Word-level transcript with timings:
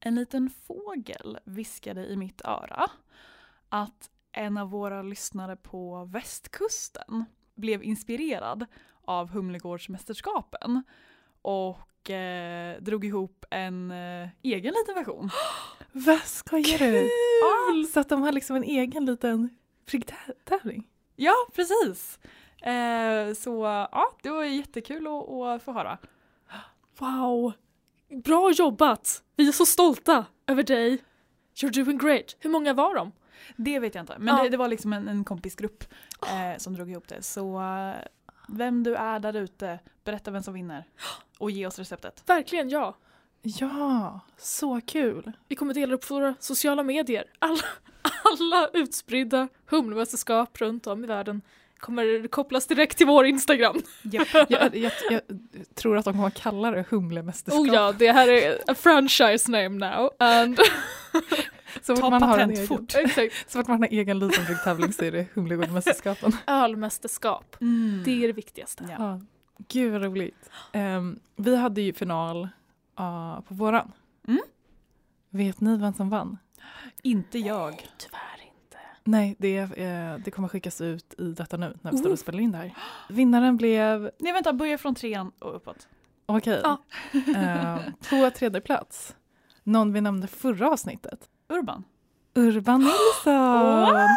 En 0.00 0.14
liten 0.14 0.50
fågel 0.50 1.38
viskade 1.44 2.06
i 2.06 2.16
mitt 2.16 2.40
öra 2.44 2.90
att 3.68 4.10
en 4.32 4.56
av 4.56 4.70
våra 4.70 5.02
lyssnare 5.02 5.56
på 5.56 6.04
västkusten 6.04 7.24
blev 7.54 7.82
inspirerad 7.82 8.66
av 9.04 9.30
Humlegårdsmästerskapen 9.30 10.82
och 11.42 12.10
eh, 12.10 12.80
drog 12.80 13.04
ihop 13.04 13.44
en 13.50 13.90
eh, 13.90 14.28
egen 14.42 14.74
liten 14.74 14.94
version. 14.94 15.30
Vad 15.92 16.20
skojar 16.20 16.78
du? 16.78 17.08
Kul! 17.70 17.86
Så 17.86 18.00
att 18.00 18.08
de 18.08 18.22
har 18.22 18.32
liksom 18.32 18.56
en 18.56 18.64
egen 18.64 19.06
liten 19.06 19.48
pricktävling? 19.86 20.88
Ja, 21.16 21.34
precis. 21.54 22.18
Eh, 22.62 23.34
så 23.34 23.64
ja, 23.92 24.16
det 24.22 24.30
var 24.30 24.44
jättekul 24.44 25.06
att, 25.06 25.30
att 25.30 25.62
få 25.62 25.72
höra. 25.72 25.98
Wow! 26.98 27.52
Bra 28.10 28.50
jobbat! 28.52 29.22
Vi 29.36 29.48
är 29.48 29.52
så 29.52 29.66
stolta 29.66 30.24
över 30.46 30.62
dig. 30.62 30.98
You're 31.56 31.84
doing 31.84 31.98
great. 31.98 32.36
Hur 32.40 32.50
många 32.50 32.74
var 32.74 32.94
de? 32.94 33.12
Det 33.56 33.78
vet 33.78 33.94
jag 33.94 34.02
inte, 34.02 34.16
men 34.18 34.36
Ja. 34.36 34.42
det, 34.42 34.48
det 34.48 34.56
var 34.56 34.68
liksom 34.68 34.92
en, 34.92 35.08
en 35.08 35.24
kompisgrupp 35.24 35.84
eh, 36.26 36.58
som 36.58 36.74
drog 36.74 36.90
ihop 36.90 37.08
det. 37.08 37.22
Så 37.22 37.60
eh, 37.60 37.94
vem 38.48 38.82
du 38.82 38.94
är 38.94 39.18
där 39.20 39.36
ute, 39.36 39.78
berätta 40.04 40.30
vem 40.30 40.42
som 40.42 40.54
vinner 40.54 40.84
och 41.38 41.50
ge 41.50 41.66
oss 41.66 41.78
receptet. 41.78 42.22
Verkligen 42.26 42.68
ja. 42.68 42.96
Ja, 43.42 44.20
så 44.36 44.80
kul. 44.80 45.32
Vi 45.48 45.56
kommer 45.56 45.74
dela 45.74 45.94
upp 45.94 46.08
på 46.08 46.14
våra 46.14 46.34
sociala 46.40 46.82
medier. 46.82 47.24
Alla, 47.38 47.62
alla 48.24 48.68
utspridda 48.72 49.48
humlemästerskap 49.66 50.60
runt 50.60 50.86
om 50.86 51.04
i 51.04 51.06
världen 51.06 51.42
kommer 51.80 52.28
kopplas 52.28 52.66
direkt 52.66 52.98
till 52.98 53.06
vår 53.06 53.26
Instagram. 53.26 53.76
Japp. 54.02 54.28
Jag, 54.48 54.76
jag, 54.76 54.92
jag 55.10 55.22
tror 55.74 55.96
att 55.96 56.04
de 56.04 56.14
kommer 56.14 56.30
kalla 56.30 56.70
det 56.70 56.84
Humlemästerskap. 56.90 57.60
Oh 57.60 57.74
ja, 57.74 57.92
det 57.92 58.12
här 58.12 58.28
är 58.28 58.58
a 58.66 58.74
franchise 58.74 59.50
name 59.50 59.68
now. 59.68 60.10
And 60.18 60.58
så 61.82 61.96
fort 61.96 62.10
man 62.10 62.22
har 62.22 62.38
en 62.38 62.50
egen, 62.50 62.66
fort. 62.66 62.94
exakt. 62.94 63.50
Så 63.50 63.58
fort 63.58 63.68
man 63.68 63.78
har 63.78 63.86
en 63.86 63.94
egen 63.94 64.18
liten 64.18 64.46
pricktävling 64.46 64.92
så 64.92 65.04
är 65.04 65.12
det 65.12 65.26
Humlegårdsmästerskapen. 65.34 66.32
Ölmästerskap. 66.46 67.56
Mm. 67.60 68.02
Det 68.04 68.24
är 68.24 68.26
det 68.26 68.32
viktigaste. 68.32 68.84
Ja. 68.88 68.96
Ja. 68.98 69.20
Gud 69.68 69.92
vad 69.92 70.02
roligt. 70.02 70.50
Ehm, 70.72 71.20
vi 71.36 71.56
hade 71.56 71.80
ju 71.80 71.92
final 71.92 72.48
ah, 72.94 73.40
på 73.40 73.54
våran. 73.54 73.92
Mm. 74.28 74.40
Vet 75.30 75.60
ni 75.60 75.76
vem 75.76 75.94
som 75.94 76.10
vann? 76.10 76.38
Inte 77.02 77.38
jag. 77.38 77.88
Tyvärr 77.98 78.34
inte. 78.34 78.39
Nej, 79.10 79.36
det, 79.38 79.56
eh, 79.58 80.16
det 80.24 80.30
kommer 80.30 80.48
skickas 80.48 80.80
ut 80.80 81.14
i 81.18 81.32
detta 81.32 81.56
nu 81.56 81.76
när 81.82 81.92
vi 81.92 81.98
står 81.98 82.08
Oh. 82.08 82.12
och 82.12 82.18
spelar 82.18 82.40
in 82.40 82.52
det 82.52 82.58
här. 82.58 82.74
Vinnaren 83.08 83.56
blev, 83.56 84.10
Nej 84.18 84.32
vänta, 84.32 84.52
börja 84.52 84.78
från 84.78 84.94
trean 84.94 85.32
och 85.38 85.56
uppåt. 85.56 85.88
okej, 86.26 86.60
Ja. 86.64 86.78
eh, 87.36 87.78
på 88.10 88.30
tredje 88.30 88.60
plats. 88.60 89.14
Någon 89.64 89.92
vi 89.92 90.00
nämnde 90.00 90.26
förra 90.26 90.70
avsnittet. 90.70 91.28
Urban. 91.48 91.84
Urban 92.34 92.80
Nilsson! 92.80 93.96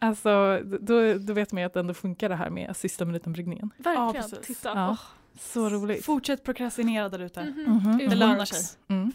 Alltså, 0.00 0.60
då, 0.80 1.14
då 1.14 1.32
vet 1.32 1.52
man 1.52 1.62
ju 1.62 1.66
att 1.66 1.74
det 1.74 1.80
ändå 1.80 1.94
funkar 1.94 2.28
det 2.28 2.34
här 2.36 2.50
med 2.50 2.76
sista 2.76 3.04
minuten-bryggningen. 3.04 3.70
Verkligen. 3.76 4.12
precis. 4.30 4.46
Titta. 4.46 4.68
Ja, 4.74 4.88
Åh. 4.90 4.98
så 5.40 5.68
roligt. 5.68 6.04
Fortsätt 6.04 6.44
prokrastinera 6.44 7.08
där 7.08 7.18
ute. 7.18 7.44
Mhm. 7.44 7.72
Mhm. 7.84 7.98
Det 7.98 8.14
lönar 8.14 8.44
sig. 8.44 8.78
Mm. 8.88 9.12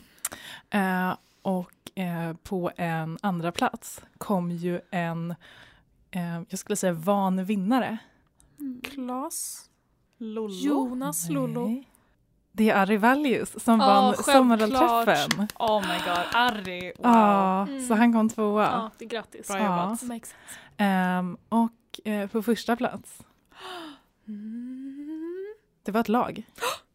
Eh, 0.69 1.15
och 1.41 1.71
eh, 1.95 2.33
på 2.43 2.71
en 2.77 3.17
andra 3.21 3.51
plats 3.51 4.01
kom 4.17 4.51
ju 4.51 4.81
en, 4.91 5.31
eh, 6.11 6.41
jag 6.49 6.59
skulle 6.59 6.75
säga 6.75 6.93
van 6.93 7.45
vinnare. 7.45 7.97
Klas. 8.83 9.69
Lollo. 10.17 10.53
Jonas 10.53 11.29
Lollo. 11.29 11.83
Det 12.51 12.69
är 12.69 12.75
Ari 12.75 12.97
Vallius 12.97 13.63
som 13.63 13.79
Ja, 13.79 13.85
vann 13.87 14.15
sommarölträffen. 14.23 15.47
Oh 15.59 15.81
my 15.81 15.97
god, 16.05 16.25
Arri. 16.33 16.93
Wow. 16.97 17.05
Ja, 17.11 17.61
Mm. 17.67 17.87
så 17.87 17.93
han 17.93 18.13
kom 18.13 18.29
tvåa. 18.29 18.63
Ja, 18.63 18.91
det 18.97 19.05
är 19.05 19.09
grattis. 19.09 19.47
Bra 19.47 19.57
jobbat. 19.57 20.01
Makes 20.03 20.29
sense. 20.29 20.35
Ehm, 20.77 21.37
och 21.49 22.07
eh, 22.07 22.27
på 22.29 22.41
första 22.43 22.75
plats, 22.75 23.19
Mm. 24.27 25.53
det 25.83 25.91
var 25.91 26.01
ett 26.01 26.09
lag. 26.09 26.43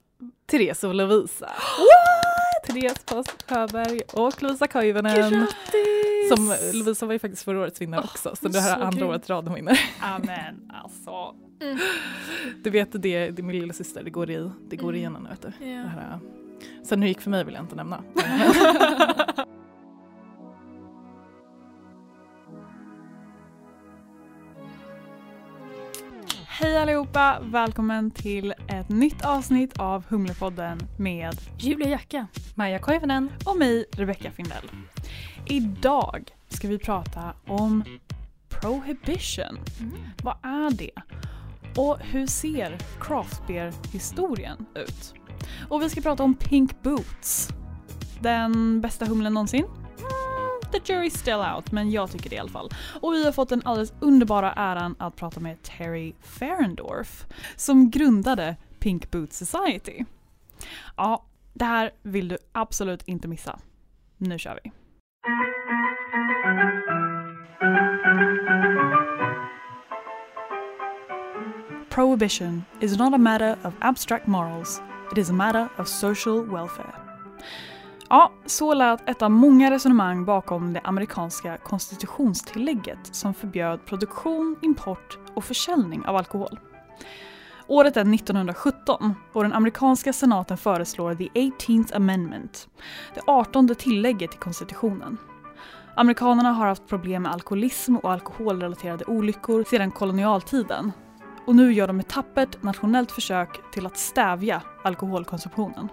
Therese 0.47 0.85
och 0.85 0.95
Lovisa. 0.95 1.51
Therese 2.81 3.05
Post 3.07 3.45
Sjöberg 3.51 4.01
och 4.13 4.43
Lovisa 4.43 4.67
Koivunen. 4.67 5.15
Grattis! 5.17 6.29
Som 6.29 6.55
Lovisa 6.73 7.07
var 7.07 7.13
ju 7.13 7.19
faktiskt 7.19 7.43
förra 7.43 7.61
årets 7.61 7.81
vinnare 7.81 8.01
Åh, 8.05 8.11
också, 8.11 8.37
så 8.43 8.49
det 8.49 8.61
här 8.61 8.77
är 8.79 8.83
andra 8.85 8.99
grym. 8.99 9.09
året 9.11 9.31
rad 9.31 9.45
hon 9.45 9.55
vinner. 9.55 9.81
Amen, 10.01 10.71
alltså. 10.83 11.35
Mm. 11.63 11.79
Du 12.65 12.71
vet, 12.71 12.93
det, 12.93 12.99
det 12.99 13.39
är 13.39 13.43
min 13.43 13.61
lilla 13.61 13.73
syster, 13.73 14.03
det 14.03 14.11
går, 14.11 14.31
i, 14.31 14.51
det 14.71 14.77
går 14.77 14.89
Mm. 14.89 14.97
igenom 14.99 15.23
nu. 15.23 15.29
Vet 15.31 15.43
du. 15.43 15.65
Här, 15.75 16.19
sen 16.85 16.99
hur 16.99 17.07
det 17.07 17.09
gick 17.09 17.21
för 17.21 17.31
mig 17.31 17.45
vill 17.45 17.55
jag 17.55 17.65
inte 17.65 17.77
nämna. 17.77 18.03
Hej 26.61 26.79
allihopa, 26.79 27.39
välkommen 27.43 28.11
till 28.11 28.55
ett 28.69 28.89
nytt 28.89 29.25
avsnitt 29.25 29.79
av 29.79 30.05
Humlepodden 30.09 30.79
med 30.99 31.41
Julia 31.59 31.89
Jacka. 31.89 32.27
Maja 32.55 32.79
Koivunen. 32.79 33.31
och 33.45 33.59
mig, 33.59 33.85
Rebecca 33.93 34.31
Findell. 34.31 34.71
Idag 35.47 36.31
ska 36.49 36.69
vi 36.69 36.79
prata 36.79 37.35
om 37.47 37.85
prohibition. 38.49 39.59
Vad 40.23 40.37
är 40.43 40.71
det? 40.71 40.91
Och 41.77 41.99
hur 42.01 42.27
ser 42.27 42.79
craft 43.01 43.47
beer-historien 43.47 44.67
ut? 44.75 45.15
Och 45.69 45.83
vi 45.83 45.91
ska 45.91 46.01
prata 46.01 46.23
om 46.23 46.35
Pink 46.35 46.83
Boots. 46.83 47.49
Den 48.21 48.81
bästa 48.81 49.05
humlen 49.05 49.35
någonsin? 49.35 49.67
The 50.73 50.79
jury's 50.79 51.19
still 51.19 51.41
out, 51.57 51.73
men 51.73 51.91
jag 51.91 52.13
tycker 52.13 52.31
det 52.31 52.37
i 52.37 52.39
alla 52.39 52.49
fall. 52.49 52.71
Och 53.01 53.13
vi 53.13 53.25
har 53.25 53.33
fått 53.33 53.49
den 53.49 53.63
alldeles 53.65 53.93
underbara 54.01 54.53
äran 54.53 54.95
att 54.99 55.17
prata 55.17 55.41
med 55.41 55.63
Terry 55.63 56.15
Ferendorf 56.23 57.27
som 57.57 57.91
grundade 57.91 58.57
Pink 58.79 59.11
Boots 59.11 59.39
Society. 59.39 60.05
Ja, 60.97 61.25
det 61.55 61.65
här 61.65 61.91
vill 62.03 62.29
du 62.29 62.39
absolut 62.53 63.03
inte 63.03 63.29
missa. 63.29 63.59
Nu 64.17 64.39
kör 64.39 64.61
vi. 64.65 64.73
Prohibition 71.91 72.65
is 72.81 72.97
not 72.97 73.15
a 73.15 73.19
matter 73.19 73.57
of 73.65 73.75
abstract 73.81 74.27
morals, 74.27 74.81
it 75.13 75.19
is 75.19 75.31
a 75.31 75.33
matter 75.33 75.69
of 75.79 75.89
social 75.89 76.45
welfare. 76.45 76.95
Ja, 78.11 78.33
så 78.47 78.75
lät 78.75 79.09
ett 79.09 79.23
av 79.23 79.31
många 79.31 79.71
resonemang 79.71 80.25
bakom 80.25 80.73
det 80.73 80.81
amerikanska 80.85 81.57
konstitutionstillägget 81.57 83.15
som 83.15 83.35
förbjöd 83.35 83.87
produktion, 83.87 84.57
import 84.63 85.19
och 85.35 85.45
försäljning 85.45 86.07
av 86.07 86.17
alkohol. 86.17 86.59
Året 87.67 87.97
är 87.97 88.15
1917 88.15 89.15
och 89.33 89.43
den 89.43 89.53
amerikanska 89.53 90.13
senaten 90.13 90.57
föreslår 90.57 91.15
the 91.15 91.29
18th 91.29 91.97
amendment, 91.97 92.69
det 93.15 93.21
18 93.27 93.75
tillägget 93.75 94.31
till 94.31 94.41
konstitutionen. 94.41 95.17
Amerikanerna 95.95 96.53
har 96.53 96.67
haft 96.67 96.87
problem 96.87 97.23
med 97.23 97.33
alkoholism 97.33 97.97
och 97.97 98.13
alkoholrelaterade 98.13 99.05
olyckor 99.05 99.65
sedan 99.65 99.91
kolonialtiden 99.91 100.93
och 101.47 101.57
nu 101.57 101.73
gör 101.73 101.87
de 101.87 102.01
ett 102.01 102.09
tappert 102.09 102.63
nationellt 102.63 103.13
försök 103.13 103.71
till 103.73 103.87
att 103.87 103.97
stävja 103.97 104.63
alkoholkonsumtionen. 104.83 105.89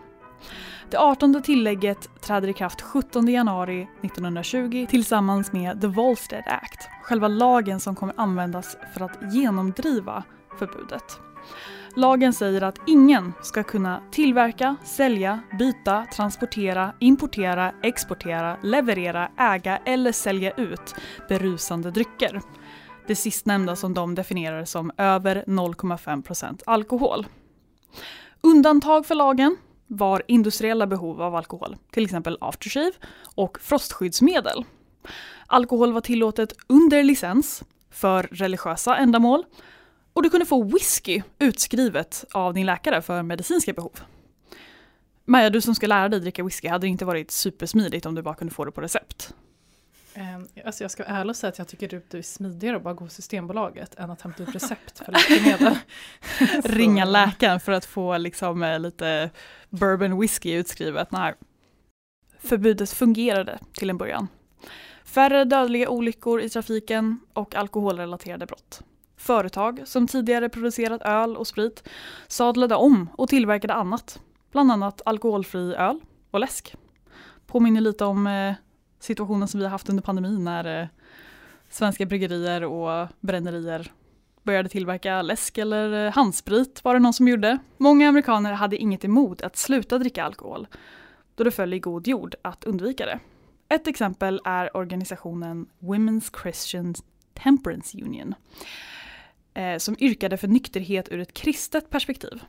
Det 0.90 0.98
18 0.98 1.42
tillägget 1.42 2.22
träder 2.22 2.48
i 2.48 2.54
kraft 2.54 2.82
17 2.82 3.28
januari 3.28 3.88
1920 4.02 4.86
tillsammans 4.90 5.52
med 5.52 5.82
The 5.82 5.88
Volstead 5.88 6.44
Act, 6.48 6.90
själva 7.04 7.28
lagen 7.28 7.80
som 7.80 7.96
kommer 7.96 8.14
användas 8.18 8.78
för 8.94 9.02
att 9.06 9.34
genomdriva 9.34 10.24
förbudet. 10.60 11.20
Lagen 11.96 12.34
säger 12.34 12.62
att 12.62 12.80
ingen 12.88 13.34
ska 13.42 13.64
kunna 13.64 14.02
tillverka, 14.12 14.76
sälja, 14.84 15.40
byta, 15.60 16.06
transportera, 16.16 16.94
importera, 17.00 17.74
exportera, 17.84 18.58
leverera, 18.64 19.32
äga 19.38 19.78
eller 19.78 20.12
sälja 20.12 20.52
ut 20.52 20.96
berusande 21.30 21.92
drycker. 21.92 22.42
Det 23.08 23.16
sistnämnda 23.16 23.76
som 23.76 23.94
de 23.94 24.16
definierar 24.16 24.66
som 24.66 24.92
över 24.98 25.44
0,5% 25.48 26.62
alkohol. 26.66 27.26
Undantag 28.42 29.06
för 29.06 29.16
lagen 29.16 29.58
var 29.88 30.24
industriella 30.28 30.88
behov 30.88 31.22
av 31.22 31.36
alkohol, 31.36 31.78
till 31.92 32.04
exempel 32.04 32.38
aftershave 32.42 32.92
och 33.36 33.60
frostskyddsmedel. 33.62 34.66
Alkohol 35.48 35.94
var 35.94 36.02
tillåtet 36.02 36.54
under 36.68 37.04
licens 37.04 37.64
för 37.90 38.24
religiösa 38.24 38.98
ändamål 38.98 39.44
och 40.14 40.24
du 40.24 40.30
kunde 40.30 40.46
få 40.46 40.64
whisky 40.64 41.22
utskrivet 41.40 42.26
av 42.32 42.54
din 42.54 42.66
läkare 42.66 43.02
för 43.02 43.24
medicinska 43.24 43.74
behov. 43.74 44.00
Maja, 45.26 45.50
du 45.50 45.62
som 45.62 45.76
ska 45.76 45.88
lära 45.88 46.10
dig 46.10 46.20
dricka 46.20 46.44
whisky, 46.44 46.68
hade 46.68 46.88
det 46.88 46.92
inte 46.92 47.06
varit 47.06 47.32
supersmidigt 47.32 48.06
om 48.06 48.16
du 48.16 48.22
bara 48.22 48.36
kunde 48.36 48.54
få 48.54 48.66
det 48.66 48.72
på 48.72 48.82
recept? 48.82 49.34
Eh, 50.18 50.66
alltså 50.66 50.84
jag 50.84 50.92
ska 50.92 51.04
vara 51.04 51.14
ärlig 51.14 51.30
och 51.30 51.36
säga 51.36 51.50
att 51.50 51.58
jag 51.58 51.68
tycker 51.68 51.98
att 51.98 52.10
det 52.10 52.18
är 52.18 52.22
smidigare 52.22 52.78
att 52.78 52.84
bara 52.84 52.94
gå 52.94 53.08
Systembolaget 53.08 53.96
än 53.96 54.12
att 54.12 54.22
hämta 54.22 54.44
ut 54.44 54.56
recept 54.56 55.00
för 55.00 55.12
läkemedel. 55.12 55.78
Ringa 56.64 57.06
läkaren 57.06 57.60
för 57.60 57.72
att 57.72 57.86
få 57.86 58.18
liksom 58.18 58.64
eh, 58.64 58.80
lite 58.80 59.30
bourbon 59.70 60.20
whisky 60.20 60.54
utskrivet. 60.54 61.12
Nej. 61.12 61.34
Förbudet 62.40 62.90
fungerade 62.90 63.60
till 63.74 63.90
en 63.90 63.98
början. 63.98 64.28
Färre 65.04 65.44
dödliga 65.44 65.90
olyckor 65.90 66.42
i 66.42 66.50
trafiken 66.50 67.20
och 67.34 67.56
alkoholrelaterade 67.56 68.46
brott. 68.46 68.82
Företag 69.18 69.82
som 69.86 70.08
tidigare 70.08 70.50
producerat 70.50 71.02
öl 71.02 71.38
och 71.38 71.48
sprit 71.48 71.90
sadlade 72.28 72.76
om 72.76 73.10
och 73.18 73.30
tillverkade 73.30 73.74
annat. 73.74 74.20
Bland 74.52 74.72
annat 74.72 75.02
alkoholfri 75.06 75.76
öl 75.76 76.00
och 76.32 76.40
läsk. 76.40 76.76
Påminner 77.48 77.82
lite 77.82 78.06
om 78.06 78.28
eh, 78.28 78.54
situationen 79.06 79.48
som 79.48 79.60
vi 79.60 79.66
har 79.66 79.72
haft 79.72 79.90
under 79.90 80.04
pandemin 80.04 80.44
när 80.44 80.82
eh, 80.82 80.88
svenska 81.70 82.06
bryggerier 82.06 82.64
och 82.64 83.08
brännerier 83.20 83.92
började 84.44 84.70
tillverka 84.70 85.22
läsk 85.22 85.58
eller 85.58 86.06
eh, 86.06 86.14
handsprit 86.14 86.84
var 86.84 86.94
det 86.94 87.00
någon 87.00 87.14
som 87.14 87.28
gjorde. 87.28 87.58
Många 87.78 88.10
amerikaner 88.10 88.54
hade 88.54 88.78
inget 88.78 89.06
emot 89.06 89.42
att 89.42 89.58
sluta 89.58 89.98
dricka 89.98 90.24
alkohol 90.24 90.68
då 91.36 91.44
det 91.44 91.52
föll 91.52 91.74
i 91.74 91.80
god 91.80 92.08
jord 92.08 92.36
att 92.42 92.64
undvika 92.64 93.06
det. 93.06 93.20
Ett 93.70 93.88
exempel 93.88 94.42
är 94.46 94.78
organisationen 94.78 95.68
Women's 95.80 96.42
Christian 96.42 96.96
Temperance 97.44 97.98
Union 97.98 98.36
eh, 99.54 99.78
som 99.78 99.96
yrkade 100.00 100.38
för 100.38 100.48
nykterhet 100.48 101.10
ur 101.12 101.20
ett 101.20 101.34
kristet 101.34 101.90
perspektiv. 101.90 102.44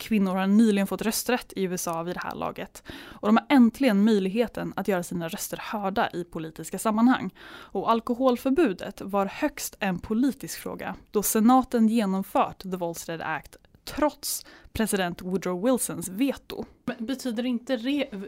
Kvinnor 0.00 0.34
har 0.34 0.46
nyligen 0.46 0.86
fått 0.86 1.02
rösträtt 1.02 1.52
i 1.56 1.62
USA 1.62 2.02
vid 2.02 2.16
det 2.16 2.20
här 2.22 2.34
laget 2.34 2.82
och 3.00 3.28
de 3.28 3.36
har 3.36 3.46
äntligen 3.48 4.04
möjligheten 4.04 4.72
att 4.76 4.88
göra 4.88 5.02
sina 5.02 5.28
röster 5.28 5.58
hörda 5.62 6.10
i 6.10 6.24
politiska 6.24 6.78
sammanhang. 6.78 7.30
Och 7.48 7.90
alkoholförbudet 7.90 9.00
var 9.00 9.26
högst 9.26 9.76
en 9.80 9.98
politisk 9.98 10.60
fråga 10.60 10.96
då 11.10 11.22
senaten 11.22 11.88
genomfört 11.88 12.62
The 12.62 12.76
Volstead 12.76 13.20
Act 13.20 13.56
trots 13.84 14.46
president 14.72 15.22
Woodrow 15.22 15.64
Wilsons 15.64 16.08
veto. 16.08 16.64
Men 16.84 17.06
betyder 17.06 17.46
inte 17.46 17.76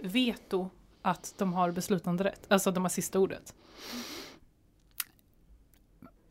veto 0.02 0.70
att 1.02 1.34
de 1.38 1.52
har 1.52 1.70
beslutande 1.70 2.24
rätt? 2.24 2.52
Alltså 2.52 2.70
de 2.70 2.84
har 2.84 2.90
sista 2.90 3.18
ordet? 3.18 3.54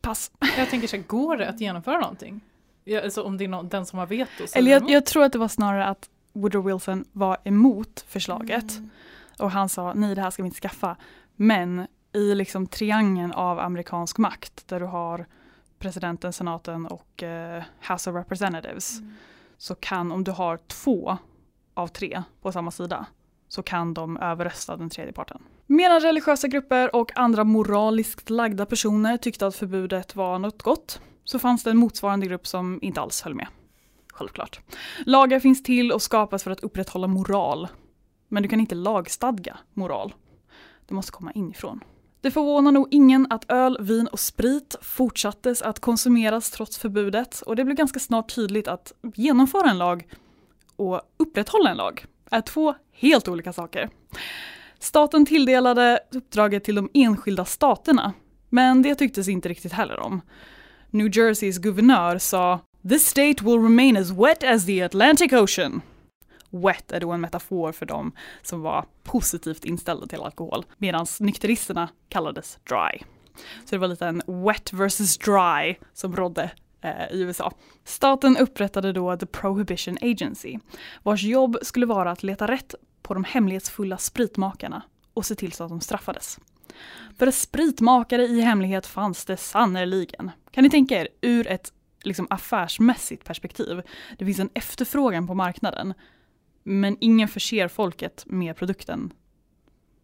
Pass. 0.00 0.32
Jag 0.56 0.70
tänker 0.70 0.88
så 0.88 0.96
här, 0.96 1.04
går 1.04 1.36
det 1.36 1.48
att 1.48 1.60
genomföra 1.60 2.00
någonting? 2.00 2.40
Ja, 2.84 3.00
alltså 3.02 3.22
om 3.22 3.38
det 3.38 3.44
är 3.44 3.48
någon, 3.48 3.68
den 3.68 3.86
som 3.86 3.98
har 3.98 4.06
veto? 4.06 4.44
Eller 4.54 4.70
jag, 4.70 4.90
jag 4.90 5.06
tror 5.06 5.24
att 5.24 5.32
det 5.32 5.38
var 5.38 5.48
snarare 5.48 5.86
att 5.86 6.10
Woodrow 6.32 6.64
Wilson 6.64 7.04
var 7.12 7.36
emot 7.44 8.04
förslaget 8.08 8.72
Mm. 8.76 8.90
och 9.38 9.50
han 9.50 9.68
sa 9.68 9.92
nej 9.94 10.14
det 10.14 10.20
här 10.22 10.30
ska 10.30 10.42
vi 10.42 10.46
inte 10.46 10.60
skaffa. 10.60 10.96
Men 11.36 11.86
i 12.12 12.34
liksom 12.34 12.66
triangeln 12.66 13.32
av 13.32 13.58
amerikansk 13.58 14.18
makt 14.18 14.68
där 14.68 14.80
du 14.80 14.86
har 14.86 15.26
presidenten, 15.78 16.32
senaten 16.32 16.86
och 16.86 17.22
eh, 17.22 17.62
House 17.88 18.10
of 18.10 18.16
Representatives 18.16 18.98
Mm. 18.98 19.14
så 19.58 19.74
kan 19.74 20.12
om 20.12 20.24
du 20.24 20.30
har 20.30 20.56
två 20.56 21.18
av 21.74 21.88
tre 21.88 22.22
på 22.42 22.52
samma 22.52 22.70
sida 22.70 23.06
så 23.48 23.62
kan 23.62 23.94
de 23.94 24.16
överrösta 24.16 24.76
den 24.76 24.90
tredje 24.90 25.12
parten. 25.12 25.42
Medan 25.66 26.00
religiösa 26.00 26.48
grupper 26.48 26.96
och 26.96 27.18
andra 27.18 27.44
moraliskt 27.44 28.30
lagda 28.30 28.66
personer 28.66 29.16
tyckte 29.16 29.46
att 29.46 29.56
förbudet 29.56 30.16
var 30.16 30.38
något 30.38 30.62
gott 30.62 31.00
så 31.24 31.38
fanns 31.38 31.62
det 31.62 31.70
en 31.70 31.76
motsvarande 31.76 32.26
grupp 32.26 32.46
som 32.46 32.78
inte 32.82 33.00
alls 33.00 33.22
höll 33.22 33.34
med. 33.34 33.46
Självklart. 34.12 34.60
Lagar 35.06 35.40
finns 35.40 35.62
till 35.62 35.92
och 35.92 36.02
skapas 36.02 36.42
för 36.42 36.50
att 36.50 36.60
upprätthålla 36.60 37.06
moral. 37.06 37.68
Men 38.28 38.42
du 38.42 38.48
kan 38.48 38.60
inte 38.60 38.74
lagstadga 38.74 39.58
moral. 39.74 40.14
Det 40.88 40.94
måste 40.94 41.12
komma 41.12 41.32
inifrån. 41.32 41.80
Det 42.20 42.30
förvånar 42.30 42.72
nog 42.72 42.88
ingen 42.90 43.26
att 43.30 43.52
öl, 43.52 43.76
vin 43.80 44.06
och 44.06 44.20
sprit 44.20 44.76
fortsattes 44.82 45.62
att 45.62 45.80
konsumeras 45.80 46.50
trots 46.50 46.78
förbudet 46.78 47.40
och 47.40 47.56
det 47.56 47.64
blev 47.64 47.76
ganska 47.76 48.00
snart 48.00 48.34
tydligt 48.34 48.68
att 48.68 48.92
genomföra 49.14 49.70
en 49.70 49.78
lag 49.78 50.08
och 50.76 51.00
upprätthålla 51.16 51.70
en 51.70 51.76
lag 51.76 52.04
är 52.30 52.40
två 52.40 52.74
helt 52.92 53.28
olika 53.28 53.52
saker. 53.52 53.90
Staten 54.78 55.26
tilldelade 55.26 55.98
uppdraget 56.12 56.64
till 56.64 56.74
de 56.74 56.90
enskilda 56.94 57.44
staterna, 57.44 58.12
men 58.48 58.82
det 58.82 58.94
tycktes 58.94 59.28
inte 59.28 59.48
riktigt 59.48 59.72
heller 59.72 60.00
om. 60.00 60.20
New 60.94 61.08
Jerseys 61.16 61.58
guvernör 61.58 62.18
sa 62.18 62.60
“This 62.88 63.06
state 63.06 63.44
will 63.44 63.62
remain 63.62 63.96
as 63.96 64.10
wet 64.10 64.44
as 64.44 64.66
the 64.66 64.82
Atlantic 64.82 65.32
Ocean”. 65.32 65.82
Wet 66.50 66.92
är 66.92 67.00
då 67.00 67.12
en 67.12 67.20
metafor 67.20 67.72
för 67.72 67.86
dem 67.86 68.12
som 68.42 68.60
var 68.62 68.84
positivt 69.02 69.64
inställda 69.64 70.06
till 70.06 70.20
alkohol, 70.20 70.64
medan 70.78 71.06
nykteristerna 71.20 71.88
kallades 72.08 72.58
dry. 72.68 73.02
Så 73.64 73.74
det 73.74 73.78
var 73.78 73.88
lite 73.88 74.06
en 74.06 74.22
wet 74.26 74.72
versus 74.72 75.18
dry 75.18 75.76
som 75.92 76.16
rådde 76.16 76.50
eh, 76.80 77.12
i 77.12 77.20
USA. 77.20 77.52
Staten 77.84 78.36
upprättade 78.36 78.92
då 78.92 79.16
The 79.16 79.26
Prohibition 79.26 79.98
Agency, 80.00 80.58
vars 81.02 81.22
jobb 81.22 81.58
skulle 81.62 81.86
vara 81.86 82.10
att 82.10 82.22
leta 82.22 82.46
rätt 82.46 82.74
på 83.02 83.14
de 83.14 83.24
hemlighetsfulla 83.24 83.98
spritmakarna 83.98 84.82
och 85.14 85.26
se 85.26 85.34
till 85.34 85.52
så 85.52 85.64
att 85.64 85.70
de 85.70 85.80
straffades. 85.80 86.38
För 87.18 87.30
spritmakare 87.30 88.22
i 88.22 88.40
hemlighet 88.40 88.86
fanns 88.86 89.24
det 89.24 89.36
sannerligen. 89.36 90.30
Kan 90.50 90.64
ni 90.64 90.70
tänka 90.70 91.00
er 91.00 91.08
ur 91.20 91.46
ett 91.46 91.72
liksom, 92.02 92.26
affärsmässigt 92.30 93.24
perspektiv. 93.24 93.82
Det 94.18 94.24
finns 94.24 94.38
en 94.38 94.50
efterfrågan 94.54 95.26
på 95.26 95.34
marknaden. 95.34 95.94
Men 96.62 96.96
ingen 97.00 97.28
förser 97.28 97.68
folket 97.68 98.24
med 98.26 98.56
produkten 98.56 99.12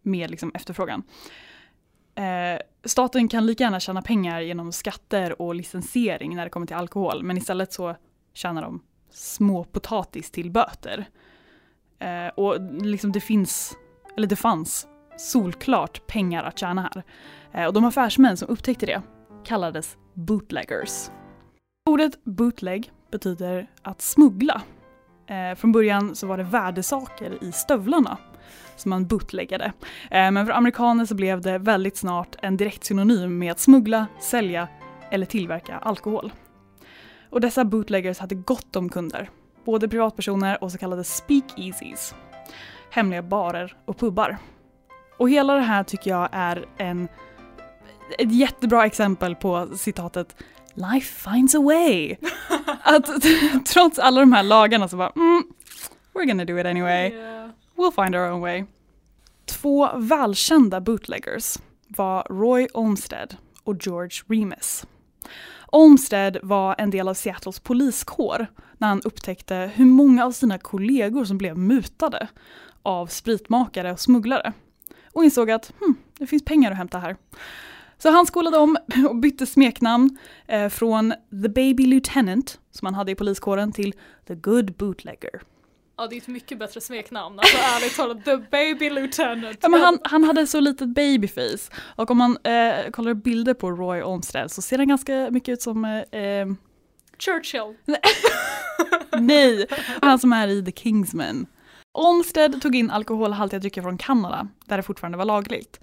med 0.01 0.31
liksom, 0.31 0.51
efterfrågan. 0.53 1.03
Eh, 2.15 2.61
staten 2.83 3.27
kan 3.27 3.45
lika 3.45 3.63
gärna 3.63 3.79
tjäna 3.79 4.01
pengar 4.01 4.41
genom 4.41 4.71
skatter 4.71 5.41
och 5.41 5.55
licensiering 5.55 6.35
när 6.35 6.43
det 6.43 6.49
kommer 6.49 6.67
till 6.67 6.75
alkohol. 6.75 7.23
Men 7.23 7.37
istället 7.37 7.73
så 7.73 7.95
tjänar 8.33 8.61
de 8.61 8.81
små 9.11 9.63
potatis 9.63 10.31
till 10.31 10.51
böter. 10.51 11.05
Eh, 11.99 12.27
och 12.27 12.57
liksom 12.81 13.11
det 13.11 13.21
finns, 13.21 13.77
eller 14.17 14.27
det 14.27 14.35
fanns 14.35 14.87
solklart 15.19 16.07
pengar 16.07 16.43
att 16.43 16.59
tjäna 16.59 16.81
här. 16.81 17.03
Eh, 17.51 17.67
och 17.67 17.73
de 17.73 17.85
affärsmän 17.85 18.37
som 18.37 18.49
upptäckte 18.49 18.85
det 18.85 19.01
kallades 19.43 19.97
bootleggers. 20.13 21.09
Ordet 21.89 22.23
bootleg 22.23 22.91
betyder 23.11 23.67
att 23.81 24.01
smuggla. 24.01 24.61
Eh, 25.27 25.55
från 25.55 25.71
början 25.71 26.15
så 26.15 26.27
var 26.27 26.37
det 26.37 26.43
värdesaker 26.43 27.43
i 27.43 27.51
stövlarna 27.51 28.17
som 28.75 28.89
man 28.89 29.07
bootleggade. 29.07 29.73
Eh, 30.11 30.31
men 30.31 30.45
för 30.45 30.53
amerikaner 30.53 31.05
så 31.05 31.15
blev 31.15 31.41
det 31.41 31.57
väldigt 31.57 31.97
snart 31.97 32.35
en 32.41 32.57
direkt 32.57 32.83
synonym 32.83 33.37
med 33.37 33.51
att 33.51 33.59
smuggla, 33.59 34.07
sälja 34.19 34.67
eller 35.11 35.25
tillverka 35.25 35.77
alkohol. 35.77 36.31
Och 37.29 37.41
dessa 37.41 37.65
bootleggers 37.65 38.19
hade 38.19 38.35
gott 38.35 38.75
om 38.75 38.89
kunder, 38.89 39.29
både 39.65 39.87
privatpersoner 39.87 40.63
och 40.63 40.71
så 40.71 40.77
kallade 40.77 41.03
speakeasies, 41.03 42.15
hemliga 42.91 43.21
barer 43.21 43.77
och 43.85 43.97
pubbar. 43.97 44.37
Och 45.19 45.29
hela 45.29 45.53
det 45.53 45.61
här 45.61 45.83
tycker 45.83 46.09
jag 46.11 46.29
är 46.31 46.65
en, 46.77 47.07
ett 48.17 48.31
jättebra 48.31 48.85
exempel 48.85 49.35
på 49.35 49.67
citatet 49.77 50.35
“Life 50.73 51.31
finds 51.31 51.55
a 51.55 51.61
way”. 51.61 52.15
Att 52.83 53.09
trots 53.65 53.99
alla 53.99 54.19
de 54.19 54.33
här 54.33 54.43
lagarna 54.43 54.87
så 54.87 54.97
bara 54.97 55.11
mm, 55.15 55.43
“We're 56.13 56.25
gonna 56.25 56.45
do 56.45 56.59
it 56.59 56.65
anyway, 56.65 57.11
we'll 57.77 58.03
find 58.03 58.15
our 58.15 58.31
own 58.31 58.41
way”. 58.41 58.65
Två 59.45 59.89
välkända 59.95 60.81
bootleggers 60.81 61.57
var 61.87 62.27
Roy 62.29 62.67
Olmsted 62.73 63.37
och 63.63 63.75
George 63.79 64.21
Remus. 64.27 64.85
Olmsted 65.67 66.37
var 66.43 66.75
en 66.77 66.89
del 66.89 67.07
av 67.07 67.13
Seattles 67.13 67.59
poliskår 67.59 68.47
när 68.77 68.87
han 68.87 69.01
upptäckte 69.01 69.71
hur 69.75 69.85
många 69.85 70.25
av 70.25 70.31
sina 70.31 70.57
kollegor 70.57 71.25
som 71.25 71.37
blev 71.37 71.57
mutade 71.57 72.27
av 72.83 73.07
spritmakare 73.07 73.91
och 73.91 73.99
smugglare 73.99 74.53
och 75.13 75.23
insåg 75.23 75.51
att 75.51 75.73
hm, 75.79 75.95
det 76.17 76.27
finns 76.27 76.45
pengar 76.45 76.71
att 76.71 76.77
hämta 76.77 76.99
här. 76.99 77.15
Så 77.97 78.09
han 78.09 78.25
skolade 78.25 78.57
om 78.57 78.77
och 79.09 79.15
bytte 79.15 79.45
smeknamn 79.45 80.17
eh, 80.47 80.69
från 80.69 81.13
The 81.43 81.49
Baby 81.49 81.85
Lieutenant, 81.85 82.59
som 82.71 82.85
han 82.85 82.95
hade 82.95 83.11
i 83.11 83.15
poliskåren, 83.15 83.71
till 83.71 83.93
The 84.27 84.35
Good 84.35 84.73
Bootlegger. 84.73 85.41
Ja, 85.97 86.07
det 86.07 86.15
är 86.15 86.17
ett 86.17 86.27
mycket 86.27 86.59
bättre 86.59 86.81
smeknamn. 86.81 87.39
Alltså 87.39 87.57
ärligt 87.75 87.95
talat, 87.95 88.25
The 88.25 88.37
Baby 88.37 88.89
Lieutenant. 88.89 89.57
Ja, 89.61 89.69
men 89.69 89.81
han, 89.81 89.99
han 90.03 90.23
hade 90.23 90.47
så 90.47 90.59
litet 90.59 90.87
babyface 90.87 91.71
och 91.95 92.11
om 92.11 92.17
man 92.17 92.37
eh, 92.43 92.91
kollar 92.91 93.13
bilder 93.13 93.53
på 93.53 93.71
Roy 93.71 94.03
Olmsted 94.03 94.51
så 94.51 94.61
ser 94.61 94.77
han 94.77 94.87
ganska 94.87 95.27
mycket 95.31 95.53
ut 95.53 95.61
som 95.61 95.85
eh, 95.85 96.21
eh, 96.21 96.47
Churchill. 97.19 97.75
Nej, 99.19 99.67
han 100.01 100.19
som 100.19 100.33
är 100.33 100.47
i 100.47 100.65
The 100.65 100.71
Kingsman. 100.71 101.45
Olmsted 101.99 102.61
tog 102.61 102.75
in 102.75 102.91
alkoholhaltiga 102.91 103.59
drycker 103.59 103.81
från 103.81 103.97
Kanada, 103.97 104.47
där 104.65 104.77
det 104.77 104.83
fortfarande 104.83 105.17
var 105.17 105.25
lagligt. 105.25 105.79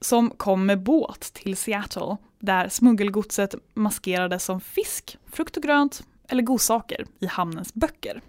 Som 0.00 0.30
kom 0.30 0.66
med 0.66 0.82
båt 0.82 1.20
till 1.20 1.56
Seattle, 1.56 2.16
där 2.38 2.68
smuggelgodset 2.68 3.54
maskerades 3.74 4.44
som 4.44 4.60
fisk, 4.60 5.18
frukt 5.32 5.56
och 5.56 5.62
grönt 5.62 6.02
eller 6.28 6.42
godsaker 6.42 7.06
i 7.20 7.26
hamnens 7.26 7.74
böcker. 7.74 8.20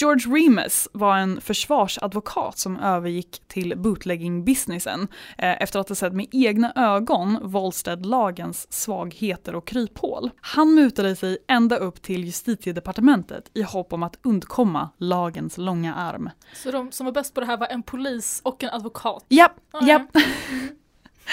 George 0.00 0.26
Remus 0.36 0.88
var 0.92 1.16
en 1.16 1.40
försvarsadvokat 1.40 2.58
som 2.58 2.76
övergick 2.76 3.42
till 3.46 3.74
bootlegging-businessen 3.76 5.08
eh, 5.38 5.62
efter 5.62 5.80
att 5.80 5.88
ha 5.88 5.96
sett 5.96 6.12
med 6.12 6.26
egna 6.32 6.72
ögon 6.76 7.38
Volstead-lagens 7.42 8.72
svagheter 8.72 9.54
och 9.54 9.66
kryphål. 9.66 10.30
Han 10.40 10.74
mutade 10.74 11.16
sig 11.16 11.38
ända 11.48 11.76
upp 11.76 12.02
till 12.02 12.24
justitiedepartementet 12.24 13.50
i 13.54 13.62
hopp 13.62 13.92
om 13.92 14.02
att 14.02 14.18
undkomma 14.22 14.90
lagens 14.98 15.58
långa 15.58 15.94
arm. 15.94 16.30
Så 16.54 16.70
de 16.70 16.92
som 16.92 17.04
var 17.06 17.12
bäst 17.12 17.34
på 17.34 17.40
det 17.40 17.46
här 17.46 17.56
var 17.56 17.66
en 17.66 17.82
polis 17.82 18.40
och 18.44 18.62
en 18.64 18.70
advokat? 18.70 19.24
Japp, 19.28 19.52
Ja, 19.72 19.88
japp. 19.88 20.16
Eh, 20.16 20.22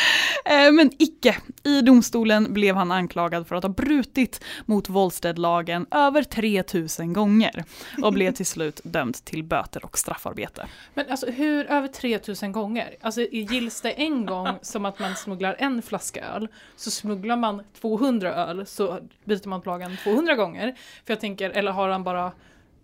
Men 0.74 0.92
icke. 0.98 1.36
I 1.64 1.82
domstolen 1.82 2.54
blev 2.54 2.76
han 2.76 2.92
anklagad 2.92 3.48
för 3.48 3.56
att 3.56 3.64
ha 3.64 3.70
brutit 3.70 4.44
mot 4.66 4.90
Volstead-lagen 4.90 5.86
över 5.92 6.24
3000 6.24 7.14
gånger 7.14 7.64
och 8.04 8.14
blev 8.14 8.32
till 8.32 8.46
slut 8.46 8.82
dömd 8.84 9.26
till 9.26 9.44
böter 9.44 9.86
och 9.86 9.98
straffarbete. 9.98 10.68
Men 10.94 11.06
alltså 11.10 11.32
hur 11.32 11.66
över 11.66 11.88
3000 11.88 12.52
gånger? 12.52 12.96
Alltså 13.02 13.22
gills 13.22 13.82
det 13.82 13.92
en 13.92 14.26
gång 14.26 14.48
som 14.62 14.86
att 14.86 15.00
man 15.00 15.16
smugglar 15.16 15.56
en 15.60 15.82
flaska 15.82 16.26
öl, 16.26 16.48
så 16.76 16.92
smugglar 16.92 17.38
man 17.38 17.64
200 17.82 18.34
öl 18.34 18.66
så 18.66 19.00
byter 19.24 19.48
man 19.48 19.62
lagen 19.66 19.98
200 20.04 20.36
gånger. 20.36 20.76
För 21.06 21.14
jag 21.14 21.20
tänker, 21.20 21.50
eller 21.50 21.72
har 21.72 21.90
han 21.90 22.04
bara 22.04 22.32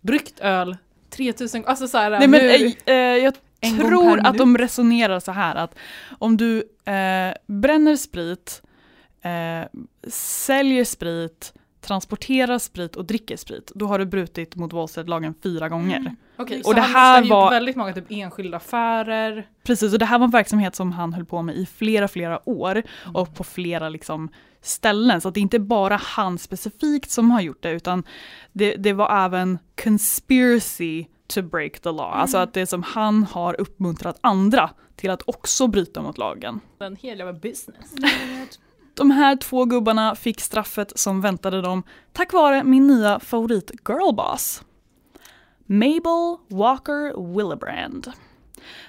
bryggt 0.02 0.40
öl 0.40 0.78
3000 1.10 1.66
Alltså 1.66 1.88
så 1.88 1.98
här, 1.98 2.10
Nej, 2.10 2.28
men, 2.28 2.42
eh, 2.42 2.96
eh, 2.96 3.24
jag 3.24 3.34
En 3.62 3.78
tror 3.78 4.20
att 4.28 4.38
de 4.38 4.58
resonerar 4.58 5.20
så 5.20 5.32
här 5.32 5.56
att 5.56 5.76
om 6.20 6.38
du 6.38 6.58
eh, 6.86 7.34
bränner 7.48 7.96
sprit, 7.96 8.62
eh, 9.22 9.68
säljer 10.12 10.84
sprit, 10.86 11.54
transporterar 11.82 12.60
sprit 12.60 12.96
och 12.96 13.06
dricker 13.06 13.38
sprit, 13.38 13.72
då 13.76 13.88
har 13.88 14.00
du 14.00 14.06
brutit 14.06 14.56
mot 14.56 14.74
Volstead-lagen 14.74 15.34
fyra 15.44 15.70
gånger. 15.70 15.98
Mm. 15.98 16.16
Okej, 16.38 16.62
Och 16.66 16.76
det 16.76 16.82
här 16.82 17.24
var- 17.30 17.44
gjort 17.44 17.54
väldigt 17.54 17.76
många 17.76 17.94
typ 17.94 18.06
enskilda 18.10 18.58
affärer. 18.58 19.48
Precis, 19.64 19.94
och 19.94 20.00
det 20.00 20.06
här 20.06 20.18
var 20.20 20.26
en 20.26 20.32
verksamhet 20.32 20.76
som 20.76 20.92
han 20.92 21.14
höll 21.14 21.26
på 21.26 21.42
med 21.42 21.56
i 21.56 21.66
flera, 21.66 22.08
flera 22.08 22.50
år 22.50 22.84
och 23.14 23.36
på 23.36 23.44
flera 23.44 23.90
liksom 23.90 24.30
ställen. 24.62 25.22
Så 25.22 25.28
att 25.28 25.34
det 25.34 25.40
är 25.40 25.42
inte 25.42 25.60
bara 25.60 25.96
han 25.96 26.38
specifikt 26.38 27.12
som 27.12 27.32
har 27.32 27.42
gjort 27.42 27.64
det, 27.64 27.72
utan 27.72 28.04
det, 28.52 28.76
det 28.76 28.94
var 28.94 29.26
även 29.26 29.60
conspiracy 29.84 31.06
to 31.32 31.42
break 31.42 31.80
the 31.80 31.90
law. 31.90 32.14
Alltså 32.14 32.38
att 32.38 32.54
det 32.54 32.62
är 32.62 32.66
som 32.66 32.84
han 32.84 33.24
har 33.24 33.62
uppmuntrat 33.62 34.18
andra 34.22 34.70
till 34.96 35.10
att 35.10 35.22
också 35.26 35.68
bryta 35.68 36.02
mot 36.02 36.18
lagen. 36.18 36.60
En 36.80 36.96
hel 36.96 37.20
jävla 37.20 37.34
business. 37.34 37.96
De 38.94 39.12
här 39.12 39.36
två 39.36 39.66
gubbarna 39.66 40.16
fick 40.16 40.42
straffet 40.42 41.00
som 41.00 41.22
väntade 41.22 41.62
dem 41.62 41.84
tack 42.14 42.34
vare 42.34 42.64
min 42.64 42.88
nya 42.88 43.20
favorit 43.20 43.72
girlboss. 43.88 44.64
Mabel 45.66 46.38
Walker 46.50 47.34
Willebrand. 47.36 48.12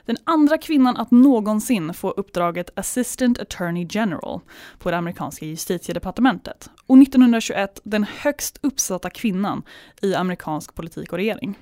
Den 0.05 0.17
andra 0.25 0.59
kvinnan 0.59 0.97
att 0.97 1.11
någonsin 1.11 1.95
få 1.95 2.11
uppdraget 2.11 2.71
Assistant 2.79 3.39
Attorney 3.39 3.87
General 3.91 4.41
på 4.79 4.91
det 4.91 4.97
amerikanska 4.97 5.47
justitiedepartementet. 5.47 6.71
Och 6.87 6.99
1921 6.99 7.81
den 7.85 8.05
högst 8.05 8.59
uppsatta 8.63 9.11
kvinnan 9.11 9.63
i 10.03 10.15
amerikansk 10.15 10.75
politik 10.75 11.13
och 11.13 11.19
regering. 11.19 11.59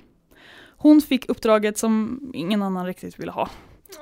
Hon 0.81 1.01
fick 1.01 1.29
uppdraget 1.29 1.77
som 1.77 2.19
ingen 2.33 2.61
annan 2.61 2.85
riktigt 2.85 3.19
ville 3.19 3.31
ha. 3.31 3.49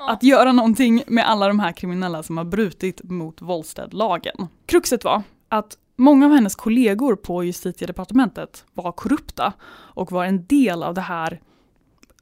Att 0.08 0.24
göra 0.24 0.52
någonting 0.52 1.04
med 1.08 1.30
alla 1.30 1.48
de 1.48 1.60
här 1.60 1.72
kriminella 1.72 2.24
som 2.24 2.38
har 2.38 2.44
brutit 2.46 3.04
mot 3.04 3.42
Volstead-lagen. 3.42 4.48
Kruxet 4.66 5.04
var 5.04 5.24
att 5.50 5.78
många 5.96 6.26
av 6.26 6.32
hennes 6.32 6.56
kollegor 6.56 7.16
på 7.16 7.44
justitiedepartementet 7.44 8.66
var 8.74 8.92
korrupta 8.92 9.54
och 9.72 10.12
var 10.12 10.26
en 10.26 10.46
del 10.46 10.84
av 10.84 10.94
det 10.94 11.02
här 11.02 11.42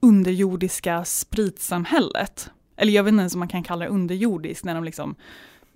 underjordiska 0.01 1.05
spritsamhället. 1.05 2.49
Eller 2.77 2.93
jag 2.93 3.03
vet 3.03 3.11
inte 3.11 3.21
ens 3.21 3.33
om 3.33 3.39
man 3.39 3.47
kan 3.47 3.63
kalla 3.63 3.85
det 3.85 3.91
underjordiskt 3.91 4.65
när 4.65 4.75
de 4.75 4.83
liksom 4.83 5.15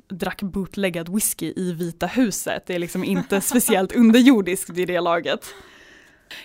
drack 0.07 0.41
bootleggad 0.41 1.09
whisky 1.09 1.53
i 1.55 1.73
Vita 1.73 2.07
huset. 2.07 2.65
Det 2.65 2.75
är 2.75 2.79
liksom 2.79 3.03
inte 3.03 3.41
speciellt 3.51 3.91
underjordiskt 3.95 4.69
vid 4.69 4.87
det 4.87 4.99
laget. 4.99 5.53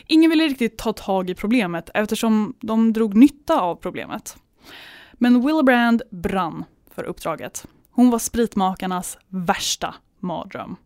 Ingen 0.07 0.31
ville 0.31 0.45
riktigt 0.45 0.79
ta 0.79 0.93
tag 0.93 1.31
i 1.31 1.35
problemet 1.35 1.91
eftersom 1.95 2.55
de 2.61 2.93
drog 2.93 3.15
nytta 3.15 3.61
av 3.61 3.75
problemet. 3.75 4.37
Men 5.13 5.47
Willebrand 5.47 6.03
brann 6.11 6.65
för 6.95 7.05
uppdraget. 7.05 7.67
Hon 7.91 8.11
var 8.11 8.19
spritmakarnas 8.19 9.19
värsta 9.29 9.95
mardröm. 10.21 10.77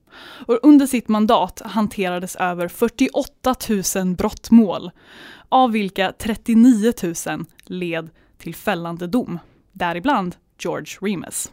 Och 0.47 0.59
under 0.63 0.87
sitt 0.87 1.09
mandat 1.09 1.63
hanterades 1.65 2.37
över 2.37 2.69
48 2.69 3.55
000 3.97 4.15
brottmål, 4.17 4.91
av 5.49 5.73
vilka 5.73 6.13
39 6.13 6.93
000 7.27 7.45
led 7.65 8.11
till 8.39 8.55
fällande 8.55 9.07
dom. 9.07 9.39
Däribland 9.73 10.37
George 10.59 10.99
Remus. 11.01 11.51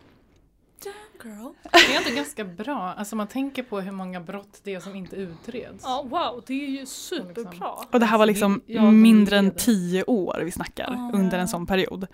Girl. 1.23 1.51
Det 1.71 1.93
är 1.95 1.97
ändå 1.97 2.15
ganska 2.15 2.43
bra, 2.43 2.93
alltså 2.97 3.15
man 3.15 3.27
tänker 3.27 3.63
på 3.63 3.79
hur 3.81 3.91
många 3.91 4.21
brott 4.21 4.59
det 4.63 4.73
är 4.75 4.79
som 4.79 4.95
inte 4.95 5.15
utreds. 5.15 5.83
Ja, 5.83 6.05
wow, 6.09 6.43
det 6.47 6.53
är 6.65 6.69
ju 6.69 6.85
superbra. 6.85 7.69
Och 7.91 7.99
det 7.99 8.05
här 8.05 8.17
var 8.17 8.25
liksom 8.25 8.61
Ja, 8.65 8.91
mindre 8.91 9.37
än 9.37 9.51
tio 9.51 10.03
år 10.03 10.41
vi 10.45 10.51
snackar 10.51 10.87
Ah. 10.97 11.11
under 11.17 11.37
en 11.39 11.47
sån 11.47 11.65
period. 11.65 12.07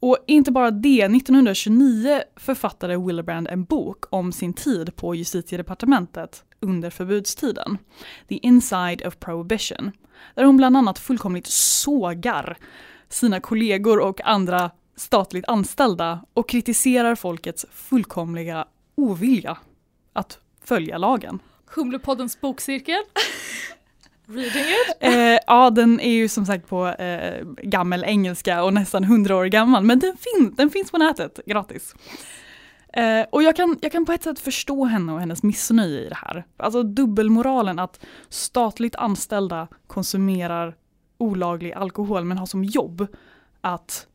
Och 0.00 0.18
inte 0.26 0.52
bara 0.52 0.70
det, 0.70 1.08
1929 1.08 2.22
författade 2.36 2.96
Willebrand 2.98 3.48
en 3.48 3.64
bok 3.64 4.04
om 4.10 4.32
sin 4.32 4.52
tid 4.54 4.96
på 4.96 5.14
justitiedepartementet 5.14 6.44
under 6.60 6.90
förbudstiden. 6.90 7.78
The 8.28 8.34
Inside 8.34 9.06
of 9.06 9.16
Prohibition. 9.18 9.90
Där 10.34 10.44
hon 10.44 10.56
bland 10.56 10.76
annat 10.76 10.98
fullkomligt 10.98 11.46
sågar 11.46 12.56
sina 13.08 13.40
kollegor 13.40 14.00
och 14.00 14.20
andra 14.24 14.70
statligt 15.00 15.44
anställda 15.48 16.24
och 16.34 16.48
kritiserar 16.48 17.14
folkets 17.14 17.66
fullkomliga 17.72 18.64
ovilja 18.94 19.58
att 20.12 20.38
följa 20.64 20.98
lagen. 20.98 21.38
Humlepoddens 21.66 22.40
bokcirkel. 22.40 23.02
Reading 24.26 24.64
it. 24.64 24.96
Eh, 25.00 25.38
ja, 25.46 25.70
den 25.70 26.00
är 26.00 26.12
ju 26.12 26.28
som 26.28 26.46
sagt 26.46 26.68
på 26.68 26.86
eh, 26.88 27.44
gammel 27.62 28.04
engelska 28.04 28.62
och 28.62 28.74
nästan 28.74 29.04
100 29.04 29.36
år 29.36 29.44
gammal, 29.44 29.84
men 29.84 29.98
den, 29.98 30.16
fin 30.16 30.54
den 30.56 30.70
finns 30.70 30.90
på 30.90 30.98
nätet 30.98 31.40
gratis. 31.46 31.94
Eh, 32.92 33.26
och 33.30 33.42
jag 33.42 33.56
kan, 33.56 33.78
jag 33.80 33.92
kan 33.92 34.06
på 34.06 34.12
ett 34.12 34.22
sätt 34.22 34.38
förstå 34.38 34.84
henne 34.84 35.12
och 35.12 35.20
hennes 35.20 35.42
missnöje 35.42 36.00
i 36.00 36.08
det 36.08 36.18
här. 36.18 36.44
Alltså 36.56 36.82
dubbelmoralen 36.82 37.78
att 37.78 38.00
statligt 38.28 38.96
anställda 38.96 39.68
konsumerar 39.86 40.76
olaglig 41.18 41.72
alkohol 41.72 42.24
men 42.24 42.38
har 42.38 42.46
som 42.46 42.64
jobb 42.64 43.06
att 43.60 44.06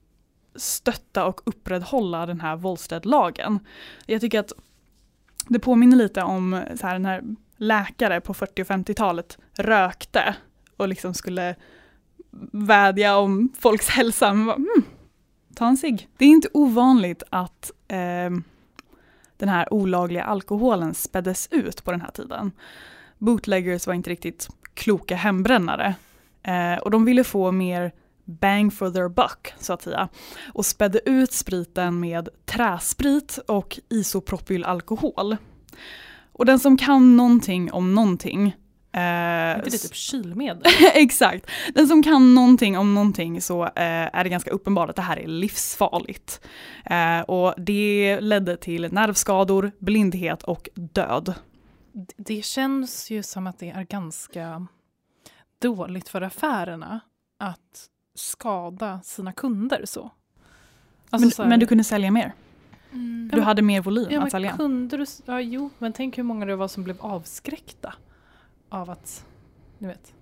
stötta 0.55 1.25
och 1.25 1.41
upprätthålla 1.45 2.25
den 2.25 2.41
här 2.41 2.55
Volstead-lagen. 2.55 3.59
Jag 4.05 4.21
tycker 4.21 4.39
att 4.39 4.51
det 5.47 5.59
påminner 5.59 5.97
lite 5.97 6.21
om 6.21 6.63
så 6.75 6.87
här, 6.87 6.93
den 6.93 7.05
här 7.05 7.23
läkare 7.57 8.21
på 8.21 8.33
40 8.33 8.61
och 8.61 8.67
50-talet 8.67 9.37
rökte 9.57 10.35
och 10.77 10.87
liksom 10.87 11.13
skulle 11.13 11.55
vädja 12.51 13.17
om 13.17 13.49
folks 13.59 13.89
hälsa. 13.89 14.33
Men 14.33 14.45
bara, 14.45 14.55
mm, 14.55 14.83
ta 15.55 15.67
en 15.67 15.77
cigg. 15.77 16.09
Det 16.17 16.25
är 16.25 16.29
inte 16.29 16.49
ovanligt 16.53 17.23
att 17.29 17.71
eh, 17.87 18.29
den 19.37 19.49
här 19.49 19.73
olagliga 19.73 20.23
alkoholen 20.23 20.93
späddes 20.93 21.47
ut 21.51 21.83
på 21.83 21.91
den 21.91 22.01
här 22.01 22.11
tiden. 22.11 22.51
Bootleggers 23.17 23.87
var 23.87 23.93
inte 23.93 24.09
riktigt 24.09 24.49
kloka 24.73 25.15
hembrännare 25.15 25.95
eh, 26.43 26.77
och 26.77 26.91
de 26.91 27.05
ville 27.05 27.23
få 27.23 27.51
mer 27.51 27.91
bang 28.25 28.73
for 28.73 28.89
their 28.89 29.09
buck 29.09 29.53
så 29.59 29.73
att 29.73 29.81
säga 29.81 30.09
och 30.53 30.65
spädde 30.65 31.09
ut 31.09 31.31
spriten 31.31 31.99
med 31.99 32.29
träsprit 32.45 33.39
och 33.47 33.79
isopropylalkohol. 33.89 35.37
Och 36.31 36.45
den 36.45 36.59
som 36.59 36.77
kan 36.77 37.17
någonting 37.17 37.71
om 37.71 37.95
någonting 37.95 38.47
eh, 38.91 39.01
Är 39.01 39.55
inte 39.55 39.69
det 39.69 39.77
typ 39.77 39.95
kylmedel? 39.95 40.63
Exakt. 40.93 41.47
Den 41.73 41.87
som 41.87 42.03
kan 42.03 42.35
någonting 42.35 42.77
om 42.77 42.93
någonting 42.93 43.41
så 43.41 43.63
eh, 43.63 43.71
är 44.15 44.23
det 44.23 44.29
ganska 44.29 44.51
uppenbart 44.51 44.89
att 44.89 44.95
det 44.95 45.01
här 45.01 45.19
är 45.19 45.27
livsfarligt. 45.27 46.41
Eh, 46.85 47.19
och 47.19 47.53
det 47.57 48.19
ledde 48.21 48.57
till 48.57 48.93
nervskador, 48.93 49.71
blindhet 49.79 50.43
och 50.43 50.69
död. 50.73 51.33
Det 52.17 52.45
känns 52.45 53.11
ju 53.11 53.23
som 53.23 53.47
att 53.47 53.59
det 53.59 53.69
är 53.69 53.83
ganska 53.83 54.67
dåligt 55.61 56.09
för 56.09 56.21
affärerna 56.21 56.99
att 57.39 57.89
skada 58.15 59.01
sina 59.03 59.31
kunder 59.33 59.81
så. 59.85 60.11
Alltså 61.09 61.25
men, 61.25 61.31
så 61.31 61.41
här- 61.43 61.49
men 61.49 61.59
du 61.59 61.65
kunde 61.67 61.83
sälja 61.83 62.11
mer. 62.11 62.33
Mm. 62.91 63.29
Du 63.33 63.41
hade 63.41 63.61
mer 63.61 63.81
volym 63.81 64.07
ja, 64.09 64.17
att 64.17 64.23
men 64.23 64.31
sälja. 64.31 64.55
kunde 64.57 64.97
du, 64.97 65.05
ja, 65.25 65.39
jo, 65.41 65.69
men 65.77 65.93
tänk 65.93 66.17
hur 66.17 66.23
många 66.23 66.45
det 66.45 66.55
var 66.55 66.67
som 66.67 66.83
blev 66.83 67.01
avskräckta 67.01 67.93
av 68.69 68.89
att, 68.89 69.25
ni 69.77 69.87
vet. 69.87 70.13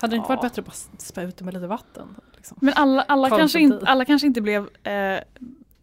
Hade 0.00 0.12
det 0.12 0.16
inte 0.16 0.32
Ja. 0.32 0.36
varit 0.36 0.42
bättre 0.50 0.60
att 0.60 0.66
bara 0.66 0.98
spä 0.98 1.22
ut 1.22 1.36
det 1.36 1.44
med 1.44 1.54
lite 1.54 1.66
vatten? 1.66 2.16
Liksom? 2.36 2.58
Men 2.60 2.74
alla, 2.76 3.02
alla, 3.02 3.30
kanske 3.30 3.60
inte, 3.60 3.86
alla 3.86 4.04
kanske 4.04 4.26
inte 4.26 4.40
blev 4.40 4.68
eh, 4.86 5.18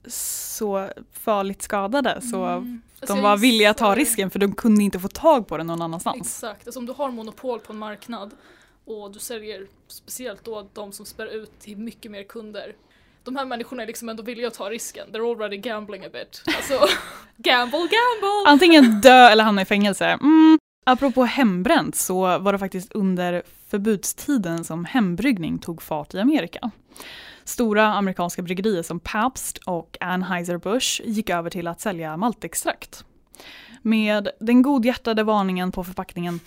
så 0.07 0.89
farligt 1.11 1.61
skadade 1.61 2.21
så 2.21 2.45
Mm. 2.45 2.81
Alltså, 2.99 3.13
de 3.15 3.19
jag 3.19 3.29
var 3.29 3.37
villiga 3.37 3.69
att 3.69 3.77
ta 3.77 3.95
risken 3.95 4.29
för 4.29 4.39
de 4.39 4.53
kunde 4.53 4.83
inte 4.83 4.99
få 4.99 5.07
tag 5.07 5.47
på 5.47 5.57
det 5.57 5.63
någon 5.63 5.81
annanstans. 5.81 6.17
Exakt, 6.17 6.67
alltså 6.67 6.79
om 6.79 6.85
du 6.85 6.93
har 6.93 7.11
monopol 7.11 7.59
på 7.59 7.73
en 7.73 7.79
marknad 7.79 8.31
och 8.85 9.11
du 9.11 9.19
säljer 9.19 9.67
speciellt 9.87 10.45
då 10.45 10.67
de 10.73 10.91
som 10.91 11.05
spär 11.05 11.25
ut 11.25 11.59
till 11.59 11.77
mycket 11.77 12.11
mer 12.11 12.23
kunder. 12.23 12.75
De 13.23 13.35
här 13.35 13.45
människorna 13.45 13.83
är 13.83 13.87
liksom 13.87 14.09
ändå 14.09 14.23
villiga 14.23 14.47
att 14.47 14.53
ta 14.53 14.69
risken. 14.69 15.07
They're 15.11 15.31
already 15.31 15.57
gambling 15.57 16.05
a 16.05 16.09
bit. 16.13 16.43
Alltså, 16.57 16.73
gamble, 17.37 17.79
gamble! 17.79 18.47
Antingen 18.47 19.01
dö 19.01 19.29
eller 19.29 19.43
hamna 19.43 19.61
i 19.61 19.65
fängelse. 19.65 20.05
Mm. 20.05 20.59
Apropå 20.85 21.23
hembränt 21.23 21.95
så 21.95 22.37
var 22.39 22.53
det 22.53 22.59
faktiskt 22.59 22.91
under 22.91 23.43
förbudstiden 23.67 24.63
som 24.63 24.85
hembryggning 24.85 25.59
tog 25.59 25.81
fart 25.81 26.13
i 26.13 26.19
Amerika. 26.19 26.71
Stora 27.43 27.85
amerikanska 27.85 28.41
bryggerier 28.41 28.83
som 28.83 28.99
Pabst 28.99 29.57
och 29.57 29.97
Anheuser-Busch 29.99 31.01
gick 31.05 31.29
över 31.29 31.49
till 31.49 31.67
att 31.67 31.81
sälja 31.81 32.17
maltextrakt. 32.17 33.05
Med 33.81 34.29
den 34.39 34.61
godhjärtade 34.61 35.23
varningen 35.23 35.71
på 35.71 35.83
förpackningen 35.83 36.39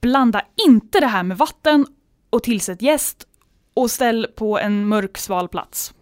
“Blanda 0.00 0.42
inte 0.68 1.00
det 1.00 1.06
här 1.06 1.22
med 1.22 1.38
vatten 1.38 1.86
och 2.30 2.42
tillsätt 2.42 2.82
jäst 2.82 3.26
och 3.74 3.90
ställ 3.90 4.26
på 4.36 4.58
en 4.58 4.88
mörk 4.88 5.18
sval 5.18 5.48
plats”. 5.48 5.94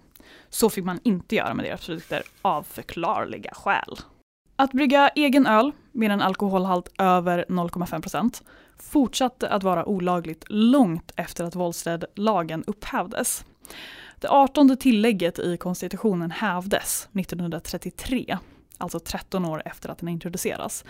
Så 0.49 0.71
fick 0.71 0.85
man 0.85 1.01
inte 1.03 1.37
göra 1.37 1.55
med 1.55 1.65
deras 1.65 1.87
produkter 1.87 2.23
av 2.43 2.63
förklarliga 2.63 3.51
skäl. 3.55 3.99
Att 4.57 4.73
brygga 4.73 5.09
egen 5.09 5.47
öl 5.47 5.73
med 5.93 6.11
en 6.11 6.23
alkoholhalt 6.23 6.89
över 6.99 7.45
0,5% 7.49 8.43
fortsatte 8.79 9.49
att 9.49 9.63
vara 9.63 9.87
olagligt 9.87 10.45
långt 10.49 11.13
efter 11.17 11.45
att 11.45 11.55
Wollstedt-lagen 11.55 12.65
upphävdes. 12.67 13.45
Det 14.21 14.29
18 14.29 14.77
tillägget 14.77 15.39
i 15.39 15.57
konstitutionen 15.57 16.31
hävdes 16.31 17.09
1933, 17.13 18.39
alltså 18.79 19.01
13 19.01 19.45
år 19.45 19.63
efter 19.65 19.89
att 19.89 19.99
den 19.99 20.09
introduceras. 20.09 20.85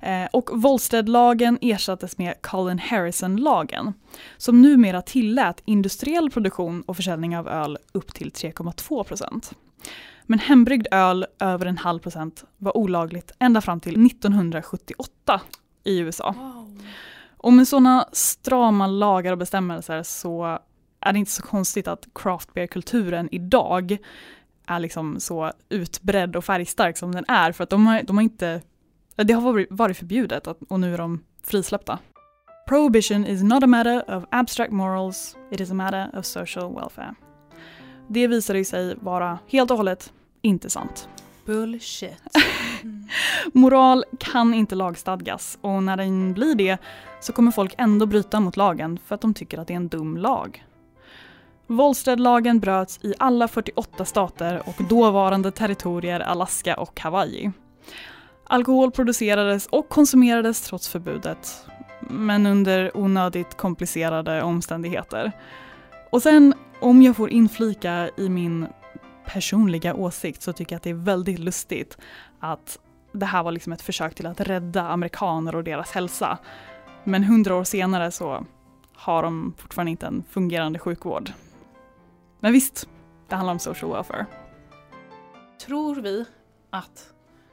Eh, 0.00 0.26
och 0.32 0.50
Volstead-lagen 0.52 1.58
ersattes 1.60 2.18
med 2.18 2.42
Colin 2.42 2.78
Harrison-lagen, 2.78 3.92
som 4.36 4.62
numera 4.62 5.02
tillät 5.02 5.62
industriell 5.64 6.30
produktion 6.30 6.82
och 6.82 6.96
försäljning 6.96 7.36
av 7.36 7.48
öl 7.48 7.78
upp 7.92 8.14
till 8.14 8.30
3,2 8.30 9.04
procent. 9.04 9.52
Men 10.26 10.38
hembryggd 10.38 10.86
öl 10.90 11.26
över 11.38 11.66
en 11.66 11.78
halv 11.78 11.98
procent 11.98 12.44
var 12.58 12.76
olagligt 12.76 13.32
ända 13.38 13.60
fram 13.60 13.80
till 13.80 14.06
1978 14.06 15.40
i 15.84 15.98
USA. 15.98 16.34
Wow. 16.38 16.82
Och 17.36 17.52
med 17.52 17.68
sådana 17.68 18.08
strama 18.12 18.86
lagar 18.86 19.32
och 19.32 19.38
bestämmelser 19.38 20.02
så 20.02 20.58
är 21.00 21.12
det 21.12 21.18
inte 21.18 21.30
så 21.30 21.42
konstigt 21.42 21.88
att 21.88 22.08
craft 22.14 22.54
beer-kulturen 22.54 23.28
idag 23.32 23.98
är 24.66 24.78
liksom 24.80 25.20
så 25.20 25.52
utbredd 25.68 26.36
och 26.36 26.44
färgstark 26.44 26.96
som 26.96 27.12
den 27.12 27.24
är. 27.28 27.52
För 27.52 27.64
att 27.64 27.70
de 27.70 27.86
har, 27.86 28.02
de 28.02 28.16
har 28.16 28.22
inte, 28.22 28.62
det 29.16 29.32
har 29.32 29.66
varit- 29.70 29.96
förbjudet 29.96 30.46
att, 30.46 30.58
och 30.68 30.80
nu 30.80 30.94
är 30.94 30.98
de 30.98 31.24
frisläppta. 31.42 31.98
Prohibition 32.68 33.26
is 33.26 33.42
not 33.42 33.62
a 33.62 33.66
matter 33.66 34.16
of 34.16 34.24
abstract 34.30 34.72
morals, 34.72 35.36
it 35.50 35.60
is 35.60 35.70
a 35.70 35.74
matter 35.74 36.18
of 36.18 36.24
social 36.24 36.74
welfare. 36.74 37.14
Det 38.08 38.26
visade 38.26 38.64
sig 38.64 38.94
vara 39.00 39.38
helt 39.48 39.70
och 39.70 39.76
hållet 39.76 40.12
inte 40.42 40.70
sant. 40.70 41.08
Bullshit. 41.46 42.22
Moral 43.52 44.04
kan 44.18 44.54
inte 44.54 44.74
lagstadgas 44.74 45.58
och 45.60 45.82
när 45.82 45.96
den 45.96 46.34
blir 46.34 46.54
det 46.54 46.78
så 47.20 47.32
kommer 47.32 47.50
folk 47.50 47.74
ändå 47.78 48.06
bryta 48.06 48.40
mot 48.40 48.56
lagen 48.56 48.98
för 49.06 49.14
att 49.14 49.20
de 49.20 49.34
tycker 49.34 49.58
att 49.58 49.66
det 49.68 49.72
är 49.74 49.76
en 49.76 49.88
dum 49.88 50.16
lag. 50.16 50.64
Volstead-lagen 51.66 52.60
bröts 52.60 52.98
i 53.02 53.14
alla 53.18 53.48
48 53.48 54.04
stater 54.04 54.62
och 54.66 54.84
dåvarande 54.88 55.50
territorier 55.50 56.20
Alaska 56.20 56.76
och 56.76 57.00
Hawaii. 57.00 57.52
Alkohol 58.44 58.90
producerades 58.90 59.66
och 59.66 59.88
konsumerades 59.88 60.60
trots 60.60 60.88
förbudet, 60.88 61.66
men 62.00 62.46
under 62.46 62.96
onödigt 62.96 63.56
komplicerade 63.56 64.42
omständigheter. 64.42 65.32
Och 66.10 66.22
sen, 66.22 66.54
om 66.80 67.02
jag 67.02 67.16
får 67.16 67.30
inflika 67.30 68.10
i 68.16 68.28
min 68.28 68.66
personliga 69.26 69.94
åsikt 69.94 70.42
så 70.42 70.52
tycker 70.52 70.72
jag 70.72 70.76
att 70.76 70.82
det 70.82 70.90
är 70.90 70.94
väldigt 70.94 71.38
lustigt 71.38 71.98
att 72.40 72.78
det 73.12 73.26
här 73.26 73.42
var 73.42 73.52
liksom 73.52 73.72
ett 73.72 73.82
försök 73.82 74.14
till 74.14 74.26
att 74.26 74.40
rädda 74.40 74.82
amerikaner 74.82 75.56
och 75.56 75.64
deras 75.64 75.90
hälsa. 75.90 76.38
Men 77.04 77.24
hundra 77.24 77.54
år 77.54 77.64
senare 77.64 78.10
så 78.10 78.46
har 78.96 79.22
de 79.22 79.54
fortfarande 79.58 79.90
inte 79.90 80.06
en 80.06 80.24
fungerande 80.30 80.78
sjukvård. 80.78 81.32
Men 82.44 82.52
visst, 82.52 82.88
det 83.28 83.34
handlar 83.34 83.52
om 83.52 83.58
social 83.58 83.92
welfare. 83.92 84.26
Tror 85.66 85.96
vi 85.96 86.24
att 86.70 87.12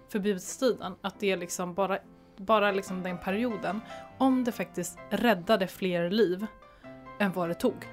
förbudstiden, 0.09 0.95
att 1.01 1.19
det 1.19 1.31
är 1.31 1.37
liksom 1.37 1.73
bara, 1.73 1.97
bara 2.37 2.71
liksom 2.71 3.03
den 3.03 3.17
perioden, 3.17 3.81
om 4.17 4.43
det 4.43 4.51
faktiskt 4.51 4.97
räddade 5.09 5.67
fler 5.67 6.09
liv 6.09 6.47
än 7.19 7.31
vad 7.31 7.49
det 7.49 7.53
tog? 7.53 7.87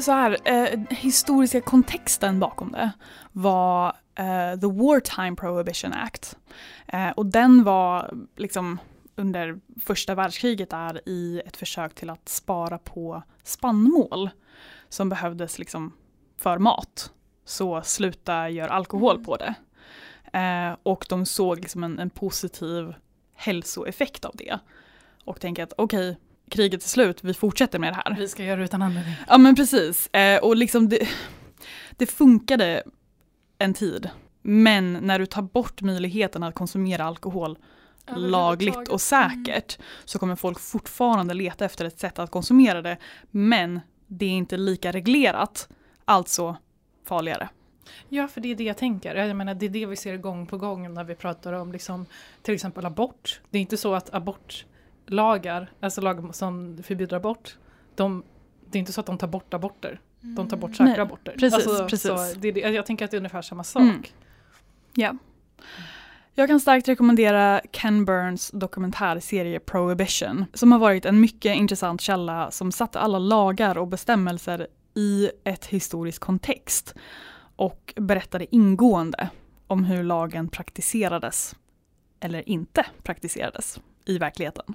Så 0.00 0.12
här, 0.12 0.36
eh, 0.44 0.80
historiska 0.90 1.60
kontexten 1.60 2.40
bakom 2.40 2.72
det 2.72 2.90
var 3.32 3.88
eh, 4.14 4.60
the 4.60 4.66
Wartime 4.66 5.36
Prohibition 5.36 5.92
Act. 5.92 6.38
Eh, 6.86 7.10
och 7.10 7.26
den 7.26 7.64
var 7.64 8.14
liksom 8.36 8.78
under 9.16 9.60
första 9.80 10.14
världskriget 10.14 10.70
där 10.70 11.08
i 11.08 11.42
ett 11.46 11.56
försök 11.56 11.94
till 11.94 12.10
att 12.10 12.28
spara 12.28 12.78
på 12.78 13.22
spannmål 13.42 14.30
som 14.92 15.08
behövdes 15.08 15.58
liksom 15.58 15.92
för 16.38 16.58
mat. 16.58 17.12
Så 17.44 17.82
sluta 17.82 18.48
göra 18.48 18.70
alkohol 18.70 19.24
på 19.24 19.36
det. 19.36 19.54
Eh, 20.38 20.76
och 20.82 21.06
de 21.08 21.26
såg 21.26 21.60
liksom 21.60 21.84
en, 21.84 21.98
en 21.98 22.10
positiv 22.10 22.94
hälsoeffekt 23.34 24.24
av 24.24 24.32
det. 24.34 24.58
Och 25.24 25.40
tänkte 25.40 25.62
att 25.62 25.72
okej, 25.76 26.16
kriget 26.50 26.84
är 26.84 26.88
slut, 26.88 27.24
vi 27.24 27.34
fortsätter 27.34 27.78
med 27.78 27.92
det 27.92 28.02
här. 28.04 28.16
Vi 28.18 28.28
ska 28.28 28.44
göra 28.44 28.56
det 28.56 28.64
utan 28.64 28.82
anledning. 28.82 29.14
Ja 29.28 29.38
men 29.38 29.56
precis. 29.56 30.06
Eh, 30.06 30.42
och 30.42 30.56
liksom 30.56 30.88
det, 30.88 31.08
det 31.90 32.06
funkade 32.06 32.82
en 33.58 33.74
tid. 33.74 34.10
Men 34.42 34.92
när 34.92 35.18
du 35.18 35.26
tar 35.26 35.42
bort 35.42 35.82
möjligheten 35.82 36.42
att 36.42 36.54
konsumera 36.54 37.04
alkohol 37.04 37.58
lagligt 38.16 38.88
och 38.88 39.00
säkert 39.00 39.78
så 40.04 40.18
kommer 40.18 40.36
folk 40.36 40.60
fortfarande 40.60 41.34
leta 41.34 41.64
efter 41.64 41.84
ett 41.84 41.98
sätt 41.98 42.18
att 42.18 42.30
konsumera 42.30 42.82
det. 42.82 42.96
Men 43.30 43.80
det 44.18 44.26
är 44.26 44.30
inte 44.30 44.56
lika 44.56 44.92
reglerat, 44.92 45.68
alltså 46.04 46.56
farligare. 47.04 47.48
Ja, 48.08 48.28
för 48.28 48.40
det 48.40 48.48
är 48.48 48.54
det 48.54 48.64
jag 48.64 48.76
tänker. 48.76 49.14
Jag 49.14 49.36
menar, 49.36 49.54
det 49.54 49.66
är 49.66 49.70
det 49.70 49.86
vi 49.86 49.96
ser 49.96 50.16
gång 50.16 50.46
på 50.46 50.58
gång 50.58 50.94
när 50.94 51.04
vi 51.04 51.14
pratar 51.14 51.52
om 51.52 51.72
liksom, 51.72 52.06
till 52.42 52.54
exempel 52.54 52.86
abort. 52.86 53.40
Det 53.50 53.58
är 53.58 53.62
inte 53.62 53.76
så 53.76 53.94
att 53.94 54.14
abortlagar, 54.14 55.72
alltså 55.80 56.00
lagar 56.00 56.32
som 56.32 56.82
förbjuder 56.82 57.16
abort, 57.16 57.56
de, 57.94 58.22
det 58.70 58.78
är 58.78 58.80
inte 58.80 58.92
så 58.92 59.00
att 59.00 59.06
de 59.06 59.18
tar 59.18 59.28
bort 59.28 59.54
aborter. 59.54 60.00
De 60.20 60.48
tar 60.48 60.56
bort 60.56 60.70
säkra 60.70 60.84
Nej, 60.84 61.00
aborter. 61.00 61.34
precis, 61.38 61.66
alltså, 61.66 61.88
precis. 61.88 62.10
Så 62.10 62.38
det 62.40 62.56
jag 62.56 62.86
tänker 62.86 63.04
att 63.04 63.10
det 63.10 63.16
är 63.16 63.18
ungefär 63.18 63.42
samma 63.42 63.64
sak. 63.64 63.82
Mm. 63.82 64.02
Ja. 64.94 65.16
Jag 66.34 66.48
kan 66.48 66.60
starkt 66.60 66.88
rekommendera 66.88 67.60
Ken 67.72 68.04
Burns 68.04 68.50
dokumentärserie 68.50 69.60
Prohibition 69.60 70.44
som 70.54 70.72
har 70.72 70.78
varit 70.78 71.04
en 71.04 71.20
mycket 71.20 71.56
intressant 71.56 72.00
källa 72.00 72.50
som 72.50 72.72
satte 72.72 73.00
alla 73.00 73.18
lagar 73.18 73.78
och 73.78 73.88
bestämmelser 73.88 74.66
i 74.94 75.30
ett 75.44 75.66
historiskt 75.66 76.18
kontext 76.18 76.94
och 77.56 77.94
berättade 77.96 78.54
ingående 78.54 79.28
om 79.66 79.84
hur 79.84 80.02
lagen 80.02 80.48
praktiserades 80.48 81.56
eller 82.20 82.48
inte 82.48 82.86
praktiserades 83.02 83.80
i 84.04 84.18
verkligheten. 84.18 84.74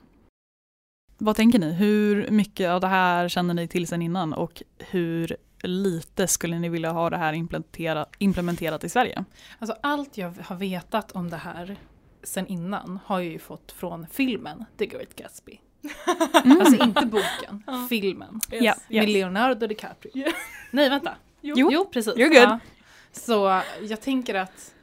Vad 1.17 1.35
tänker 1.35 1.59
ni? 1.59 1.73
Hur 1.73 2.31
mycket 2.31 2.69
av 2.69 2.81
det 2.81 2.87
här 2.87 3.29
känner 3.29 3.53
ni 3.53 3.67
till 3.67 3.87
sedan 3.87 4.01
innan 4.01 4.33
och 4.33 4.63
hur 4.77 5.37
lite 5.61 6.27
skulle 6.27 6.59
ni 6.59 6.69
vilja 6.69 6.91
ha 6.91 7.09
det 7.09 7.17
här 7.17 7.33
implementera, 7.33 8.05
implementerat 8.17 8.83
i 8.83 8.89
Sverige? 8.89 9.25
Alltså 9.59 9.77
allt 9.83 10.17
jag 10.17 10.33
har 10.45 10.55
vetat 10.55 11.11
om 11.11 11.29
det 11.29 11.37
här 11.37 11.75
sen 12.23 12.47
innan 12.47 12.99
har 13.05 13.19
jag 13.19 13.31
ju 13.31 13.39
fått 13.39 13.71
från 13.71 14.07
filmen 14.11 14.65
The 14.77 14.85
Great 14.85 15.15
Gatsby. 15.15 15.59
Mm. 16.45 16.61
Alltså 16.61 16.83
inte 16.83 17.05
boken, 17.05 17.63
Ja. 17.67 17.87
filmen. 17.89 18.41
Yes. 18.51 18.77
Med 18.87 19.03
yes. 19.03 19.13
Leonardo 19.13 19.67
DiCaprio. 19.67 20.17
Yeah. 20.17 20.33
Nej 20.71 20.89
vänta. 20.89 21.15
Jo. 21.41 21.69
Jo 21.71 21.85
precis. 21.85 22.13
You're 22.13 22.27
good. 22.27 22.35
Ja. 22.35 22.59
Så 23.11 23.61
jag 23.81 24.01
tänker 24.01 24.35
att 24.35 24.73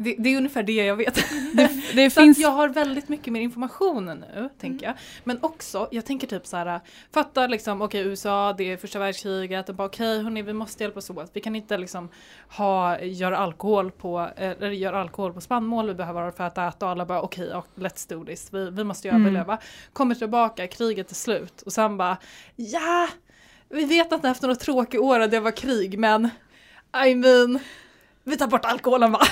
det, 0.00 0.14
det 0.18 0.28
är 0.28 0.36
ungefär 0.36 0.62
det 0.62 0.72
jag 0.72 0.96
vet. 0.96 1.14
Det, 1.54 1.70
det 1.94 2.10
Så 2.14 2.20
finns... 2.20 2.38
jag 2.38 2.50
har 2.50 2.68
väldigt 2.68 3.08
mycket 3.08 3.32
mer 3.32 3.40
information 3.40 4.04
nu, 4.06 4.48
tänker 4.60 4.86
jag. 4.86 4.94
Men 5.24 5.38
också, 5.42 5.88
jag 5.90 6.04
tänker 6.06 6.26
typ 6.26 6.46
så 6.46 6.56
här, 6.56 6.80
fatta 7.12 7.46
liksom, 7.46 7.82
okej 7.82 8.00
USA, 8.00 8.54
det 8.58 8.72
är 8.72 8.76
första 8.76 8.98
världskriget, 8.98 9.68
och 9.68 9.74
bara 9.74 9.86
okej 9.86 10.22
hörni, 10.22 10.42
vi 10.42 10.52
måste 10.52 10.84
hjälpas 10.84 11.10
åt. 11.10 11.30
Vi 11.32 11.40
kan 11.40 11.56
inte 11.56 11.78
liksom 11.78 12.08
ha, 12.56 13.00
göra 13.00 13.38
alkohol 13.38 13.90
på, 13.90 14.28
eller 14.36 14.70
göra 14.70 15.00
alkohol 15.00 15.32
på 15.32 15.40
spannmål, 15.40 15.86
vi 15.86 15.94
behöver 15.94 16.22
ha 16.22 16.32
för 16.32 16.44
att 16.44 16.58
äta 16.58 16.86
och 16.86 16.92
alla 16.92 17.06
bara 17.06 17.22
okej, 17.22 17.48
ja, 17.52 17.64
let's 17.74 18.08
do 18.08 18.24
this, 18.24 18.48
vi, 18.52 18.70
vi 18.70 18.84
måste 18.84 19.08
ju 19.08 19.14
Mm. 19.14 19.22
överleva. 19.26 19.58
Kommer 19.92 20.14
tillbaka, 20.14 20.66
kriget 20.66 21.10
är 21.10 21.14
slut 21.14 21.62
och 21.62 21.72
sen 21.72 21.96
bara, 21.96 22.16
ja, 22.56 23.08
vi 23.68 23.84
vet 23.84 24.12
att 24.12 24.24
efter 24.24 24.46
några 24.46 24.58
tråkiga 24.60 25.00
år 25.00 25.18
det 25.18 25.40
var 25.40 25.50
krig, 25.50 25.98
men 25.98 26.28
I 27.06 27.14
mean, 27.14 27.58
vi 28.24 28.36
tar 28.36 28.46
bort 28.46 28.64
alkoholen 28.64 29.12
va? 29.12 29.20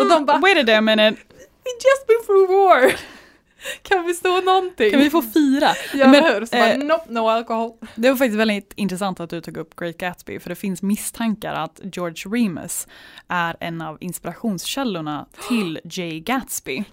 Och 0.00 0.08
de 0.08 0.26
bara, 0.26 0.38
Wait 0.38 0.58
a 0.58 0.62
damn 0.62 0.84
minute. 0.84 1.16
We 1.64 1.70
just 1.70 2.06
been 2.06 2.24
through 2.26 2.50
war! 2.50 2.94
Kan 3.82 4.06
vi 4.06 4.14
stå 4.14 4.40
någonting? 4.40 4.90
Kan 4.90 5.00
vi 5.00 5.10
få 5.10 5.22
fira? 5.22 5.68
Ja, 5.94 6.08
Men, 6.08 6.24
hur? 6.24 6.46
Så 6.46 6.56
bara, 6.56 6.72
eh, 6.72 6.78
nope, 6.78 7.04
no 7.08 7.28
alcohol. 7.28 7.72
Det 7.94 8.10
var 8.10 8.16
faktiskt 8.16 8.38
väldigt 8.38 8.72
intressant 8.76 9.20
att 9.20 9.30
du 9.30 9.40
tog 9.40 9.56
upp 9.56 9.76
Great 9.76 9.98
Gatsby 9.98 10.40
för 10.40 10.48
det 10.48 10.56
finns 10.56 10.82
misstankar 10.82 11.54
att 11.54 11.80
George 11.82 12.36
Remus 12.36 12.88
är 13.28 13.56
en 13.60 13.82
av 13.82 13.98
inspirationskällorna 14.00 15.26
till 15.48 15.80
Jay 15.84 16.20
Gatsby. 16.20 16.84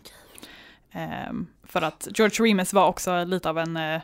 Ehm, 0.91 1.47
för 1.63 1.81
att 1.81 2.07
George 2.15 2.45
Remus 2.45 2.73
var 2.73 2.87
också 2.87 3.23
lite 3.23 3.49
av 3.49 3.57
en 3.57 3.77
uh, 3.77 4.01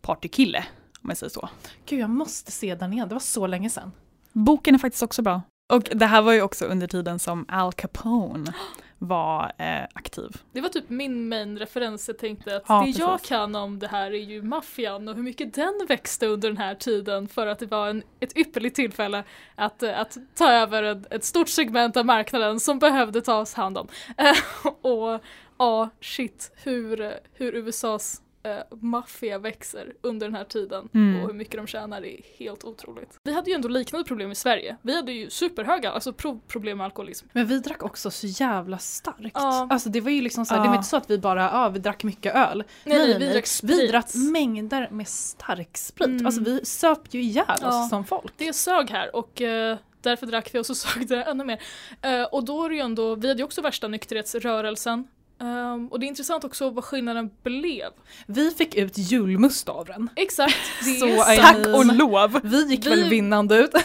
partykille, 0.00 0.64
om 1.02 1.10
jag 1.10 1.16
säger 1.16 1.30
så. 1.30 1.48
Gud, 1.86 2.00
jag 2.00 2.10
måste 2.10 2.52
se 2.52 2.74
den 2.74 2.92
igen. 2.92 3.08
Det 3.08 3.14
var 3.14 3.20
så 3.20 3.46
länge 3.46 3.70
sedan. 3.70 3.92
Boken 4.32 4.74
är 4.74 4.78
faktiskt 4.78 5.02
också 5.02 5.22
bra. 5.22 5.42
Och 5.68 5.82
det 5.82 6.06
här 6.06 6.22
var 6.22 6.32
ju 6.32 6.42
också 6.42 6.64
under 6.64 6.86
tiden 6.86 7.18
som 7.18 7.44
Al 7.48 7.72
Capone 7.72 8.52
var 8.98 9.52
eh, 9.58 9.82
aktiv. 9.94 10.36
Det 10.52 10.60
var 10.60 10.68
typ 10.68 10.90
min 10.90 11.28
main 11.28 11.58
referens, 11.58 12.08
jag 12.08 12.18
tänkte 12.18 12.56
att 12.56 12.62
Ja, 12.68 12.82
det 12.84 12.90
jag 12.90 13.12
precis. 13.12 13.28
kan 13.28 13.54
om 13.54 13.78
det 13.78 13.86
här 13.88 14.10
är 14.10 14.24
ju 14.24 14.42
maffian 14.42 15.08
och 15.08 15.14
hur 15.14 15.22
mycket 15.22 15.54
den 15.54 15.86
växte 15.88 16.26
under 16.26 16.48
den 16.48 16.56
här 16.58 16.74
tiden 16.74 17.28
för 17.28 17.46
att 17.46 17.58
det 17.58 17.66
var 17.66 17.88
en, 17.88 18.02
ett 18.20 18.36
ypperligt 18.36 18.76
tillfälle 18.76 19.24
att, 19.54 19.82
eh, 19.82 20.00
att 20.00 20.16
ta 20.34 20.52
över 20.52 20.82
ett, 20.82 21.12
ett 21.12 21.24
stort 21.24 21.48
segment 21.48 21.96
av 21.96 22.06
marknaden 22.06 22.60
som 22.60 22.78
behövde 22.78 23.20
tas 23.20 23.54
hand 23.54 23.78
om. 23.78 23.88
Och 24.80 25.20
ja, 25.58 25.90
shit, 26.00 26.52
hur, 26.64 27.14
hur 27.34 27.54
USAs 27.54 28.22
eh, 28.50 28.78
maffia 28.80 29.38
växer 29.38 29.92
under 30.02 30.26
den 30.26 30.34
här 30.34 30.44
tiden 30.44 30.88
Mm. 30.94 31.20
och 31.22 31.26
hur 31.28 31.34
mycket 31.34 31.56
de 31.56 31.66
tjänar 31.66 32.04
är 32.04 32.20
helt 32.38 32.64
otroligt. 32.64 33.18
Vi 33.24 33.32
hade 33.34 33.50
ju 33.50 33.54
ändå 33.54 33.68
liknande 33.68 34.08
problem 34.08 34.30
i 34.30 34.34
Sverige. 34.34 34.76
Vi 34.82 34.96
hade 34.96 35.12
ju 35.12 35.30
superhöga 35.30 35.90
alltså 35.90 36.12
pro- 36.12 36.40
problem 36.48 36.78
med 36.78 36.84
alkoholism. 36.84 37.26
Men 37.32 37.46
vi 37.46 37.58
drack 37.58 37.82
också 37.82 38.10
så 38.10 38.26
jävla 38.26 38.78
starkt. 38.78 39.30
Ja. 39.34 39.66
Alltså 39.70 39.88
det 39.88 40.00
var 40.00 40.10
ju 40.10 40.20
liksom 40.22 40.46
så 40.46 40.54
Ja. 40.54 40.62
det 40.62 40.68
var 40.68 40.74
inte 40.76 40.88
så 40.88 40.96
att 40.96 41.10
vi 41.10 41.18
bara, 41.18 41.42
ja 41.42 41.68
vi 41.68 41.78
drack 41.78 42.04
mycket 42.04 42.34
öl. 42.34 42.64
Nej, 42.84 42.98
nej, 42.98 43.18
vi 43.18 43.26
drack 43.32 43.44
Vi 43.44 43.48
sprit. 43.48 43.90
drack 43.90 44.14
mängder 44.14 44.88
med 44.90 45.08
stark 45.08 45.76
sprit. 45.76 46.06
Mm. 46.08 46.26
Alltså 46.26 46.40
vi 46.40 46.64
söp 46.64 47.14
ju 47.14 47.22
ihjäl 47.22 47.44
oss 47.50 47.58
Ja. 47.62 47.86
som 47.90 48.04
folk. 48.04 48.32
det 48.36 48.52
sög 48.52 48.90
här 48.90 49.16
och 49.16 49.42
eh, 49.42 49.78
därför 50.00 50.26
drack 50.26 50.54
vi 50.54 50.58
och 50.58 50.66
så 50.66 50.74
sög 50.74 51.08
det 51.08 51.22
ännu 51.22 51.44
mer. 51.44 51.62
Eh, 52.02 52.22
och 52.22 52.44
då 52.44 52.64
är 52.64 52.68
det 52.68 52.74
ju 52.74 52.80
ändå, 52.80 53.14
vi 53.14 53.28
hade 53.28 53.38
ju 53.38 53.44
också 53.44 53.60
värsta 53.62 53.88
nykterhetsrörelsen. 53.88 55.08
Ehm, 55.40 55.88
och 55.88 56.00
det 56.00 56.06
är 56.06 56.08
intressant 56.08 56.44
också 56.44 56.70
vad 56.70 56.84
skillnaden 56.84 57.30
blev. 57.42 57.88
Vi 58.26 58.50
fick 58.50 58.74
ut 58.74 58.98
julmust 58.98 59.68
av 59.68 59.84
den. 59.86 60.10
Exakt, 60.16 60.54
det 60.84 60.90
Så. 60.94 61.22
Tack 61.42 61.66
och 61.66 61.86
lov! 61.86 62.40
Vi 62.42 62.64
gick 62.66 62.86
Vi- 62.86 62.90
väl 62.90 63.08
vinnande 63.08 63.56
ut. 63.58 63.70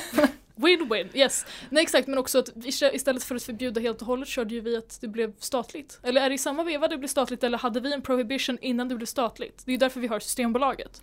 Win-win, 0.55 1.07
yes. 1.13 1.45
Nej 1.69 1.83
exakt, 1.83 2.07
men 2.07 2.17
också 2.17 2.39
att 2.39 2.49
istället 2.65 3.23
för 3.23 3.35
att 3.35 3.43
förbjuda 3.43 3.81
helt 3.81 4.01
och 4.01 4.07
hållet 4.07 4.27
körde 4.27 4.53
ju 4.53 4.61
vi 4.61 4.77
att 4.77 5.01
det 5.01 5.07
blev 5.07 5.33
statligt. 5.39 5.99
Eller 6.03 6.21
är 6.21 6.29
det 6.29 6.35
i 6.35 6.37
samma 6.37 6.63
veva 6.63 6.87
det 6.87 6.97
blev 6.97 7.07
statligt 7.07 7.43
eller 7.43 7.57
hade 7.57 7.79
vi 7.79 7.93
en 7.93 8.01
prohibition 8.01 8.57
innan 8.61 8.87
det 8.89 8.95
blev 8.95 9.05
statligt? 9.05 9.61
Det 9.65 9.71
är 9.71 9.73
ju 9.73 9.77
därför 9.77 9.99
vi 9.99 10.07
har 10.07 10.19
Systembolaget. 10.19 11.01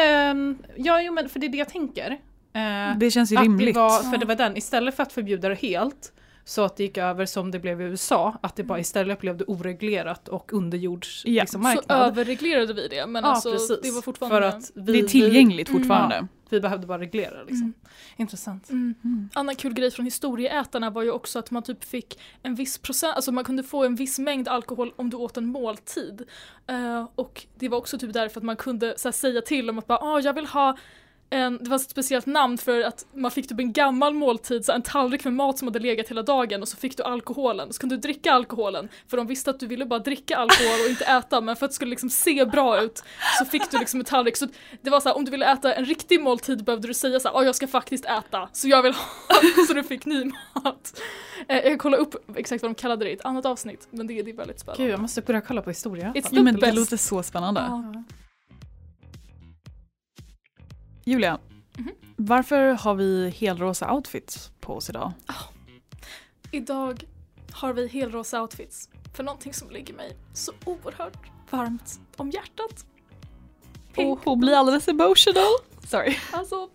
Ehm, 0.00 0.58
ja, 0.76 1.02
jo 1.02 1.12
men 1.12 1.28
för 1.28 1.40
det 1.40 1.46
är 1.46 1.48
det 1.48 1.58
jag 1.58 1.68
tänker. 1.68 2.10
Eh, 2.52 2.98
Det 2.98 3.10
känns 3.10 3.32
ju 3.32 3.36
rimligt. 3.36 3.74
Det 3.74 3.80
var, 3.80 4.02
för 4.10 4.16
det 4.18 4.26
var 4.26 4.34
den, 4.34 4.56
istället 4.56 4.96
för 4.96 5.02
att 5.02 5.12
förbjuda 5.12 5.48
det 5.48 5.54
helt 5.54 6.12
så 6.44 6.64
att 6.64 6.76
det 6.76 6.82
gick 6.82 6.98
över 6.98 7.26
som 7.26 7.50
det 7.50 7.58
blev 7.58 7.80
i 7.80 7.84
USA, 7.84 8.38
att 8.42 8.56
det 8.56 8.62
bara 8.64 8.78
istället 8.78 9.20
blev 9.20 9.36
det 9.36 9.44
oreglerat 9.44 10.28
och 10.28 10.52
underjords 10.52 11.22
Ja, 11.26 11.42
liksom, 11.42 11.62
Så 11.86 11.92
överreglerade 11.94 12.74
vi 12.74 12.88
det 12.88 13.06
men 13.06 13.24
ja, 13.24 13.30
alltså 13.30 13.52
precis. 13.52 13.80
det 13.82 13.90
var 13.90 14.02
fortfarande... 14.02 14.50
För 14.50 14.58
att 14.58 14.70
vi, 14.74 14.92
det 14.92 14.98
är 14.98 15.08
tillgängligt 15.08 15.68
Mm. 15.68 15.82
fortfarande. 15.82 16.20
Vi, 16.20 16.56
vi 16.56 16.60
behövde 16.60 16.86
bara 16.86 16.98
reglera 16.98 17.38
liksom. 17.42 17.56
Mm. 17.62 17.74
Intressant. 18.16 18.70
Mm. 18.70 18.94
Mm. 19.04 19.28
Annan 19.34 19.54
kul 19.56 19.74
grej 19.74 19.90
från 19.90 20.04
historieätarna 20.04 20.90
var 20.90 21.02
ju 21.02 21.10
också 21.10 21.38
att 21.38 21.50
man 21.50 21.62
typ 21.62 21.84
fick 21.84 22.18
en 22.42 22.54
viss 22.54 22.78
procent, 22.78 23.16
alltså 23.16 23.32
man 23.32 23.44
kunde 23.44 23.62
få 23.62 23.84
en 23.84 23.94
viss 23.94 24.18
mängd 24.18 24.48
alkohol 24.48 24.92
om 24.96 25.10
du 25.10 25.16
åt 25.16 25.36
en 25.36 25.46
måltid. 25.46 26.22
Eh, 26.66 27.08
och 27.14 27.46
det 27.58 27.68
var 27.68 27.78
också 27.78 27.98
typ 27.98 28.12
därför 28.12 28.40
att 28.40 28.44
man 28.44 28.56
kunde 28.56 28.94
så 28.98 29.08
här, 29.08 29.12
säga 29.12 29.40
till 29.40 29.70
om 29.70 29.78
att 29.78 29.86
bara, 29.86 29.98
ah, 29.98 30.20
jag 30.20 30.32
vill 30.32 30.46
ha 30.46 30.76
en, 31.34 31.58
det 31.58 31.70
var 31.70 31.76
ett 31.76 31.90
speciellt 31.90 32.26
namn 32.26 32.58
för 32.58 32.80
att 32.80 33.06
man 33.14 33.30
fick 33.30 33.48
typ 33.48 33.58
en 33.58 33.72
gammal 33.72 34.14
måltid, 34.14 34.64
så 34.64 34.72
en 34.72 34.82
tallrik 34.82 35.24
med 35.24 35.32
mat 35.32 35.58
som 35.58 35.68
hade 35.68 35.78
legat 35.78 36.08
hela 36.08 36.22
dagen 36.22 36.62
och 36.62 36.68
så 36.68 36.76
fick 36.76 36.96
du 36.96 37.02
alkoholen. 37.02 37.72
Så 37.72 37.80
kunde 37.80 37.96
du 37.96 38.00
dricka 38.00 38.32
alkoholen 38.32 38.88
för 39.08 39.16
de 39.16 39.26
visste 39.26 39.50
att 39.50 39.60
du 39.60 39.66
ville 39.66 39.86
bara 39.86 39.98
dricka 39.98 40.36
alkohol 40.36 40.80
och 40.84 40.90
inte 40.90 41.04
äta 41.04 41.40
men 41.40 41.56
för 41.56 41.66
att 41.66 41.70
det 41.70 41.74
skulle 41.74 41.90
liksom 41.90 42.10
se 42.10 42.44
bra 42.44 42.82
ut 42.82 43.02
så 43.38 43.44
fick 43.44 43.70
du 43.70 43.78
liksom 43.78 44.00
en 44.00 44.06
tallrik. 44.06 44.36
Så 44.36 44.46
det 44.82 44.90
var 44.90 45.00
så 45.00 45.08
här, 45.08 45.16
om 45.16 45.24
du 45.24 45.30
ville 45.30 45.52
äta 45.52 45.74
en 45.74 45.84
riktig 45.84 46.20
måltid 46.20 46.64
behövde 46.64 46.88
du 46.88 46.94
säga 46.94 47.20
så 47.20 47.28
här, 47.28 47.44
jag 47.44 47.54
ska 47.54 47.66
faktiskt 47.66 48.04
äta 48.04 48.48
så 48.52 48.68
jag 48.68 48.82
vill 48.82 48.92
ha, 48.92 49.04
så 49.66 49.74
du 49.74 49.82
fick 49.82 50.06
ny 50.06 50.24
mat. 50.54 51.00
Eh, 51.48 51.56
jag 51.56 51.64
kan 51.64 51.78
kolla 51.78 51.96
upp 51.96 52.36
exakt 52.36 52.62
vad 52.62 52.70
de 52.70 52.74
kallade 52.74 53.04
det 53.04 53.10
i 53.10 53.14
ett 53.14 53.24
annat 53.24 53.46
avsnitt 53.46 53.88
men 53.90 54.06
det, 54.06 54.22
det 54.22 54.30
är 54.30 54.34
väldigt 54.34 54.60
spännande. 54.60 54.84
Gud, 54.84 54.92
jag 54.92 55.00
måste 55.00 55.20
börja 55.20 55.40
kolla 55.40 55.62
på 55.62 55.70
historia. 55.70 56.12
It's 56.12 56.28
Ja, 56.30 56.42
men 56.42 56.60
det 56.60 56.72
låter 56.72 56.96
så 56.96 57.22
spännande. 57.22 57.60
Ja. 57.60 58.04
Julia, 61.04 61.38
Mhm. 61.76 61.90
varför 62.16 62.68
har 62.72 62.94
vi 62.94 63.30
helrosa 63.30 63.92
outfits 63.94 64.50
på 64.60 64.74
oss 64.74 64.90
idag? 64.90 65.12
Idag 66.50 67.04
har 67.52 67.72
vi 67.72 67.88
helrosa 67.88 68.42
outfits 68.42 68.88
för 69.16 69.22
någonting 69.22 69.54
som 69.54 69.70
ligger 69.70 69.94
mig 69.94 70.16
så 70.32 70.52
oerhört 70.64 71.26
varmt 71.50 72.00
om 72.16 72.30
hjärtat. 72.30 72.86
Pink. 73.92 74.08
Och 74.18 74.24
hon 74.24 74.40
blir 74.40 74.52
alldeles 74.54 74.88
emotional. 74.88 75.44
Sorry. 75.86 76.16
Alltså, 76.32 76.68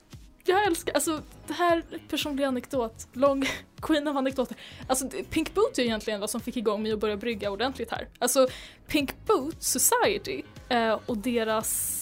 jag 0.46 0.64
älskar, 0.68 0.94
alltså 0.94 1.22
det 1.48 1.54
här 1.54 1.84
personlig 2.10 2.44
anekdot, 2.44 3.08
lång 3.14 3.46
queen 3.82 4.08
av 4.08 4.18
anekdoter. 4.18 4.58
Alltså 4.88 5.10
Pink 5.30 5.54
Boot 5.54 5.78
är 5.78 5.82
egentligen 5.84 6.20
vad 6.20 6.30
som 6.30 6.42
fick 6.42 6.58
igång 6.58 6.84
mig 6.84 6.92
att 6.92 7.00
börja 7.00 7.18
brygga 7.18 7.52
ordentligt 7.52 7.92
här. 7.92 8.08
Alltså 8.20 8.48
Pink 8.88 9.26
Boot 9.26 9.64
Society 9.64 10.42
eh, 10.70 11.00
och 11.06 11.18
deras 11.18 11.99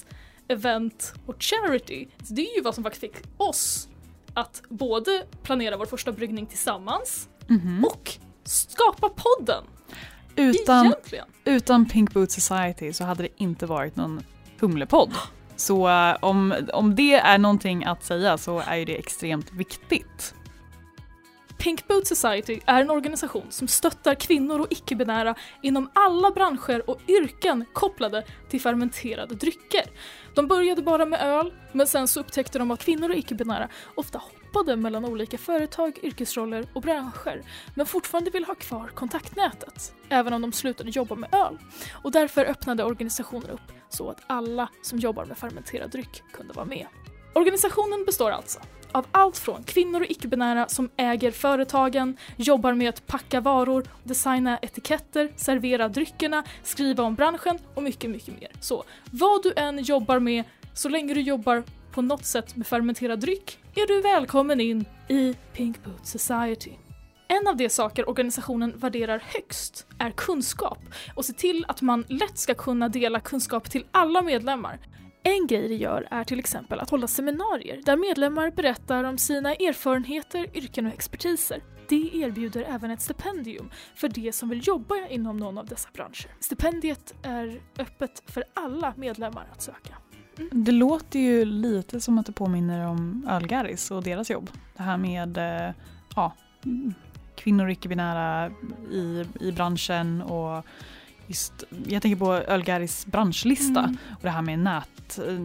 event 0.48 1.14
och 1.26 1.36
charity, 1.40 2.08
det 2.18 2.52
är 2.52 2.56
ju 2.56 2.62
vad 2.62 2.76
som 2.76 2.84
faktiskt 2.84 3.02
fick 3.02 3.24
oss 3.38 3.88
att 4.34 4.62
både 4.70 5.26
planera 5.44 5.78
vår 5.78 5.86
första 5.86 6.12
bryggning 6.12 6.46
tillsammans 6.46 7.30
Mhm. 7.48 7.86
och 7.86 8.12
skapa 8.44 9.10
podden. 9.10 9.64
Utan, 10.36 10.86
Egentligen. 10.86 11.26
utan 11.46 11.86
Pink 11.86 12.14
Boot 12.14 12.32
Society 12.32 12.94
så 12.94 13.04
hade 13.04 13.24
det 13.24 13.30
inte 13.38 13.66
varit 13.66 13.96
någon 13.96 14.22
Humlepodd. 14.60 15.14
Så 15.56 15.90
eh, 15.90 16.16
om, 16.22 16.54
om 16.74 16.96
det 16.96 17.14
är 17.14 17.38
någonting 17.38 17.86
att 17.86 18.04
säga 18.04 18.38
så 18.38 18.60
är 18.60 18.86
det 18.86 18.96
extremt 18.98 19.54
viktigt. 19.54 20.34
Pink 21.58 21.88
Boot 21.88 22.08
Society 22.08 22.60
är 22.66 22.82
en 22.82 22.90
organisation 22.90 23.46
som 23.50 23.68
stöttar 23.68 24.16
kvinnor 24.16 24.60
och 24.60 24.68
icke-binära 24.70 25.36
inom 25.62 25.92
alla 25.96 26.32
branscher 26.32 26.90
och 26.90 27.00
yrken 27.08 27.66
kopplade 27.74 28.24
till 28.50 28.62
fermenterade 28.62 29.36
drycker. 29.36 29.84
De 30.38 30.48
började 30.48 30.82
bara 30.82 31.06
med 31.06 31.22
öl, 31.22 31.54
men 31.72 31.88
sen 31.88 32.08
så 32.08 32.20
upptäckte 32.20 32.60
de 32.60 32.72
att 32.72 32.80
kvinnor 32.80 33.10
och 33.10 33.16
icke-binära 33.16 33.70
ofta 33.96 34.18
hoppade 34.18 34.76
mellan 34.76 35.06
olika 35.06 35.38
företag, 35.38 36.00
yrkesroller 36.04 36.68
och 36.74 36.82
branscher, 36.82 37.42
men 37.76 37.86
fortfarande 37.86 38.32
vill 38.32 38.46
ha 38.46 38.56
kvar 38.56 38.88
kontaktnätet, 38.88 39.94
även 40.10 40.34
om 40.34 40.42
de 40.42 40.52
slutade 40.52 40.90
jobba 40.90 41.16
med 41.16 41.34
öl. 41.34 41.58
Och 41.92 42.12
därför 42.12 42.46
öppnade 42.46 42.84
organisationen 42.84 43.50
upp 43.50 43.72
så 43.90 44.10
att 44.10 44.22
alla 44.28 44.70
som 44.82 45.00
jobbar 45.00 45.26
med 45.26 45.38
fermenterad 45.38 45.92
dryck 45.92 46.24
kunde 46.34 46.54
vara 46.54 46.66
med. 46.66 46.88
Organisationen 47.36 48.06
består 48.06 48.32
alltså 48.32 48.60
av 48.92 49.06
allt 49.12 49.38
från 49.38 49.64
kvinnor 49.64 50.02
och 50.02 50.10
icke-binära 50.10 50.68
som 50.68 50.90
äger 50.98 51.32
företagen, 51.32 52.18
jobbar 52.36 52.74
med 52.74 52.90
att 52.90 53.08
packa 53.08 53.42
varor, 53.42 53.88
designa 54.04 54.58
etiketter, 54.62 55.32
servera 55.36 55.90
dryckerna, 55.90 56.44
skriva 56.64 57.04
om 57.04 57.16
branschen 57.16 57.60
och 57.74 57.84
mycket, 57.84 58.10
mycket 58.10 58.40
mer. 58.40 58.52
Så 58.60 58.84
vad 59.12 59.44
du 59.44 59.54
än 59.56 59.84
jobbar 59.84 60.20
med, 60.20 60.44
så 60.74 60.90
länge 60.90 61.14
du 61.14 61.22
jobbar 61.22 61.64
på 61.92 62.02
något 62.02 62.26
sätt 62.26 62.56
med 62.56 62.68
fermenterad 62.68 63.20
dryck, 63.20 63.60
är 63.76 63.88
du 63.88 64.02
välkommen 64.02 64.62
in 64.62 64.86
i 65.08 65.36
Pink 65.54 65.84
Boot 65.84 66.08
Society. 66.08 66.72
En 67.30 67.48
av 67.48 67.58
de 67.58 67.70
saker 67.70 68.10
organisationen 68.10 68.78
värderar 68.78 69.24
högst 69.26 69.88
är 70.00 70.12
kunskap 70.12 70.80
och 71.16 71.26
se 71.26 71.34
till 71.34 71.66
att 71.68 71.82
man 71.82 72.06
lätt 72.08 72.38
ska 72.38 72.54
kunna 72.54 72.90
dela 72.90 73.20
kunskap 73.20 73.70
till 73.72 73.86
alla 73.92 74.22
medlemmar. 74.22 74.80
En 75.28 75.48
grej 75.48 75.68
de 75.68 75.76
gör 75.76 76.08
är 76.12 76.24
till 76.24 76.40
exempel 76.40 76.80
att 76.80 76.90
hålla 76.90 77.08
seminarier 77.08 77.82
där 77.86 77.98
medlemmar 77.98 78.52
berättar 78.52 79.04
om 79.04 79.18
sina 79.18 79.54
erfarenheter, 79.54 80.58
yrken 80.58 80.86
och 80.86 80.94
expertiser. 80.94 81.64
Det 81.90 82.10
erbjuder 82.14 82.66
även 82.68 82.92
ett 82.92 83.02
stipendium 83.02 83.70
för 83.96 84.10
de 84.10 84.32
som 84.32 84.50
vill 84.50 84.68
jobba 84.68 84.96
inom 85.10 85.38
någon 85.38 85.58
av 85.58 85.66
dessa 85.66 85.90
branscher. 85.94 86.28
Stipendiet 86.40 87.16
är 87.24 87.62
öppet 87.80 88.24
för 88.26 88.44
alla 88.54 88.94
medlemmar 88.98 89.48
att 89.52 89.62
söka. 89.62 89.98
Mm. 90.38 90.50
Det 90.64 90.72
låter 90.72 91.20
ju 91.20 91.46
lite 91.46 92.02
som 92.02 92.18
att 92.18 92.26
det 92.26 92.32
påminner 92.32 92.88
om 92.88 93.26
Algaris 93.30 93.92
och 93.92 94.04
deras 94.04 94.30
jobb. 94.30 94.50
Det 94.78 94.84
här 94.84 94.98
med 94.98 95.38
eh, 95.38 95.74
ja, 96.16 96.34
kvinnor 97.36 97.66
och 97.66 97.72
icke-binära 97.72 98.52
i, 98.92 99.26
i 99.40 99.52
branschen 99.52 100.22
och 100.22 100.66
jag 101.88 102.02
tänker 102.02 102.16
på 102.20 102.34
Ölgaris 102.34 103.06
branschlista 103.06 103.80
Mm. 103.80 103.98
och 104.16 104.22
det 104.22 104.30
här 104.30 104.42
med 104.42 104.60
nät, 104.60 105.20
eh, 105.28 105.40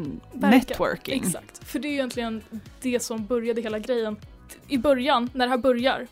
networking. 0.50 1.22
Exakt, 1.26 1.68
för 1.68 1.78
det 1.78 1.88
är 1.88 1.90
ju 1.90 1.94
egentligen 1.94 2.42
det 2.80 3.00
som 3.02 3.26
började 3.26 3.60
hela 3.62 3.78
grejen. 3.78 4.16
I 4.68 4.78
början, 4.78 5.30
när 5.34 5.46
det 5.46 5.50
här 5.50 5.58
börjar, 5.58 6.06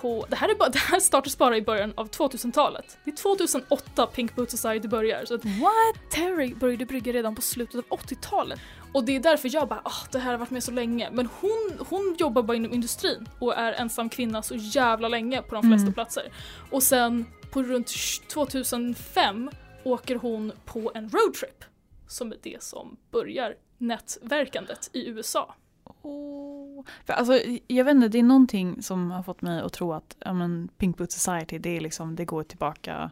på, 0.00 0.26
det 0.28 0.36
här, 0.36 0.48
är 0.48 0.54
bara, 0.54 0.68
det 0.72 0.78
här 0.78 1.00
startades 1.00 1.38
bara 1.38 1.56
i 1.56 1.62
början 1.62 1.92
av 1.96 2.10
2000-talet. 2.10 2.98
Det 3.04 3.10
är 3.10 3.16
2008 3.16 4.06
Pink 4.06 4.34
Boot 4.36 4.50
Society 4.50 4.88
börjar. 4.88 5.24
Så 5.24 5.34
att 5.34 5.44
What? 5.44 6.10
Terry 6.10 6.54
började 6.54 6.86
brygga 6.86 7.12
redan 7.12 7.34
på 7.34 7.42
slutet 7.42 7.74
av 7.74 7.98
80-talet. 7.98 8.60
Och 8.92 9.04
det 9.04 9.16
är 9.16 9.20
därför 9.20 9.50
jag 9.54 9.68
bara, 9.68 9.80
ah, 9.84 10.06
det 10.12 10.18
här 10.18 10.30
har 10.30 10.38
varit 10.38 10.50
med 10.50 10.62
så 10.64 10.70
länge. 10.70 11.08
Men 11.12 11.28
hon, 11.40 11.72
hon 11.88 12.16
jobbar 12.18 12.42
bara 12.42 12.56
inom 12.56 12.72
industrin 12.72 13.28
och 13.38 13.56
är 13.56 13.72
ensam 13.72 14.08
kvinna 14.08 14.42
så 14.42 14.54
jävla 14.56 15.08
länge 15.08 15.42
på 15.42 15.54
de 15.54 15.62
flesta 15.62 15.82
Mm. 15.82 15.92
platser. 15.94 16.32
Och 16.70 16.82
sen 16.82 17.26
på 17.50 17.62
runt 17.62 17.92
2005 18.28 19.50
åker 19.84 20.16
hon 20.16 20.52
på 20.64 20.92
en 20.94 21.10
roadtrip. 21.10 21.64
Som 22.06 22.32
är 22.32 22.36
det 22.42 22.62
som 22.62 22.96
börjar 23.10 23.54
nätverkandet 23.78 24.90
i 24.92 25.08
USA. 25.08 25.54
Oh. 26.02 26.84
För 27.04 27.12
alltså, 27.12 27.40
jag 27.66 27.84
vet 27.84 27.94
inte, 27.94 28.08
det 28.08 28.18
är 28.18 28.22
någonting 28.22 28.82
som 28.82 29.10
har 29.10 29.22
fått 29.22 29.42
mig 29.42 29.60
att 29.60 29.72
tro 29.72 29.92
att 29.92 30.16
ja, 30.18 30.32
men, 30.32 30.68
Pink 30.78 30.96
Boot 30.96 31.12
Society, 31.12 31.58
det, 31.58 31.76
är 31.76 31.80
liksom, 31.80 32.16
det 32.16 32.24
går 32.24 32.42
tillbaka 32.42 33.10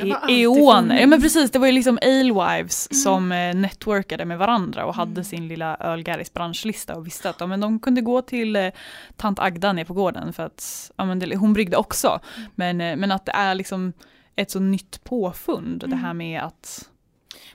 det 0.00 0.12
alltid 0.12 0.36
eoner. 0.44 1.00
Ja 1.00 1.06
men 1.06 1.20
precis, 1.22 1.50
det 1.50 1.58
var 1.58 1.66
ju 1.66 1.72
liksom 1.72 1.98
alewives 2.02 2.88
Mm. 2.90 2.98
som 3.00 3.32
eh, 3.32 3.54
networkade 3.54 4.24
med 4.24 4.38
varandra 4.38 4.84
och 4.86 4.94
hade 4.94 5.10
Mm. 5.10 5.24
sin 5.24 5.48
lilla 5.48 5.76
ölgarris 5.80 6.32
branschlista 6.32 6.96
och 6.96 7.06
visste 7.06 7.30
att 7.30 7.40
ja, 7.40 7.46
men 7.46 7.60
de 7.60 7.78
kunde 7.78 8.00
gå 8.00 8.22
till 8.22 8.56
eh, 8.56 8.70
tant 9.16 9.38
Agda 9.38 9.72
nere 9.72 9.84
på 9.84 9.94
gården 9.94 10.32
för 10.32 10.42
att 10.42 10.90
ja, 10.96 11.04
men 11.04 11.18
det, 11.18 11.36
hon 11.36 11.52
bryggde 11.52 11.76
också. 11.76 12.20
Mm. 12.36 12.48
Men, 12.54 12.80
eh, 12.80 12.96
men 12.96 13.12
att 13.12 13.26
det 13.26 13.32
är 13.32 13.54
liksom 13.54 13.92
ett 14.36 14.50
så 14.50 14.60
nytt 14.60 15.04
påfund 15.04 15.80
det 15.80 15.86
Mm. 15.86 15.98
här 15.98 16.14
med 16.14 16.42
att 16.42 16.88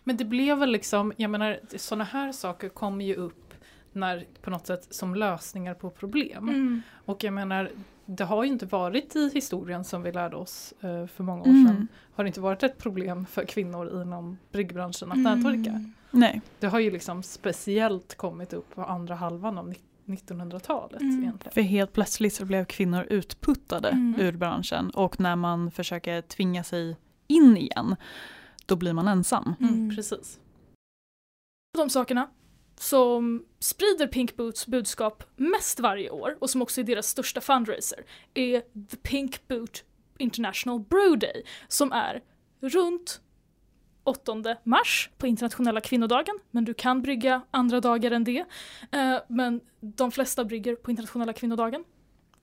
Men 0.03 0.17
det 0.17 0.25
blev 0.25 0.57
väl 0.57 0.71
liksom, 0.71 1.13
jag 1.17 1.31
menar 1.31 1.59
sådana 1.77 2.03
här 2.03 2.31
saker 2.31 2.69
kommer 2.69 3.05
ju 3.05 3.15
upp 3.15 3.53
när, 3.93 4.25
på 4.41 4.49
något 4.49 4.67
sätt 4.67 4.87
som 4.89 5.15
lösningar 5.15 5.73
på 5.73 5.89
problem. 5.89 6.49
Mm. 6.49 6.81
Och 7.05 7.23
jag 7.23 7.33
menar, 7.33 7.69
det 8.07 8.23
har 8.23 8.43
ju 8.43 8.49
inte 8.49 8.65
varit 8.65 9.15
i 9.15 9.29
historien 9.33 9.83
som 9.83 10.01
vi 10.03 10.11
lärde 10.11 10.35
oss 10.35 10.73
eh, 10.81 11.07
för 11.07 11.23
många 11.23 11.41
år 11.41 11.47
Mm. 11.47 11.67
sedan. 11.67 11.87
Har 12.15 12.23
det 12.23 12.27
inte 12.27 12.41
varit 12.41 12.63
ett 12.63 12.77
problem 12.77 13.25
för 13.25 13.45
kvinnor 13.45 14.01
inom 14.01 14.37
bryggbranschen 14.51 15.11
att 15.11 15.17
nätverka. 15.17 15.69
Mm. 15.69 15.93
nej. 16.11 16.41
Det 16.59 16.67
har 16.67 16.79
ju 16.79 16.91
liksom 16.91 17.23
speciellt 17.23 18.15
kommit 18.17 18.53
upp 18.53 18.75
på 18.75 18.83
andra 18.83 19.15
halvan 19.15 19.57
av 19.57 19.73
1900-talet 20.05 21.01
Mm. 21.01 21.21
egentligen. 21.23 21.53
För 21.53 21.61
helt 21.61 21.93
plötsligt 21.93 22.33
så 22.33 22.45
blev 22.45 22.65
kvinnor 22.65 23.05
utputtade 23.09 23.89
Mm. 23.89 24.19
ur 24.21 24.31
branschen 24.31 24.89
och 24.89 25.19
när 25.19 25.35
man 25.35 25.71
försöker 25.71 26.21
tvinga 26.21 26.63
sig 26.63 26.97
in 27.27 27.57
igen 27.57 27.95
då 28.65 28.75
blir 28.75 28.93
man 28.93 29.07
ensam. 29.07 29.53
Mm. 29.59 29.95
Precis. 29.95 30.39
de 31.77 31.89
sakerna 31.89 32.27
som 32.79 33.45
sprider 33.59 34.07
Pink 34.07 34.35
Boots 34.35 34.67
budskap 34.67 35.23
mest 35.35 35.79
varje 35.79 36.09
år 36.09 36.37
och 36.39 36.49
som 36.49 36.61
också 36.61 36.81
är 36.81 36.85
deras 36.85 37.07
största 37.07 37.41
fundraiser 37.41 38.05
är 38.33 38.61
The 38.89 38.97
Pink 38.97 39.47
Boot 39.47 39.83
International 40.17 40.79
Brew 40.79 41.17
Day 41.17 41.43
som 41.67 41.91
är 41.91 42.23
runt 42.59 43.21
8 44.03 44.57
mars 44.63 45.09
på 45.17 45.27
internationella 45.27 45.81
kvinnodagen, 45.81 46.39
men 46.51 46.65
du 46.65 46.73
kan 46.73 47.01
brygga 47.01 47.41
andra 47.51 47.81
dagar 47.81 48.11
än 48.11 48.23
det. 48.23 48.45
Eh, 48.91 49.17
men 49.27 49.61
de 49.79 50.11
flesta 50.11 50.45
brygger 50.45 50.75
på 50.75 50.91
internationella 50.91 51.33
kvinnodagen. 51.33 51.83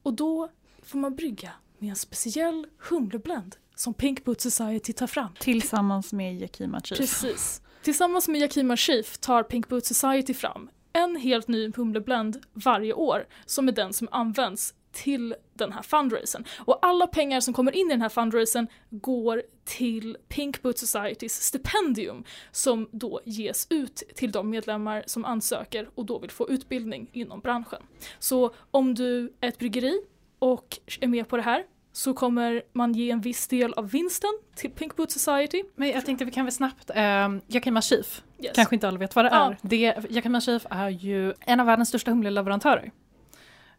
Och 0.03 0.15
då 0.15 0.49
får 0.83 0.99
man 0.99 1.15
brygga 1.17 1.51
med 1.79 1.91
en 1.91 1.97
speciell 1.97 2.67
humleblend 2.79 3.57
som 3.75 3.95
Pink 3.95 4.25
Boot 4.25 4.41
Society 4.41 4.93
tar 4.93 5.07
fram. 5.07 5.35
Tillsammans 5.41 6.13
med 6.13 6.41
Yakima 6.41 6.81
Chief. 6.81 6.99
Precis. 6.99 7.63
Tillsammans 7.85 8.29
med 8.29 8.41
Yakima 8.41 8.77
Chief 8.77 9.19
tar 9.19 9.43
Pink 9.43 9.69
Boot 9.69 9.87
Society 9.87 10.35
fram 10.35 10.71
en 10.93 11.17
helt 11.17 11.49
ny 11.49 11.73
humleblend 11.77 12.43
varje 12.53 12.93
år 12.93 13.27
som 13.47 13.69
är 13.69 13.73
den 13.73 13.93
som 13.93 14.09
används 14.11 14.75
till 14.93 15.35
den 15.55 15.73
här 15.73 15.83
fundraisen. 15.83 16.45
Och 16.59 16.79
alla 16.87 17.07
pengar 17.07 17.41
som 17.41 17.55
kommer 17.55 17.73
in 17.73 17.87
i 17.87 17.91
den 17.91 18.03
här 18.03 18.09
fundraisen 18.09 18.69
går 18.91 19.43
till 19.65 20.17
Pink 20.29 20.63
Boot 20.63 20.79
Societys 20.79 21.43
stipendium 21.43 22.25
som 22.53 22.89
då 22.93 23.21
ges 23.25 23.67
ut 23.71 24.03
till 24.15 24.33
de 24.33 24.51
medlemmar 24.51 25.03
som 25.07 25.25
ansöker 25.25 25.89
och 25.95 26.07
då 26.07 26.19
vill 26.19 26.31
få 26.31 26.51
utbildning 26.51 27.11
inom 27.13 27.41
branschen. 27.41 27.83
Så 28.19 28.55
om 28.71 28.95
du 28.95 29.33
är 29.41 29.49
ett 29.49 29.59
bryggeri 29.59 30.01
och 30.39 30.79
är 31.01 31.09
med 31.09 31.29
på 31.29 31.37
det 31.37 31.43
här 31.43 31.65
så 31.97 32.15
kommer 32.15 32.63
man 32.73 32.93
ge 32.93 33.11
en 33.11 33.21
viss 33.21 33.49
del 33.49 33.73
av 33.73 33.91
vinsten 33.91 34.31
till 34.57 34.71
Pink 34.71 34.97
Boot 34.97 35.11
Society. 35.11 35.63
Men 35.77 35.89
jag 35.89 36.07
tänkte 36.07 36.25
vi 36.25 36.31
kan 36.31 36.45
väl 36.45 36.53
snabbt, 36.53 36.91
eh, 36.95 37.29
Yakima 37.49 37.83
Chief, 37.83 38.23
Yes. 38.43 38.53
kanske 38.55 38.75
inte 38.77 38.89
alla 38.89 38.99
vet 38.99 39.17
vad 39.17 39.25
det 39.25 39.29
Ja. 39.29 39.47
är. 39.51 39.57
Det, 39.63 39.95
Yakima 40.11 40.41
Chief 40.41 40.67
är 40.71 40.89
ju 40.89 41.33
en 41.41 41.61
av 41.61 41.67
världens 41.67 41.89
största 41.89 42.11
humleleverantörer. 42.11 42.91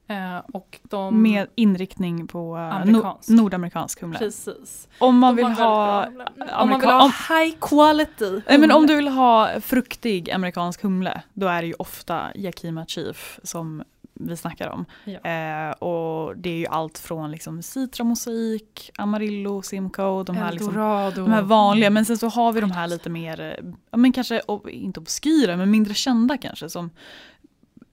Eh, 0.07 0.37
och 0.53 0.79
de... 0.83 1.21
Med 1.21 1.47
inriktning 1.55 2.27
på 2.27 2.55
eh, 2.57 2.75
Amerikansk. 2.75 3.29
no- 3.29 3.35
nordamerikansk 3.35 4.01
humle. 4.01 4.19
Precis. 4.19 4.87
Om 4.99 5.17
man 5.19 5.35
vill 5.35 5.45
ha 5.45 6.05
humle. 6.05 6.25
Om 6.59 6.69
man 6.69 6.79
vill 6.79 6.89
ha 6.89 7.11
high 7.29 7.55
quality 7.61 8.31
Nej, 8.47 8.57
men 8.59 8.71
om 8.71 8.75
humle. 8.77 8.87
du 8.87 8.95
vill 8.95 9.07
ha 9.07 9.61
fruktig 9.61 10.31
amerikansk 10.31 10.81
humle, 10.83 11.21
då 11.33 11.47
är 11.47 11.61
det 11.61 11.67
ju 11.67 11.73
ofta 11.79 12.27
Yakima 12.35 12.85
Chief 12.85 13.39
som 13.43 13.83
vi 14.19 14.37
snackar 14.37 14.69
om. 14.69 14.85
Ja. 15.03 15.19
Eh, 15.29 15.71
och 15.71 16.37
det 16.37 16.49
är 16.49 16.57
ju 16.57 16.67
allt 16.67 16.97
från 16.97 17.31
liksom 17.31 17.61
Citra 17.63 18.03
Mosaik, 18.03 18.91
Amarillo, 18.97 19.61
Simcoe, 19.61 20.23
de 20.23 20.35
här, 20.35 20.51
liksom, 20.51 20.73
de 21.25 21.31
här 21.31 21.41
vanliga. 21.41 21.89
Men 21.89 22.05
sen 22.05 22.17
så 22.17 22.27
har 22.27 22.51
vi 22.53 22.61
de 22.61 22.71
här 22.71 22.87
lite 22.87 23.09
mer, 23.09 23.39
eh, 23.39 23.65
ja, 23.91 23.97
men 23.97 24.11
kanske 24.13 24.41
inte 24.69 24.99
obskyra, 24.99 25.57
men 25.57 25.71
mindre 25.71 25.93
kända 25.93 26.37
kanske 26.37 26.69
som 26.69 26.89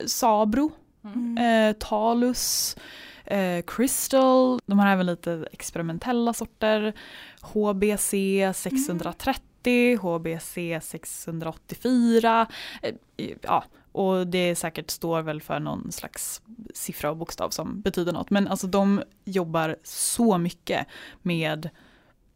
Sabro, 0.06 0.72
Mm. 1.04 1.38
eh, 1.68 1.72
Talus, 1.78 2.76
eh, 3.24 3.62
Crystal, 3.66 4.60
de 4.66 4.78
har 4.78 4.88
även 4.88 5.06
lite 5.06 5.46
experimentella 5.52 6.32
sorter. 6.32 6.92
HBC 7.40 8.52
630, 8.54 9.96
HBC 9.96 10.80
684. 10.82 12.46
Eh, 12.82 12.94
ja, 13.42 13.64
och 13.92 14.26
det 14.26 14.54
säkert 14.54 14.90
står 14.90 15.22
väl 15.22 15.42
för 15.42 15.60
någon 15.60 15.92
slags 15.92 16.42
siffra 16.74 17.10
och 17.10 17.16
bokstav 17.16 17.50
som 17.50 17.80
betyder 17.80 18.12
något. 18.12 18.30
Men 18.30 18.48
alltså 18.48 18.66
de 18.66 19.02
jobbar 19.24 19.76
så 19.82 20.38
mycket 20.38 20.86
med 21.22 21.70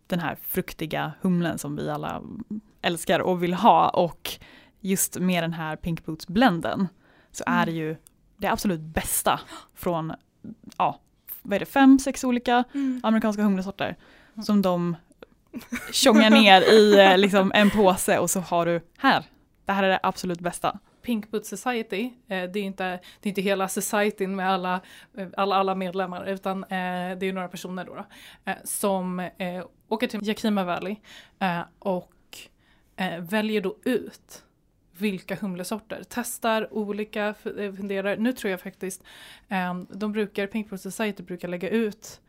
den 0.07 0.21
här 0.21 0.37
fruktiga 0.43 1.13
humlen 1.21 1.59
som 1.59 1.77
vi 1.77 1.91
alla 1.91 2.23
älskar 2.83 3.21
och 3.21 3.43
vill 3.43 3.55
ha. 3.55 3.89
Och 3.89 4.31
just 4.81 5.19
med 5.19 5.43
den 5.43 5.53
här 5.53 5.77
Pink 5.77 6.05
Boots 6.05 6.29
blenden 6.29 6.89
så 7.33 7.45
är 7.47 7.67
det 7.67 7.73
ju 7.73 7.97
det 8.37 8.47
absolut 8.47 8.81
bästa 8.81 9.41
från, 9.75 10.13
ja, 10.77 11.01
vad 11.43 11.57
är 11.57 11.61
det, 11.61 11.67
fem, 11.67 11.99
sex 11.99 12.25
olika 12.25 12.65
Mm. 12.75 13.01
amerikanska 13.03 13.43
humlesorter 13.43 13.97
som 14.45 14.63
de 14.63 14.97
tjongar 15.93 16.31
ner 16.31 16.61
i 16.61 16.99
eh, 17.01 17.19
liksom, 17.19 17.53
en 17.55 17.71
påse 17.71 18.19
och 18.19 18.31
så 18.31 18.41
har 18.41 18.67
du 18.67 18.81
här, 18.99 19.25
det 19.65 19.73
här 19.73 19.83
är 19.83 19.89
det 19.89 20.01
absolut 20.03 20.41
bästa. 20.41 20.79
Pink 21.07 21.31
Boot 21.31 21.47
Society, 21.47 22.11
eh, 22.29 22.51
det, 22.51 22.59
är 22.59 22.65
inte, 22.65 22.85
det 23.21 23.27
är 23.27 23.29
inte 23.29 23.41
hela 23.41 23.69
societyn 23.69 24.37
med 24.37 24.51
alla, 24.51 24.81
eh, 25.17 25.29
alla, 25.37 25.57
alla 25.57 25.75
medlemmar 25.75 26.27
utan 26.27 26.65
eh, 26.65 27.19
det 27.19 27.27
är 27.27 27.33
några 27.33 27.49
personer 27.49 27.85
då, 27.85 27.95
då 27.95 28.05
eh, 28.45 28.57
som 28.65 29.21
eh, 29.21 29.65
åker 29.89 30.07
till 30.07 30.29
Yakima 30.29 30.65
Valley 30.65 30.97
eh, 31.39 31.61
och 31.79 32.39
eh, 32.97 33.21
väljer 33.21 33.61
då 33.61 33.77
ut 33.85 34.45
vilka 34.99 35.37
humlesorter, 35.37 36.03
testar 36.09 36.75
olika, 36.75 37.27
eh, 37.27 37.75
funderar. 37.75 38.17
Nu 38.17 38.33
tror 38.33 38.51
jag 38.51 38.61
faktiskt, 38.61 39.03
eh, 39.49 39.75
de 39.91 40.13
brukar, 40.13 40.47
Pink 40.47 40.71
Boot 40.71 40.81
Society 40.81 41.23
brukar 41.23 41.49
lägga 41.49 41.69
ut 41.69 42.21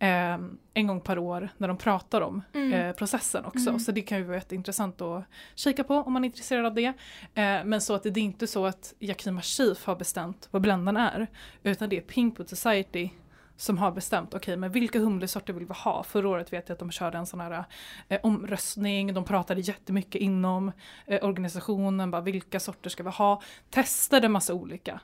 eh, 0.00 0.38
en 0.74 0.86
gång 0.86 1.00
per 1.00 1.18
år 1.18 1.48
när 1.58 1.68
de 1.68 1.76
pratar 1.76 2.20
om 2.20 2.42
Mm. 2.52 2.72
eh, 2.72 2.92
processen 2.94 3.44
också. 3.44 3.68
Mm. 3.68 3.80
Så 3.80 3.92
det 3.92 4.02
kan 4.02 4.18
ju 4.18 4.24
vara 4.24 4.36
jätteintressant 4.36 5.00
att 5.00 5.24
kika 5.54 5.84
på 5.84 5.94
om 5.94 6.12
man 6.12 6.24
är 6.24 6.26
intresserad 6.26 6.66
av 6.66 6.74
det. 6.74 6.86
Eh, 7.34 7.64
men 7.64 7.80
så 7.80 7.94
att 7.94 8.02
det, 8.02 8.10
det 8.10 8.20
är 8.20 8.24
inte 8.24 8.46
så 8.46 8.66
att 8.66 8.94
Yakima 8.98 9.42
Chief 9.42 9.84
har 9.84 9.96
bestämt 9.96 10.48
vad 10.50 10.62
blenden 10.62 10.96
är. 10.96 11.26
Utan 11.62 11.88
det 11.88 11.96
är 11.96 12.00
Pink 12.00 12.36
Boot 12.36 12.48
Society 12.48 13.10
som 13.56 13.78
har 13.78 13.90
bestämt, 13.92 14.34
okej 14.34 14.56
men 14.56 14.72
vilka 14.72 14.98
humlesorter 14.98 15.52
vill 15.52 15.66
vi 15.66 15.74
ha? 15.74 16.02
Förra 16.02 16.28
året 16.28 16.52
vet 16.52 16.68
jag 16.68 16.74
att 16.74 16.78
de 16.78 16.90
körde 16.90 17.18
en 17.18 17.26
sån 17.26 17.40
här 17.40 17.64
eh, 18.08 18.20
omröstning, 18.22 19.14
de 19.14 19.24
pratade 19.24 19.60
jättemycket 19.60 20.20
inom 20.20 20.72
eh, 21.06 21.24
organisationen, 21.24 22.10
bara 22.10 22.22
vilka 22.22 22.60
sorter 22.60 22.90
ska 22.90 23.02
vi 23.02 23.10
ha? 23.10 23.42
Testade 23.70 24.28
massa 24.28 24.54
olika. 24.54 25.00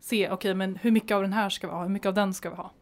Se, 0.00 0.30
okej 0.30 0.54
men 0.54 0.76
hur 0.76 0.90
mycket 0.90 1.14
av 1.14 1.22
den 1.22 1.32
här 1.32 1.48
ska 1.50 1.66
vi 1.66 1.72
ha, 1.72 1.82
hur 1.82 1.88
mycket 1.88 2.06
av 2.08 2.14
den 2.14 2.34
ska 2.34 2.50
vi 2.50 2.56
ha? 2.56 2.72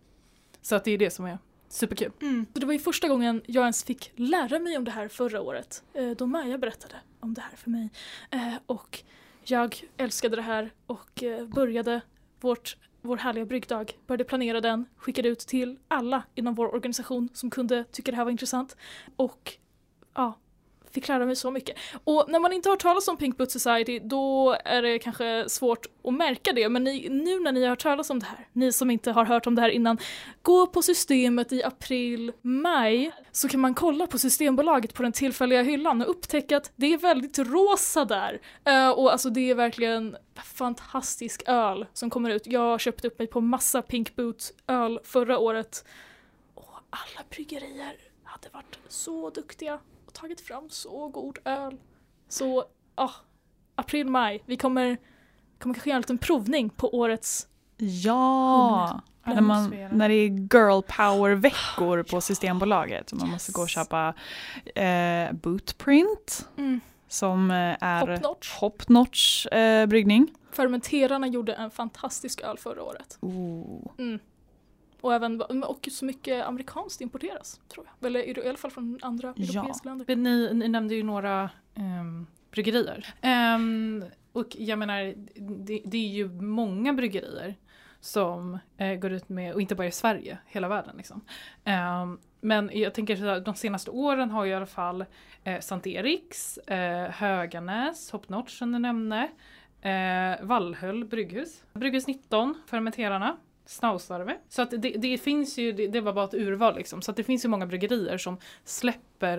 Så 0.62 0.76
att 0.76 0.84
det 0.84 0.90
är 0.90 0.98
det 0.98 1.10
som 1.10 1.24
är 1.24 1.38
superkul. 1.68 2.12
Mm. 2.20 2.46
Så 2.52 2.60
det 2.60 2.66
var 2.66 2.72
ju 2.72 2.78
första 2.78 3.08
gången 3.08 3.42
jag 3.46 3.62
ens 3.62 3.84
fick 3.84 4.12
lära 4.16 4.58
mig 4.58 4.76
om 4.76 4.84
det 4.84 4.90
här 4.90 5.08
förra 5.08 5.40
året. 5.40 5.82
Eh, 5.94 6.10
då 6.10 6.26
Maja 6.26 6.58
berättade 6.58 6.94
om 7.20 7.34
det 7.34 7.40
här 7.40 7.56
för 7.56 7.70
mig. 7.70 7.90
Eh, 8.30 8.54
och 8.66 9.02
jag 9.44 9.84
älskade 9.96 10.36
det 10.36 10.42
här 10.42 10.70
och 10.86 11.22
eh, 11.22 11.46
började 11.46 12.00
vårt, 12.40 12.76
vår 13.02 13.16
härliga 13.16 13.44
bryggdag. 13.44 13.92
Började 14.06 14.24
planera 14.24 14.60
den, 14.60 14.86
skickade 14.96 15.28
ut 15.28 15.38
till 15.38 15.78
alla 15.88 16.22
inom 16.34 16.54
vår 16.54 16.74
organisation 16.74 17.28
som 17.34 17.50
kunde 17.50 17.84
tycka 17.84 18.10
det 18.10 18.16
här 18.16 18.24
var 18.24 18.30
intressant. 18.30 18.76
Och 19.16 19.52
ja, 20.14 20.38
fick 20.98 21.08
fick 21.08 21.08
lära 21.08 21.26
mig 21.26 21.36
så 21.36 21.50
mycket. 21.50 21.76
Och 22.04 22.24
när 22.28 22.40
man 22.40 22.52
inte 22.52 22.68
har 22.68 22.72
hört 22.72 22.82
talas 22.82 23.08
om 23.08 23.16
Pink 23.16 23.36
Boot 23.36 23.50
Society 23.50 23.98
då 23.98 24.56
är 24.64 24.82
det 24.82 24.98
kanske 24.98 25.48
svårt 25.48 25.86
att 26.04 26.14
märka 26.14 26.52
det, 26.52 26.68
men 26.68 26.84
ni, 26.84 27.08
nu 27.08 27.40
när 27.40 27.52
ni 27.52 27.62
har 27.62 27.68
hört 27.68 27.82
talas 27.82 28.10
om 28.10 28.18
det 28.18 28.26
här, 28.26 28.48
ni 28.52 28.72
som 28.72 28.90
inte 28.90 29.12
har 29.12 29.24
hört 29.24 29.46
om 29.46 29.54
det 29.54 29.62
här 29.62 29.68
innan, 29.68 29.98
gå 30.42 30.66
på 30.66 30.82
systemet 30.82 31.52
i 31.52 31.62
april, 31.62 32.32
maj, 32.42 33.12
så 33.32 33.48
kan 33.48 33.60
man 33.60 33.74
kolla 33.74 34.06
på 34.06 34.18
Systembolaget 34.18 34.94
på 34.94 35.02
den 35.02 35.12
tillfälliga 35.12 35.62
hyllan 35.62 36.02
och 36.02 36.10
upptäcka 36.10 36.56
att 36.56 36.72
det 36.76 36.92
är 36.92 36.98
väldigt 36.98 37.38
rosa 37.38 38.04
där. 38.04 38.40
Uh, 38.68 38.90
och 38.90 39.12
alltså 39.12 39.30
det 39.30 39.50
är 39.50 39.54
verkligen 39.54 40.16
fantastisk 40.44 41.42
öl 41.46 41.86
som 41.92 42.10
kommer 42.10 42.30
ut. 42.30 42.46
Jag 42.46 42.80
köpte 42.80 43.08
upp 43.08 43.18
mig 43.18 43.28
på 43.28 43.40
massa 43.40 43.82
Pink 43.82 44.16
Boot 44.16 44.52
öl 44.66 45.00
förra 45.04 45.38
året. 45.38 45.84
Och 46.54 46.74
alla 46.90 47.26
bryggerier 47.30 47.96
hade 48.24 48.48
varit 48.52 48.78
så 48.88 49.30
duktiga 49.30 49.78
och 50.08 50.14
tagit 50.14 50.40
fram 50.40 50.68
så 50.70 51.08
god 51.08 51.38
öl. 51.44 51.76
Så, 52.28 52.64
ja, 52.96 53.04
oh, 53.04 53.12
april, 53.74 54.06
maj. 54.06 54.42
Vi 54.46 54.56
kommer, 54.56 54.96
kommer 55.58 55.74
kanske 55.74 55.90
göra 55.90 55.96
en 55.96 56.00
liten 56.00 56.18
provning 56.18 56.70
på 56.70 56.94
årets 56.94 57.48
Ja! 57.76 59.00
När, 59.24 59.40
man, 59.40 59.74
när 59.92 60.08
det 60.08 60.14
är 60.14 60.28
girl 60.28 60.82
power-veckor 60.82 62.02
på 62.02 62.20
Systembolaget. 62.30 63.12
Man 63.12 63.28
måste 63.30 63.52
gå 63.52 63.62
och 63.62 63.68
köpa 63.68 64.14
eh, 64.74 65.32
bootprint. 65.32 66.48
Mm. 66.56 66.80
Som 67.08 67.50
eh, 67.50 67.56
är 67.80 68.06
Hopnotch, 68.06 68.56
Hopnotch 68.60 69.46
eh, 69.46 69.86
bryggning. 69.86 70.34
Fermenterarna 70.52 71.26
gjorde 71.26 71.52
en 71.52 71.70
fantastisk 71.70 72.40
öl 72.40 72.58
förra 72.58 72.82
året. 72.82 73.18
Mm. 73.98 74.18
Och 75.00 75.14
även 75.14 75.42
och 75.42 75.88
så 75.90 76.04
mycket 76.04 76.46
amerikanskt 76.46 77.00
importeras, 77.00 77.60
tror 77.68 77.86
jag. 77.86 78.06
Eller 78.06 78.44
i 78.44 78.48
alla 78.48 78.58
fall 78.58 78.70
från 78.70 78.98
andra 79.02 79.34
ja. 79.36 79.44
europeiska 79.44 79.88
länder. 79.88 80.16
Ni, 80.16 80.54
ni 80.54 80.68
nämnde 80.68 80.94
ju 80.94 81.02
några 81.02 81.50
um, 81.74 82.26
bryggerier. 82.50 83.14
Um, 83.56 84.04
och 84.32 84.56
jag 84.58 84.78
menar, 84.78 85.14
det, 85.40 85.82
det, 85.84 85.98
är 85.98 86.08
ju 86.08 86.28
många 86.28 86.92
bryggerier 86.92 87.54
som 88.00 88.58
eh, 88.76 88.94
går 88.94 89.12
ut 89.12 89.28
med, 89.28 89.54
och 89.54 89.60
inte 89.60 89.74
bara 89.74 89.86
i 89.86 89.92
Sverige, 89.92 90.38
hela 90.46 90.68
världen 90.68 90.96
liksom. 90.96 91.20
Um, 91.64 92.18
men 92.40 92.70
jag 92.72 92.94
tänker 92.94 93.26
att 93.26 93.44
de 93.44 93.54
senaste 93.54 93.90
åren 93.90 94.30
har 94.30 94.44
ju 94.44 94.50
i 94.50 94.54
alla 94.54 94.66
fall 94.66 95.04
eh, 95.44 95.60
Sankt 95.60 95.86
Eriks, 95.86 96.58
eh, 96.58 97.10
Höganäs, 97.10 98.10
Hopnotch 98.10 98.58
som 98.58 98.72
du 98.72 98.78
nämnde, 98.78 99.28
eh, 99.80 100.46
Vallhöll 100.46 101.04
brygghus, 101.04 101.64
Brygghus 101.72 102.06
19, 102.06 102.54
Fermenterarna, 102.66 103.36
Snausarve. 103.68 104.38
Så 104.48 104.62
att 104.62 104.70
det, 104.70 104.78
det 104.78 105.18
finns 105.18 105.58
ju, 105.58 105.72
det, 105.72 105.86
det, 105.86 106.00
var 106.00 106.12
bara 106.12 106.24
ett 106.24 106.34
urval 106.34 106.76
liksom, 106.76 107.02
så 107.02 107.10
att 107.10 107.16
det 107.16 107.24
finns 107.24 107.44
ju 107.44 107.48
många 107.48 107.66
bryggerier 107.66 108.18
som 108.18 108.36
släpper 108.64 109.38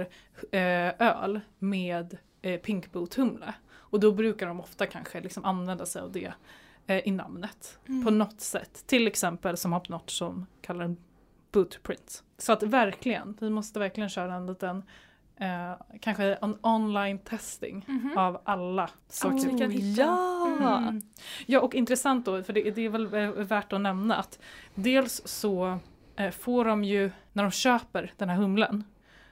eh, 0.52 0.94
öl 1.00 1.40
med 1.60 2.18
eh, 2.42 2.60
pinkboot-humle. 2.60 3.54
Och 3.70 4.00
då 4.00 4.12
brukar 4.12 4.48
de 4.48 4.60
ofta 4.60 4.86
kanske 4.86 5.22
liksom 5.22 5.46
använda 5.46 5.86
sig 5.86 6.02
av 6.02 6.12
det 6.12 6.34
eh, 6.88 7.08
i 7.08 7.12
namnet 7.12 7.80
mm. 7.88 8.06
på 8.06 8.12
något 8.12 8.42
sätt. 8.42 8.84
Till 8.88 9.08
exempel 9.08 9.58
som 9.58 9.74
Hopnotch 9.74 10.18
som 10.18 10.46
kallar 10.62 10.82
den 10.82 10.98
bootprint. 11.52 12.24
Så 12.38 12.54
att 12.54 12.64
verkligen, 12.64 13.38
vi 13.40 13.50
måste 13.50 13.80
verkligen 13.80 14.10
köra 14.10 14.36
en 14.36 14.46
liten 14.46 14.84
eh, 15.40 16.00
kanske 16.00 16.24
en 16.34 16.58
online 16.62 17.20
testing 17.20 17.86
mm 17.88 18.02
-hmm. 18.02 18.20
av 18.20 18.42
alla 18.44 18.90
saker. 19.08 19.50
Oh, 19.50 19.76
ja! 19.76 20.78
Mm. 20.78 21.02
ja 21.46 21.60
och 21.60 21.76
intressant 21.76 22.26
då, 22.26 22.44
för 22.44 22.54
det, 22.54 22.72
det, 22.72 22.86
är 22.86 22.90
väl 22.90 23.14
eh, 23.14 23.30
värt 23.30 23.74
att 23.74 23.82
nämna 23.82 24.16
att 24.16 24.40
dels 24.76 25.22
så 25.26 25.80
eh, 26.16 26.32
får 26.32 26.66
de 26.66 26.84
ju, 26.84 27.12
när 27.34 27.44
de 27.44 27.52
köper 27.52 28.14
den 28.18 28.30
här 28.30 28.38
humlen, 28.38 28.84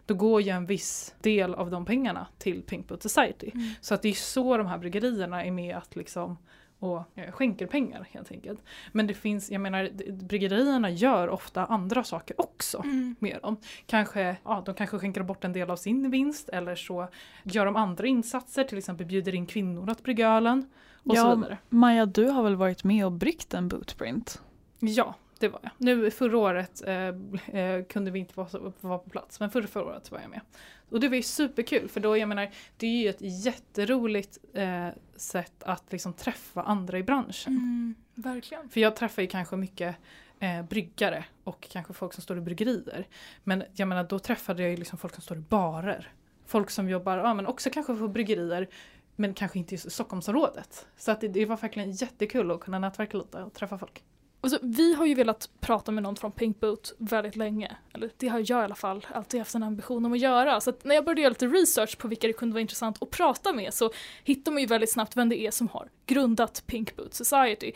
då 0.05 0.13
går 0.13 0.41
ju 0.41 0.49
en 0.49 0.65
viss 0.65 1.15
del 1.21 1.55
av 1.55 1.71
de 1.71 1.85
pengarna 1.85 2.27
till 2.37 2.61
Pink 2.61 2.87
Boot 2.87 3.03
Society. 3.03 3.51
Mm. 3.53 3.69
Så 3.81 3.93
att 3.93 4.01
det 4.01 4.09
är 4.09 4.13
så 4.13 4.57
de 4.57 4.67
här 4.67 4.77
bryggerierna 4.77 5.45
är 5.45 5.51
med 5.51 5.77
att 5.77 5.95
liksom 5.95 6.37
och 6.79 7.03
eh, 7.15 7.31
skänker 7.31 7.67
pengar 7.67 8.07
helt 8.11 8.31
enkelt. 8.31 8.63
Men 8.91 9.07
det 9.07 9.13
finns, 9.13 9.51
jag 9.51 9.61
menar 9.61 9.89
bryggerierna 10.11 10.89
gör 10.89 11.29
ofta 11.29 11.65
andra 11.65 12.03
saker 12.03 12.41
också 12.41 12.81
mm. 12.83 13.15
med 13.19 13.39
dem. 13.41 13.57
Kanske, 13.85 14.37
ja, 14.43 14.63
de 14.65 14.75
kanske 14.75 14.99
skänker 14.99 15.23
bort 15.23 15.43
en 15.43 15.53
del 15.53 15.69
av 15.69 15.75
sin 15.75 16.11
vinst 16.11 16.49
eller 16.49 16.75
så 16.75 17.07
gör 17.43 17.65
de 17.65 17.75
andra 17.75 18.07
insatser, 18.07 18.63
till 18.63 18.77
exempel 18.77 19.05
bjuder 19.05 19.35
in 19.35 19.45
kvinnor 19.45 19.89
att 19.89 20.03
brygga 20.03 20.29
ölen. 20.29 20.69
Och 21.03 21.15
ja, 21.15 21.21
så 21.21 21.35
vidare. 21.35 21.57
Maja 21.69 22.05
du 22.05 22.25
har 22.25 22.43
väl 22.43 22.55
varit 22.55 22.83
med 22.83 23.05
och 23.05 23.11
bryggt 23.11 23.53
en 23.53 23.67
bootprint? 23.67 24.41
Ja, 24.79 25.15
det 25.39 25.47
var 25.47 25.59
jag. 25.63 25.71
Nu 25.77 26.11
förra 26.11 26.37
året 26.37 26.83
eh, 26.87 27.59
eh, 27.61 27.83
kunde 27.83 28.11
vi 28.11 28.19
inte 28.19 28.33
vara, 28.35 28.71
vara 28.81 28.97
på 28.97 29.09
plats 29.09 29.39
men 29.39 29.49
förra, 29.49 29.67
förra 29.67 29.85
året 29.85 30.11
var 30.11 30.19
jag 30.19 30.29
med. 30.29 30.41
Och 30.89 30.99
det 30.99 31.09
var 31.09 31.15
ju 31.15 31.21
superkul 31.21 31.89
för 31.89 31.99
då, 31.99 32.17
jag 32.17 32.29
menar, 32.29 32.49
det 32.77 32.87
är 32.87 33.01
ju 33.01 33.09
ett 33.09 33.45
jätteroligt 33.45 34.37
eh, 34.53 34.87
sätt 35.15 35.63
att 35.63 35.91
liksom 35.91 36.13
träffa 36.13 36.61
andra 36.61 36.97
i 36.97 37.03
branschen. 37.03 37.53
Mm, 37.53 37.95
verkligen. 38.15 38.69
För 38.69 38.79
jag 38.79 38.95
träffar 38.95 39.21
ju 39.21 39.27
kanske 39.27 39.55
mycket 39.55 39.95
eh, 40.39 40.63
bryggare 40.63 41.25
och 41.43 41.67
kanske 41.71 41.93
folk 41.93 42.13
som 42.13 42.23
står 42.23 42.37
i 42.37 42.41
bryggerier. 42.41 43.07
Men 43.43 43.63
jag 43.73 43.87
menar 43.87 44.03
då 44.03 44.19
träffade 44.19 44.61
jag 44.61 44.71
ju 44.71 44.77
liksom 44.77 44.97
folk 44.97 45.13
som 45.13 45.23
står 45.23 45.37
i 45.37 45.41
barer. 45.41 46.11
Folk 46.45 46.69
som 46.69 46.89
jobbar, 46.89 47.17
ja 47.17 47.33
men 47.33 47.47
också 47.47 47.69
kanske 47.69 47.95
på 47.95 48.07
bryggerier 48.07 48.67
men 49.15 49.33
kanske 49.33 49.59
inte 49.59 49.75
i 49.75 49.77
Stockholmsområdet. 49.77 50.87
Så 50.97 51.11
att 51.11 51.21
det, 51.21 51.27
det 51.27 51.45
var 51.45 51.57
verkligen 51.57 51.91
jättekul 51.91 52.51
att 52.51 52.59
kunna 52.59 52.79
nätverka 52.79 53.17
lite 53.17 53.43
och 53.43 53.53
träffa 53.53 53.77
folk. 53.77 54.03
Alltså, 54.41 54.59
vi 54.61 54.93
har 54.93 55.05
ju 55.05 55.13
velat 55.13 55.49
prata 55.59 55.91
med 55.91 56.03
någon 56.03 56.15
från 56.15 56.31
Pink 56.31 56.59
Boot 56.59 56.95
väldigt 56.97 57.35
länge. 57.35 57.77
Eller 57.93 58.11
det 58.17 58.27
har 58.27 58.39
jag 58.39 58.49
i 58.49 58.53
alla 58.53 58.75
fall 58.75 59.07
alltid 59.13 59.39
haft 59.39 59.55
en 59.55 59.63
ambition 59.63 60.05
om 60.05 60.13
att 60.13 60.19
göra. 60.19 60.61
Så 60.61 60.69
att 60.69 60.85
när 60.85 60.95
jag 60.95 61.05
började 61.05 61.21
göra 61.21 61.29
lite 61.29 61.47
research 61.47 61.97
på 61.97 62.07
vilka 62.07 62.27
det 62.27 62.33
kunde 62.33 62.53
vara 62.53 62.61
intressant 62.61 63.03
att 63.03 63.09
prata 63.09 63.53
med 63.53 63.73
så 63.73 63.91
hittar 64.23 64.51
man 64.51 64.61
ju 64.61 64.67
väldigt 64.67 64.91
snabbt 64.91 65.17
vem 65.17 65.29
det 65.29 65.39
är 65.39 65.51
som 65.51 65.67
har 65.67 65.89
grundat 66.05 66.63
Pink 66.67 66.95
Boot 66.95 67.13
Society. 67.13 67.71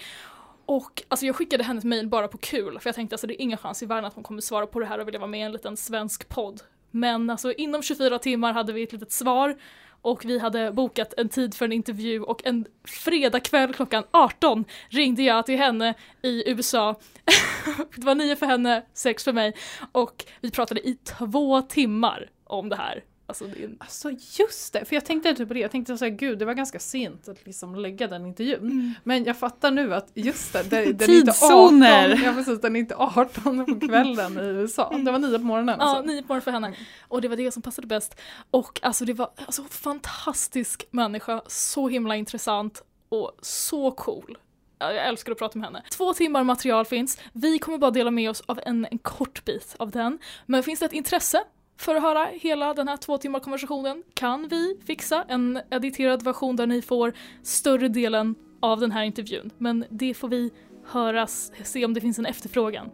Och 0.66 1.04
alltså 1.08 1.26
jag 1.26 1.36
skickade 1.36 1.64
henne 1.64 1.78
ett 1.78 1.84
mejl 1.84 2.08
bara 2.08 2.28
på 2.28 2.38
kul 2.38 2.80
för 2.80 2.88
jag 2.88 2.96
tänkte 2.96 3.14
alltså 3.14 3.28
det 3.28 3.42
är 3.42 3.44
ingen 3.44 3.58
chans 3.58 3.84
i 3.84 3.86
världen 3.86 4.06
att 4.06 4.14
hon 4.14 4.24
kommer 4.24 4.42
svara 4.42 4.68
på 4.68 4.80
det 4.80 4.86
här 4.86 5.00
och 5.00 5.08
vilja 5.08 5.20
vara 5.20 5.30
med 5.30 5.40
i 5.40 5.44
en 5.44 5.52
liten 5.52 5.78
svensk 5.78 6.30
podd. 6.30 6.62
Men 6.92 7.30
alltså 7.30 7.52
inom 7.52 7.82
24 7.82 8.20
timmar 8.20 8.54
hade 8.54 8.74
vi 8.74 8.84
ett 8.84 8.94
litet 8.94 9.12
svar 9.12 9.58
och 10.02 10.26
vi 10.26 10.40
hade 10.40 10.72
bokat 10.72 11.14
en 11.18 11.30
tid 11.30 11.54
för 11.54 11.66
en 11.66 11.72
intervju 11.72 12.22
och 12.22 12.46
en 12.46 12.66
fredagkväll 12.84 13.74
klockan 13.74 14.04
18 14.12 14.66
ringde 14.90 15.24
jag 15.24 15.46
till 15.46 15.58
henne 15.58 15.94
i 16.22 16.50
USA. 16.50 17.00
det 17.96 18.06
var 18.06 18.16
nio 18.16 18.36
för 18.36 18.46
henne, 18.46 18.86
sex 18.94 19.24
för 19.24 19.34
mig 19.34 19.54
och 19.92 20.26
vi 20.42 20.52
pratade 20.52 20.88
i 20.88 20.96
två 20.96 21.62
timmar 21.62 22.30
om 22.44 22.70
det 22.70 22.76
här. 22.76 23.04
Alltså, 23.32 23.46
det 23.46 23.64
är... 23.64 23.70
alltså 23.80 24.10
just 24.40 24.74
det, 24.74 24.86
för 24.86 24.96
jag 24.96 25.06
tänkte 25.06 25.34
typ 25.34 25.48
på 25.48 25.54
det, 25.54 25.60
jag 25.60 25.72
tänkte 25.72 25.98
såhär 25.98 26.12
gud 26.12 26.40
det 26.40 26.46
var 26.46 26.54
ganska 26.54 26.80
sent 26.80 27.28
att 27.28 27.46
liksom 27.46 27.76
lägga 27.76 28.08
den 28.08 28.26
intervjun. 28.26 28.60
Mm. 28.60 28.94
Men 29.04 29.24
jag 29.24 29.38
fattar 29.38 29.72
nu 29.72 29.94
att 29.94 30.12
just 30.14 30.54
det, 30.54 30.64
det 30.64 30.94
den 30.94 31.10
är 31.10 31.20
inte 31.20 31.34
18, 31.42 31.82
ja 32.24 32.34
precis, 32.34 32.62
den 32.62 32.76
är 32.76 32.80
inte 32.80 32.96
18 32.96 33.66
på 33.66 33.88
kvällen 33.88 34.38
i 34.38 34.42
USA. 34.42 34.98
Det 34.98 35.12
var 35.12 35.20
nio 35.20 35.38
på 35.38 35.46
morgonen. 35.46 35.82
Alltså. 35.82 35.96
Ja, 35.96 36.14
nio 36.14 36.22
på 36.22 36.28
morgonen 36.28 36.42
för 36.42 36.52
henne. 36.52 36.74
Och 37.08 37.22
det 37.22 37.28
var 37.28 37.36
det 37.36 37.52
som 37.52 37.62
passade 37.62 37.88
bäst. 37.88 38.20
Och 38.52 38.80
alltså 38.84 39.06
det 39.06 39.14
var 39.14 39.32
alltså 39.46 39.64
fantastisk 39.64 40.88
människa, 40.92 41.42
så 41.48 41.88
himla 41.88 42.16
intressant 42.16 42.84
och 43.10 43.32
så 43.42 43.92
cool. 43.92 44.38
Jag 44.80 45.08
älskar 45.08 45.32
att 45.32 45.38
prata 45.38 45.60
med 45.60 45.68
henne. 45.68 45.84
Två 45.92 46.14
timmar 46.14 46.44
material 46.44 46.86
finns. 46.86 47.18
Vi 47.34 47.60
kommer 47.60 47.78
bara 47.78 47.92
dela 47.92 48.12
med 48.12 48.30
oss 48.30 48.44
av 48.46 48.60
en, 48.66 48.88
en 48.92 48.98
kort 48.98 49.46
bit 49.46 49.76
av 49.80 49.92
den. 49.92 50.20
Men 50.46 50.64
finns 50.64 50.80
det 50.80 50.86
ett 50.86 50.94
intresse 50.94 51.44
för 51.82 51.96
att 51.96 52.02
höra 52.02 52.26
hela 52.26 52.74
den 52.74 52.88
här 52.88 52.98
två 52.98 53.18
timmar 53.18 53.40
konversationen 53.40 54.04
kan 54.14 54.48
vi 54.48 54.80
fixa 54.86 55.26
en 55.28 55.62
editerad 55.72 56.24
version 56.24 56.56
där 56.56 56.68
ni 56.68 56.82
får 56.82 57.14
större 57.44 57.88
delen 57.88 58.36
av 58.62 58.80
den 58.80 58.92
här 58.92 59.04
intervjun. 59.04 59.52
Men 59.58 59.86
det 59.90 60.14
får 60.14 60.30
vi 60.30 60.52
höras, 60.86 61.52
se 61.64 61.86
om 61.86 61.94
det 61.94 62.02
finns 62.02 62.20
en 62.20 62.26
efterfrågan. 62.26 62.90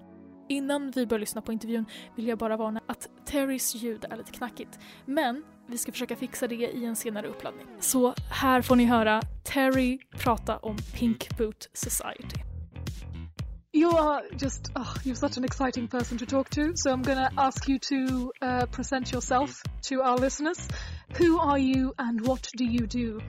Innan 0.49 0.91
vi 0.91 1.05
börjar 1.05 1.19
lyssna 1.19 1.41
på 1.41 1.53
intervjun 1.53 1.85
vill 2.15 2.27
jag 2.27 2.37
bara 2.37 2.57
varna 2.57 2.81
att 2.87 3.09
Terrys 3.25 3.75
ljud 3.75 4.05
är 4.09 4.17
lite 4.17 4.31
knackigt. 4.31 4.79
Men 5.05 5.43
vi 5.67 5.77
ska 5.77 5.91
försöka 5.91 6.15
fixa 6.15 6.47
det 6.47 6.55
i 6.55 6.85
en 6.85 6.95
senare 6.95 7.27
uppladdning. 7.27 7.67
Så 7.79 8.13
här 8.31 8.61
får 8.61 8.75
ni 8.75 8.85
höra 8.85 9.21
Terry 9.43 9.99
prata 10.23 10.57
om 10.57 10.77
Pink 10.99 11.37
Boot 11.37 11.69
Society. 11.73 12.56
You 13.77 13.91
are 13.91 14.23
just 14.35 14.71
oh, 14.75 14.95
you're 15.03 15.15
such 15.15 15.37
an 15.37 15.43
exciting 15.43 15.87
person 15.87 16.17
to 16.17 16.25
talk 16.25 16.49
to. 16.49 16.73
So 16.75 16.91
I'm 16.91 17.03
going 17.03 17.17
to 17.17 17.29
ask 17.37 17.67
you 17.69 17.77
to 17.79 18.33
uh, 18.41 18.65
present 18.65 19.11
yourself 19.11 19.61
to 19.83 20.01
our 20.01 20.17
listeners. 20.17 20.67
Who 21.17 21.39
are 21.39 21.59
you 21.59 21.93
and 21.99 22.25
what 22.25 22.49
do 22.55 22.65
you 22.65 22.87
do? 22.87 23.21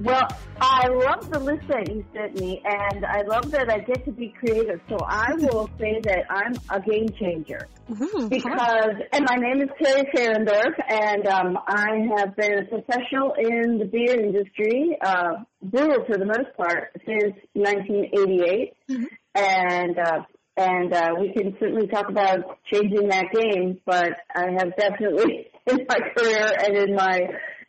Well, 0.00 0.26
I 0.60 0.88
love 0.88 1.30
the 1.30 1.38
list 1.38 1.68
that 1.68 1.88
you 1.88 2.04
sent 2.12 2.34
me, 2.40 2.60
and 2.64 3.04
I 3.04 3.22
love 3.22 3.50
that 3.52 3.70
I 3.70 3.78
get 3.78 4.04
to 4.06 4.10
be 4.10 4.34
creative. 4.36 4.80
So 4.88 4.96
I 5.06 5.32
will 5.38 5.70
say 5.78 6.00
that 6.02 6.24
I'm 6.28 6.54
a 6.70 6.80
game 6.80 7.08
changer 7.20 7.68
Ooh, 7.90 8.28
because, 8.28 8.94
and 9.12 9.26
my 9.28 9.36
name 9.36 9.62
is 9.62 9.68
Terry 9.80 10.08
Ferendorf, 10.14 10.74
and 10.88 11.26
um, 11.28 11.58
I 11.68 12.08
have 12.16 12.34
been 12.36 12.58
a 12.58 12.64
professional 12.64 13.34
in 13.38 13.78
the 13.78 13.84
beer 13.84 14.20
industry, 14.20 14.96
uh, 15.00 15.44
brewer 15.62 16.04
for 16.06 16.18
the 16.18 16.26
most 16.26 16.56
part, 16.56 16.90
since 17.06 17.34
1988. 17.52 18.72
Mm-hmm. 18.90 19.04
And 19.34 19.98
uh, 19.98 20.22
and 20.56 20.92
uh, 20.92 21.10
we 21.18 21.32
can 21.32 21.56
certainly 21.58 21.86
talk 21.86 22.08
about 22.08 22.58
changing 22.72 23.08
that 23.08 23.26
game. 23.32 23.80
But 23.86 24.12
I 24.34 24.50
have 24.58 24.76
definitely, 24.76 25.46
in 25.66 25.86
my 25.88 25.98
career 26.16 26.52
and 26.64 26.76
in 26.76 26.94
my 26.94 27.20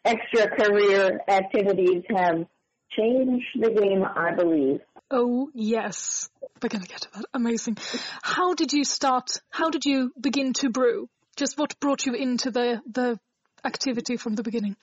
extra 0.03 0.49
career 0.49 1.19
activities, 1.27 2.03
have 2.15 2.45
changed 2.97 3.47
the 3.59 3.71
game. 3.71 4.03
I 4.03 4.35
believe. 4.35 4.81
Oh 5.09 5.49
yes, 5.53 6.29
we're 6.61 6.69
gonna 6.69 6.85
get 6.85 7.01
to 7.01 7.11
that. 7.13 7.25
Amazing. 7.33 7.77
How 8.21 8.53
did 8.53 8.73
you 8.73 8.83
start? 8.83 9.41
How 9.49 9.69
did 9.69 9.85
you 9.85 10.11
begin 10.19 10.53
to 10.53 10.69
brew? 10.69 11.07
Just 11.35 11.57
what 11.57 11.79
brought 11.79 12.05
you 12.05 12.13
into 12.13 12.51
the 12.51 12.81
the 12.91 13.19
activity 13.63 14.17
from 14.17 14.35
the 14.35 14.43
beginning? 14.43 14.75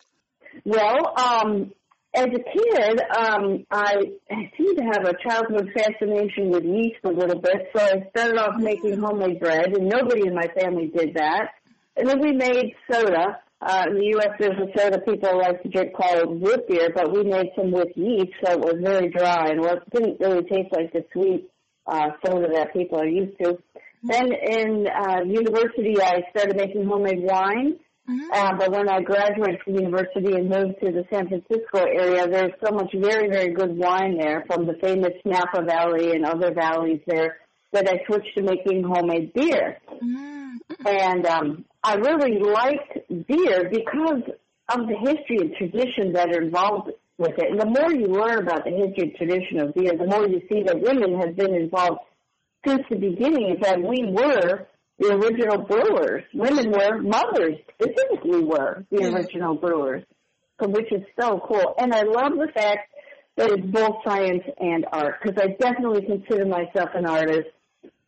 Well, 0.65 1.19
um, 1.19 1.73
as 2.15 2.27
a 2.27 2.29
kid, 2.29 3.01
um, 3.17 3.65
I 3.71 3.95
seemed 4.57 4.79
to 4.79 4.85
have 4.85 5.05
a 5.05 5.15
childhood 5.23 5.71
fascination 5.75 6.51
with 6.51 6.65
yeast 6.65 6.99
a 7.05 7.09
little 7.09 7.41
bit, 7.41 7.69
so 7.75 7.83
I 7.83 8.09
started 8.11 8.39
off 8.39 8.57
making 8.59 8.99
homemade 8.99 9.39
bread, 9.39 9.73
and 9.77 9.89
nobody 9.89 10.27
in 10.27 10.35
my 10.35 10.49
family 10.59 10.91
did 10.95 11.15
that. 11.15 11.51
And 11.97 12.09
then 12.09 12.21
we 12.21 12.33
made 12.33 12.75
soda. 12.91 13.39
Uh, 13.63 13.85
in 13.89 13.95
the 13.95 14.07
U.S., 14.15 14.31
there's 14.39 14.59
a 14.59 14.79
soda 14.79 14.99
people 15.01 15.39
like 15.39 15.63
to 15.63 15.69
drink 15.69 15.95
called 15.95 16.43
root 16.43 16.67
beer, 16.67 16.91
but 16.95 17.13
we 17.13 17.23
made 17.25 17.51
some 17.55 17.71
with 17.71 17.89
yeast, 17.95 18.33
so 18.43 18.53
it 18.53 18.59
was 18.59 18.77
very 18.83 19.11
dry 19.11 19.49
and 19.49 19.63
it 19.65 19.91
didn't 19.93 20.19
really 20.19 20.43
taste 20.45 20.73
like 20.73 20.91
the 20.93 21.05
sweet 21.13 21.51
uh, 21.87 22.09
soda 22.25 22.49
that 22.55 22.73
people 22.73 22.99
are 22.99 23.07
used 23.07 23.39
to. 23.39 23.59
Then 24.03 24.33
in 24.33 24.87
uh, 24.89 25.21
university, 25.27 26.01
I 26.01 26.23
started 26.31 26.57
making 26.57 26.87
homemade 26.87 27.23
wine. 27.23 27.79
Mm-hmm. 28.11 28.33
Uh, 28.33 28.57
but 28.59 28.73
when 28.73 28.89
I 28.89 29.01
graduated 29.03 29.61
from 29.63 29.75
university 29.75 30.35
and 30.35 30.49
moved 30.49 30.81
to 30.81 30.91
the 30.91 31.05
San 31.13 31.29
Francisco 31.29 31.79
area, 31.79 32.27
there's 32.27 32.53
so 32.65 32.73
much 32.73 32.93
very, 32.93 33.29
very 33.29 33.53
good 33.53 33.77
wine 33.77 34.19
there 34.19 34.45
from 34.49 34.67
the 34.67 34.75
famous 34.83 35.13
Napa 35.25 35.63
Valley 35.63 36.13
and 36.13 36.25
other 36.25 36.53
valleys 36.53 37.01
there 37.07 37.37
that 37.73 37.89
I 37.89 38.05
switched 38.07 38.35
to 38.37 38.43
making 38.43 38.83
homemade 38.83 39.33
beer. 39.33 39.79
Mm-hmm. 39.89 40.87
And 40.87 41.27
um, 41.27 41.65
I 41.85 41.95
really 41.95 42.41
liked 42.41 42.99
beer 43.29 43.71
because 43.71 44.23
of 44.69 44.89
the 44.89 44.97
history 44.99 45.39
and 45.39 45.55
tradition 45.57 46.13
that 46.15 46.31
are 46.31 46.43
involved 46.43 46.91
with 47.17 47.39
it. 47.39 47.51
And 47.51 47.61
the 47.61 47.67
more 47.67 47.93
you 47.93 48.07
learn 48.07 48.39
about 48.39 48.65
the 48.65 48.71
history 48.71 49.11
and 49.11 49.15
tradition 49.15 49.61
of 49.61 49.75
beer, 49.75 49.93
the 49.97 50.07
more 50.07 50.27
you 50.27 50.41
see 50.51 50.65
that 50.65 50.81
women 50.81 51.21
have 51.21 51.37
been 51.37 51.55
involved 51.55 52.01
since 52.67 52.83
the 52.91 52.97
beginning. 52.97 53.57
That 53.63 53.81
we 53.81 54.11
were 54.11 54.67
the 55.01 55.15
original 55.15 55.65
brewers. 55.65 56.25
Women 56.35 56.71
were, 56.71 57.01
mothers 57.01 57.57
specifically 57.75 58.45
were 58.45 58.85
the 58.91 58.99
mm-hmm. 58.99 59.17
original 59.17 59.55
brewers, 59.55 60.05
which 60.61 60.93
is 60.93 61.03
so 61.19 61.41
cool. 61.49 61.75
And 61.79 61.93
I 61.95 62.03
love 62.03 62.33
the 62.33 62.49
fact 62.55 62.93
that 63.37 63.51
it's 63.51 63.67
both 63.67 63.97
science 64.07 64.45
and 64.59 64.87
art, 64.93 65.15
because 65.23 65.43
I 65.43 65.57
definitely 65.59 66.03
consider 66.07 66.45
myself 66.45 66.91
an 66.95 67.07
artist. 67.07 67.49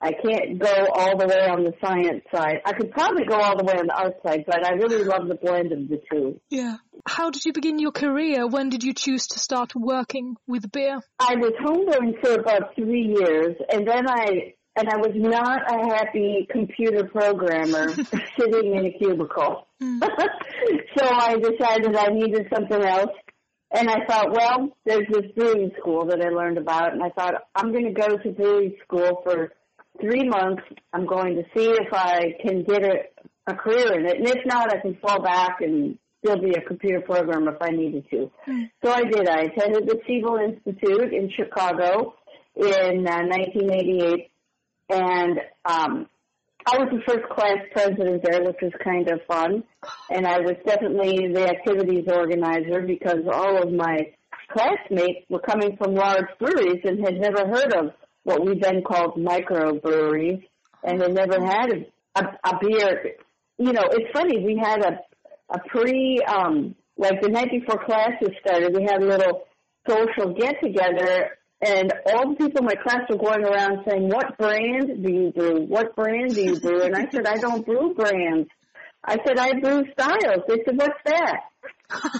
I 0.02 0.10
can't 0.10 0.58
go 0.58 0.88
all 0.94 1.16
the 1.16 1.28
way 1.28 1.48
on 1.48 1.62
the 1.62 1.72
science 1.80 2.24
side. 2.34 2.56
I 2.66 2.72
could 2.72 2.90
probably 2.90 3.24
go 3.24 3.36
all 3.36 3.56
the 3.56 3.64
way 3.64 3.74
on 3.74 3.86
the 3.86 3.94
art 3.94 4.14
side, 4.26 4.44
but 4.46 4.66
I 4.66 4.72
really 4.72 5.04
love 5.04 5.28
the 5.28 5.36
blend 5.36 5.70
of 5.70 5.88
the 5.88 6.00
two. 6.10 6.40
Yeah. 6.50 6.76
How 7.06 7.30
did 7.30 7.44
you 7.44 7.52
begin 7.52 7.78
your 7.78 7.92
career? 7.92 8.48
When 8.48 8.68
did 8.68 8.82
you 8.82 8.94
choose 8.94 9.28
to 9.28 9.38
start 9.38 9.76
working 9.76 10.36
with 10.48 10.70
beer? 10.72 11.00
I 11.20 11.36
was 11.36 11.52
homebrewing 11.64 12.20
for 12.20 12.40
about 12.40 12.74
three 12.74 13.14
years, 13.16 13.54
and 13.72 13.86
then 13.86 14.08
I 14.08 14.54
and 14.76 14.88
I 14.88 14.96
was 14.96 15.12
not 15.14 15.62
a 15.70 15.94
happy 15.94 16.46
computer 16.50 17.04
programmer 17.04 17.92
sitting 18.38 18.74
in 18.74 18.86
a 18.86 18.92
cubicle. 18.98 19.66
Mm. 19.82 20.00
so 20.96 21.06
I 21.06 21.36
decided 21.36 21.94
I 21.94 22.08
needed 22.08 22.46
something 22.52 22.82
else. 22.82 23.10
And 23.74 23.88
I 23.88 24.04
thought, 24.06 24.32
well, 24.32 24.76
there's 24.84 25.06
this 25.10 25.32
brewing 25.34 25.70
school 25.80 26.04
that 26.06 26.20
I 26.20 26.28
learned 26.28 26.58
about, 26.58 26.92
and 26.92 27.02
I 27.02 27.08
thought, 27.08 27.34
I'm 27.54 27.72
going 27.72 27.86
to 27.86 27.92
go 27.92 28.18
to 28.18 28.30
brewing 28.30 28.76
school 28.84 29.22
for 29.24 29.52
three 29.98 30.28
months. 30.28 30.62
I'm 30.92 31.06
going 31.06 31.36
to 31.36 31.42
see 31.56 31.70
if 31.70 31.88
I 31.92 32.34
can 32.44 32.64
get 32.64 32.84
a, 32.84 32.96
a 33.46 33.54
career 33.54 33.98
in 33.98 34.06
it. 34.06 34.18
And 34.18 34.28
if 34.28 34.44
not, 34.44 34.70
I 34.74 34.80
can 34.80 34.98
fall 35.00 35.22
back 35.22 35.62
and 35.62 35.98
still 36.22 36.38
be 36.38 36.50
a 36.50 36.60
computer 36.60 37.00
programmer 37.00 37.54
if 37.54 37.62
I 37.62 37.70
needed 37.70 38.04
to. 38.10 38.30
Mm. 38.46 38.70
So 38.84 38.92
I 38.92 39.04
did. 39.04 39.26
I 39.26 39.44
attended 39.44 39.88
the 39.88 39.98
Siebel 40.06 40.36
Institute 40.36 41.12
in 41.14 41.30
Chicago 41.34 42.14
in 42.54 43.06
uh, 43.08 43.24
1988 43.24 44.31
and 44.92 45.40
um, 45.64 46.06
I 46.66 46.78
was 46.78 46.88
the 46.92 47.02
first 47.06 47.28
class 47.30 47.58
president 47.72 48.22
there, 48.22 48.44
which 48.44 48.58
was 48.62 48.72
kind 48.84 49.08
of 49.08 49.20
fun. 49.26 49.64
And 50.10 50.26
I 50.26 50.40
was 50.40 50.54
definitely 50.66 51.32
the 51.32 51.48
activities 51.48 52.04
organizer 52.08 52.82
because 52.82 53.20
all 53.32 53.62
of 53.62 53.72
my 53.72 54.12
classmates 54.52 55.26
were 55.28 55.40
coming 55.40 55.76
from 55.76 55.94
large 55.94 56.26
breweries 56.38 56.82
and 56.84 57.04
had 57.04 57.18
never 57.18 57.48
heard 57.48 57.72
of 57.72 57.92
what 58.24 58.44
we 58.44 58.58
then 58.58 58.82
called 58.82 59.16
microbreweries 59.16 60.42
and 60.84 61.00
had 61.00 61.14
never 61.14 61.44
had 61.44 61.70
a, 61.70 62.20
a, 62.20 62.38
a 62.44 62.58
beer. 62.60 63.14
You 63.58 63.72
know, 63.72 63.88
it's 63.90 64.12
funny, 64.12 64.44
we 64.44 64.60
had 64.62 64.84
a, 64.84 64.98
a 65.50 65.58
pre, 65.68 66.20
um, 66.28 66.74
like 66.96 67.20
the 67.22 67.28
night 67.28 67.50
before 67.50 67.84
classes 67.84 68.30
started, 68.40 68.76
we 68.76 68.82
had 68.82 69.02
a 69.02 69.06
little 69.06 69.44
social 69.88 70.34
get 70.34 70.56
together 70.62 71.38
and 71.62 71.92
all 72.06 72.30
the 72.30 72.36
people 72.36 72.60
in 72.60 72.66
my 72.66 72.74
class 72.74 73.02
were 73.08 73.16
going 73.16 73.44
around 73.44 73.84
saying, 73.88 74.08
what 74.08 74.36
brand 74.36 75.02
do 75.02 75.12
you 75.12 75.30
brew? 75.30 75.60
What 75.66 75.94
brand 75.94 76.34
do 76.34 76.42
you 76.42 76.58
brew? 76.58 76.82
And 76.82 76.96
I 76.96 77.06
said, 77.10 77.24
I 77.24 77.38
don't 77.38 77.64
brew 77.64 77.94
brands. 77.94 78.48
I 79.04 79.16
said, 79.24 79.38
I 79.38 79.60
brew 79.60 79.84
styles. 79.92 80.42
They 80.48 80.58
said, 80.64 80.76
what's 80.76 80.98
that? 81.06 81.40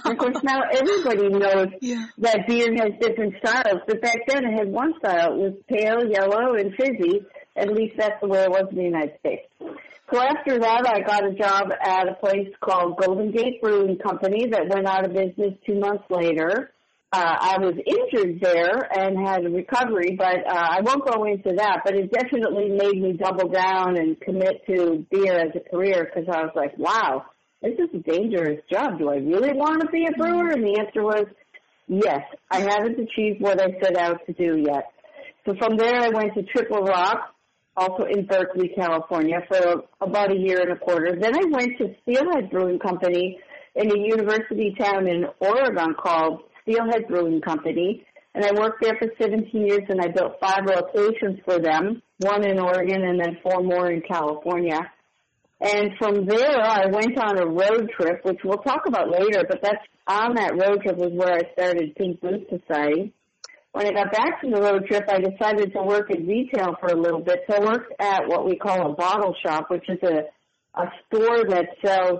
of 0.05 0.17
course, 0.17 0.37
now 0.43 0.61
everybody 0.71 1.27
knows 1.27 1.67
yeah. 1.81 2.05
that 2.19 2.47
beer 2.47 2.73
has 2.77 2.91
different 3.01 3.35
styles. 3.43 3.81
But 3.85 4.01
back 4.01 4.19
then, 4.27 4.45
it 4.45 4.57
had 4.57 4.69
one 4.69 4.93
style. 4.99 5.33
It 5.33 5.39
was 5.39 5.53
pale, 5.67 6.09
yellow, 6.09 6.55
and 6.55 6.73
fizzy. 6.75 7.25
At 7.57 7.67
least 7.67 7.95
that's 7.97 8.21
the 8.21 8.27
way 8.27 8.43
it 8.43 8.49
was 8.49 8.67
in 8.71 8.77
the 8.77 8.83
United 8.83 9.19
States. 9.19 9.47
So 9.59 10.21
after 10.21 10.59
that, 10.59 10.87
I 10.87 11.01
got 11.01 11.25
a 11.25 11.33
job 11.33 11.67
at 11.81 12.07
a 12.07 12.13
place 12.13 12.49
called 12.61 12.97
Golden 12.97 13.31
Gate 13.31 13.61
Brewing 13.61 13.97
Company 13.97 14.47
that 14.51 14.69
went 14.69 14.87
out 14.87 15.05
of 15.05 15.13
business 15.13 15.53
two 15.65 15.79
months 15.79 16.03
later 16.09 16.71
uh, 17.13 17.37
I 17.39 17.57
was 17.59 17.75
injured 17.85 18.41
there 18.41 18.89
and 18.91 19.15
had 19.15 19.45
a 19.45 19.49
recovery, 19.49 20.15
but 20.17 20.37
uh, 20.49 20.67
I 20.71 20.81
won't 20.81 21.05
go 21.05 21.25
into 21.25 21.53
that. 21.57 21.81
But 21.85 21.93
it 21.93 22.11
definitely 22.11 22.69
made 22.69 22.99
me 22.99 23.13
double 23.13 23.49
down 23.49 23.97
and 23.97 24.19
commit 24.19 24.65
to 24.65 25.05
beer 25.11 25.37
as 25.37 25.51
a 25.55 25.69
career 25.69 26.09
because 26.09 26.27
I 26.27 26.41
was 26.41 26.51
like, 26.55 26.75
wow, 26.79 27.25
this 27.61 27.73
is 27.73 27.89
a 27.93 27.99
dangerous 27.99 28.61
job. 28.71 28.97
Do 28.97 29.11
I 29.11 29.17
really 29.17 29.53
want 29.53 29.81
to 29.81 29.87
be 29.91 30.07
a 30.07 30.17
brewer? 30.17 30.49
And 30.49 30.63
the 30.63 30.79
answer 30.79 31.03
was 31.03 31.25
yes. 31.87 32.21
I 32.49 32.61
haven't 32.61 32.97
achieved 32.99 33.41
what 33.41 33.61
I 33.61 33.67
set 33.79 33.95
out 33.95 34.25
to 34.25 34.33
do 34.33 34.57
yet. 34.65 34.85
So 35.45 35.53
from 35.59 35.77
there, 35.77 35.99
I 35.99 36.09
went 36.09 36.33
to 36.33 36.41
Triple 36.41 36.81
Rock, 36.81 37.35
also 37.77 38.05
in 38.05 38.25
Berkeley, 38.25 38.71
California, 38.75 39.37
for 39.47 39.83
about 40.01 40.31
a 40.31 40.37
year 40.37 40.61
and 40.61 40.71
a 40.71 40.79
quarter. 40.79 41.15
Then 41.19 41.35
I 41.35 41.45
went 41.51 41.77
to 41.77 41.93
Steelhead 42.01 42.49
Brewing 42.49 42.79
Company 42.79 43.37
in 43.75 43.91
a 43.91 43.99
university 43.99 44.73
town 44.79 45.07
in 45.07 45.25
Oregon 45.39 45.93
called 46.01 46.41
Steelhead 46.63 47.07
Brewing 47.07 47.41
Company, 47.41 48.05
and 48.35 48.43
I 48.43 48.51
worked 48.59 48.81
there 48.81 48.97
for 48.99 49.07
17 49.21 49.49
years, 49.53 49.83
and 49.89 50.01
I 50.01 50.07
built 50.07 50.39
five 50.41 50.65
locations 50.65 51.39
for 51.45 51.59
them, 51.59 52.01
one 52.17 52.43
in 52.43 52.59
Oregon 52.59 53.03
and 53.03 53.19
then 53.19 53.37
four 53.43 53.61
more 53.61 53.91
in 53.91 54.01
California. 54.01 54.79
And 55.61 55.91
from 55.97 56.25
there, 56.25 56.61
I 56.61 56.87
went 56.87 57.17
on 57.17 57.39
a 57.39 57.45
road 57.45 57.89
trip, 57.95 58.19
which 58.23 58.39
we'll 58.43 58.57
talk 58.57 58.81
about 58.87 59.09
later, 59.09 59.45
but 59.47 59.59
that's 59.61 59.85
on 60.07 60.35
that 60.35 60.53
road 60.59 60.81
trip 60.81 60.97
was 60.97 61.11
where 61.13 61.33
I 61.33 61.53
started 61.53 61.95
Pink 61.95 62.19
Boot 62.19 62.49
Society. 62.49 63.13
When 63.71 63.87
I 63.87 63.91
got 63.91 64.11
back 64.11 64.41
from 64.41 64.51
the 64.51 64.61
road 64.61 64.85
trip, 64.87 65.05
I 65.07 65.19
decided 65.19 65.73
to 65.73 65.83
work 65.83 66.11
in 66.11 66.27
retail 66.27 66.75
for 66.79 66.89
a 66.89 66.99
little 66.99 67.21
bit. 67.21 67.39
So 67.49 67.55
I 67.55 67.59
worked 67.59 67.93
at 67.99 68.27
what 68.27 68.45
we 68.45 68.55
call 68.55 68.91
a 68.91 68.95
bottle 68.95 69.35
shop, 69.45 69.69
which 69.69 69.87
is 69.87 69.99
a, 70.03 70.23
a 70.79 70.85
store 71.07 71.45
that 71.49 71.67
sells 71.83 72.19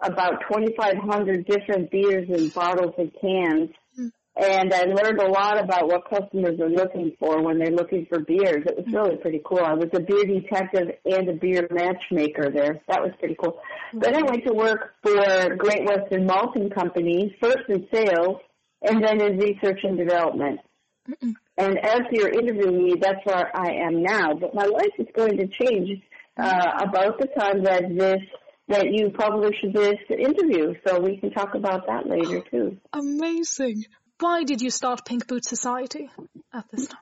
about 0.00 0.42
2,500 0.48 1.46
different 1.46 1.90
beers 1.90 2.28
in 2.28 2.48
bottles 2.48 2.94
and 2.98 3.12
cans. 3.20 3.70
Mm. 3.98 4.10
And 4.40 4.72
I 4.72 4.84
learned 4.84 5.20
a 5.20 5.28
lot 5.28 5.58
about 5.58 5.88
what 5.88 6.08
customers 6.08 6.60
are 6.60 6.68
looking 6.68 7.12
for 7.18 7.42
when 7.42 7.58
they're 7.58 7.72
looking 7.72 8.06
for 8.08 8.20
beers. 8.20 8.64
It 8.64 8.76
was 8.76 8.86
mm. 8.86 8.94
really 8.94 9.16
pretty 9.16 9.42
cool. 9.44 9.58
I 9.58 9.74
was 9.74 9.88
a 9.92 10.00
beer 10.00 10.24
detective 10.24 10.96
and 11.04 11.28
a 11.28 11.32
beer 11.32 11.66
matchmaker 11.70 12.50
there. 12.50 12.80
That 12.88 13.02
was 13.02 13.12
pretty 13.18 13.36
cool. 13.40 13.58
Mm. 13.92 14.02
Then 14.02 14.16
I 14.16 14.22
went 14.22 14.46
to 14.46 14.52
work 14.54 14.94
for 15.02 15.56
Great 15.56 15.84
Western 15.84 16.26
Malting 16.26 16.70
Company, 16.70 17.36
first 17.40 17.68
in 17.68 17.86
sales 17.92 18.38
and 18.82 19.04
then 19.04 19.20
in 19.20 19.38
research 19.38 19.80
and 19.82 19.98
development. 19.98 20.60
Mm-mm. 21.08 21.34
And 21.56 21.78
as 21.78 22.00
you're 22.12 22.28
interviewing 22.28 22.84
me, 22.84 22.94
that's 23.00 23.24
where 23.24 23.50
I 23.56 23.72
am 23.86 24.02
now. 24.02 24.34
But 24.34 24.54
my 24.54 24.66
life 24.66 24.92
is 24.98 25.06
going 25.16 25.38
to 25.38 25.48
change 25.60 26.00
uh, 26.36 26.70
about 26.80 27.18
the 27.18 27.26
time 27.26 27.64
that 27.64 27.82
this 27.96 28.22
that 28.68 28.92
you 28.92 29.10
probably 29.10 29.50
should 29.60 29.72
published 29.72 30.04
this 30.08 30.18
interview, 30.18 30.74
so 30.86 31.00
we 31.00 31.16
can 31.16 31.30
talk 31.30 31.54
about 31.54 31.86
that 31.86 32.06
later 32.06 32.42
too. 32.50 32.78
Amazing. 32.92 33.84
Why 34.20 34.44
did 34.44 34.60
you 34.60 34.70
start 34.70 35.06
Pink 35.06 35.26
Boot 35.26 35.44
Society 35.44 36.10
at 36.52 36.64
this 36.70 36.86
time? 36.86 37.00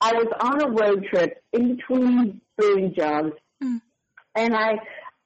I 0.00 0.12
was 0.12 0.28
on 0.40 0.62
a 0.62 0.70
road 0.70 1.06
trip 1.10 1.42
in 1.52 1.76
between 1.76 2.40
brewing 2.56 2.94
jobs, 2.96 3.32
mm. 3.62 3.80
and 4.34 4.54
I, 4.54 4.74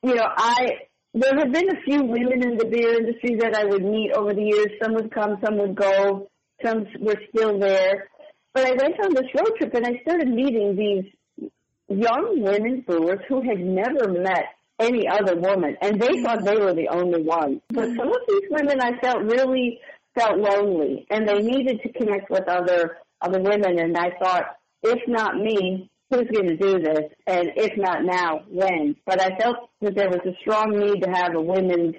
you 0.02 0.14
know, 0.14 0.26
I 0.26 0.70
there 1.14 1.36
have 1.36 1.52
been 1.52 1.68
a 1.68 1.80
few 1.82 2.04
women 2.04 2.42
in 2.42 2.56
the 2.56 2.64
beer 2.64 2.94
industry 2.94 3.36
that 3.40 3.54
I 3.54 3.66
would 3.66 3.84
meet 3.84 4.12
over 4.12 4.32
the 4.32 4.42
years. 4.42 4.68
Some 4.82 4.94
would 4.94 5.12
come, 5.12 5.36
some 5.44 5.58
would 5.58 5.74
go, 5.74 6.30
some 6.64 6.86
were 7.00 7.20
still 7.28 7.58
there. 7.58 8.08
But 8.54 8.66
I 8.66 8.70
went 8.70 8.94
on 9.04 9.14
this 9.14 9.28
road 9.34 9.52
trip 9.58 9.74
and 9.74 9.86
I 9.86 10.00
started 10.02 10.28
meeting 10.28 10.74
these 10.74 11.50
young 11.88 12.40
women 12.40 12.82
brewers 12.86 13.20
who 13.28 13.42
had 13.42 13.60
never 13.60 14.10
met 14.10 14.46
any 14.82 15.08
other 15.08 15.36
woman, 15.36 15.76
and 15.80 16.00
they 16.00 16.22
thought 16.22 16.44
they 16.44 16.56
were 16.56 16.74
the 16.74 16.88
only 16.88 17.22
one. 17.22 17.60
But 17.68 17.88
mm-hmm. 17.88 17.96
some 17.96 18.08
of 18.08 18.20
these 18.28 18.48
women, 18.50 18.80
I 18.80 18.98
felt 19.00 19.22
really 19.22 19.80
felt 20.14 20.38
lonely, 20.38 21.06
and 21.10 21.26
they 21.26 21.40
needed 21.40 21.80
to 21.82 21.92
connect 21.92 22.30
with 22.30 22.48
other 22.48 22.98
other 23.20 23.40
women. 23.40 23.78
And 23.78 23.96
I 23.96 24.10
thought, 24.18 24.44
if 24.82 24.98
not 25.06 25.36
me, 25.36 25.90
who's 26.10 26.28
going 26.32 26.48
to 26.48 26.56
do 26.56 26.78
this? 26.78 27.04
And 27.26 27.52
if 27.56 27.76
not 27.76 28.04
now, 28.04 28.42
when? 28.50 28.96
But 29.06 29.20
I 29.20 29.36
felt 29.38 29.70
that 29.80 29.94
there 29.94 30.10
was 30.10 30.20
a 30.26 30.36
strong 30.40 30.78
need 30.78 31.02
to 31.02 31.10
have 31.10 31.34
a 31.34 31.40
women's 31.40 31.94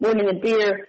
women 0.00 0.28
in 0.28 0.40
beer 0.40 0.88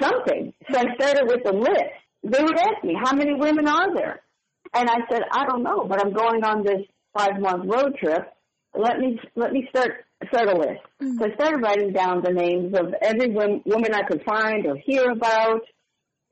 something. 0.00 0.52
So 0.70 0.78
I 0.78 0.94
started 0.94 1.26
with 1.26 1.46
a 1.46 1.56
list. 1.56 1.94
They 2.22 2.42
would 2.42 2.58
ask 2.58 2.84
me, 2.84 2.96
how 3.02 3.14
many 3.14 3.34
women 3.34 3.66
are 3.66 3.94
there? 3.94 4.20
And 4.74 4.88
I 4.88 4.98
said, 5.10 5.22
I 5.32 5.46
don't 5.46 5.62
know, 5.62 5.84
but 5.88 6.00
I'm 6.00 6.12
going 6.12 6.44
on 6.44 6.62
this 6.62 6.82
five 7.16 7.40
month 7.40 7.64
road 7.66 7.96
trip. 7.98 8.32
Let 8.74 8.98
me 8.98 9.18
let 9.34 9.52
me 9.52 9.66
start 9.70 10.04
start 10.28 10.48
a 10.48 10.56
list. 10.56 10.80
Mm-hmm. 11.02 11.18
So 11.18 11.26
I 11.26 11.34
started 11.34 11.62
writing 11.62 11.92
down 11.92 12.22
the 12.22 12.32
names 12.32 12.74
of 12.78 12.94
every 13.00 13.28
woman 13.30 13.94
I 13.94 14.02
could 14.02 14.22
find 14.24 14.66
or 14.66 14.76
hear 14.76 15.10
about, 15.10 15.62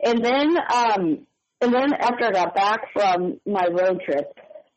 and 0.05 0.25
then 0.25 0.57
um, 0.73 1.27
and 1.61 1.75
then 1.75 1.93
after 1.95 2.27
I 2.27 2.31
got 2.31 2.55
back 2.55 2.81
from 2.93 3.41
my 3.47 3.67
road 3.67 4.01
trip, 4.05 4.33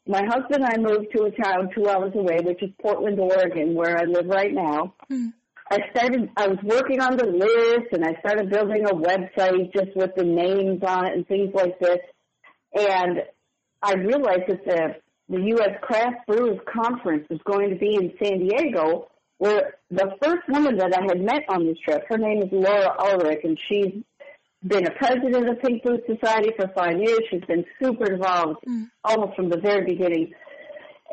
my 0.07 0.24
husband 0.26 0.64
and 0.64 0.66
I 0.66 0.78
moved 0.78 1.07
to 1.16 1.24
a 1.24 1.32
town 1.32 1.70
two 1.76 1.88
hours 1.88 2.14
away, 2.16 2.39
which 2.41 2.62
is 2.64 2.72
Portland, 2.82 3.20
Oregon, 3.20 3.76
where 3.76 3.97
I 3.97 4.05
live 4.05 4.26
right 4.26 4.51
now. 4.51 4.95
Mm-hmm. 5.12 5.30
I 5.70 5.78
started, 5.91 6.30
I 6.36 6.47
was 6.47 6.57
working 6.64 6.99
on 6.99 7.16
the 7.16 7.28
list 7.28 7.93
and 7.93 8.03
I 8.03 8.20
started 8.20 8.49
building 8.49 8.86
a 8.86 8.93
website 8.93 9.72
just 9.74 9.95
with 9.95 10.14
the 10.18 10.26
names 10.26 10.82
on 10.86 11.05
it 11.05 11.14
and 11.14 11.26
things 11.26 11.51
like 11.53 11.80
this. 11.80 11.99
And 12.74 13.20
I 13.82 13.93
realized 13.93 14.49
that 14.49 14.66
the, 14.66 14.95
the 15.32 15.41
U.S. 15.55 15.77
Craft 15.82 16.27
Brewers 16.27 16.59
Conference 16.71 17.25
was 17.29 17.39
going 17.45 17.69
to 17.69 17.75
be 17.75 17.95
in 17.95 18.13
San 18.21 18.39
Diego 18.39 19.07
where 19.38 19.73
the 19.89 20.11
first 20.21 20.47
woman 20.49 20.77
that 20.77 20.93
I 20.93 21.01
had 21.01 21.19
met 21.19 21.43
on 21.49 21.65
this 21.65 21.77
trip, 21.84 22.03
her 22.09 22.17
name 22.17 22.43
is 22.43 22.49
Laura 22.51 22.95
Ulrich 22.99 23.39
and 23.43 23.57
she's 23.67 24.03
been 24.63 24.86
a 24.86 24.91
president 24.91 25.49
of 25.49 25.59
Pink 25.61 25.84
Boots 25.84 26.05
Society 26.05 26.51
for 26.55 26.67
five 26.75 26.99
years. 26.99 27.21
She's 27.32 27.43
been 27.45 27.65
super 27.82 28.13
involved 28.13 28.59
mm. 28.67 28.89
almost 29.03 29.36
from 29.36 29.49
the 29.49 29.57
very 29.57 29.86
beginning. 29.86 30.34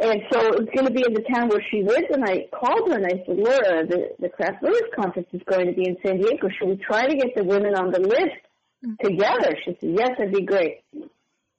And 0.00 0.20
so 0.30 0.40
it 0.40 0.58
was 0.60 0.68
going 0.74 0.86
to 0.86 0.92
be 0.92 1.04
in 1.06 1.14
the 1.14 1.24
town 1.32 1.48
where 1.48 1.64
she 1.70 1.82
lives, 1.82 2.06
and 2.12 2.24
I 2.24 2.46
called 2.54 2.90
her 2.90 2.96
and 2.96 3.06
I 3.06 3.24
said, 3.26 3.36
Laura, 3.36 3.86
the, 3.86 4.10
the 4.20 4.28
Craft 4.28 4.60
Brewers 4.60 4.90
Conference 4.94 5.28
is 5.32 5.42
going 5.50 5.66
to 5.66 5.72
be 5.72 5.88
in 5.88 5.96
San 6.04 6.18
Diego. 6.18 6.48
Should 6.50 6.68
we 6.68 6.76
try 6.76 7.06
to 7.06 7.16
get 7.16 7.34
the 7.34 7.44
women 7.44 7.74
on 7.74 7.90
the 7.90 8.00
list 8.00 8.38
mm-hmm. 8.84 8.94
together? 9.02 9.56
She 9.64 9.76
said, 9.80 9.90
yes, 9.98 10.10
that'd 10.18 10.32
be 10.32 10.42
great. 10.42 10.82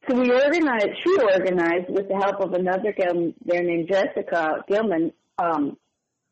So 0.10 0.16
we 0.16 0.32
organized, 0.32 0.99
she 1.03 1.18
organized 1.22 1.89
with 1.89 2.07
the 2.07 2.16
help 2.16 2.41
of 2.41 2.53
another 2.53 2.93
girl 2.93 3.32
there 3.45 3.64
named 3.64 3.88
Jessica 3.88 4.64
Gilman, 4.68 5.14
um, 5.38 5.78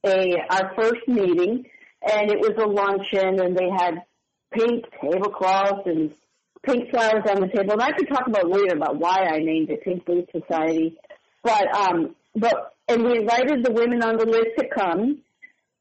a, 0.03 0.33
our 0.49 0.73
first 0.75 1.07
meeting, 1.07 1.65
and 2.01 2.31
it 2.31 2.39
was 2.39 2.53
a 2.57 2.65
luncheon, 2.65 3.39
and 3.39 3.55
they 3.55 3.69
had 3.69 4.03
pink 4.51 4.85
tablecloths 4.99 5.85
and 5.85 6.11
pink 6.63 6.89
flowers 6.89 7.23
on 7.29 7.41
the 7.41 7.47
table. 7.55 7.73
And 7.73 7.81
I 7.83 7.91
could 7.91 8.07
talk 8.07 8.27
about 8.27 8.49
later 8.49 8.75
about 8.75 8.97
why 8.97 9.27
I 9.29 9.39
named 9.39 9.69
it 9.69 9.83
Pink 9.83 10.05
Boots 10.05 10.31
Society 10.31 10.97
but 11.47 11.75
um, 11.75 12.15
but 12.35 12.73
and 12.89 13.03
we 13.03 13.19
invited 13.19 13.63
the 13.63 13.71
women 13.71 14.03
on 14.03 14.17
the 14.17 14.25
list 14.25 14.57
to 14.59 14.67
come, 14.67 15.19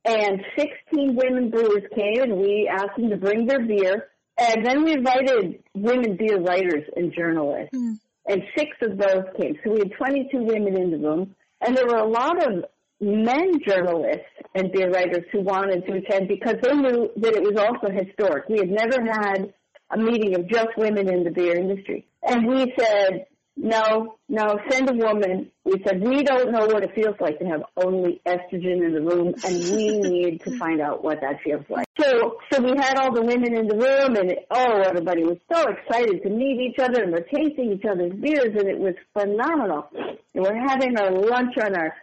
and 0.04 0.40
16 0.56 1.16
women 1.16 1.50
brewers 1.50 1.82
came, 1.94 2.22
and 2.22 2.36
we 2.38 2.70
asked 2.72 2.96
them 2.96 3.10
to 3.10 3.16
bring 3.16 3.46
their 3.46 3.64
beer. 3.64 4.08
And 4.38 4.64
then 4.64 4.84
we 4.84 4.92
invited 4.92 5.62
women 5.74 6.16
beer 6.16 6.40
writers 6.40 6.84
and 6.94 7.12
journalists, 7.12 7.74
mm. 7.74 7.98
and 8.26 8.42
six 8.56 8.70
of 8.82 8.98
those 8.98 9.24
came. 9.38 9.58
So 9.64 9.72
we 9.72 9.78
had 9.78 9.92
22 9.92 10.38
women 10.38 10.76
in 10.76 10.90
the 10.90 10.98
room, 10.98 11.34
and 11.60 11.76
there 11.76 11.86
were 11.86 11.96
a 11.96 12.08
lot 12.08 12.46
of 12.46 12.64
men 13.00 13.52
journalists 13.66 14.24
and 14.54 14.72
beer 14.72 14.90
writers 14.90 15.24
who 15.32 15.40
wanted 15.40 15.86
to 15.86 15.94
attend 15.94 16.28
because 16.28 16.56
they 16.62 16.74
knew 16.74 17.10
that 17.16 17.34
it 17.34 17.42
was 17.42 17.56
also 17.56 17.92
historic. 17.92 18.48
We 18.48 18.58
had 18.58 18.70
never 18.70 19.02
had 19.02 19.52
a 19.90 19.98
meeting 19.98 20.34
of 20.34 20.48
just 20.48 20.68
women 20.76 21.08
in 21.08 21.24
the 21.24 21.30
beer 21.30 21.56
industry. 21.56 22.06
And 22.22 22.46
we 22.46 22.72
said, 22.78 23.26
no, 23.56 24.18
no, 24.28 24.58
send 24.68 24.90
a 24.90 24.92
woman. 24.92 25.50
We 25.64 25.82
said, 25.86 26.02
we 26.02 26.22
don't 26.22 26.52
know 26.52 26.66
what 26.66 26.84
it 26.84 26.94
feels 26.94 27.16
like 27.20 27.38
to 27.38 27.46
have 27.46 27.62
only 27.76 28.20
estrogen 28.26 28.84
in 28.84 28.92
the 28.92 29.00
room 29.00 29.34
and 29.44 29.54
we 29.74 29.98
need 30.00 30.42
to 30.42 30.58
find 30.58 30.80
out 30.80 31.02
what 31.02 31.22
that 31.22 31.40
feels 31.42 31.64
like. 31.70 31.86
So, 31.98 32.36
so 32.52 32.62
we 32.62 32.74
had 32.76 32.98
all 32.98 33.14
the 33.14 33.22
women 33.22 33.56
in 33.56 33.66
the 33.66 33.76
room 33.76 34.14
and 34.16 34.34
oh, 34.50 34.82
everybody 34.82 35.24
was 35.24 35.38
so 35.50 35.64
excited 35.70 36.22
to 36.22 36.28
meet 36.28 36.60
each 36.60 36.78
other 36.78 37.02
and 37.02 37.12
we're 37.12 37.22
tasting 37.22 37.72
each 37.72 37.84
other's 37.90 38.12
beers 38.12 38.54
and 38.54 38.68
it 38.68 38.78
was 38.78 38.94
phenomenal. 39.14 39.88
And 39.94 40.44
we're 40.44 40.68
having 40.68 40.98
our 40.98 41.12
lunch 41.12 41.56
on 41.58 41.74
our 41.74 41.94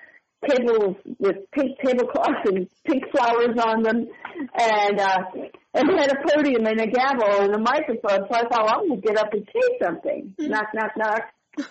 tables 0.50 0.98
with 1.20 1.36
pink 1.52 1.78
tablecloths 1.86 2.50
and 2.50 2.68
pink 2.86 3.04
flowers 3.12 3.58
on 3.64 3.84
them 3.84 4.08
and, 4.60 5.00
uh, 5.00 5.20
and 5.76 5.88
we 5.88 5.96
had 5.98 6.12
a 6.12 6.28
podium 6.28 6.66
and 6.66 6.82
a 6.82 6.88
gavel 6.88 7.44
and 7.44 7.54
a 7.54 7.60
microphone. 7.60 8.28
So 8.28 8.36
I 8.36 8.48
thought, 8.48 8.66
well, 8.66 8.80
I'm 8.82 8.88
going 8.88 9.02
to 9.02 9.08
get 9.08 9.18
up 9.18 9.32
and 9.34 9.48
say 9.54 9.78
something. 9.84 10.34
Mm-hmm. 10.40 10.52
Knock, 10.52 10.68
knock, 10.74 10.92
knock 10.98 11.22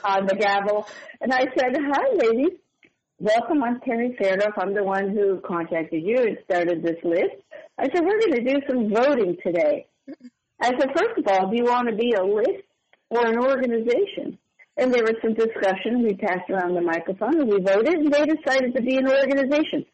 on 0.05 0.27
the 0.27 0.35
gavel. 0.35 0.87
And 1.21 1.33
I 1.33 1.47
said, 1.57 1.77
hi, 1.77 2.15
ladies. 2.15 2.59
Welcome, 3.19 3.63
I'm 3.63 3.81
Terry 3.81 4.17
Fairdoff. 4.21 4.53
I'm 4.59 4.75
the 4.75 4.83
one 4.83 5.11
who 5.11 5.41
contacted 5.47 6.03
you 6.03 6.19
and 6.19 6.39
started 6.45 6.83
this 6.83 6.99
list. 7.05 7.37
I 7.79 7.85
said, 7.85 8.03
we're 8.05 8.19
going 8.19 8.45
to 8.45 8.53
do 8.53 8.61
some 8.69 8.91
voting 8.93 9.37
today. 9.45 9.87
I 10.61 10.71
said, 10.79 10.89
first 10.97 11.19
of 11.19 11.27
all, 11.29 11.51
do 11.51 11.57
you 11.57 11.65
want 11.65 11.89
to 11.89 11.95
be 11.95 12.13
a 12.13 12.25
list 12.25 12.65
or 13.11 13.27
an 13.27 13.39
organization? 13.39 14.39
And 14.77 14.93
there 14.93 15.05
was 15.05 15.15
some 15.23 15.35
discussion. 15.35 16.03
We 16.03 16.15
passed 16.15 16.51
around 16.51 16.75
the 16.75 16.81
microphone 16.81 17.41
and 17.41 17.49
we 17.49 17.61
voted 17.61 17.95
and 17.95 18.13
they 18.13 18.27
decided 18.27 18.75
to 18.75 18.83
be 18.83 18.97
an 18.97 19.09
organization. 19.09 19.85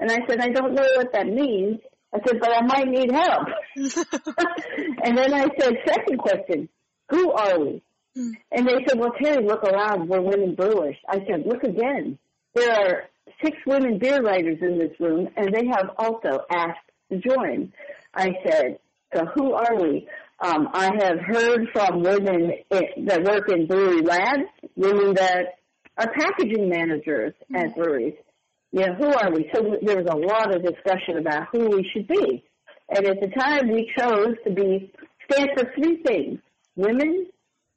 And 0.00 0.10
I 0.10 0.18
said, 0.26 0.40
I 0.40 0.48
don't 0.48 0.74
know 0.74 0.86
what 0.96 1.12
that 1.12 1.26
means. 1.26 1.78
I 2.14 2.18
said, 2.26 2.40
but 2.40 2.50
I 2.50 2.62
might 2.62 2.88
need 2.88 3.12
help. 3.12 3.46
and 3.76 5.16
then 5.16 5.34
I 5.34 5.46
said, 5.58 5.74
second 5.86 6.18
question, 6.18 6.68
who 7.10 7.32
are 7.32 7.60
we? 7.60 7.82
Mm. 8.16 8.32
And 8.50 8.66
they 8.66 8.84
said, 8.86 8.98
well, 8.98 9.12
Terry, 9.22 9.44
look 9.44 9.64
around. 9.64 10.08
We're 10.08 10.20
women 10.20 10.54
brewers. 10.54 10.96
I 11.08 11.18
said, 11.26 11.44
look 11.46 11.62
again. 11.62 12.18
There 12.54 12.70
are 12.70 13.02
six 13.42 13.56
women 13.66 13.98
beer 13.98 14.20
writers 14.22 14.58
in 14.60 14.78
this 14.78 14.92
room, 15.00 15.28
and 15.36 15.54
they 15.54 15.66
have 15.66 15.90
also 15.96 16.44
asked 16.50 16.90
to 17.10 17.18
join. 17.18 17.72
I 18.14 18.30
said, 18.44 18.78
so 19.14 19.24
who 19.34 19.52
are 19.52 19.76
we? 19.80 20.08
Um, 20.40 20.68
I 20.72 20.90
have 20.98 21.18
heard 21.24 21.68
from 21.72 22.02
women 22.02 22.52
that 22.70 23.22
work 23.24 23.48
in 23.48 23.66
brewery 23.66 24.02
labs, 24.02 24.48
women 24.76 25.14
that 25.14 25.58
are 25.96 26.12
packaging 26.12 26.68
managers 26.68 27.34
at 27.54 27.68
mm. 27.68 27.74
breweries. 27.74 28.14
You 28.72 28.86
know, 28.86 28.94
who 28.94 29.06
are 29.06 29.30
we? 29.30 29.50
So 29.54 29.76
there 29.82 29.98
was 30.02 30.06
a 30.10 30.16
lot 30.16 30.54
of 30.54 30.62
discussion 30.62 31.18
about 31.18 31.48
who 31.52 31.68
we 31.68 31.88
should 31.92 32.08
be. 32.08 32.42
And 32.88 33.06
at 33.06 33.20
the 33.20 33.28
time 33.28 33.70
we 33.70 33.90
chose 33.96 34.34
to 34.44 34.52
be, 34.52 34.92
stand 35.30 35.50
for 35.56 35.70
three 35.74 36.02
things. 36.02 36.40
Women, 36.74 37.26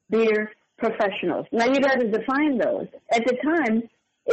beer 0.09 0.51
professionals. 0.77 1.45
Now 1.51 1.65
you 1.65 1.79
got 1.79 1.99
to 1.99 2.07
define 2.09 2.57
those. 2.57 2.87
At 3.11 3.25
the 3.25 3.37
time, 3.43 3.83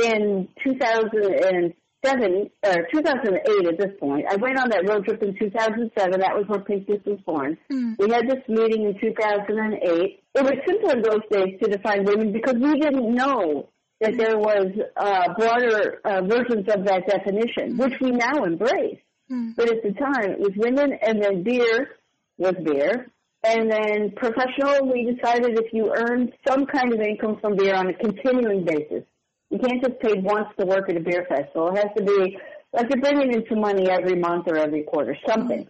in 0.04 0.48
2007 0.64 2.50
or 2.64 2.88
2008 2.92 3.66
at 3.66 3.78
this 3.78 3.92
point, 4.00 4.26
I 4.28 4.36
went 4.36 4.58
on 4.58 4.70
that 4.70 4.88
road 4.88 5.04
trip 5.04 5.22
in 5.22 5.36
2007. 5.38 6.20
That 6.20 6.34
was 6.34 6.44
when 6.48 6.62
Pink 6.62 6.88
was 6.88 7.20
born. 7.24 7.58
Mm. 7.70 7.96
We 7.98 8.10
had 8.10 8.28
this 8.28 8.42
meeting 8.48 8.84
in 8.86 8.98
2008. 9.00 10.22
It 10.34 10.42
was 10.42 10.52
simple 10.66 10.90
in 10.90 11.02
those 11.02 11.22
days 11.30 11.60
to 11.62 11.70
define 11.70 12.04
women 12.04 12.32
because 12.32 12.54
we 12.54 12.78
didn't 12.80 13.14
know 13.14 13.68
that 14.00 14.16
there 14.18 14.36
was 14.36 14.66
uh, 14.96 15.32
broader 15.34 16.00
uh, 16.04 16.22
versions 16.22 16.66
of 16.68 16.84
that 16.84 17.06
definition, 17.06 17.76
which 17.76 17.94
we 18.00 18.10
now 18.10 18.42
embrace. 18.44 18.98
Mm. 19.30 19.54
But 19.56 19.70
at 19.70 19.82
the 19.82 19.92
time, 19.92 20.32
it 20.32 20.40
was 20.40 20.52
women, 20.56 20.98
and 21.06 21.22
then 21.22 21.44
beer 21.44 21.90
was 22.36 22.54
beer, 22.64 23.06
and 23.44 23.70
then 23.70 24.12
professional, 24.12 24.86
we 24.92 25.14
decided 25.14 25.58
if 25.58 25.72
you 25.72 25.92
earn 25.94 26.32
some 26.46 26.64
kind 26.66 26.92
of 26.92 27.00
income 27.00 27.38
from 27.40 27.56
beer 27.56 27.74
on 27.74 27.88
a 27.88 27.94
continuing 27.94 28.64
basis, 28.64 29.04
you 29.50 29.58
can't 29.58 29.82
just 29.82 30.00
pay 30.00 30.14
once 30.20 30.48
to 30.58 30.64
work 30.64 30.88
at 30.88 30.96
a 30.96 31.00
beer 31.00 31.26
festival. 31.28 31.68
It 31.74 31.78
has 31.78 31.88
to 31.96 32.04
be 32.04 32.38
like 32.72 32.86
you're 32.88 33.02
bringing 33.02 33.32
in 33.32 33.44
some 33.48 33.60
money 33.60 33.90
every 33.90 34.14
month 34.14 34.46
or 34.46 34.56
every 34.56 34.84
quarter, 34.84 35.16
something. 35.28 35.66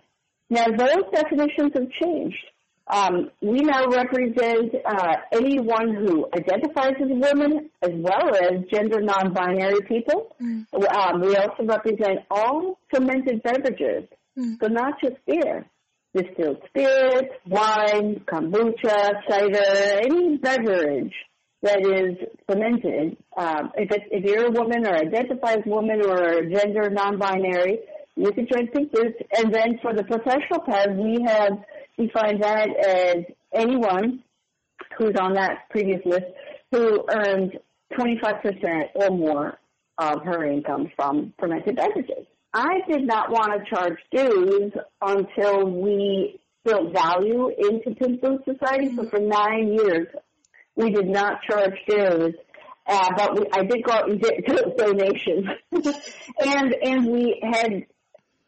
Now 0.50 0.66
those 0.66 1.04
definitions 1.12 1.72
have 1.74 1.90
changed. 2.02 2.44
Um, 2.88 3.30
we 3.40 3.60
now 3.60 3.86
represent 3.86 4.74
uh, 4.84 5.16
anyone 5.32 5.94
who 5.94 6.26
identifies 6.34 6.94
as 7.00 7.10
a 7.10 7.14
woman 7.14 7.70
as 7.80 7.90
well 7.94 8.34
as 8.34 8.64
gender 8.70 9.00
non-binary 9.00 9.82
people. 9.88 10.36
Mm. 10.42 10.66
Um, 10.94 11.20
we 11.22 11.36
also 11.36 11.64
represent 11.64 12.20
all 12.30 12.78
fermented 12.92 13.42
beverages, 13.42 14.08
mm. 14.38 14.58
so 14.60 14.66
not 14.66 15.00
just 15.00 15.16
beer 15.26 15.64
distilled 16.14 16.58
spirits, 16.68 17.34
wine, 17.46 18.22
kombucha, 18.26 19.12
cider, 19.28 20.00
any 20.04 20.36
beverage 20.38 21.14
that 21.62 21.80
is 21.80 22.16
fermented. 22.46 23.16
Um, 23.36 23.70
if, 23.76 23.90
it, 23.90 24.02
if 24.10 24.24
you're 24.24 24.46
a 24.46 24.50
woman 24.50 24.86
or 24.86 24.94
identify 24.94 25.52
as 25.52 25.60
a 25.64 25.68
woman 25.68 26.02
or 26.04 26.42
gender 26.42 26.90
non-binary, 26.90 27.78
you 28.16 28.32
can 28.32 28.46
join 28.52 28.66
Pink. 28.68 28.92
And 29.36 29.54
then 29.54 29.78
for 29.80 29.94
the 29.94 30.04
professional 30.04 30.60
path, 30.66 30.88
we 30.96 31.22
have 31.26 31.52
defined 31.98 32.42
that 32.42 32.68
as 32.76 33.24
anyone 33.54 34.22
who's 34.98 35.14
on 35.18 35.34
that 35.34 35.70
previous 35.70 36.00
list 36.04 36.26
who 36.72 37.04
earns 37.08 37.52
25% 37.98 38.86
or 38.94 39.10
more 39.10 39.58
of 39.98 40.22
her 40.24 40.44
income 40.44 40.90
from 40.96 41.32
fermented 41.38 41.76
beverages. 41.76 42.26
I 42.54 42.80
did 42.88 43.06
not 43.06 43.30
want 43.30 43.52
to 43.52 43.74
charge 43.74 43.98
dues 44.10 44.72
until 45.00 45.66
we 45.70 46.40
built 46.64 46.92
value 46.92 47.48
into 47.48 48.18
Boots 48.20 48.44
Society. 48.44 48.94
So 48.94 49.08
for 49.08 49.18
nine 49.18 49.72
years, 49.72 50.08
we 50.76 50.90
did 50.90 51.08
not 51.08 51.42
charge 51.42 51.78
dues. 51.88 52.34
Uh, 52.86 53.10
but 53.16 53.38
we, 53.38 53.46
I 53.52 53.62
did 53.62 53.84
go 53.84 53.92
out 53.92 54.10
and 54.10 54.20
get 54.20 54.44
donations, 54.76 55.46
and 55.72 56.74
and 56.82 57.06
we 57.06 57.40
had 57.40 57.86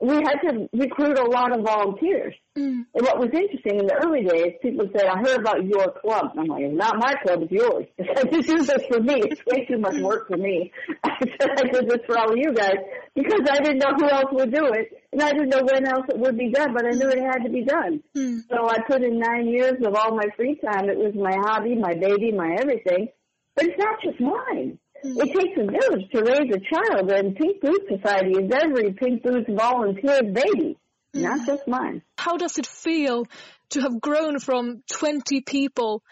we 0.01 0.17
had 0.17 0.41
to 0.47 0.69
recruit 0.73 1.19
a 1.19 1.25
lot 1.25 1.57
of 1.57 1.65
volunteers. 1.65 2.35
Mm. 2.59 2.85
And 2.95 3.07
what 3.07 3.19
was 3.19 3.31
interesting 3.33 3.79
in 3.79 3.87
the 3.87 3.95
early 4.05 4.25
days, 4.25 4.55
people 4.61 4.89
said, 4.93 5.07
I 5.07 5.19
heard 5.19 5.41
about 5.41 5.65
your 5.65 5.93
club. 5.93 6.33
And 6.33 6.41
I'm 6.41 6.47
like, 6.47 6.63
"It's 6.65 6.77
not 6.77 6.97
my 6.99 7.15
club, 7.23 7.43
it's 7.43 7.53
yours. 7.53 7.87
I 8.01 8.25
just 8.25 8.49
do 8.49 8.59
this 8.63 8.83
for 8.91 9.01
me. 9.01 9.15
It's 9.25 9.41
way 9.47 9.65
too 9.65 9.79
much 9.79 9.97
work 10.01 10.29
for 10.29 10.37
me. 10.37 10.73
I 11.03 11.11
said 11.21 11.51
I 11.57 11.63
did 11.69 11.89
this 11.89 12.01
for 12.07 12.19
all 12.19 12.33
of 12.33 12.37
you 12.37 12.53
guys 12.53 12.77
because 13.15 13.47
I 13.49 13.59
didn't 13.63 13.79
know 13.79 13.95
who 13.97 14.09
else 14.09 14.31
would 14.33 14.53
do 14.53 14.67
it. 14.73 14.89
And 15.13 15.23
I 15.23 15.31
didn't 15.31 15.51
know 15.51 15.63
when 15.63 15.87
else 15.87 16.07
it 16.09 16.19
would 16.19 16.37
be 16.37 16.51
done, 16.51 16.75
but 16.75 16.85
I 16.85 16.91
knew 16.91 17.09
it 17.09 17.19
had 17.19 17.45
to 17.45 17.51
be 17.51 17.65
done. 17.65 18.03
Mm. 18.17 18.41
So 18.49 18.69
I 18.69 18.79
put 18.87 19.03
in 19.03 19.19
nine 19.19 19.47
years 19.47 19.75
of 19.85 19.95
all 19.95 20.17
my 20.17 20.27
free 20.37 20.57
time. 20.57 20.89
It 20.89 20.99
was 20.99 21.15
my 21.15 21.35
hobby, 21.47 21.77
my 21.77 21.95
baby, 21.95 22.33
my 22.33 22.57
everything. 22.59 23.09
But 23.55 23.67
it's 23.67 23.79
not 23.79 24.01
just 24.03 24.21
mine. 24.21 24.79
It 25.07 25.35
takes 25.35 25.57
a 25.59 25.67
village 25.67 26.11
to 26.15 26.23
raise 26.23 26.51
a 26.51 26.61
child, 26.61 27.11
and 27.11 27.37
Pink 27.37 27.61
Boots 27.61 27.85
Society 27.95 28.31
is 28.31 28.51
every 28.51 28.95
Pink 28.95 29.23
Boots 29.23 29.51
volunteer's 29.51 30.33
baby, 30.33 30.79
mm. 31.15 31.21
not 31.21 31.47
just 31.47 31.69
mine. 31.69 32.01
How 32.17 32.39
does 32.39 32.59
it 32.59 32.67
feel 32.67 33.27
to 33.71 33.81
have 33.83 34.01
grown 34.01 34.39
from 34.39 34.83
20 34.91 35.43
people 35.43 36.03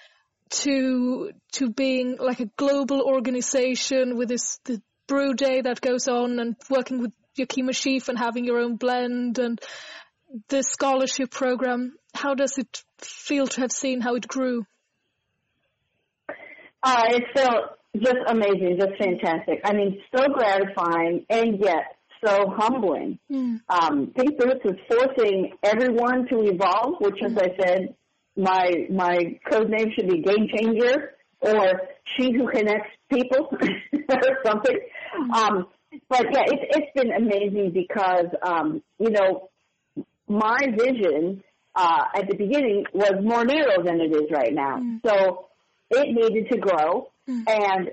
to 0.51 1.33
to 1.53 1.71
being 1.71 2.19
like 2.19 2.41
a 2.41 2.51
global 2.57 3.01
organization 3.01 4.19
with 4.19 4.29
this 4.29 4.59
the 4.65 4.83
brew 5.13 5.35
day 5.35 5.61
that 5.61 5.83
goes 5.83 6.09
on 6.09 6.39
and 6.39 6.57
working 6.71 6.99
with 7.03 7.13
Yakima 7.37 7.75
Sheaf 7.75 8.09
and 8.09 8.19
having 8.19 8.47
your 8.47 8.59
own 8.59 8.77
blend 8.77 9.39
and 9.39 9.61
the 10.49 10.63
scholarship 10.63 11.31
program? 11.31 11.95
How 12.15 12.35
does 12.35 12.57
it 12.57 12.83
feel 12.99 13.47
to 13.47 13.61
have 13.61 13.73
seen 13.73 14.01
how 14.01 14.15
it 14.15 14.27
grew? 14.27 14.65
Uh, 16.83 17.05
it 17.11 17.25
felt 17.37 17.77
just 17.95 18.17
amazing, 18.27 18.79
just 18.81 18.93
fantastic. 18.99 19.61
I 19.65 19.75
mean, 19.75 20.01
so 20.17 20.25
gratifying 20.33 21.27
and 21.29 21.61
yet 21.61 21.99
so 22.25 22.47
humbling. 22.57 23.19
Mm. 23.31 23.61
Um, 23.69 24.13
Pink 24.17 24.39
Boots 24.39 24.65
is 24.65 24.79
forcing 24.89 25.53
everyone 25.63 26.27
to 26.31 26.41
evolve, 26.41 26.95
which, 27.01 27.19
as 27.23 27.37
I 27.37 27.49
said, 27.61 27.95
my 28.35 28.87
my 28.91 29.39
code 29.51 29.69
name 29.69 29.89
should 29.95 30.09
be 30.09 30.23
Game 30.23 30.49
Changer 30.57 31.13
or 31.41 31.83
She 32.17 32.33
Who 32.33 32.49
Connects 32.49 32.91
People 33.13 33.49
or 34.09 34.39
something. 34.45 34.79
Um, 35.35 35.67
but 36.09 36.27
yeah, 36.33 36.45
it's 36.47 36.77
it's 36.77 36.93
been 36.95 37.13
amazing 37.13 37.73
because 37.73 38.27
um, 38.43 38.83
you 38.99 39.11
know 39.11 39.51
my 40.29 40.59
vision 40.77 41.43
uh, 41.75 42.05
at 42.15 42.29
the 42.29 42.37
beginning 42.37 42.85
was 42.93 43.15
more 43.23 43.45
narrow 43.45 43.83
than 43.83 44.01
it 44.01 44.15
is 44.15 44.31
right 44.31 44.53
now. 44.53 44.79
Mm. 44.79 45.01
So 45.05 45.49
it 45.91 46.09
needed 46.09 46.51
to 46.51 46.59
grow. 46.59 47.11
Mm. 47.29 47.45
And 47.47 47.91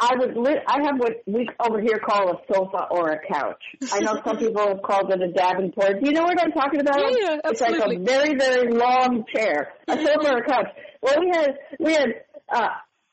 I 0.00 0.16
would 0.16 0.36
li- 0.36 0.60
I 0.66 0.82
have 0.84 0.98
what 0.98 1.22
we 1.26 1.48
over 1.64 1.80
here 1.80 2.00
call 2.04 2.30
a 2.30 2.52
sofa 2.52 2.88
or 2.90 3.10
a 3.10 3.20
couch. 3.32 3.62
I 3.92 4.00
know 4.00 4.20
some 4.24 4.36
people 4.44 4.66
have 4.66 4.82
called 4.82 5.12
it 5.12 5.22
a 5.22 5.30
davenport. 5.30 6.00
Do 6.00 6.06
you 6.06 6.12
know 6.12 6.24
what 6.24 6.42
I'm 6.42 6.52
talking 6.52 6.80
about? 6.80 6.98
Yeah, 6.98 7.16
yeah, 7.20 7.38
absolutely. 7.44 7.78
It's 7.78 7.86
like 7.86 7.98
a 7.98 8.02
very, 8.02 8.36
very 8.36 8.72
long 8.72 9.24
chair. 9.32 9.72
A 9.86 9.96
sofa 9.96 10.32
or 10.32 10.38
a 10.38 10.44
couch. 10.44 10.66
Well 11.02 11.20
we 11.20 11.30
had 11.32 11.58
we 11.78 11.92
had 11.92 12.08
uh 12.52 12.68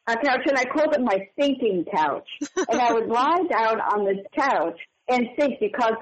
a 0.09 0.17
couch 0.17 0.41
and 0.47 0.57
I 0.57 0.65
called 0.65 0.93
it 0.93 1.01
my 1.01 1.27
thinking 1.37 1.85
couch. 1.93 2.27
and 2.69 2.79
I 2.79 2.93
would 2.93 3.07
lie 3.09 3.43
down 3.49 3.79
on 3.81 4.05
this 4.05 4.25
couch 4.37 4.79
and 5.07 5.27
think 5.37 5.59
because 5.59 5.93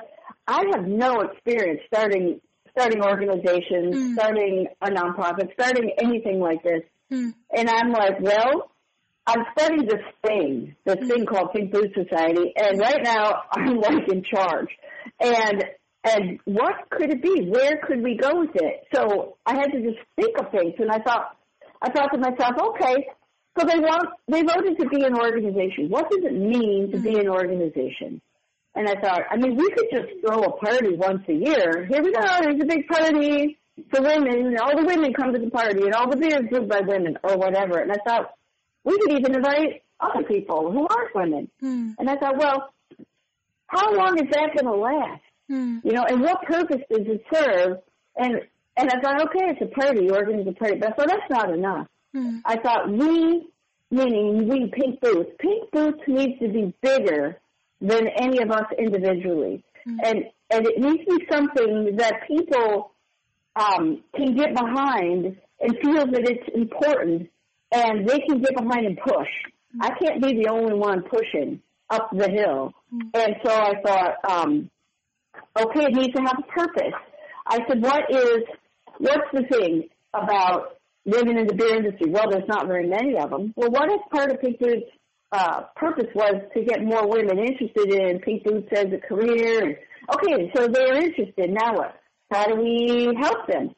I 0.48 0.64
have 0.74 0.88
no 0.88 1.22
experience 1.22 1.82
starting 1.88 2.42
starting 2.72 3.02
organizations, 3.02 3.96
mm. 3.96 4.14
starting 4.14 4.68
a 4.82 4.90
nonprofit, 4.92 5.52
starting 5.54 5.92
anything 6.00 6.40
like 6.40 6.62
this. 6.62 6.82
Mm. 7.12 7.34
And 7.56 7.70
I'm 7.70 7.92
like, 7.92 8.20
well, 8.22 8.70
I'm 9.26 9.44
studying 9.58 9.88
this 9.88 10.04
thing, 10.26 10.76
this 10.86 11.08
thing 11.08 11.26
called 11.26 11.54
Pink 11.54 11.72
Boots 11.72 11.96
Society, 11.96 12.54
and 12.56 12.80
right 12.80 13.02
now 13.04 13.42
I'm 13.52 13.80
like 13.80 14.08
in 14.10 14.24
charge. 14.24 14.70
And 15.20 15.64
and 16.04 16.40
what 16.46 16.90
could 16.90 17.10
it 17.12 17.22
be? 17.22 17.50
Where 17.50 17.82
could 17.86 18.02
we 18.02 18.16
go 18.16 18.40
with 18.40 18.56
it? 18.56 18.84
So 18.94 19.38
I 19.46 19.56
had 19.56 19.72
to 19.72 19.82
just 19.82 19.98
think 20.16 20.38
of 20.40 20.52
things, 20.52 20.76
and 20.78 20.90
I 20.90 21.00
thought, 21.00 21.36
I 21.82 21.90
thought 21.90 22.14
to 22.14 22.20
myself, 22.20 22.54
okay, 22.70 23.08
so 23.58 23.66
they 23.66 23.80
want, 23.80 24.10
they 24.28 24.44
voted 24.44 24.78
to 24.80 24.88
be 24.88 25.04
an 25.04 25.16
organization. 25.16 25.90
What 25.90 26.10
does 26.10 26.24
it 26.24 26.34
mean 26.34 26.92
to 26.92 27.00
be 27.00 27.20
an 27.20 27.28
organization? 27.28 28.22
And 28.76 28.88
I 28.88 28.96
thought, 29.02 29.22
I 29.32 29.38
mean, 29.38 29.56
we 29.56 29.72
could 29.72 29.88
just 29.92 30.08
throw 30.22 30.44
a 30.44 30.58
party 30.58 30.96
once 30.96 31.24
a 31.28 31.34
year. 31.34 31.86
Here 31.90 32.04
we 32.04 32.14
go, 32.14 32.22
there's 32.42 32.62
a 32.62 32.66
big 32.66 32.88
party 32.88 33.58
for 33.92 34.02
women, 34.02 34.48
and 34.48 34.60
all 34.60 34.76
the 34.76 34.86
women 34.86 35.14
come 35.14 35.34
to 35.34 35.40
the 35.40 35.50
party, 35.50 35.84
and 35.84 35.94
all 35.94 36.10
the 36.10 36.18
beer 36.18 36.44
is 36.44 36.50
brewed 36.50 36.70
by 36.70 36.82
women, 36.82 37.18
or 37.24 37.38
whatever. 37.38 37.80
And 37.80 37.92
I 37.92 37.98
thought, 38.06 38.34
we 38.84 38.98
could 39.00 39.20
even 39.20 39.36
invite 39.36 39.84
other 40.00 40.24
people 40.24 40.72
who 40.72 40.88
aren't 40.88 41.16
women. 41.16 41.50
Mm. 41.64 41.96
And 41.98 42.10
I 42.10 42.16
thought, 42.18 42.38
well, 42.38 42.74
how 43.68 43.94
long 43.94 44.18
is 44.18 44.30
that 44.32 44.54
going 44.54 44.66
to 44.66 44.80
last? 44.80 45.22
Mm. 45.52 45.82
You 45.84 45.94
know, 45.94 46.04
and 46.04 46.22
what 46.22 46.44
purpose 46.44 46.82
does 46.90 47.06
it 47.06 47.24
serve? 47.34 47.80
And 48.16 48.42
and 48.78 48.92
I 48.92 49.00
thought, 49.02 49.24
okay, 49.24 49.46
it's 49.50 49.62
a 49.62 49.80
party, 49.80 50.10
organize 50.10 50.46
a 50.48 50.54
party, 50.54 50.78
but 50.78 50.90
I 50.90 50.94
thought 50.94 51.08
that's 51.08 51.30
not 51.32 51.52
enough. 51.52 51.88
Mm. 52.18 52.42
I 52.46 52.58
thought 52.58 52.90
we, 52.90 53.48
meaning 53.92 54.48
we, 54.48 54.72
Pink 54.74 55.00
Boots, 55.02 55.30
Pink 55.40 55.72
Boots 55.72 56.00
needs 56.08 56.40
to 56.40 56.48
be 56.50 56.74
bigger 56.82 57.38
than 57.80 58.08
any 58.08 58.42
of 58.42 58.50
us 58.52 58.66
individually, 58.78 59.64
mm. 59.88 59.98
and 60.04 60.24
and 60.50 60.66
it 60.66 60.80
needs 60.80 61.04
to 61.06 61.18
be 61.18 61.28
something 61.32 61.98
that 61.98 62.28
people 62.28 62.92
um, 63.56 64.04
can 64.16 64.36
get 64.36 64.56
behind 64.56 65.38
and 65.60 65.78
feel 65.84 66.06
that 66.06 66.22
it's 66.24 66.56
important 66.56 67.30
and 67.72 68.08
they 68.08 68.20
can 68.20 68.42
get 68.42 68.56
behind 68.56 68.86
and 68.86 68.98
push. 68.98 69.28
I 69.82 69.90
can't 70.02 70.22
be 70.22 70.42
the 70.42 70.50
only 70.50 70.74
one 70.74 71.04
pushing 71.04 71.62
up 71.90 72.10
the 72.12 72.30
hill. 72.30 72.74
And 73.14 73.36
so 73.44 73.52
I 73.52 73.74
thought, 73.86 74.14
um, 74.30 74.70
okay, 75.60 75.86
it 75.86 75.94
needs 75.94 76.14
to 76.16 76.22
have 76.22 76.38
a 76.40 76.52
purpose. 76.52 76.94
I 77.46 77.60
said, 77.68 77.82
what 77.82 78.04
is, 78.10 78.44
what's 79.00 79.28
the 79.34 79.44
thing 79.44 79.90
about 80.14 80.77
women 81.08 81.40
in 81.40 81.48
the 81.48 81.56
beer 81.56 81.78
industry? 81.78 82.12
Well, 82.12 82.30
there's 82.30 82.48
not 82.48 82.68
very 82.68 82.88
many 82.88 83.18
of 83.18 83.32
them. 83.32 83.54
Well, 83.56 83.72
what 83.72 83.90
if 83.92 84.02
part 84.12 84.30
of 84.30 84.40
Pink 84.42 84.60
Boots' 84.60 84.92
uh, 85.32 85.64
purpose 85.76 86.08
was 86.14 86.36
to 86.54 86.64
get 86.64 86.84
more 86.84 87.08
women 87.08 87.40
interested 87.40 87.92
in 87.92 88.20
Pink 88.20 88.44
Boots 88.44 88.68
as 88.72 88.88
a 88.94 89.00
career? 89.00 89.64
And, 89.64 89.76
okay, 90.14 90.52
so 90.56 90.68
they're 90.68 91.02
interested. 91.02 91.50
Now 91.50 91.74
what? 91.74 91.96
How 92.32 92.46
do 92.46 92.56
we 92.56 93.10
help 93.20 93.48
them? 93.48 93.74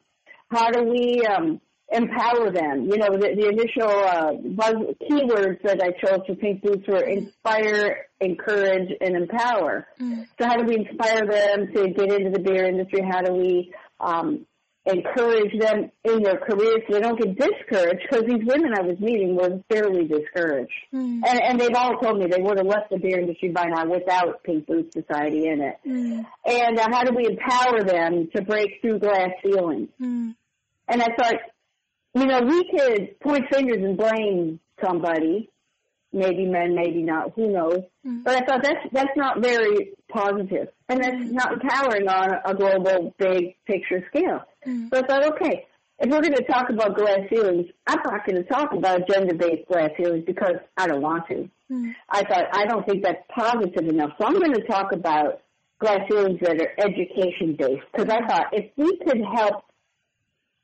How 0.50 0.70
do 0.70 0.82
we 0.82 1.24
um, 1.24 1.60
empower 1.90 2.50
them. 2.50 2.88
You 2.90 2.98
know, 2.98 3.08
the, 3.12 3.34
the 3.34 3.48
initial 3.48 3.88
uh, 3.88 4.32
buzz 4.34 4.74
keywords 5.10 5.62
that 5.62 5.82
I 5.82 5.90
chose 5.92 6.20
for 6.26 6.34
Pink 6.36 6.62
Boots 6.62 6.86
were 6.86 7.02
inspire, 7.02 8.06
encourage, 8.20 8.90
and 9.00 9.16
empower. 9.16 9.86
Mm. 10.00 10.26
So 10.38 10.46
how 10.46 10.56
do 10.56 10.64
we 10.64 10.86
inspire 10.86 11.26
them 11.26 11.72
to 11.74 11.88
get 11.90 12.12
into 12.12 12.30
the 12.30 12.40
beer 12.40 12.64
industry? 12.64 13.02
How 13.08 13.22
do 13.22 13.32
we 13.32 13.72
um, 13.98 14.46
encourage 14.86 15.52
them 15.58 15.90
in 16.04 16.22
their 16.22 16.38
careers 16.38 16.80
so 16.86 16.94
they 16.94 17.00
don't 17.00 17.20
get 17.20 17.36
discouraged? 17.36 18.02
Because 18.08 18.24
these 18.26 18.44
women 18.44 18.72
I 18.74 18.82
was 18.82 18.98
meeting 18.98 19.36
were 19.36 19.60
fairly 19.68 20.06
discouraged. 20.06 20.72
Mm. 20.94 21.20
And, 21.26 21.40
and 21.42 21.60
they've 21.60 21.74
all 21.74 21.98
told 21.98 22.18
me 22.18 22.26
they 22.26 22.40
would 22.40 22.58
have 22.58 22.66
left 22.66 22.90
the 22.90 22.98
beer 22.98 23.20
industry 23.20 23.50
by 23.50 23.66
now 23.66 23.86
without 23.86 24.42
Pink 24.42 24.66
Boots 24.66 24.94
Society 24.94 25.46
in 25.46 25.60
it. 25.60 25.76
Mm. 25.86 26.24
And 26.46 26.78
uh, 26.78 26.88
how 26.90 27.04
do 27.04 27.14
we 27.14 27.26
empower 27.26 27.84
them 27.84 28.28
to 28.34 28.42
break 28.42 28.80
through 28.80 29.00
glass 29.00 29.30
ceilings? 29.44 29.88
Mm. 30.00 30.34
And 30.88 31.02
I 31.02 31.08
thought, 31.16 31.34
you 32.14 32.26
know, 32.26 32.40
we 32.40 32.64
could 32.70 33.20
point 33.20 33.44
fingers 33.52 33.78
and 33.78 33.96
blame 33.96 34.60
somebody, 34.82 35.48
maybe 36.12 36.46
men, 36.46 36.74
maybe 36.74 37.02
not, 37.02 37.32
who 37.36 37.52
knows. 37.52 37.78
Mm-hmm. 38.06 38.22
But 38.24 38.42
I 38.42 38.46
thought 38.46 38.62
that's 38.62 38.86
that's 38.92 39.16
not 39.16 39.40
very 39.40 39.92
positive, 40.10 40.68
and 40.88 41.02
that's 41.02 41.14
mm-hmm. 41.14 41.34
not 41.34 41.52
empowering 41.52 42.08
on 42.08 42.30
a 42.44 42.54
global, 42.54 43.14
big 43.18 43.56
picture 43.66 44.04
scale. 44.08 44.42
Mm-hmm. 44.66 44.88
So 44.92 44.98
I 44.98 45.06
thought, 45.06 45.24
okay, 45.34 45.66
if 45.98 46.10
we're 46.10 46.22
going 46.22 46.34
to 46.34 46.44
talk 46.44 46.70
about 46.70 46.96
glass 46.96 47.20
ceilings, 47.28 47.66
I'm 47.86 48.00
not 48.04 48.26
going 48.26 48.42
to 48.42 48.48
talk 48.48 48.72
about 48.72 49.08
gender-based 49.08 49.68
glass 49.68 49.90
ceilings 49.98 50.24
because 50.26 50.56
I 50.76 50.86
don't 50.86 51.02
want 51.02 51.28
to. 51.28 51.34
Mm-hmm. 51.34 51.90
I 52.08 52.24
thought 52.24 52.44
I 52.52 52.66
don't 52.66 52.86
think 52.86 53.04
that's 53.04 53.22
positive 53.34 53.88
enough, 53.88 54.12
so 54.18 54.26
I'm 54.26 54.38
going 54.38 54.54
to 54.54 54.66
talk 54.66 54.92
about 54.92 55.42
glass 55.78 56.00
ceilings 56.10 56.40
that 56.40 56.60
are 56.60 56.72
education-based 56.78 57.82
because 57.92 58.08
I 58.08 58.26
thought 58.26 58.46
if 58.52 58.70
we 58.76 58.98
could 58.98 59.22
help 59.34 59.64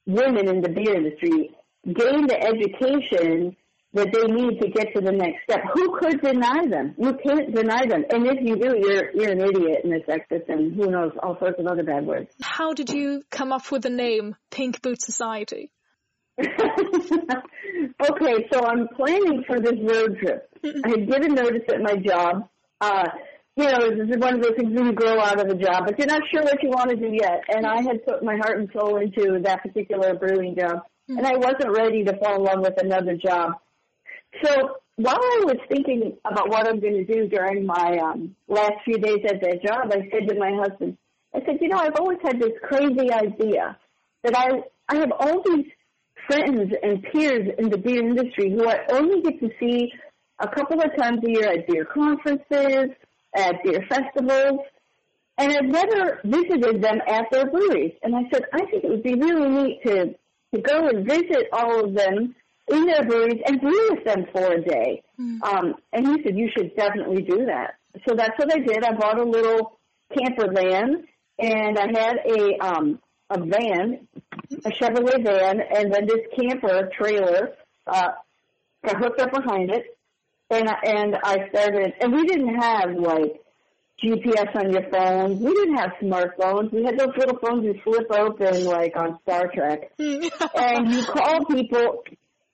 women 0.06 0.48
in 0.48 0.62
the 0.62 0.68
beer 0.68 0.94
industry 0.94 1.50
gain 1.84 2.26
the 2.26 2.40
education 2.42 3.56
that 3.96 4.12
they 4.12 4.26
need 4.26 4.60
to 4.60 4.68
get 4.68 4.94
to 4.94 5.00
the 5.00 5.12
next 5.12 5.42
step. 5.44 5.60
Who 5.74 5.98
could 5.98 6.20
deny 6.22 6.66
them? 6.66 6.94
You 6.98 7.18
can't 7.24 7.54
deny 7.54 7.86
them. 7.86 8.04
And 8.10 8.26
if 8.26 8.36
you 8.42 8.56
do, 8.56 8.76
you're 8.78 9.10
you're 9.12 9.32
an 9.32 9.40
idiot 9.40 9.80
and 9.84 9.94
a 9.94 10.00
sexist 10.00 10.48
and 10.48 10.74
who 10.74 10.90
knows, 10.90 11.12
all 11.22 11.38
sorts 11.38 11.58
of 11.58 11.66
other 11.66 11.82
bad 11.82 12.06
words. 12.06 12.30
How 12.40 12.74
did 12.74 12.90
you 12.90 13.22
come 13.30 13.52
up 13.52 13.72
with 13.72 13.82
the 13.82 13.90
name 13.90 14.36
Pink 14.50 14.82
Boot 14.82 15.00
Society? 15.02 15.72
okay, 16.40 16.48
so 18.52 18.64
I'm 18.64 18.88
planning 18.94 19.42
for 19.46 19.58
this 19.58 19.78
road 19.80 20.18
trip. 20.18 20.50
I 20.62 20.90
had 20.90 21.08
given 21.10 21.34
notice 21.34 21.62
at 21.68 21.80
my 21.80 21.96
job. 21.96 22.48
Uh, 22.80 23.08
you 23.56 23.64
know, 23.64 23.88
this 23.88 24.10
is 24.10 24.18
one 24.18 24.34
of 24.34 24.42
those 24.42 24.52
things 24.58 24.74
when 24.74 24.86
you 24.86 24.92
grow 24.92 25.18
out 25.18 25.40
of 25.40 25.46
a 25.46 25.54
job, 25.54 25.84
but 25.86 25.98
you're 25.98 26.06
not 26.06 26.20
sure 26.30 26.42
what 26.42 26.62
you 26.62 26.68
want 26.68 26.90
to 26.90 26.96
do 26.96 27.08
yet. 27.10 27.42
And 27.48 27.64
I 27.64 27.80
had 27.80 28.04
put 28.04 28.22
my 28.22 28.36
heart 28.36 28.58
and 28.58 28.68
soul 28.76 28.98
into 28.98 29.40
that 29.44 29.62
particular 29.62 30.14
brewing 30.14 30.54
job, 30.58 30.82
mm-hmm. 31.08 31.16
and 31.16 31.26
I 31.26 31.36
wasn't 31.38 31.74
ready 31.74 32.04
to 32.04 32.18
fall 32.18 32.36
in 32.36 32.42
love 32.42 32.60
with 32.60 32.74
another 32.82 33.16
job. 33.16 33.52
So 34.42 34.76
while 34.96 35.14
I 35.16 35.42
was 35.44 35.58
thinking 35.68 36.16
about 36.24 36.48
what 36.48 36.66
I'm 36.68 36.80
going 36.80 36.94
to 36.94 37.04
do 37.04 37.28
during 37.28 37.66
my 37.66 37.98
um, 37.98 38.34
last 38.48 38.72
few 38.84 38.98
days 38.98 39.20
at 39.26 39.40
that 39.40 39.62
job, 39.64 39.92
I 39.92 40.08
said 40.10 40.28
to 40.28 40.38
my 40.38 40.52
husband, 40.52 40.96
I 41.34 41.40
said, 41.40 41.58
you 41.60 41.68
know, 41.68 41.78
I've 41.78 41.96
always 41.98 42.18
had 42.22 42.40
this 42.40 42.52
crazy 42.62 43.12
idea 43.12 43.76
that 44.24 44.36
I 44.36 44.62
I 44.88 44.96
have 45.00 45.12
all 45.18 45.42
these 45.44 45.66
friends 46.28 46.72
and 46.82 47.02
peers 47.12 47.48
in 47.58 47.70
the 47.70 47.78
beer 47.78 48.00
industry 48.00 48.50
who 48.50 48.68
I 48.68 48.78
only 48.90 49.20
get 49.22 49.40
to 49.40 49.50
see 49.60 49.92
a 50.38 50.48
couple 50.48 50.80
of 50.80 50.96
times 50.96 51.18
a 51.26 51.30
year 51.30 51.48
at 51.48 51.66
beer 51.66 51.84
conferences, 51.84 52.90
at 53.34 53.62
beer 53.64 53.84
festivals, 53.88 54.60
and 55.38 55.52
I've 55.52 55.64
never 55.64 56.20
visited 56.24 56.82
them 56.82 56.98
at 57.06 57.26
their 57.30 57.50
breweries. 57.50 57.92
And 58.02 58.14
I 58.16 58.22
said, 58.32 58.44
I 58.52 58.58
think 58.70 58.84
it 58.84 58.90
would 58.90 59.02
be 59.02 59.14
really 59.14 59.48
neat 59.48 59.82
to 59.84 60.14
to 60.54 60.60
go 60.62 60.88
and 60.88 61.06
visit 61.06 61.48
all 61.52 61.84
of 61.84 61.94
them 61.94 62.34
in 62.68 62.86
their 62.86 63.04
breweries 63.04 63.42
and 63.46 63.60
brew 63.60 63.90
with 63.90 64.04
them 64.04 64.26
for 64.32 64.52
a 64.52 64.62
day. 64.62 65.02
Mm. 65.20 65.42
Um, 65.42 65.74
and 65.92 66.06
he 66.06 66.22
said, 66.22 66.36
you 66.36 66.50
should 66.56 66.74
definitely 66.76 67.22
do 67.22 67.46
that. 67.46 67.74
So 68.06 68.14
that's 68.14 68.38
what 68.38 68.52
I 68.52 68.58
did. 68.58 68.84
I 68.84 68.92
bought 68.92 69.18
a 69.18 69.24
little 69.24 69.78
camper 70.16 70.52
van, 70.52 71.04
and 71.38 71.78
I 71.78 71.86
had 71.86 72.16
a 72.26 72.58
um, 72.64 73.00
a 73.30 73.40
van, 73.40 74.06
a 74.64 74.70
Chevrolet 74.70 75.24
van, 75.24 75.60
and 75.60 75.92
then 75.92 76.06
this 76.06 76.20
camper 76.38 76.90
trailer 76.98 77.54
uh, 77.86 78.08
got 78.84 78.96
hooked 78.98 79.20
up 79.20 79.32
behind 79.32 79.70
it 79.70 79.96
and 80.50 80.68
and 80.84 81.16
I 81.22 81.48
started, 81.48 81.94
and 82.00 82.12
we 82.12 82.24
didn't 82.24 82.54
have 82.60 82.90
like 82.96 83.40
GPS 84.02 84.54
on 84.54 84.72
your 84.72 84.88
phone. 84.90 85.40
We 85.40 85.54
didn't 85.54 85.76
have 85.76 85.92
smartphones. 86.02 86.72
We 86.72 86.84
had 86.84 86.98
those 86.98 87.16
little 87.16 87.38
phones 87.38 87.64
you 87.64 87.80
flip 87.82 88.06
open 88.10 88.64
like 88.64 88.96
on 88.96 89.18
Star 89.22 89.50
Trek, 89.52 89.92
and 89.98 90.92
you 90.92 91.04
call 91.04 91.44
people. 91.46 92.04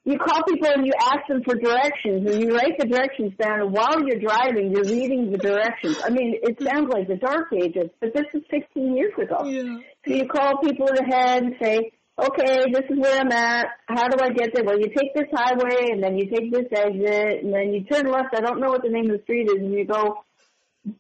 You 0.05 0.19
call 0.19 0.43
people 0.43 0.69
and 0.69 0.85
you 0.85 0.93
ask 1.01 1.29
them 1.29 1.43
for 1.45 1.55
directions, 1.55 2.29
and 2.29 2.43
you 2.43 2.57
write 2.57 2.77
the 2.77 2.87
directions 2.87 3.35
down. 3.41 3.61
And 3.61 3.73
while 3.73 4.03
you're 4.05 4.19
driving, 4.19 4.73
you're 4.73 4.85
reading 4.85 5.31
the 5.31 5.39
directions. 5.39 5.99
I 6.05 6.11
mean, 6.11 6.35
it 6.43 6.61
sounds 6.61 6.93
like 6.93 7.07
the 7.07 7.17
dark 7.17 7.53
ages, 7.53 7.89
but 8.01 8.13
this 8.13 8.27
is 8.35 8.43
16 8.51 8.97
years 8.97 9.13
ago. 9.17 9.45
Yeah. 9.45 9.79
So 10.05 10.13
you 10.13 10.27
call 10.27 10.59
people 10.59 10.89
ahead 10.99 11.45
and 11.45 11.55
say, 11.63 11.93
okay, 12.19 12.65
this 12.73 12.83
is 12.91 12.99
where 12.99 13.21
I'm 13.21 13.31
at. 13.31 13.67
How 13.87 14.09
do 14.09 14.19
I 14.21 14.31
get 14.31 14.51
there? 14.55 14.65
Well, 14.65 14.79
you 14.79 14.89
take 14.89 15.15
this 15.15 15.29
highway 15.33 15.91
and 15.93 16.03
then 16.03 16.17
you 16.19 16.29
take 16.29 16.53
this 16.53 16.67
exit 16.73 17.45
and 17.45 17.55
then 17.55 17.73
you 17.73 17.85
turn 17.85 18.11
left. 18.11 18.35
I 18.35 18.41
don't 18.41 18.61
know 18.61 18.71
what 18.71 18.83
the 18.83 18.91
name 18.91 19.09
of 19.11 19.19
the 19.19 19.23
street 19.23 19.49
is 19.49 19.59
and 19.59 19.73
you 19.73 19.85
go 19.85 20.25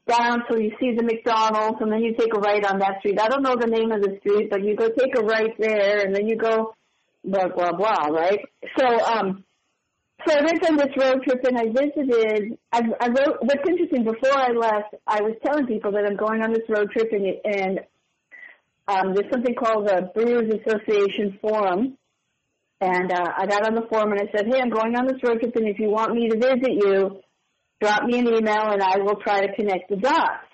down 0.07 0.45
till 0.49 0.61
you 0.61 0.71
see 0.79 0.95
the 0.97 1.03
McDonald's 1.03 1.79
and 1.81 1.91
then 1.91 2.03
you 2.03 2.15
take 2.15 2.33
a 2.35 2.39
right 2.39 2.65
on 2.65 2.79
that 2.79 3.01
street. 3.01 3.21
I 3.21 3.29
don't 3.29 3.43
know 3.43 3.57
the 3.57 3.67
name 3.67 3.91
of 3.91 4.01
the 4.01 4.17
street, 4.21 4.49
but 4.49 4.63
you 4.63 4.77
go 4.77 4.89
take 4.89 5.17
a 5.17 5.23
right 5.23 5.55
there 5.59 6.07
and 6.07 6.15
then 6.15 6.29
you 6.29 6.37
go 6.37 6.75
blah, 7.25 7.49
blah, 7.49 7.73
blah, 7.73 8.07
right? 8.07 8.41
So, 8.79 8.87
um, 9.05 9.45
so 10.27 10.35
I 10.39 10.43
went 10.45 10.68
on 10.68 10.77
this 10.77 10.97
road 10.97 11.23
trip 11.25 11.45
and 11.45 11.59
I 11.59 11.64
visited, 11.66 12.59
I, 12.73 12.83
I 13.01 13.09
wrote, 13.09 13.39
what's 13.41 13.68
interesting, 13.68 14.05
before 14.05 14.39
I 14.39 14.53
left, 14.53 14.95
I 15.07 15.20
was 15.20 15.35
telling 15.45 15.66
people 15.66 15.93
that 15.93 16.07
I'm 16.07 16.16
going 16.16 16.43
on 16.43 16.53
this 16.53 16.68
road 16.68 16.91
trip 16.91 17.11
and, 17.12 17.27
and 17.45 17.81
um, 18.89 19.14
there's 19.14 19.31
something 19.33 19.55
called 19.55 19.89
the 19.89 20.11
Brewers 20.14 20.53
Association 20.55 21.39
Forum. 21.41 21.99
And 22.81 23.12
uh, 23.12 23.29
I 23.39 23.47
got 23.47 23.66
on 23.66 23.77
the 23.77 23.87
forum 23.89 24.11
and 24.12 24.20
I 24.20 24.31
said, 24.37 24.47
hey, 24.47 24.61
I'm 24.61 24.70
going 24.70 24.97
on 24.97 25.07
this 25.07 25.23
road 25.23 25.39
trip, 25.39 25.55
and 25.55 25.68
if 25.68 25.79
you 25.79 25.89
want 25.89 26.12
me 26.14 26.29
to 26.29 26.37
visit 26.37 26.73
you, 26.73 27.20
drop 27.81 28.05
me 28.05 28.18
an 28.18 28.27
email 28.27 28.70
and 28.70 28.83
I 28.83 28.99
will 28.99 29.16
try 29.16 29.47
to 29.47 29.55
connect 29.55 29.89
the 29.89 29.97
dots. 29.97 30.47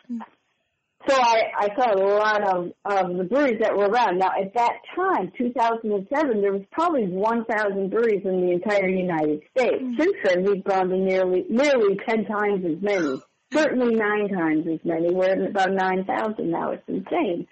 So 1.07 1.15
I, 1.15 1.43
I 1.57 1.69
saw 1.77 1.95
a 1.95 2.01
lot 2.03 2.43
of, 2.43 2.73
of 2.85 3.17
the 3.17 3.25
breweries 3.25 3.61
that 3.61 3.77
were 3.77 3.87
around. 3.87 4.19
Now, 4.19 4.33
at 4.39 4.53
that 4.55 4.73
time, 4.97 5.31
2007, 5.39 6.41
there 6.43 6.53
was 6.53 6.63
probably 6.73 7.07
1,000 7.07 7.91
breweries 7.91 8.23
in 8.25 8.41
the 8.41 8.53
entire 8.53 8.89
United 8.89 9.43
States. 9.57 9.81
Mm-hmm. 9.81 10.01
Since 10.01 10.17
then, 10.25 10.45
we've 10.45 10.65
gone 10.65 10.89
to 10.89 10.97
nearly, 10.97 11.47
nearly 11.49 11.97
10 12.07 12.25
times 12.25 12.65
as 12.67 12.83
many. 12.83 13.21
Certainly 13.53 13.95
nine 13.95 14.29
times 14.29 14.67
as 14.67 14.81
many. 14.85 15.15
We're 15.15 15.31
at 15.31 15.51
about 15.51 15.73
9,000 15.73 16.51
now. 16.51 16.73
It's 16.73 16.83
insane. 16.89 17.47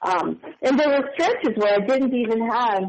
Um, 0.00 0.40
and 0.62 0.78
there 0.78 0.88
were 0.88 1.10
stretches 1.14 1.56
where 1.56 1.74
I 1.74 1.84
didn't 1.84 2.14
even 2.14 2.48
have 2.48 2.84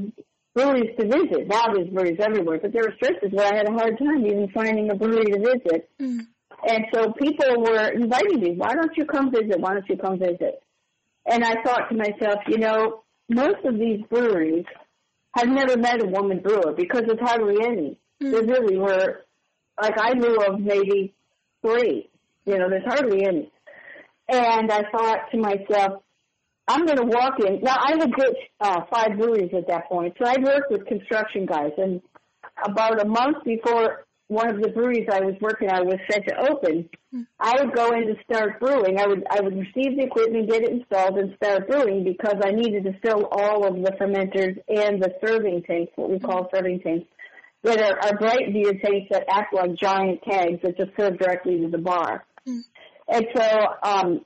breweries 0.53 0.95
to 0.99 1.05
visit. 1.05 1.47
Now 1.47 1.73
there's 1.73 1.89
breweries 1.89 2.19
everywhere, 2.19 2.59
but 2.61 2.71
there 2.71 2.83
were 2.83 2.93
stretches 2.95 3.31
where 3.31 3.51
I 3.51 3.57
had 3.57 3.67
a 3.67 3.73
hard 3.73 3.97
time 3.97 4.25
even 4.25 4.49
finding 4.53 4.89
a 4.89 4.95
brewery 4.95 5.25
to 5.25 5.39
visit. 5.39 5.89
Mm. 6.01 6.27
And 6.65 6.85
so 6.93 7.13
people 7.13 7.61
were 7.61 7.89
inviting 7.89 8.39
me, 8.39 8.55
why 8.57 8.73
don't 8.73 8.97
you 8.97 9.05
come 9.05 9.31
visit? 9.31 9.59
Why 9.59 9.73
don't 9.73 9.87
you 9.87 9.97
come 9.97 10.17
visit? 10.17 10.63
And 11.25 11.43
I 11.43 11.61
thought 11.63 11.89
to 11.89 11.95
myself, 11.95 12.39
you 12.47 12.57
know, 12.57 13.03
most 13.29 13.63
of 13.65 13.77
these 13.77 14.01
breweries 14.09 14.65
have 15.35 15.47
never 15.47 15.77
met 15.77 16.01
a 16.01 16.07
woman 16.07 16.39
brewer 16.39 16.73
because 16.75 17.03
there's 17.05 17.19
hardly 17.19 17.63
any. 17.63 17.99
Mm. 18.21 18.31
There 18.31 18.43
really 18.43 18.77
were, 18.77 19.25
like 19.81 19.95
I 19.99 20.13
knew 20.13 20.37
of 20.37 20.59
maybe 20.59 21.13
three. 21.61 22.09
You 22.45 22.57
know, 22.57 22.69
there's 22.69 22.85
hardly 22.85 23.25
any. 23.25 23.51
And 24.27 24.71
I 24.71 24.83
thought 24.91 25.31
to 25.31 25.37
myself, 25.37 26.03
I'm 26.67 26.85
going 26.85 26.97
to 26.97 27.05
walk 27.05 27.39
in. 27.45 27.61
Now, 27.61 27.77
I 27.79 27.91
had 27.91 28.11
built 28.17 28.35
uh, 28.59 28.81
five 28.91 29.17
breweries 29.17 29.51
at 29.55 29.67
that 29.67 29.87
point, 29.87 30.15
so 30.17 30.27
I 30.27 30.35
worked 30.41 30.71
with 30.71 30.87
construction 30.87 31.45
guys. 31.45 31.71
And 31.77 32.01
about 32.63 33.01
a 33.01 33.07
month 33.07 33.43
before 33.43 34.04
one 34.27 34.49
of 34.49 34.61
the 34.61 34.69
breweries 34.69 35.07
I 35.11 35.21
was 35.21 35.35
working 35.39 35.69
on 35.69 35.85
was 35.85 35.99
set 36.09 36.27
to 36.27 36.49
open, 36.49 36.89
I 37.39 37.63
would 37.63 37.75
go 37.75 37.91
in 37.91 38.07
to 38.07 38.15
start 38.23 38.59
brewing. 38.59 38.99
I 38.99 39.05
would 39.05 39.23
I 39.29 39.41
would 39.41 39.55
receive 39.55 39.97
the 39.97 40.05
equipment, 40.05 40.49
get 40.49 40.63
it 40.63 40.71
installed, 40.71 41.17
and 41.17 41.35
start 41.35 41.67
brewing 41.67 42.03
because 42.03 42.35
I 42.43 42.51
needed 42.51 42.85
to 42.85 42.99
fill 43.03 43.27
all 43.31 43.67
of 43.67 43.75
the 43.75 43.91
fermenters 43.91 44.57
and 44.67 45.01
the 45.01 45.13
serving 45.23 45.63
tanks, 45.63 45.91
what 45.95 46.09
we 46.09 46.19
call 46.19 46.49
serving 46.53 46.81
tanks, 46.81 47.07
that 47.63 47.79
are, 47.79 47.99
are 47.99 48.17
bright 48.17 48.51
beer 48.51 48.73
tanks 48.73 49.09
that 49.11 49.25
act 49.29 49.53
like 49.53 49.75
giant 49.75 50.23
kegs 50.23 50.61
that 50.63 50.77
just 50.77 50.91
serve 50.99 51.19
directly 51.19 51.59
to 51.61 51.69
the 51.69 51.77
bar. 51.77 52.25
Mm. 52.47 52.61
And 53.07 53.25
so 53.35 53.65
um, 53.83 54.25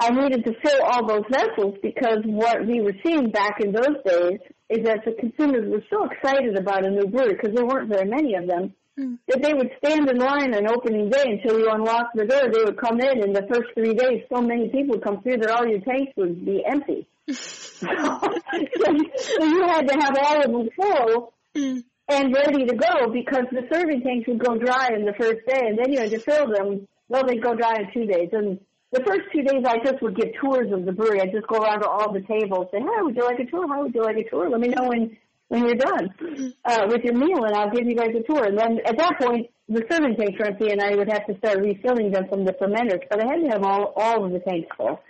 I 0.00 0.10
needed 0.10 0.44
to 0.44 0.52
fill 0.60 0.82
all 0.82 1.06
those 1.06 1.24
vessels 1.30 1.76
because 1.82 2.18
what 2.24 2.66
we 2.66 2.80
were 2.80 2.94
seeing 3.04 3.30
back 3.30 3.60
in 3.60 3.70
those 3.70 3.96
days 4.04 4.40
is 4.68 4.84
that 4.84 5.04
the 5.04 5.12
consumers 5.12 5.70
were 5.70 5.84
so 5.88 6.08
excited 6.10 6.58
about 6.58 6.84
a 6.84 6.90
new 6.90 7.06
brewery 7.06 7.34
because 7.34 7.54
there 7.54 7.64
weren't 7.64 7.88
very 7.88 8.08
many 8.10 8.34
of 8.34 8.48
them 8.48 8.74
mm. 8.98 9.18
that 9.28 9.42
they 9.42 9.54
would 9.54 9.70
stand 9.78 10.08
in 10.08 10.18
line 10.18 10.54
on 10.54 10.68
opening 10.68 11.10
day 11.10 11.24
until 11.26 11.58
you 11.58 11.70
unlocked 11.70 12.16
the 12.16 12.24
door. 12.24 12.50
They 12.52 12.64
would 12.64 12.78
come 12.78 13.00
in, 13.00 13.22
and 13.22 13.34
the 13.34 13.46
first 13.52 13.74
three 13.74 13.94
days, 13.94 14.22
so 14.32 14.40
many 14.40 14.68
people 14.68 14.96
would 14.96 15.04
come 15.04 15.22
through 15.22 15.38
that 15.38 15.50
all 15.50 15.66
your 15.66 15.80
tanks 15.80 16.12
would 16.16 16.44
be 16.44 16.64
empty. 16.64 17.06
so, 17.32 17.86
so 17.86 19.44
you 19.44 19.62
had 19.66 19.88
to 19.88 19.94
have 19.98 20.16
all 20.18 20.44
of 20.44 20.50
them 20.50 20.68
full. 20.76 21.32
Mm. 21.54 21.84
And 22.08 22.32
ready 22.32 22.64
to 22.66 22.76
go 22.76 23.10
because 23.10 23.46
the 23.50 23.66
serving 23.72 24.02
tanks 24.02 24.28
would 24.28 24.38
go 24.38 24.56
dry 24.56 24.90
in 24.94 25.04
the 25.04 25.14
first 25.18 25.44
day, 25.46 25.66
and 25.66 25.76
then 25.76 25.92
you 25.92 25.98
had 25.98 26.10
to 26.10 26.20
fill 26.20 26.46
them. 26.48 26.86
Well, 27.08 27.24
they'd 27.26 27.42
go 27.42 27.56
dry 27.56 27.76
in 27.80 27.92
two 27.92 28.06
days, 28.06 28.28
and 28.32 28.60
the 28.92 29.02
first 29.04 29.22
two 29.32 29.42
days 29.42 29.64
I 29.66 29.78
just 29.84 30.00
would 30.02 30.16
give 30.16 30.28
tours 30.40 30.72
of 30.72 30.84
the 30.84 30.92
brewery. 30.92 31.20
I'd 31.20 31.32
just 31.32 31.48
go 31.48 31.58
around 31.58 31.80
to 31.80 31.88
all 31.88 32.12
the 32.12 32.20
tables, 32.20 32.68
say, 32.70 32.78
"Hi, 32.80 33.02
would 33.02 33.16
you 33.16 33.24
like 33.24 33.40
a 33.40 33.44
tour? 33.46 33.66
How 33.66 33.82
would 33.82 33.94
you 33.94 34.02
like 34.02 34.16
a 34.16 34.28
tour? 34.28 34.48
Let 34.48 34.60
me 34.60 34.68
know 34.68 34.84
when 34.84 35.16
when 35.48 35.64
you're 35.64 35.76
done 35.76 36.54
uh, 36.64 36.86
with 36.88 37.02
your 37.04 37.14
meal, 37.14 37.44
and 37.44 37.54
I'll 37.54 37.70
give 37.70 37.86
you 37.86 37.94
guys 37.96 38.10
a 38.18 38.22
tour." 38.22 38.44
And 38.44 38.58
then 38.58 38.78
at 38.84 38.96
that 38.98 39.18
point, 39.20 39.50
the 39.68 39.82
serving 39.90 40.16
tanks 40.16 40.38
were 40.38 40.46
empty, 40.46 40.70
and 40.70 40.80
I 40.80 40.94
would 40.94 41.10
have 41.10 41.26
to 41.26 41.36
start 41.38 41.58
refilling 41.58 42.10
them 42.10 42.28
from 42.28 42.44
the 42.44 42.52
fermenters. 42.52 43.02
But 43.10 43.22
I 43.22 43.26
had 43.26 43.42
to 43.42 43.48
have 43.50 43.62
all 43.64 43.92
all 43.96 44.24
of 44.24 44.32
the 44.32 44.40
tanks 44.40 44.68
full. 44.76 45.00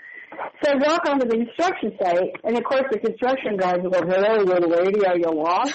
So 0.63 0.73
I 0.73 0.75
walk 0.77 1.09
onto 1.09 1.27
the 1.27 1.37
construction 1.37 1.97
site, 2.01 2.37
and 2.45 2.57
of 2.57 2.65
course 2.65 2.85
the 2.91 2.99
construction 2.99 3.57
guys 3.57 3.79
will 3.83 3.91
go, 3.91 4.03
"Hello, 4.03 4.43
little 4.43 4.71
lady, 4.71 5.07
are 5.07 5.17
you 5.17 5.31
lost?" 5.31 5.75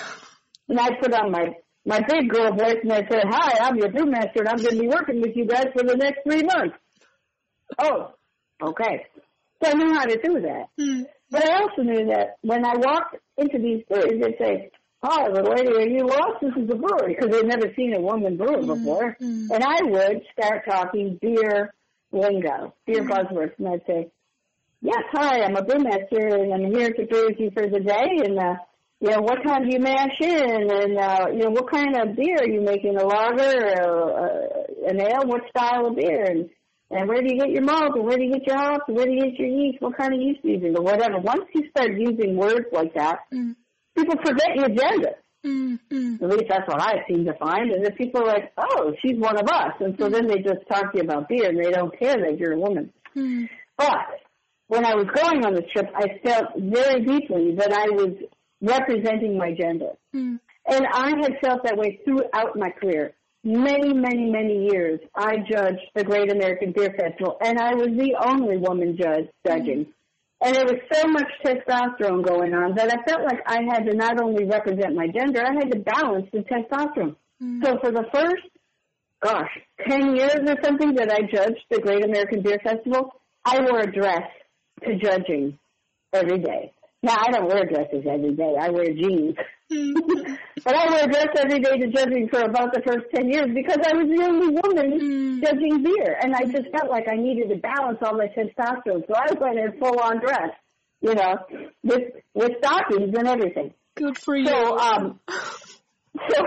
And 0.69 0.79
I 0.79 0.89
put 1.01 1.13
on 1.13 1.31
my 1.31 1.55
my 1.85 1.99
big 2.07 2.29
girl 2.29 2.53
voice, 2.53 2.77
and 2.83 2.93
I 2.93 3.07
said, 3.09 3.23
"Hi, 3.27 3.67
I'm 3.67 3.75
your 3.77 3.89
brewmaster, 3.89 4.39
and 4.41 4.49
I'm 4.49 4.57
going 4.57 4.75
to 4.75 4.81
be 4.81 4.87
working 4.87 5.21
with 5.21 5.35
you 5.35 5.45
guys 5.45 5.67
for 5.73 5.83
the 5.83 5.95
next 5.95 6.19
three 6.23 6.43
months." 6.43 6.75
Oh, 7.79 8.13
okay. 8.61 9.07
So 9.63 9.71
I 9.71 9.73
knew 9.73 9.93
how 9.93 10.05
to 10.05 10.17
do 10.21 10.41
that. 10.41 10.65
Mm. 10.79 11.05
But 11.31 11.49
I 11.49 11.61
also 11.61 11.81
knew 11.83 12.07
that 12.07 12.35
when 12.41 12.65
I 12.65 12.75
walked 12.75 13.15
into 13.37 13.57
these 13.57 13.83
breweries, 13.89 14.21
they'd 14.21 14.37
say, 14.37 14.71
Hi, 15.03 15.29
little 15.29 15.53
lady, 15.53 15.71
are 15.71 15.87
you 15.87 16.05
lost? 16.05 16.41
This 16.41 16.51
is 16.57 16.69
a 16.69 16.75
brewery. 16.75 17.15
Because 17.15 17.31
they'd 17.31 17.47
never 17.47 17.73
seen 17.75 17.95
a 17.95 18.01
woman 18.01 18.37
brewer 18.37 18.61
mm. 18.61 18.67
before. 18.67 19.17
Mm. 19.19 19.49
And 19.49 19.63
I 19.63 19.81
would 19.81 20.21
start 20.31 20.63
talking 20.69 21.17
beer 21.19 21.73
lingo, 22.11 22.75
beer 22.85 23.03
mm. 23.03 23.09
buzzwords. 23.09 23.57
And 23.57 23.69
I'd 23.69 23.81
say, 23.87 24.11
Yes, 24.81 25.03
hi, 25.11 25.41
I'm 25.41 25.55
a 25.55 25.63
brewmaster 25.63 26.41
and 26.41 26.53
I'm 26.53 26.71
here 26.73 26.91
to 26.91 27.05
brew 27.05 27.27
with 27.27 27.39
you 27.39 27.51
for 27.51 27.67
the 27.67 27.79
day. 27.79 28.25
And, 28.25 28.37
uh, 28.37 28.55
you 28.99 29.11
know, 29.11 29.21
what 29.21 29.39
kind 29.45 29.63
do 29.63 29.71
you 29.71 29.79
mash 29.79 30.19
in? 30.19 30.69
And, 30.69 30.97
uh, 30.97 31.27
you 31.31 31.45
know, 31.45 31.51
what 31.51 31.71
kind 31.71 31.95
of 31.95 32.15
beer 32.15 32.37
are 32.39 32.49
you 32.49 32.61
making? 32.61 32.97
A 32.97 33.05
lager 33.05 33.83
or 33.83 34.19
uh, 34.19 34.89
an 34.89 34.99
ale? 34.99 35.25
What 35.25 35.41
style 35.49 35.87
of 35.87 35.95
beer? 35.95 36.25
And, 36.25 36.49
and 36.91 37.07
where 37.07 37.21
do 37.21 37.33
you 37.33 37.39
get 37.39 37.51
your 37.51 37.63
malt? 37.63 37.95
And 37.95 38.05
where 38.05 38.17
do 38.17 38.23
you 38.23 38.33
get 38.33 38.47
your 38.47 38.57
hops? 38.57 38.83
And 38.87 38.97
where 38.97 39.05
do 39.05 39.13
you 39.13 39.21
get 39.21 39.39
your 39.39 39.47
yeast? 39.47 39.81
What 39.81 39.97
kind 39.97 40.13
of 40.13 40.19
yeast 40.19 40.41
do 40.43 40.49
you 40.49 40.59
use? 40.59 40.75
Or 40.77 40.83
whatever. 40.83 41.19
Once 41.19 41.45
you 41.53 41.63
start 41.69 41.91
using 41.97 42.35
words 42.35 42.67
like 42.71 42.93
that, 42.95 43.19
mm. 43.33 43.55
people 43.97 44.15
forget 44.23 44.55
your 44.55 44.65
agenda. 44.65 45.15
Mm-hmm. 45.45 46.23
At 46.23 46.29
least 46.29 46.45
that's 46.49 46.67
what 46.67 46.81
I 46.81 47.03
seem 47.07 47.25
to 47.25 47.33
find. 47.39 47.71
And 47.71 47.85
if 47.85 47.95
people 47.95 48.21
are 48.21 48.27
like, 48.27 48.51
oh, 48.57 48.93
she's 49.01 49.17
one 49.17 49.39
of 49.39 49.47
us, 49.47 49.73
and 49.79 49.95
so 49.99 50.09
then 50.09 50.27
they 50.27 50.37
just 50.37 50.67
talk 50.71 50.91
to 50.91 50.97
you 50.97 51.03
about 51.03 51.27
beer 51.29 51.49
and 51.49 51.57
they 51.57 51.71
don't 51.71 51.97
care 51.97 52.15
that 52.15 52.37
you're 52.37 52.53
a 52.53 52.59
woman. 52.59 52.93
Mm. 53.15 53.49
But 53.77 54.21
when 54.67 54.85
I 54.85 54.93
was 54.93 55.07
going 55.13 55.45
on 55.45 55.55
the 55.55 55.63
trip, 55.73 55.87
I 55.95 56.19
felt 56.23 56.45
very 56.57 57.03
deeply 57.03 57.55
that 57.55 57.73
I 57.73 57.89
was 57.89 58.15
representing 58.61 59.37
my 59.37 59.53
gender. 59.59 59.93
Mm. 60.15 60.39
And 60.67 60.85
I 60.93 61.09
had 61.21 61.33
felt 61.43 61.63
that 61.63 61.77
way 61.77 61.99
throughout 62.05 62.55
my 62.55 62.69
career. 62.69 63.13
Many, 63.43 63.93
many, 63.93 64.29
many 64.29 64.67
years, 64.71 64.99
I 65.15 65.37
judged 65.37 65.81
the 65.95 66.03
Great 66.03 66.31
American 66.31 66.73
Beer 66.73 66.93
Festival, 66.97 67.37
and 67.41 67.57
I 67.57 67.73
was 67.73 67.87
the 67.87 68.15
only 68.23 68.57
woman 68.57 68.95
judge 68.95 69.29
judging. 69.45 69.85
Mm-hmm. 69.85 69.91
And 70.43 70.55
there 70.55 70.65
was 70.65 70.79
so 70.91 71.07
much 71.07 71.27
testosterone 71.43 72.25
going 72.25 72.53
on 72.53 72.75
that 72.75 72.91
I 72.91 73.03
felt 73.09 73.23
like 73.23 73.39
I 73.45 73.61
had 73.69 73.85
to 73.85 73.95
not 73.95 74.21
only 74.21 74.45
represent 74.45 74.95
my 74.95 75.07
gender, 75.07 75.43
I 75.43 75.53
had 75.53 75.71
to 75.71 75.79
balance 75.79 76.27
the 76.31 76.39
testosterone. 76.39 77.15
Mm-hmm. 77.41 77.63
So 77.63 77.79
for 77.79 77.91
the 77.91 78.05
first, 78.13 78.43
gosh, 79.21 79.49
10 79.87 80.15
years 80.15 80.39
or 80.45 80.55
something 80.63 80.95
that 80.95 81.11
I 81.11 81.21
judged 81.21 81.63
the 81.69 81.79
Great 81.79 82.03
American 82.03 82.41
Beer 82.41 82.59
Festival, 82.63 83.13
I 83.45 83.59
wore 83.61 83.79
a 83.79 83.91
dress 83.91 84.27
to 84.85 84.95
judging 84.97 85.57
every 86.13 86.39
day. 86.39 86.73
Now, 87.03 87.15
I 87.17 87.31
don't 87.31 87.47
wear 87.47 87.65
dresses 87.65 88.05
every 88.07 88.33
day. 88.33 88.53
I 88.59 88.69
wear 88.69 88.85
jeans. 88.93 89.35
Hmm. 89.71 89.93
but 90.63 90.75
I 90.75 90.85
wear 90.91 91.05
a 91.05 91.07
dress 91.07 91.29
every 91.35 91.59
day 91.59 91.77
to 91.77 91.87
judging 91.87 92.29
for 92.29 92.41
about 92.41 92.73
the 92.73 92.81
first 92.85 93.05
10 93.15 93.27
years 93.27 93.47
because 93.55 93.79
I 93.83 93.95
was 93.95 94.05
the 94.05 94.23
only 94.23 94.49
woman 94.49 94.99
hmm. 94.99 95.41
judging 95.41 95.83
beer. 95.83 96.15
And 96.21 96.35
I 96.35 96.43
just 96.43 96.69
felt 96.71 96.91
like 96.91 97.07
I 97.09 97.15
needed 97.15 97.49
to 97.49 97.55
balance 97.55 97.97
all 98.03 98.17
my 98.17 98.27
testosterone. 98.27 99.07
So 99.07 99.15
I 99.15 99.33
went 99.33 99.57
in 99.57 99.79
full 99.79 99.99
on 99.99 100.19
dress, 100.19 100.51
you 101.01 101.15
know, 101.15 101.37
with, 101.83 102.03
with 102.35 102.51
stockings 102.59 103.17
and 103.17 103.27
everything. 103.27 103.73
Good 103.95 104.19
for 104.19 104.35
you. 104.35 104.45
So, 104.45 104.77
um, 104.77 105.19
so, 105.29 106.37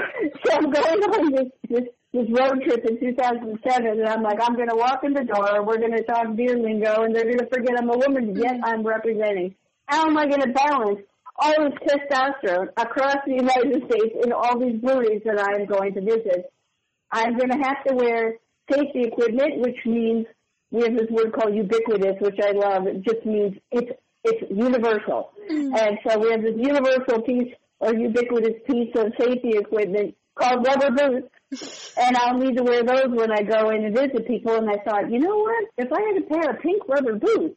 so 0.44 0.52
I'm 0.52 0.70
going 0.70 1.02
on 1.02 1.32
this, 1.32 1.50
this, 1.68 1.84
this 2.12 2.26
road 2.30 2.62
trip 2.62 2.84
in 2.86 3.00
2007 3.00 3.86
and 3.86 4.06
I'm 4.06 4.22
like, 4.22 4.38
I'm 4.40 4.54
going 4.54 4.68
to 4.68 4.76
walk 4.76 5.00
in 5.02 5.14
the 5.14 5.24
door, 5.24 5.66
we're 5.66 5.78
going 5.78 5.96
to 5.96 6.04
talk 6.04 6.36
beer 6.36 6.56
lingo 6.56 7.02
and 7.02 7.12
they're 7.12 7.24
going 7.24 7.40
to 7.40 7.48
forget 7.52 7.74
I'm 7.76 7.90
a 7.90 7.98
woman, 7.98 8.36
yet 8.36 8.58
hmm. 8.58 8.64
I'm 8.64 8.86
representing. 8.86 9.56
How 9.86 10.06
am 10.06 10.16
I 10.16 10.26
going 10.26 10.40
to 10.42 10.52
balance 10.52 11.00
all 11.36 11.54
this 11.58 11.78
testosterone 11.88 12.68
across 12.76 13.16
the 13.26 13.34
United 13.34 13.84
States 13.90 14.14
in 14.24 14.32
all 14.32 14.58
these 14.58 14.80
breweries 14.80 15.22
that 15.24 15.38
I 15.38 15.60
am 15.60 15.66
going 15.66 15.94
to 15.94 16.00
visit? 16.00 16.52
I'm 17.10 17.36
going 17.36 17.50
to 17.50 17.58
have 17.58 17.84
to 17.88 17.94
wear 17.94 18.34
safety 18.70 19.02
equipment, 19.02 19.58
which 19.58 19.76
means 19.84 20.26
we 20.70 20.82
have 20.82 20.96
this 20.96 21.08
word 21.10 21.32
called 21.32 21.54
ubiquitous, 21.54 22.16
which 22.20 22.38
I 22.42 22.52
love. 22.52 22.86
It 22.86 23.02
just 23.02 23.24
means 23.24 23.56
it's 23.70 23.92
it's 24.24 24.50
universal. 24.50 25.30
Mm. 25.50 25.78
And 25.78 25.98
so 26.06 26.18
we 26.18 26.30
have 26.30 26.42
this 26.42 26.56
universal 26.56 27.20
piece 27.22 27.52
or 27.78 27.94
ubiquitous 27.94 28.62
piece 28.66 28.90
of 28.96 29.12
safety 29.20 29.50
equipment 29.58 30.16
called 30.34 30.66
rubber 30.66 30.90
boots. 30.90 31.92
And 31.98 32.16
I'll 32.16 32.38
need 32.38 32.56
to 32.56 32.62
wear 32.64 32.82
those 32.82 33.10
when 33.10 33.30
I 33.30 33.42
go 33.42 33.70
in 33.70 33.84
and 33.84 33.94
visit 33.94 34.26
people. 34.26 34.54
And 34.56 34.68
I 34.70 34.82
thought, 34.82 35.12
you 35.12 35.18
know 35.20 35.36
what? 35.36 35.64
If 35.76 35.92
I 35.92 36.00
had 36.00 36.22
a 36.22 36.26
pair 36.26 36.50
of 36.50 36.62
pink 36.62 36.82
rubber 36.88 37.16
boots, 37.16 37.54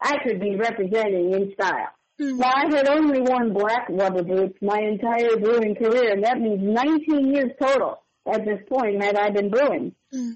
I 0.00 0.16
could 0.24 0.40
be 0.40 0.56
representing 0.56 1.32
in 1.32 1.52
style. 1.54 1.90
Hmm. 2.18 2.38
Now, 2.38 2.52
I 2.54 2.76
had 2.76 2.88
only 2.88 3.20
worn 3.20 3.52
black 3.52 3.88
rubber 3.88 4.22
boots 4.22 4.58
my 4.60 4.78
entire 4.78 5.36
brewing 5.36 5.74
career, 5.74 6.12
and 6.12 6.24
that 6.24 6.38
means 6.38 6.60
19 6.62 7.34
years 7.34 7.50
total 7.60 8.02
at 8.30 8.44
this 8.44 8.60
point 8.68 9.00
that 9.00 9.18
I've 9.18 9.34
been 9.34 9.50
brewing. 9.50 9.94
Hmm. 10.12 10.32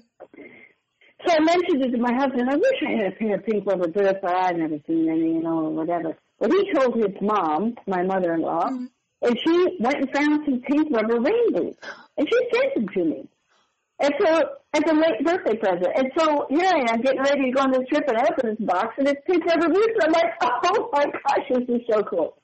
So 1.25 1.33
I 1.33 1.39
mentioned 1.39 1.83
it 1.83 1.91
to 1.91 1.97
my 1.97 2.13
husband. 2.13 2.49
I 2.49 2.55
wish 2.55 2.81
I 2.87 2.91
had 2.91 3.13
a 3.13 3.15
pair 3.15 3.35
of 3.35 3.45
pink 3.45 3.65
rubber 3.65 3.87
boots, 3.87 4.19
but 4.21 4.35
I've 4.35 4.57
never 4.57 4.77
seen 4.85 5.09
any, 5.09 5.33
you 5.33 5.41
know, 5.41 5.65
or 5.65 5.71
whatever. 5.71 6.15
But 6.39 6.51
he 6.51 6.71
told 6.73 6.95
his 6.95 7.15
mom, 7.21 7.75
my 7.87 8.03
mother-in-law, 8.03 8.69
hmm. 8.69 8.85
and 9.21 9.37
she 9.45 9.77
went 9.79 9.97
and 9.97 10.11
found 10.11 10.41
some 10.45 10.61
pink 10.61 10.87
rubber 10.91 11.19
rain 11.19 11.53
boots, 11.53 11.79
and 12.17 12.27
she 12.27 12.49
sent 12.53 12.75
them 12.75 12.87
to 12.89 13.05
me. 13.05 13.29
And 13.99 14.13
so, 14.19 14.41
as 14.73 14.83
a 14.89 14.93
late 14.93 15.23
birthday 15.23 15.55
present. 15.55 15.87
And 15.95 16.11
so 16.17 16.47
here 16.49 16.67
I 16.67 16.93
am 16.93 17.01
getting 17.01 17.21
ready 17.21 17.45
to 17.45 17.51
go 17.51 17.61
on 17.61 17.71
this 17.71 17.87
trip, 17.89 18.03
and 18.07 18.17
I 18.17 18.23
open 18.23 18.49
this 18.49 18.67
box, 18.67 18.95
and 18.97 19.07
it's 19.07 19.21
pink. 19.25 19.43
And 19.49 19.63
I'm 19.63 20.11
like, 20.11 20.33
oh 20.41 20.89
my 20.91 21.05
gosh, 21.05 21.47
this 21.49 21.69
is 21.69 21.81
so 21.89 22.03
cool. 22.03 22.37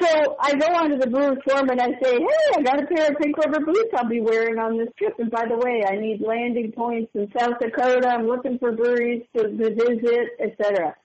So 0.00 0.36
I 0.40 0.54
go 0.56 0.66
onto 0.74 0.98
the 0.98 1.06
brewer's 1.06 1.38
forum 1.46 1.68
and 1.70 1.80
I 1.80 1.86
say, 2.02 2.18
hey, 2.18 2.56
I 2.56 2.62
got 2.62 2.82
a 2.82 2.86
pair 2.86 3.12
of 3.12 3.18
pink 3.18 3.38
rubber 3.38 3.64
boots 3.64 3.90
I'll 3.96 4.08
be 4.08 4.20
wearing 4.20 4.58
on 4.58 4.76
this 4.76 4.88
trip. 4.98 5.14
And 5.18 5.30
by 5.30 5.44
the 5.46 5.56
way, 5.56 5.84
I 5.88 5.96
need 5.96 6.20
landing 6.20 6.72
points 6.72 7.12
in 7.14 7.30
South 7.38 7.60
Dakota. 7.60 8.08
I'm 8.08 8.26
looking 8.26 8.58
for 8.58 8.72
breweries 8.72 9.22
to, 9.36 9.44
to 9.44 9.70
visit, 9.70 10.30
etc. 10.40 10.96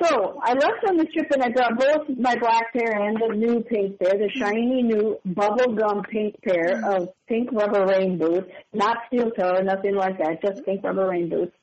So 0.00 0.40
I 0.42 0.52
left 0.54 0.84
on 0.88 0.96
the 0.96 1.04
trip 1.04 1.30
and 1.32 1.42
I 1.42 1.48
brought 1.48 1.76
both 1.76 2.16
my 2.18 2.36
black 2.36 2.72
pair 2.72 2.92
and 2.92 3.16
the 3.16 3.34
new 3.34 3.60
pink 3.60 3.98
pair, 3.98 4.12
the 4.12 4.30
shiny 4.34 4.82
new 4.82 5.18
bubblegum 5.26 6.08
pink 6.08 6.40
pair 6.42 6.80
of 6.90 7.08
pink 7.28 7.50
rubber 7.52 7.86
rain 7.86 8.18
boots, 8.18 8.50
not 8.72 8.98
steel 9.08 9.30
toe, 9.30 9.60
nothing 9.62 9.94
like 9.94 10.18
that, 10.18 10.42
just 10.42 10.64
pink 10.64 10.84
rubber 10.84 11.08
rain 11.08 11.28
boots. 11.28 11.54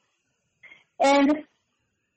And 1.00 1.44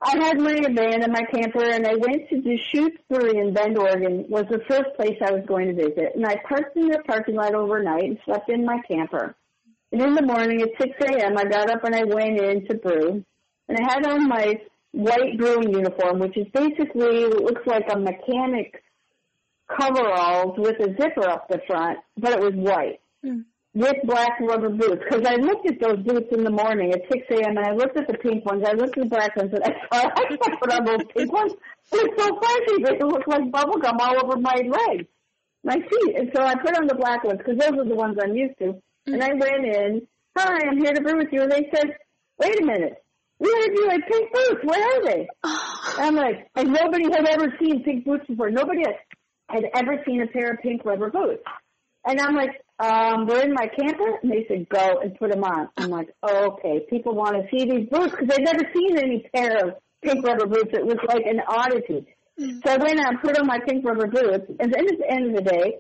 I 0.03 0.17
had 0.17 0.41
my 0.41 0.55
van 0.55 1.03
and 1.03 1.13
my 1.13 1.23
camper 1.33 1.65
and 1.65 1.87
I 1.87 1.95
went 1.95 2.29
to 2.31 2.41
Deschutes 2.41 2.99
Brewery 3.09 3.39
in 3.39 3.55
Bend, 3.55 3.79
Oregon, 3.79 4.27
was 4.29 4.45
the 4.51 4.61
first 4.69 4.97
place 4.97 5.17
I 5.25 5.31
was 5.31 5.45
going 5.47 5.69
to 5.69 5.75
visit. 5.75 6.17
And 6.17 6.27
I 6.27 6.37
parked 6.49 6.77
in 6.77 6.89
their 6.89 7.03
parking 7.05 7.37
lot 7.37 7.55
overnight 7.55 8.05
and 8.05 8.19
slept 8.25 8.51
in 8.51 8.65
my 8.65 8.81
camper. 8.89 9.37
And 9.93 10.03
in 10.03 10.15
the 10.15 10.23
morning 10.23 10.61
at 10.63 10.71
6 10.81 10.93
a.m. 11.05 11.39
I 11.39 11.45
got 11.45 11.71
up 11.71 11.85
and 11.85 11.95
I 11.95 12.03
went 12.05 12.41
in 12.41 12.67
to 12.67 12.75
brew. 12.75 13.25
And 13.69 13.79
I 13.79 13.93
had 13.93 14.05
on 14.07 14.29
my 14.29 14.61
white 14.93 15.39
brewing 15.39 15.73
uniform, 15.73 16.21
which 16.21 16.37
is 16.37 16.47
basically, 16.53 17.25
it 17.25 17.43
looks 17.43 17.67
like 17.67 17.85
a 17.91 17.99
mechanic's 17.99 18.81
coveralls 19.79 20.59
with 20.59 20.79
a 20.81 20.95
zipper 21.01 21.29
up 21.29 21.49
the 21.49 21.61
front, 21.67 21.99
but 22.17 22.33
it 22.33 22.41
was 22.41 22.55
white. 22.55 23.01
Hmm. 23.25 23.41
With 23.75 23.97
black 24.05 24.39
rubber 24.41 24.69
boots, 24.69 25.01
because 25.03 25.25
I 25.27 25.37
looked 25.37 25.67
at 25.67 25.81
those 25.81 26.05
boots 26.05 26.29
in 26.31 26.45
the 26.45 26.51
morning 26.51 26.93
at 26.93 27.01
6 27.11 27.27
a.m. 27.31 27.57
and 27.57 27.67
I 27.67 27.73
looked 27.73 27.97
at 27.97 28.07
the 28.07 28.19
pink 28.19 28.45
ones, 28.45 28.63
I 28.69 28.73
looked 28.73 28.99
at 28.99 29.05
the 29.05 29.09
black 29.09 29.35
ones, 29.35 29.51
and 29.55 29.65
I 29.65 29.73
thought, 29.89 30.13
I 30.19 30.37
can't 30.37 30.61
put 30.61 30.73
on 30.75 30.85
those 30.85 31.05
pink 31.17 31.33
ones. 31.33 31.55
It's 31.91 32.23
so 32.23 32.39
fuzzy, 32.39 32.83
they 32.85 33.03
look 33.03 33.27
like 33.27 33.51
bubble 33.51 33.79
gum 33.79 33.97
all 33.99 34.23
over 34.23 34.39
my 34.39 34.57
legs, 34.57 35.09
my 35.65 35.77
feet. 35.77 36.17
And 36.17 36.31
so 36.35 36.43
I 36.43 36.55
put 36.57 36.77
on 36.77 36.87
the 36.87 36.95
black 36.95 37.25
ones, 37.25 37.39
because 37.39 37.59
those 37.59 37.79
are 37.79 37.89
the 37.89 37.95
ones 37.95 38.19
I'm 38.23 38.37
used 38.37 38.59
to. 38.59 38.77
And 39.07 39.17
hmm. 39.17 39.23
I 39.23 39.33
went 39.33 39.65
in, 39.65 40.03
hi, 40.37 40.69
I'm 40.69 40.77
here 40.77 40.93
to 40.93 41.01
brew 41.01 41.17
with 41.17 41.33
you. 41.33 41.41
And 41.41 41.51
they 41.51 41.71
said, 41.75 41.97
wait 42.39 42.61
a 42.61 42.67
minute, 42.67 43.02
we 43.39 43.51
heard 43.51 43.75
you 43.75 43.89
had 43.91 44.01
pink 44.07 44.33
boots. 44.33 44.61
Where 44.65 44.85
are 44.85 45.05
they? 45.05 45.29
I'm 45.45 46.15
like, 46.15 46.49
and 46.55 46.73
nobody 46.73 47.05
had 47.05 47.27
ever 47.27 47.55
seen 47.61 47.83
pink 47.83 48.05
boots 48.05 48.27
before. 48.27 48.51
Nobody 48.51 48.83
had, 49.49 49.65
ever 49.75 50.03
seen 50.07 50.23
a 50.23 50.27
pair 50.29 50.53
of 50.53 50.61
pink 50.63 50.85
rubber 50.85 51.11
boots. 51.11 51.43
And 52.07 52.21
I'm 52.21 52.35
like, 52.35 52.63
um, 52.79 53.27
we're 53.27 53.43
in 53.43 53.53
my 53.53 53.69
camper? 53.69 54.19
And 54.23 54.33
they 54.33 54.47
said, 54.49 54.69
go 54.69 55.01
and 55.03 55.15
put 55.17 55.31
them 55.31 55.45
on. 55.45 55.69
I'm 55.77 55.91
like, 55.91 56.09
oh, 56.23 56.53
okay. 56.53 56.87
People 56.89 57.15
want 57.15 57.37
to 57.37 57.49
see 57.51 57.65
these 57.65 57.89
boots 57.89 58.13
because 58.13 58.29
they'd 58.29 58.45
never 58.45 58.63
seen 58.75 58.97
any 58.99 59.29
pair 59.35 59.67
of 59.67 59.75
pink 60.03 60.27
rubber 60.27 60.47
boots. 60.47 60.71
It 60.73 60.85
was 60.85 60.97
like 61.07 61.25
an 61.27 61.41
oddity. 61.47 62.07
So 62.39 62.73
I 62.73 62.77
went 62.77 62.99
out 62.99 63.11
and 63.11 63.21
put 63.21 63.39
on 63.39 63.47
my 63.47 63.59
pink 63.61 63.85
rubber 63.85 64.07
boots. 64.07 64.47
And 64.59 64.73
then 64.73 64.87
at 64.89 64.99
the 64.99 65.11
end 65.11 65.27
of 65.29 65.45
the 65.45 65.51
day, 65.51 65.79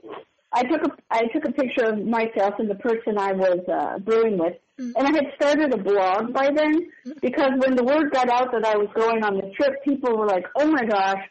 I 0.53 0.62
took 0.64 0.82
a 0.84 0.90
I 1.11 1.22
took 1.32 1.44
a 1.44 1.53
picture 1.53 1.84
of 1.84 2.05
myself 2.05 2.55
and 2.59 2.68
the 2.68 2.74
person 2.76 3.18
I 3.18 3.32
was 3.32 3.61
uh, 3.68 3.98
brewing 3.98 4.38
with, 4.38 4.55
mm-hmm. 4.78 4.92
and 4.96 5.07
I 5.09 5.11
had 5.11 5.32
started 5.36 5.72
a 5.72 5.78
blog 5.78 6.32
by 6.32 6.50
then 6.55 6.90
mm-hmm. 7.07 7.12
because 7.20 7.53
when 7.59 7.74
the 7.74 7.84
word 7.84 8.12
got 8.12 8.28
out 8.28 8.53
that 8.53 8.64
I 8.64 8.76
was 8.76 8.88
going 8.94 9.24
on 9.24 9.36
the 9.36 9.50
trip, 9.57 9.82
people 9.84 10.16
were 10.16 10.26
like, 10.26 10.44
"Oh 10.57 10.66
my 10.66 10.84
gosh, 10.84 11.22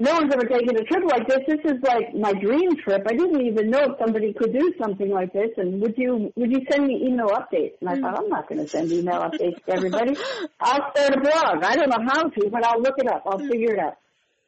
no 0.00 0.12
one's 0.14 0.32
ever 0.32 0.44
taken 0.46 0.76
a 0.76 0.84
trip 0.84 1.02
like 1.04 1.26
this. 1.26 1.40
This 1.48 1.72
is 1.72 1.82
like 1.82 2.14
my 2.14 2.32
dream 2.32 2.76
trip. 2.76 3.02
I 3.06 3.14
didn't 3.14 3.44
even 3.44 3.70
know 3.70 3.82
if 3.84 3.98
somebody 3.98 4.32
could 4.32 4.52
do 4.52 4.72
something 4.80 5.10
like 5.10 5.32
this. 5.32 5.50
And 5.56 5.80
would 5.80 5.94
you 5.96 6.32
would 6.36 6.52
you 6.52 6.60
send 6.70 6.86
me 6.86 7.06
email 7.06 7.28
updates?" 7.28 7.74
And 7.80 7.90
I 7.90 7.94
thought, 7.94 8.14
mm-hmm. 8.14 8.24
I'm 8.24 8.28
not 8.28 8.48
going 8.48 8.60
to 8.62 8.68
send 8.68 8.92
email 8.92 9.20
updates 9.20 9.64
to 9.64 9.72
everybody. 9.72 10.16
I'll 10.60 10.92
start 10.94 11.16
a 11.16 11.20
blog. 11.20 11.64
I 11.64 11.74
don't 11.74 11.88
know 11.88 12.04
how 12.06 12.28
to, 12.28 12.50
but 12.50 12.64
I'll 12.64 12.80
look 12.80 12.98
it 12.98 13.08
up. 13.08 13.22
I'll 13.26 13.40
mm. 13.40 13.50
figure 13.50 13.74
it 13.74 13.80
out. 13.80 13.96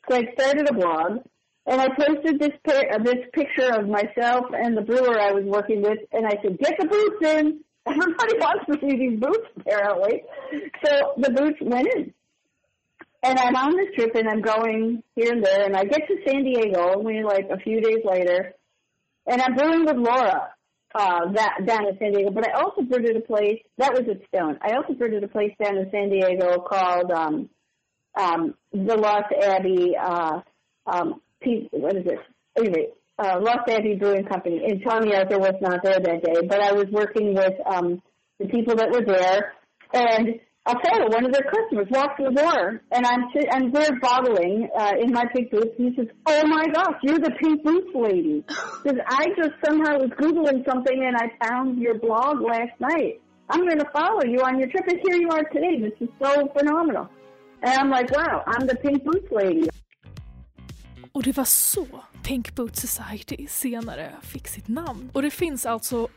So 0.09 0.17
I 0.17 0.33
started 0.33 0.69
a 0.69 0.75
blog, 0.75 1.19
and 1.67 1.81
I 1.81 1.89
posted 1.89 2.39
this 2.39 2.53
pi- 2.65 2.89
uh, 2.93 3.03
this 3.03 3.27
picture 3.33 3.73
of 3.75 3.89
myself 3.89 4.47
and 4.53 4.77
the 4.77 4.83
brewer 4.83 5.21
I 5.21 5.33
was 5.33 5.45
working 5.45 5.83
with, 5.83 5.99
and 6.13 6.27
I 6.27 6.37
said, 6.43 6.59
"Get 6.59 6.75
the 6.79 6.87
boots 6.87 7.27
in." 7.27 7.61
Everybody 7.87 8.39
wants 8.39 8.67
to 8.67 8.79
see 8.81 8.97
these 8.97 9.19
boots, 9.19 9.49
apparently. 9.57 10.23
So 10.85 11.15
the 11.17 11.31
boots 11.31 11.59
went 11.63 11.89
in, 11.97 12.13
and 13.23 13.39
I'm 13.39 13.57
on 13.57 13.77
this 13.77 13.95
trip, 13.95 14.15
and 14.15 14.29
I'm 14.29 14.43
going 14.43 15.03
here 15.17 15.33
and 15.33 15.43
there, 15.45 15.65
and 15.65 15.77
I 15.77 15.85
get 15.85 16.07
to 16.07 16.17
San 16.27 16.45
Diego 16.45 16.95
only 16.97 17.23
like 17.23 17.49
a 17.51 17.59
few 17.59 17.81
days 17.81 18.05
later, 18.05 18.55
and 19.27 19.41
I'm 19.41 19.55
brewing 19.55 19.87
with 19.87 19.97
Laura 19.97 20.51
uh, 20.95 21.33
that 21.33 21.59
down 21.67 21.87
in 21.87 21.99
San 21.99 22.13
Diego. 22.13 22.31
But 22.31 22.49
I 22.49 22.61
also 22.61 22.83
brewed 22.83 23.09
at 23.09 23.17
a 23.17 23.21
place 23.21 23.61
that 23.79 23.93
was 23.93 24.03
at 24.11 24.27
Stone. 24.29 24.59
I 24.61 24.75
also 24.75 24.95
brewed 24.95 25.15
at 25.15 25.25
a 25.25 25.29
place 25.29 25.53
down 25.63 25.77
in 25.77 25.91
San 25.91 26.11
Diego 26.11 26.59
called 26.61 27.11
um, 27.11 27.49
um, 28.19 28.55
the 28.73 28.97
Lost 28.97 29.33
Abbey. 29.43 29.97
Uh, 29.97 30.41
um, 30.87 31.21
P- 31.43 31.69
what 31.73 31.97
is 31.97 32.05
it? 32.07 32.19
Anyway, 32.59 32.89
uh, 33.19 33.39
Lost 33.41 33.69
Abbey 33.69 33.97
Brewing 33.97 34.25
Company. 34.25 34.63
And 34.67 34.83
Tommy 34.87 35.15
Arthur 35.15 35.39
was 35.39 35.55
not 35.61 35.83
there 35.83 36.01
that 36.01 36.25
day, 36.25 36.47
but 36.47 36.61
I 36.61 36.73
was 36.73 36.87
working 36.91 37.35
with 37.35 37.55
um, 37.67 38.03
the 38.39 38.49
people 38.49 38.77
that 38.77 38.91
were 38.91 39.05
there, 39.05 39.55
and 39.93 40.41
a 40.67 40.75
photo. 40.75 41.09
One 41.09 41.25
of 41.25 41.33
their 41.33 41.49
customers 41.51 41.87
walks 41.91 42.17
through 42.17 42.35
the 42.35 42.43
door, 42.43 42.83
and 42.93 43.07
I'm 43.07 43.25
and 43.53 43.73
we're 43.73 43.99
bottling 44.01 44.69
uh, 44.77 44.93
in 45.01 45.13
my 45.13 45.25
pink 45.35 45.51
boots. 45.51 45.75
And 45.79 45.89
he 45.89 45.97
says, 45.97 46.07
"Oh 46.27 46.47
my 46.47 46.65
gosh, 46.73 46.97
you're 47.03 47.19
the 47.19 47.33
pink 47.41 47.63
boots 47.65 47.91
lady." 47.95 48.45
Because 48.83 48.99
I 49.07 49.27
just 49.37 49.53
somehow 49.63 49.99
was 49.99 50.09
googling 50.17 50.65
something 50.65 51.05
and 51.05 51.15
I 51.15 51.29
found 51.47 51.79
your 51.79 51.99
blog 51.99 52.41
last 52.41 52.73
night. 52.81 53.21
I'm 53.51 53.61
going 53.67 53.79
to 53.79 53.91
follow 53.93 54.25
you 54.25 54.41
on 54.41 54.59
your 54.59 54.69
trip, 54.71 54.85
and 54.89 54.99
here 55.05 55.17
you 55.17 55.29
are 55.29 55.45
today. 55.53 55.79
This 55.79 55.93
is 56.01 56.09
so 56.23 56.49
phenomenal. 56.57 57.11
And 57.63 57.79
I'm 57.79 57.91
like, 57.91 58.11
wow, 58.11 58.43
I'm 58.47 58.67
the 58.67 58.77
pink 58.77 59.05
boots 59.05 59.29
lady. 59.31 59.69
Och 61.13 61.23
det 61.23 61.37
var 61.37 61.45
så 61.45 61.87
Pink 62.23 62.55
Boot 62.55 62.77
Society 62.77 63.47
senare 63.49 64.13
fick 64.23 64.49
sitt 64.49 64.69
namn. 64.69 65.11
Och 65.13 65.23
det 65.23 65.31
finns 65.31 65.67
alltså 65.67 66.09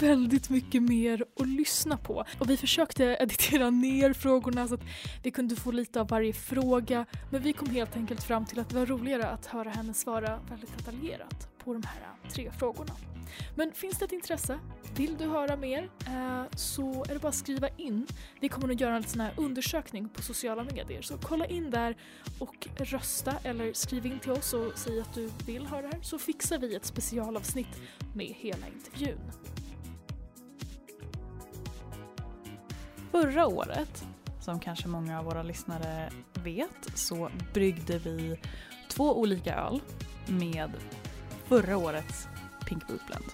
väldigt 0.00 0.50
mycket 0.50 0.82
mer 0.82 1.24
att 1.40 1.48
lyssna 1.48 1.96
på. 1.96 2.24
Och 2.38 2.50
vi 2.50 2.56
försökte 2.56 3.04
editera 3.20 3.70
ner 3.70 4.12
frågorna 4.12 4.68
så 4.68 4.74
att 4.74 4.84
vi 5.22 5.30
kunde 5.30 5.56
få 5.56 5.70
lite 5.70 6.00
av 6.00 6.08
varje 6.08 6.32
fråga. 6.32 7.06
Men 7.30 7.42
vi 7.42 7.52
kom 7.52 7.70
helt 7.70 7.96
enkelt 7.96 8.22
fram 8.22 8.46
till 8.46 8.60
att 8.60 8.68
det 8.68 8.76
var 8.76 8.86
roligare 8.86 9.28
att 9.28 9.46
höra 9.46 9.70
henne 9.70 9.94
svara 9.94 10.40
väldigt 10.50 10.78
detaljerat 10.78 11.48
på 11.64 11.72
de 11.72 11.82
här 11.82 12.30
tre 12.32 12.50
frågorna. 12.58 12.92
Men 13.54 13.72
finns 13.72 13.98
det 13.98 14.04
ett 14.04 14.12
intresse? 14.12 14.58
Vill 14.94 15.16
du 15.16 15.26
höra 15.26 15.56
mer? 15.56 15.90
Eh, 16.06 16.42
så 16.56 17.04
är 17.04 17.14
det 17.14 17.20
bara 17.20 17.28
att 17.28 17.34
skriva 17.34 17.68
in. 17.68 18.06
Vi 18.40 18.48
kommer 18.48 18.74
att 18.74 18.80
göra 18.80 18.96
en 18.96 19.02
sån 19.02 19.20
här 19.20 19.32
undersökning 19.36 20.08
på 20.08 20.22
sociala 20.22 20.64
medier. 20.64 21.02
Så 21.02 21.18
kolla 21.18 21.46
in 21.46 21.70
där 21.70 21.96
och 22.38 22.68
rösta 22.76 23.34
eller 23.44 23.72
skriv 23.72 24.06
in 24.06 24.18
till 24.18 24.30
oss 24.30 24.52
och 24.52 24.72
säg 24.74 25.00
att 25.00 25.14
du 25.14 25.30
vill 25.46 25.66
höra 25.66 25.82
det 25.82 25.88
här 25.92 26.02
så 26.02 26.18
fixar 26.18 26.58
vi 26.58 26.74
ett 26.74 26.86
specialavsnitt 26.86 27.80
med 28.14 28.26
hela 28.26 28.66
intervjun. 28.66 29.18
Förra 33.10 33.46
året, 33.46 34.04
som 34.40 34.60
kanske 34.60 34.88
många 34.88 35.18
av 35.18 35.24
våra 35.24 35.42
lyssnare 35.42 36.10
vet, 36.34 36.98
så 36.98 37.30
bryggde 37.54 37.98
vi 37.98 38.40
två 38.88 39.20
olika 39.20 39.54
öl 39.54 39.80
med 40.26 40.70
förra 41.44 41.76
årets 41.76 42.28
Pink 42.70 42.86
Boot 42.86 43.06
Blend. 43.06 43.24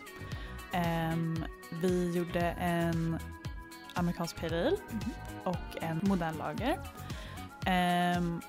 Ehm, 0.72 1.44
vi 1.82 2.12
gjorde 2.16 2.40
en 2.60 3.18
amerikansk 3.94 4.36
pale 4.36 4.56
ale 4.66 4.76
och 5.44 5.82
en 5.82 6.00
modern 6.02 6.34
lager. 6.38 6.78
Ehm, 7.66 8.40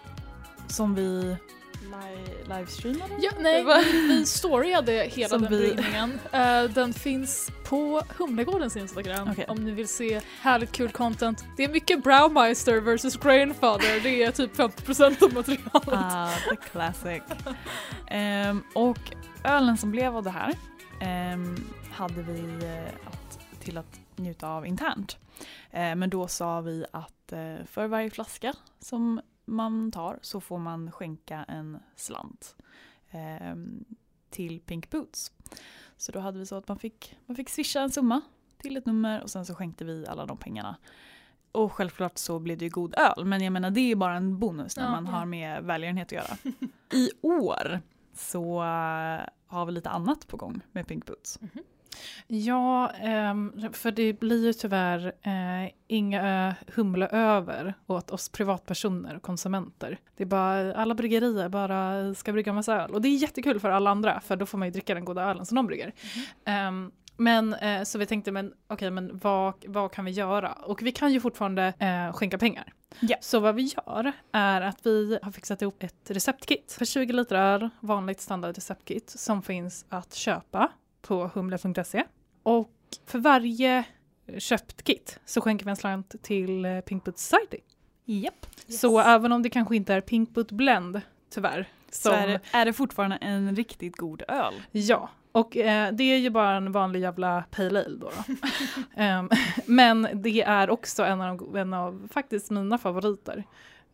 som 0.67 0.95
vi 0.95 1.35
li- 1.81 2.43
livestreamade. 2.57 3.13
Ja, 3.19 3.31
nej, 3.39 3.65
vi, 3.93 4.25
storyade 4.25 4.91
hela 4.91 5.29
Som 5.29 5.41
den 5.41 5.51
vi- 5.51 5.57
bryggningen. 5.57 6.19
Eh, 6.31 6.63
den 6.63 6.93
finns 6.93 7.51
på 7.65 8.01
Humlegårdens 8.17 8.77
Instagram 8.77 9.29
Okej. 9.31 9.45
om 9.47 9.57
ni 9.65 9.71
vill 9.71 9.87
se 9.87 10.21
härligt 10.41 10.71
kul 10.71 10.89
content. 10.91 11.45
Det 11.57 11.63
är 11.63 11.69
mycket 11.69 12.03
Browmeister 12.03 12.79
versus 12.81 13.17
Grainfather, 13.17 13.99
det 14.03 14.23
är 14.23 14.31
typ 14.31 14.55
50% 14.55 15.23
av 15.23 15.33
materialet. 15.33 15.87
Ah, 15.87 16.29
the 16.49 16.55
classic. 16.71 17.21
Ehm, 18.07 18.63
och 18.73 18.99
ölen 19.43 19.77
som 19.77 19.91
blev 19.91 20.17
av 20.17 20.23
det 20.23 20.29
här 20.29 20.53
hade 21.97 22.21
vi 22.21 22.65
eh, 22.65 23.07
att, 23.07 23.39
till 23.59 23.77
att 23.77 23.99
njuta 24.15 24.49
av 24.49 24.65
internt. 24.65 25.17
Eh, 25.71 25.95
men 25.95 26.09
då 26.09 26.27
sa 26.27 26.61
vi 26.61 26.85
att 26.91 27.31
eh, 27.31 27.55
för 27.65 27.87
varje 27.87 28.09
flaska 28.09 28.53
som 28.79 29.21
man 29.45 29.91
tar 29.91 30.19
så 30.21 30.41
får 30.41 30.57
man 30.57 30.91
skänka 30.91 31.45
en 31.47 31.79
slant 31.95 32.55
ehm, 33.11 33.85
till 34.29 34.59
Pink 34.59 34.89
Boots. 34.89 35.31
Så 35.97 36.11
då 36.11 36.19
hade 36.19 36.39
vi 36.39 36.45
så 36.45 36.55
att 36.55 36.67
man 36.67 36.79
fick, 36.79 37.17
man 37.25 37.35
fick 37.35 37.49
swisha 37.49 37.81
en 37.81 37.91
summa 37.91 38.21
till 38.57 38.77
ett 38.77 38.85
nummer 38.85 39.21
och 39.21 39.29
sen 39.29 39.45
så 39.45 39.55
skänkte 39.55 39.85
vi 39.85 40.07
alla 40.07 40.25
de 40.25 40.37
pengarna. 40.37 40.75
Och 41.51 41.73
självklart 41.73 42.17
så 42.17 42.39
blev 42.39 42.57
det 42.57 42.65
ju 42.65 42.71
god 42.71 42.95
öl, 42.97 43.25
men 43.25 43.43
jag 43.43 43.53
menar 43.53 43.69
det 43.69 43.91
är 43.91 43.95
bara 43.95 44.15
en 44.15 44.39
bonus 44.39 44.77
när 44.77 44.83
Ja, 44.83 44.91
man 44.91 45.05
ja. 45.05 45.11
har 45.11 45.25
med 45.25 45.63
välgörenhet 45.63 46.07
att 46.07 46.11
göra. 46.11 46.37
I 46.93 47.09
år 47.21 47.81
så 48.13 48.63
har 49.47 49.65
vi 49.65 49.71
lite 49.71 49.89
annat 49.89 50.27
på 50.27 50.37
gång 50.37 50.61
med 50.71 50.87
Pink 50.87 51.05
Boots. 51.05 51.39
Ja, 52.27 52.89
ehm, 52.89 53.73
för 53.73 53.91
det 53.91 54.19
blir 54.19 54.45
ju 54.45 54.53
tyvärr 54.53 55.13
eh, 55.21 55.71
inga 55.87 56.47
eh, 56.47 56.73
humle 56.75 57.07
över 57.07 57.73
åt 57.87 58.11
oss 58.11 58.29
privatpersoner 58.29 59.15
och 59.15 59.21
konsumenter. 59.21 59.99
Det 60.15 60.23
är 60.23 60.27
bara, 60.27 60.73
alla 60.73 60.95
bryggerier 60.95 61.49
bara 61.49 62.13
ska 62.13 62.33
brygga 62.33 62.53
massa 62.53 62.81
öl. 62.81 62.91
Och 62.91 63.01
det 63.01 63.07
är 63.07 63.15
jättekul 63.17 63.59
för 63.59 63.69
alla 63.69 63.89
andra, 63.89 64.21
för 64.21 64.35
då 64.35 64.45
får 64.45 64.57
man 64.57 64.67
ju 64.67 64.71
dricka 64.71 64.93
den 64.93 65.05
goda 65.05 65.23
ölen 65.23 65.45
som 65.45 65.55
de 65.55 65.67
brygger. 65.67 65.93
Ehm, 66.45 66.91
men 67.17 67.53
eh, 67.53 67.83
så 67.83 67.97
vi 67.97 68.05
tänkte, 68.05 68.31
men 68.31 68.53
okej, 68.67 68.91
men 68.91 69.17
vad, 69.17 69.53
vad 69.67 69.91
kan 69.91 70.05
vi 70.05 70.11
göra? 70.11 70.53
Och 70.53 70.81
vi 70.81 70.91
kan 70.91 71.13
ju 71.13 71.19
fortfarande 71.19 71.73
eh, 71.79 72.13
skänka 72.13 72.37
pengar. 72.37 72.73
Ja. 72.99 73.17
Så 73.21 73.39
vad 73.39 73.55
vi 73.55 73.61
gör 73.61 74.11
är 74.31 74.61
att 74.61 74.85
vi 74.85 75.19
har 75.21 75.31
fixat 75.31 75.61
ihop 75.61 75.83
ett 75.83 76.11
receptkit 76.11 76.75
för 76.77 76.85
20 76.85 77.13
liter 77.13 77.35
öl, 77.35 77.69
vanligt 77.79 78.21
standard 78.21 78.55
receptkit 78.55 79.09
som 79.09 79.41
finns 79.41 79.85
att 79.89 80.13
köpa 80.13 80.71
på 81.01 81.31
humle.se. 81.33 82.03
Och 82.43 82.71
för 83.05 83.19
varje 83.19 83.83
köpt 84.37 84.83
kit 84.83 85.19
så 85.25 85.41
skänker 85.41 85.65
vi 85.65 85.69
en 85.69 85.75
slant 85.75 86.15
till 86.23 86.65
eh, 86.65 86.79
Pink 86.79 87.03
Boot 87.03 87.17
Society. 87.17 87.57
Japp. 88.05 88.45
Så 88.67 88.99
även 88.99 89.31
om 89.31 89.43
det 89.43 89.49
kanske 89.49 89.75
inte 89.75 89.93
är 89.93 90.01
Pink 90.01 90.29
Boot 90.29 90.51
Blend, 90.51 91.01
tyvärr. 91.29 91.69
Så 91.91 92.11
är 92.11 92.27
det, 92.27 92.39
är 92.51 92.65
det 92.65 92.73
fortfarande 92.73 93.15
en 93.15 93.55
riktigt 93.55 93.97
god 93.97 94.23
öl. 94.27 94.53
Ja, 94.71 95.09
och 95.31 95.57
eh, 95.57 95.93
det 95.93 96.03
är 96.03 96.17
ju 96.17 96.29
bara 96.29 96.55
en 96.55 96.71
vanlig 96.71 96.99
jävla 96.99 97.43
pale 97.51 97.85
ale 97.85 97.97
då. 97.97 98.11
då. 98.27 98.33
Ehm, 99.01 99.29
men 99.65 100.07
det 100.13 100.41
är 100.41 100.69
också 100.69 101.03
en 101.03 101.21
av, 101.21 101.37
de, 101.37 101.55
en 101.55 101.73
av 101.73 102.07
faktiskt 102.11 102.51
mina 102.51 102.77
favoriter 102.77 103.43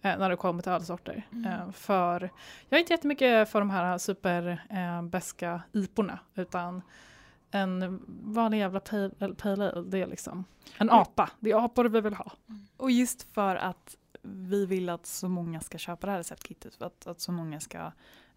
eh, 0.01 0.17
när 0.17 0.29
det 0.29 0.35
kommer 0.35 0.63
till 0.63 0.71
ölsorter. 0.71 1.23
Eh, 1.45 1.71
för 1.71 2.29
jag 2.69 2.77
är 2.77 2.79
inte 2.79 2.93
jättemycket 2.93 3.49
för 3.49 3.59
de 3.59 3.69
här 3.69 3.97
super 3.97 4.65
eh, 4.69 5.83
iporna 5.83 6.19
utan 6.35 6.81
en 7.51 8.03
vanlig 8.23 8.59
jävla 8.59 8.79
pale, 8.79 9.09
pale 9.37 9.71
ale, 9.71 9.81
det 9.81 10.01
är 10.01 10.07
liksom 10.07 10.45
en 10.77 10.89
apa. 10.89 11.29
Det 11.39 11.51
är 11.51 11.65
apor 11.65 11.85
vi 11.85 12.01
vill 12.01 12.13
ha. 12.13 12.31
Och 12.77 12.91
just 12.91 13.33
för 13.33 13.55
att 13.55 13.95
vi 14.21 14.65
vill 14.65 14.89
att 14.89 15.05
så 15.05 15.29
många 15.29 15.61
ska 15.61 15.77
köpa 15.77 16.07
det 16.07 16.11
här 16.11 16.19
receptkittet, 16.19 16.75
för 16.75 16.85
att, 16.85 17.07
att 17.07 17.21
så 17.21 17.31
många 17.31 17.59
ska 17.59 17.91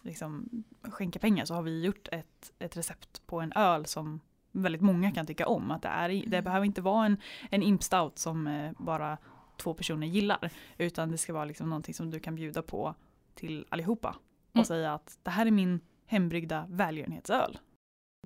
liksom 0.06 0.48
skänka 0.82 1.18
pengar 1.18 1.44
så 1.44 1.54
har 1.54 1.62
vi 1.62 1.84
gjort 1.84 2.08
ett, 2.12 2.52
ett 2.58 2.76
recept 2.76 3.26
på 3.26 3.40
en 3.40 3.52
öl 3.52 3.86
som 3.86 4.20
väldigt 4.52 4.82
många 4.82 5.10
kan 5.10 5.26
tycka 5.26 5.46
om. 5.46 5.70
Att 5.70 5.82
det, 5.82 5.88
är, 5.88 6.24
det 6.26 6.42
behöver 6.42 6.66
inte 6.66 6.80
vara 6.82 7.06
en, 7.06 7.16
en 7.50 7.62
imp 7.62 7.82
stout 7.82 8.18
som 8.18 8.46
eh, 8.46 8.72
bara 8.78 9.18
två 9.56 9.74
personer 9.74 10.06
gillar. 10.06 10.50
Utan 10.78 11.10
det 11.10 11.18
ska 11.18 11.32
vara 11.32 11.44
liksom 11.44 11.68
någonting 11.68 11.94
som 11.94 12.10
du 12.10 12.20
kan 12.20 12.34
bjuda 12.34 12.62
på 12.62 12.94
till 13.34 13.66
allihopa. 13.68 14.08
Och 14.50 14.56
Mm. 14.56 14.64
säga 14.64 14.94
att 14.94 15.18
det 15.22 15.30
här 15.30 15.46
är 15.46 15.50
min 15.50 15.80
hembryggda 16.06 16.66
välgörenhetsöl. 16.68 17.58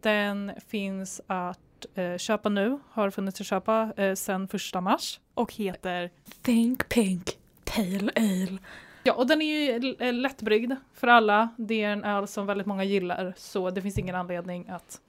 Den 0.03 0.53
finns 0.67 1.21
att 1.27 1.87
eh, 1.95 2.17
köpa 2.17 2.49
nu, 2.49 2.79
har 2.91 3.11
funnits 3.11 3.41
att 3.41 3.47
köpa 3.47 3.93
eh, 3.97 4.15
sedan 4.15 4.49
första 4.49 4.81
mars. 4.81 5.21
Och 5.35 5.53
heter 5.55 6.11
Think 6.43 6.89
Pink 6.89 7.39
Pale 7.65 8.11
Ale. 8.17 8.59
Ja, 9.03 9.13
och 9.13 9.27
den 9.27 9.43
är 9.43 9.47
ju 9.47 9.95
eh, 9.99 10.13
lättbryggd 10.13 10.73
för 10.95 11.07
alla. 11.07 11.49
Det 11.57 11.83
är 11.83 11.93
en 11.93 12.05
öl 12.05 12.29
som 12.29 12.47
väldigt 12.47 12.67
många 12.67 12.85
gillar, 12.85 13.35
så 13.37 13.71
det 13.71 13.83
finns 13.83 13.99
ingen 13.99 14.15
anledning 14.15 14.69
att 14.69 15.01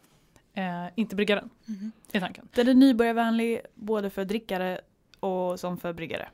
eh, 0.53 0.85
inte 0.95 1.15
brygga 1.15 1.35
den. 1.35 1.49
I 2.11 2.19
tanken. 2.19 2.47
Den 2.53 2.67
är 2.67 2.73
nybörjarvänlig 2.73 3.61
både 3.75 4.09
för 4.09 4.25
drickare 4.25 4.79
och 5.19 5.59
som 5.59 5.77
för 5.77 5.93
bryggare. 5.93 6.29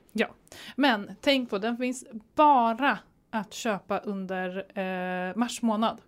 Men 0.76 1.12
tänk 1.22 1.50
på, 1.50 1.58
den 1.58 1.78
finns 1.78 2.06
bara 2.36 3.00
att 3.30 3.54
köpa 3.54 4.00
under 4.00 4.80
eh, 4.80 5.36
mars 5.36 5.62
månad. 5.62 6.02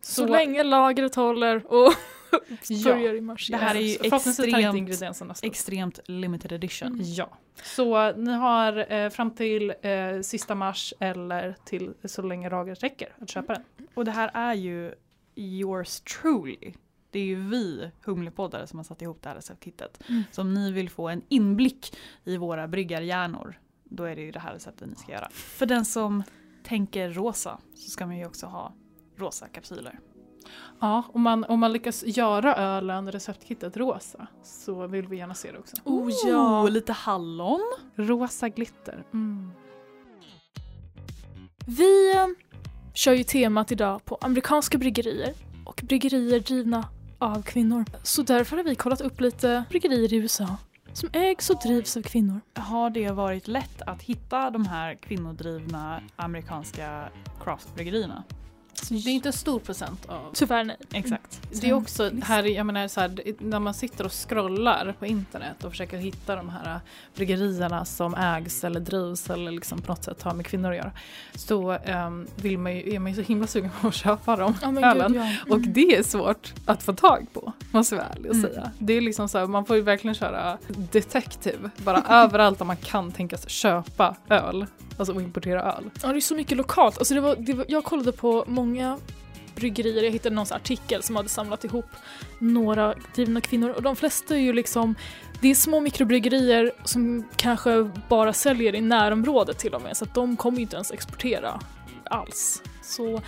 Så, 0.00 0.26
länge 0.26 0.62
lagret 0.62 1.14
håller 1.14 1.66
och 1.66 1.92
Ja, 1.92 1.92
börjar 2.84 3.14
i 3.14 3.20
mars. 3.20 3.48
det 3.48 3.56
här 3.56 3.74
är 3.74 3.80
ju 3.80 3.96
extremt-. 3.96 5.40
Extremt 5.42 6.00
limited 6.06 6.52
edition. 6.52 6.98
Ja, 7.00 7.38
så 7.62 8.12
ni 8.12 8.32
har 8.32 8.92
eh, 8.92 9.10
fram 9.10 9.30
till 9.30 9.74
eh, 9.82 10.20
sista 10.22 10.54
mars 10.54 10.94
eller 11.00 11.56
till 11.64 11.94
så 12.04 12.22
länge 12.22 12.50
lagret 12.50 12.82
räcker 12.82 13.14
att 13.20 13.30
köpa 13.30 13.52
den. 13.52 13.62
Och 13.94 14.04
det 14.04 14.10
här 14.10 14.30
är 14.34 14.54
ju 14.54 14.94
yours 15.34 16.00
truly. 16.00 16.72
Det 17.10 17.18
är 17.18 17.24
ju 17.24 17.48
vi 17.48 17.90
Humlepoddare 18.04 18.66
som 18.66 18.78
har 18.78 18.84
satt 18.84 19.02
ihop 19.02 19.22
det 19.22 19.28
här 19.28 19.36
receptkittet. 19.36 20.02
Mm. 20.08 20.22
Så 20.32 20.40
om 20.40 20.54
ni 20.54 20.72
vill 20.72 20.90
få 20.90 21.08
en 21.08 21.22
inblick 21.28 21.96
i 22.24 22.36
våra 22.36 22.68
bryggarhjärnor, 22.68 23.60
då 23.84 24.04
är 24.04 24.16
det 24.16 24.22
ju 24.22 24.30
det 24.30 24.40
här 24.40 24.52
receptet 24.52 24.88
ni 24.88 24.94
ska 24.94 25.12
göra. 25.12 25.28
För 25.30 25.66
den 25.66 25.84
som 25.84 26.22
tänker 26.62 27.10
rosa 27.10 27.58
så 27.74 27.90
ska 27.90 28.06
man 28.06 28.18
ju 28.18 28.26
också 28.26 28.46
ha 28.46 28.74
rosa 29.16 29.48
kapsyler. 29.48 29.98
Ja, 30.80 31.02
om 31.12 31.22
man, 31.22 31.44
om 31.44 31.60
man 31.60 31.72
lyckas 31.72 32.04
göra 32.06 32.56
ölen, 32.56 33.12
receptkittet 33.12 33.76
rosa, 33.76 34.26
så 34.42 34.86
vill 34.86 35.06
vi 35.08 35.16
gärna 35.16 35.34
se 35.34 35.52
det 35.52 35.58
också. 35.58 35.76
Oh 35.84 36.10
ja. 36.26 36.62
Oh, 36.62 36.70
lite 36.70 36.92
hallon. 36.92 37.72
Rosa 37.96 38.48
glitter. 38.48 39.04
Mm. 39.12 39.50
Vi 41.66 42.14
eh, 42.14 42.26
kör 42.94 43.12
ju 43.12 43.24
temat 43.24 43.72
idag 43.72 44.04
på 44.04 44.18
amerikanska 44.20 44.78
bryggerier 44.78 45.34
och 45.64 45.80
bryggerier 45.84 46.40
drivna 46.40 46.88
av 47.18 47.42
kvinnor. 47.42 47.84
Så 48.02 48.22
därför 48.22 48.56
har 48.56 48.64
vi 48.64 48.74
kollat 48.74 49.00
upp 49.00 49.20
lite 49.20 49.64
bryggerier 49.70 50.12
i 50.12 50.16
USA 50.16 50.56
Som 50.92 51.08
ägs 51.12 51.50
och 51.50 51.60
drivs 51.62 51.96
av 51.96 52.02
kvinnor. 52.02 52.40
Har 52.54 52.90
det 52.90 53.10
varit 53.10 53.48
lätt 53.48 53.82
att 53.82 54.02
hitta 54.02 54.50
de 54.50 54.66
här 54.66 54.94
kvinnodrivna 54.94 56.00
amerikanska 56.16 57.08
craftbryggerierna? 57.44 58.24
Det 58.88 58.94
är 58.94 59.08
inte 59.08 59.28
en 59.28 59.32
stor 59.32 59.60
procent 59.60 60.06
av 60.06 60.30
Tyvärr 60.34 60.64
nej. 60.64 60.76
Exakt. 60.92 61.40
Det 61.60 61.68
är 61.68 61.72
också 61.72 62.10
här, 62.22 62.44
jag 62.44 62.66
menar 62.66 62.88
så 62.88 63.00
här, 63.00 63.22
när 63.38 63.60
man 63.60 63.74
sitter 63.74 64.04
och 64.04 64.12
scrollar 64.28 64.94
på 64.98 65.06
internet 65.06 65.64
och 65.64 65.70
försöker 65.70 65.96
hitta 65.98 66.36
de 66.36 66.48
här 66.48 66.80
bryggerierna 67.14 67.84
som 67.84 68.14
ägs 68.14 68.64
eller 68.64 68.80
drivs 68.80 69.30
eller 69.30 69.50
liksom 69.50 69.82
på 69.82 69.92
något 69.92 70.04
sätt 70.04 70.22
har 70.22 70.34
med 70.34 70.46
kvinnor 70.46 70.70
att 70.70 70.76
göra. 70.76 70.92
Så 71.34 71.72
um, 72.06 72.26
vill 72.36 72.58
man 72.58 72.76
ju, 72.76 72.94
är 72.94 72.98
man 72.98 73.12
ju 73.12 73.16
så 73.16 73.28
himla 73.28 73.46
sugen 73.46 73.70
på 73.80 73.88
att 73.88 73.94
köpa 73.94 74.36
dem, 74.36 74.54
men 74.62 74.84
ölen. 74.84 75.12
gud, 75.12 75.22
ja. 75.22 75.26
Mm. 75.26 75.52
Och 75.52 75.60
det 75.60 75.96
är 75.96 76.02
svårt 76.02 76.52
att 76.66 76.82
få 76.82 76.92
tag 76.92 77.26
på, 77.32 77.52
måste 77.70 77.94
jag 77.94 78.02
vara 78.02 78.12
ärlig 78.12 78.30
och 78.30 78.36
Mm. 78.36 78.50
säga. 78.50 78.70
Det 78.78 78.92
är 78.92 79.00
liksom 79.00 79.28
så 79.28 79.38
här, 79.38 79.46
man 79.46 79.64
får 79.66 79.76
ju 79.76 79.82
verkligen 79.82 80.14
köra 80.14 80.58
detective, 80.92 81.70
bara 81.76 82.02
överallt 82.08 82.58
där 82.58 82.64
man 82.66 82.76
kan 82.76 83.12
tänkas 83.12 83.48
köpa 83.48 84.16
öl. 84.28 84.66
Alltså 84.96 85.14
och 85.14 85.22
importera 85.22 85.62
öl. 85.62 85.90
Ja, 86.02 86.08
det 86.08 86.18
är 86.18 86.20
så 86.20 86.34
mycket 86.34 86.56
lokalt. 86.56 86.98
Alltså 86.98 87.14
det 87.14 87.20
var, 87.20 87.36
det 87.36 87.52
var, 87.52 87.64
jag 87.68 87.84
kollade 87.84 88.12
på 88.12 88.44
många 88.46 88.98
bryggerier, 89.54 90.02
jag 90.02 90.10
hittade 90.10 90.34
någon 90.34 90.46
artikel 90.50 91.02
som 91.02 91.16
hade 91.16 91.28
samlat 91.28 91.64
ihop 91.64 91.86
några 92.38 92.94
drivna 93.14 93.40
kvinnor 93.40 93.70
och 93.70 93.82
de 93.82 93.96
flesta 93.96 94.34
är 94.34 94.38
ju 94.38 94.52
liksom 94.52 94.94
det 95.40 95.48
är 95.48 95.54
små 95.54 95.80
mikrobryggerier 95.80 96.72
som 96.84 97.28
kanske 97.36 97.90
bara 98.08 98.32
säljer 98.32 98.74
i 98.74 98.80
närområdet 98.80 99.58
till 99.58 99.74
och 99.74 99.82
med 99.82 99.96
så 99.96 100.04
att 100.04 100.14
de 100.14 100.36
kommer 100.36 100.58
ju 100.58 100.62
inte 100.62 100.76
ens 100.76 100.90
exportera 100.90 101.60
alls. 102.04 102.62
Så 102.82 103.22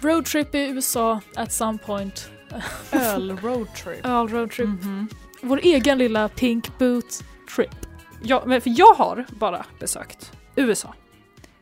roadtrip 0.00 0.54
i 0.54 0.58
USA 0.58 1.20
at 1.34 1.52
some 1.52 1.78
point. 1.78 2.30
Öl 2.90 3.38
roadtrip. 3.42 4.06
Öl 4.06 4.28
roadtrip. 4.28 4.66
Mhm. 4.66 5.08
Vår 5.40 5.60
egen 5.62 5.98
lilla 5.98 6.28
pink 6.28 6.78
boot 6.78 7.24
trip. 7.56 7.86
Ja, 8.22 8.42
men 8.46 8.60
för 8.60 8.72
jag 8.78 8.94
har 8.94 9.24
bara 9.28 9.66
besökt 9.78 10.32
USA. 10.56 10.94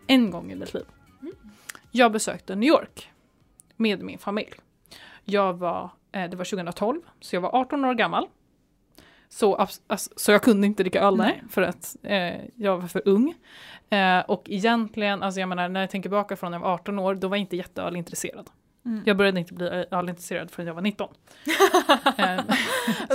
En 0.07 0.31
gång 0.31 0.53
i 0.53 0.55
mitt 0.55 0.75
liv. 0.75 0.85
Jag 1.91 2.13
besökte 2.13 2.55
New 2.55 2.69
York 2.69 3.11
med 3.77 4.03
min 4.03 4.19
familj. 4.19 4.55
Jag 5.25 5.53
var, 5.55 5.91
eh, 6.13 6.31
det 6.31 6.37
var 6.37 6.45
2012, 6.45 7.01
så 7.21 7.37
jag 7.37 7.41
var 7.41 7.55
18 7.55 7.85
år 7.85 7.95
gammal. 7.95 8.27
Så, 9.29 9.55
alltså, 9.55 10.11
så 10.17 10.33
jag 10.33 10.43
kunde 10.43 10.67
inte 10.67 10.83
dricka 10.83 11.01
öl 11.01 11.17
där 11.17 11.43
för 11.51 11.63
att 11.63 11.97
eh, 12.03 12.35
jag 12.55 12.79
var 12.79 12.89
för 12.89 13.03
ung. 13.05 13.35
Eh, 13.91 14.21
och 14.21 14.43
egentligen, 14.51 15.23
alltså 15.23 15.41
jag 15.41 15.49
menar 15.49 15.69
när 15.69 15.81
jag 15.81 15.91
tänker 15.91 16.09
tillbaka 16.09 16.37
från 16.37 16.51
när 16.51 16.59
jag 16.59 16.63
var 16.63 16.75
18 16.75 16.99
år, 16.99 17.15
då 17.15 17.29
var 17.29 17.37
jag 17.37 17.41
inte 17.41 17.57
jätteölintresserad. 17.57 18.51
Mm. 18.87 19.03
Jag 19.07 19.17
började 19.17 19.41
inte 19.41 19.55
bli 19.55 19.85
ölintresserad 19.91 20.51
förrän 20.51 20.67
jag 20.67 20.75
var 20.75 20.83
19. 20.83 21.09
eh, 22.17 22.41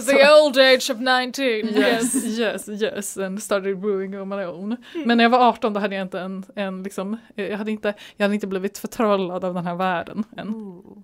The 0.08 0.32
old 0.32 0.58
age 0.58 0.92
of 0.92 1.00
19. 1.00 1.46
Yes, 1.46 2.26
yes, 2.26 2.70
yes, 2.70 3.18
and 3.18 3.44
started 3.44 3.80
brewing 3.80 4.22
on 4.22 4.30
my 4.30 4.46
own. 4.46 4.78
Men 5.06 5.18
när 5.18 5.26
jag 5.26 5.30
var 5.30 5.50
18 5.50 5.74
då 5.74 5.80
hade 5.80 5.96
jag 5.96 6.02
inte 6.02 6.20
en, 6.20 6.46
en 6.56 6.84
liksom, 6.84 7.18
jag 7.36 7.58
hade 7.58 7.72
inte, 7.72 7.94
jag 8.18 8.24
hade 8.24 8.36
inte 8.36 8.48
blivit 8.48 8.78
förtrollad 8.78 9.46
av 9.46 9.54
den 9.54 9.66
här 9.66 9.76
världen 9.76 10.24
än. 10.38 10.50
Ooh. 10.50 11.04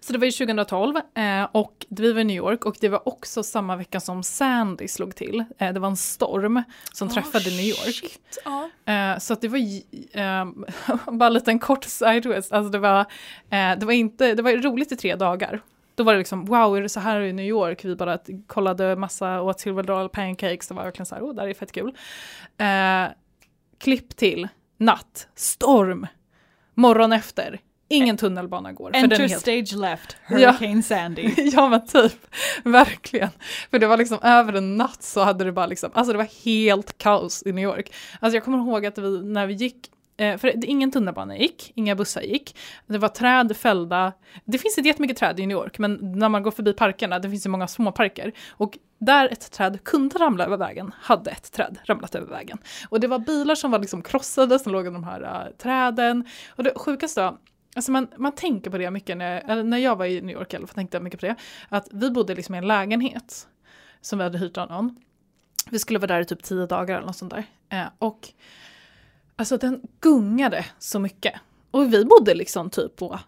Så 0.00 0.12
det 0.12 0.18
var 0.18 0.26
ju 0.26 0.30
2012 0.30 0.96
eh, 0.96 1.44
och 1.52 1.86
vi 1.88 2.12
var 2.12 2.20
i 2.20 2.24
New 2.24 2.36
York 2.36 2.64
och 2.64 2.76
det 2.80 2.88
var 2.88 3.08
också 3.08 3.42
samma 3.42 3.76
vecka 3.76 4.00
som 4.00 4.22
Sandy 4.22 4.88
slog 4.88 5.14
till. 5.14 5.44
Eh, 5.58 5.72
det 5.72 5.80
var 5.80 5.88
en 5.88 5.96
storm 5.96 6.62
som 6.92 7.08
träffade 7.08 7.50
New 7.50 7.64
York. 7.64 8.18
Eh, 8.84 9.18
så 9.18 9.32
att 9.32 9.40
det 9.40 9.48
var 9.48 9.60
ehm, 10.12 10.64
bara 11.18 11.26
en 11.26 11.32
liten 11.32 11.58
kort 11.58 11.84
sideways, 11.84 12.52
alltså 12.52 12.70
det 12.70 12.78
var, 12.78 13.06
det 13.50 13.84
var 13.84 13.92
inte, 13.92 14.34
det 14.34 14.42
var 14.42 14.52
roligt 14.52 14.92
i 14.92 14.96
tre 14.96 15.16
dagar. 15.16 15.60
Då 15.94 16.04
var 16.04 16.12
det 16.12 16.18
liksom, 16.18 16.44
wow, 16.44 16.76
är 16.76 16.82
det 16.82 16.88
så 16.88 17.00
här 17.00 17.20
i 17.20 17.32
New 17.32 17.46
York? 17.46 17.84
Vi 17.84 17.96
bara 17.96 18.18
kollade 18.46 18.96
massa, 18.96 19.42
åt 19.42 19.60
Silver 19.60 19.82
Dollar 19.82 20.08
pancakes, 20.08 20.68
det 20.68 20.74
var 20.74 20.84
verkligen 20.84 21.06
så 21.06 21.14
här, 21.14 21.22
oh, 21.22 21.34
det 21.34 21.40
här 21.40 21.48
är 21.48 21.54
fett 21.54 21.72
kul. 21.72 21.96
Klipp 23.78 24.16
till, 24.16 24.48
natt, 24.76 25.28
storm, 25.34 26.06
morgon 26.74 27.12
efter, 27.12 27.60
ingen 27.88 28.16
tunnelbana 28.16 28.72
går. 28.72 28.86
för 28.86 28.92
den 28.92 29.04
Enter 29.04 29.24
är 29.24 29.28
helt 29.28 29.40
stage 29.40 29.80
left, 29.80 30.16
Ja. 30.28 30.36
Hurricane 30.36 30.82
Sandy. 30.82 31.34
ja 31.36 31.68
men 31.68 31.86
typ, 31.86 32.26
verkligen. 32.64 33.30
För 33.70 33.78
det 33.78 33.86
var 33.86 33.96
liksom 33.96 34.18
över 34.22 34.52
en 34.52 34.76
natt 34.76 35.02
så 35.02 35.20
hade 35.20 35.44
det 35.44 35.52
bara 35.52 35.66
liksom, 35.66 35.90
alltså 35.94 36.12
det 36.12 36.18
var 36.18 36.44
helt 36.44 36.98
kaos 36.98 37.42
i 37.46 37.52
New 37.52 37.64
York. 37.64 37.92
Alltså 38.20 38.36
jag 38.36 38.44
kommer 38.44 38.58
ihåg 38.58 38.86
att 38.86 38.98
vi, 38.98 39.22
när 39.22 39.46
vi 39.46 39.54
gick, 39.54 39.90
eh, 40.16 40.36
för 40.36 40.52
det, 40.56 40.66
ingen 40.66 40.90
tunnelbana 40.90 41.36
gick, 41.38 41.72
inga 41.74 41.94
bussar 41.94 42.20
gick, 42.20 42.56
det 42.86 42.98
var 42.98 43.08
träd 43.08 43.56
fällda, 43.56 44.12
det 44.44 44.58
finns 44.58 44.78
inte 44.78 44.88
jättemycket 44.88 45.16
träd 45.16 45.40
i 45.40 45.46
New 45.46 45.56
York 45.56 45.78
men 45.78 45.98
när 46.18 46.28
man 46.28 46.42
går 46.42 46.50
förbi 46.50 46.72
parkerna, 46.72 47.18
det 47.18 47.30
finns 47.30 47.46
ju 47.46 47.50
många 47.50 47.68
små 47.68 47.92
parker 47.92 48.32
och 48.50 48.78
där 49.00 49.28
ett 49.32 49.50
träd 49.52 49.84
kunde 49.84 50.18
ramla 50.18 50.44
över 50.44 50.56
vägen 50.56 50.94
hade 51.00 51.30
ett 51.30 51.52
träd 51.52 51.78
ramlat 51.84 52.14
över 52.14 52.26
vägen. 52.26 52.58
Och 52.88 53.00
det 53.00 53.06
var 53.06 53.18
bilar 53.18 53.54
som 53.54 53.70
var 53.70 53.78
liksom 53.78 54.02
krossade 54.02 54.58
som 54.58 54.72
låg 54.72 54.86
i 54.86 54.90
de 54.90 55.04
här 55.04 55.22
eh, 55.22 55.56
träden. 55.56 56.24
Och 56.56 56.64
det 56.64 56.72
sjukaste 56.76 57.22
var, 57.22 57.36
Alltså 57.76 57.92
man, 57.92 58.08
man 58.16 58.32
tänker 58.32 58.70
på 58.70 58.78
det 58.78 58.90
mycket, 58.90 59.16
när, 59.16 59.50
eller 59.50 59.62
när 59.62 59.78
jag 59.78 59.96
var 59.96 60.06
i 60.06 60.20
New 60.20 60.36
York 60.36 60.52
i 60.52 60.56
alla 60.56 60.66
fall 60.66 60.74
tänkte 60.74 60.96
jag 60.96 61.04
mycket 61.04 61.20
på 61.20 61.26
det. 61.26 61.36
Att 61.68 61.88
vi 61.92 62.10
bodde 62.10 62.34
liksom 62.34 62.54
i 62.54 62.58
en 62.58 62.66
lägenhet 62.66 63.48
som 64.00 64.18
vi 64.18 64.22
hade 64.24 64.38
hyrt 64.38 64.56
av 64.56 64.68
någon. 64.68 64.96
Vi 65.70 65.78
skulle 65.78 65.98
vara 65.98 66.06
där 66.06 66.20
i 66.20 66.24
typ 66.24 66.42
tio 66.42 66.66
dagar 66.66 66.96
eller 66.96 67.06
något 67.06 67.16
sånt 67.16 67.34
där. 67.34 67.44
Eh, 67.68 67.86
och 67.98 68.28
alltså 69.36 69.56
den 69.56 69.82
gungade 70.00 70.66
så 70.78 70.98
mycket. 70.98 71.34
Och 71.70 71.92
vi 71.92 72.04
bodde 72.04 72.34
liksom 72.34 72.70
typ 72.70 72.96
på 72.96 73.20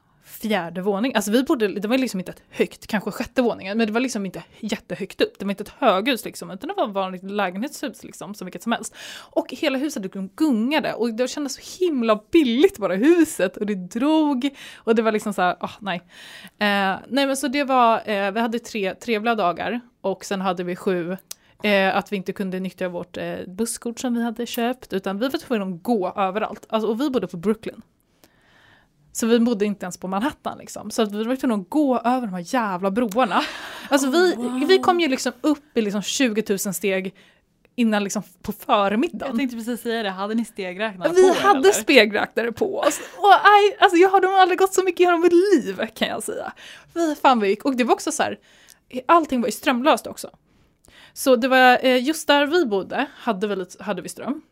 fjärde 0.42 0.82
våning. 0.82 1.14
Alltså 1.14 1.30
vi 1.30 1.42
bodde, 1.42 1.68
det 1.68 1.88
var 1.88 1.98
liksom 1.98 2.20
inte 2.20 2.32
ett 2.32 2.42
högt, 2.50 2.86
kanske 2.86 3.10
sjätte 3.10 3.42
våningen, 3.42 3.78
men 3.78 3.86
det 3.86 3.92
var 3.92 4.00
liksom 4.00 4.26
inte 4.26 4.42
jättehögt 4.60 5.20
upp. 5.20 5.38
Det 5.38 5.44
var 5.44 5.50
inte 5.50 5.62
ett 5.62 5.74
höghus 5.78 6.24
liksom, 6.24 6.50
utan 6.50 6.68
det 6.68 6.74
var 6.74 6.88
ett 6.88 6.94
vanligt 6.94 7.22
lägenhetshus 7.22 8.04
liksom, 8.04 8.34
som 8.34 8.44
vilket 8.44 8.62
som 8.62 8.72
helst. 8.72 8.96
Och 9.18 9.46
hela 9.50 9.78
huset 9.78 10.02
liksom 10.02 10.28
gungade 10.28 10.94
och 10.94 11.14
det 11.14 11.28
kändes 11.28 11.54
så 11.54 11.84
himla 11.84 12.20
billigt 12.30 12.78
bara 12.78 12.94
huset 12.94 13.56
och 13.56 13.66
det 13.66 13.74
drog 13.74 14.50
och 14.76 14.94
det 14.94 15.02
var 15.02 15.12
liksom 15.12 15.32
så 15.32 15.42
här, 15.42 15.56
oh, 15.60 15.72
nej. 15.80 16.02
Eh, 16.44 16.98
nej 17.08 17.26
men 17.26 17.36
så 17.36 17.48
det 17.48 17.64
var, 17.64 17.96
eh, 18.10 18.30
vi 18.30 18.40
hade 18.40 18.58
tre 18.58 18.94
trevliga 18.94 19.34
dagar 19.34 19.80
och 20.00 20.24
sen 20.24 20.40
hade 20.40 20.64
vi 20.64 20.76
sju 20.76 21.16
Eh, 21.62 21.96
att 21.96 22.12
vi 22.12 22.16
inte 22.16 22.32
kunde 22.32 22.60
nyttja 22.60 22.88
vårt 22.88 23.16
eh, 23.16 23.36
busskort 23.46 24.00
som 24.00 24.14
vi 24.14 24.22
hade 24.22 24.46
köpt 24.46 24.92
utan 24.92 25.18
vi 25.18 25.28
var 25.28 25.38
tvungna 25.38 25.66
att 25.66 25.82
gå 25.82 26.12
överallt. 26.16 26.66
Alltså, 26.68 26.88
och 26.88 27.00
vi 27.00 27.10
bodde 27.10 27.26
på 27.26 27.36
Brooklyn. 27.36 27.82
Så 29.12 29.26
vi 29.26 29.40
bodde 29.40 29.64
inte 29.64 29.84
ens 29.84 29.96
på 29.96 30.08
Manhattan 30.08 30.58
liksom. 30.58 30.90
Så 30.90 31.02
att 31.02 31.12
vi 31.12 31.24
var 31.24 31.36
tvungna 31.36 31.54
att 31.54 31.70
gå 31.70 31.98
över 31.98 32.26
de 32.26 32.34
här 32.34 32.54
jävla 32.54 32.90
broarna. 32.90 33.42
Alltså 33.88 34.10
vi, 34.10 34.34
wow. 34.34 34.64
vi 34.68 34.78
kom 34.78 35.00
ju 35.00 35.08
liksom 35.08 35.32
upp 35.40 35.76
i 35.76 35.80
liksom 35.80 36.02
20 36.02 36.44
000 36.48 36.58
steg 36.58 37.14
innan 37.74 38.04
liksom 38.04 38.22
på 38.42 38.52
förmiddagen. 38.52 39.28
Jag 39.28 39.36
tänkte 39.36 39.56
precis 39.56 39.80
säga 39.80 40.02
det, 40.02 40.10
hade 40.10 40.34
ni 40.34 40.44
stegräknare 40.44 41.12
Vi 41.12 41.22
på 41.22 41.28
er, 41.28 41.40
hade 41.40 41.58
eller? 41.58 41.72
spegräknare 41.72 42.52
på 42.52 42.78
oss. 42.78 43.00
Och 43.16 43.32
aj, 43.32 43.76
alltså 43.78 43.96
jag 43.96 44.08
har 44.08 44.20
nog 44.20 44.32
aldrig 44.32 44.58
gått 44.58 44.74
så 44.74 44.84
mycket 44.84 45.00
genom 45.00 45.20
mitt 45.20 45.32
liv 45.32 45.86
kan 45.94 46.08
jag 46.08 46.22
säga. 46.22 46.52
Fy 46.94 47.14
fan 47.14 47.40
vi 47.40 47.48
gick. 47.48 47.64
Och 47.64 47.76
det 47.76 47.84
var 47.84 47.94
också 47.94 48.12
så 48.12 48.22
här, 48.22 48.38
allting 49.06 49.40
var 49.40 49.48
ju 49.48 49.52
strömlöst 49.52 50.06
också. 50.06 50.30
Så 51.12 51.36
det 51.36 51.48
var 51.48 51.84
eh, 51.84 52.04
just 52.04 52.26
där 52.26 52.46
vi 52.46 52.66
bodde 52.66 53.06
hade 53.16 53.46
vi, 53.46 53.66
hade 53.80 54.02
vi 54.02 54.08
ström. 54.08 54.42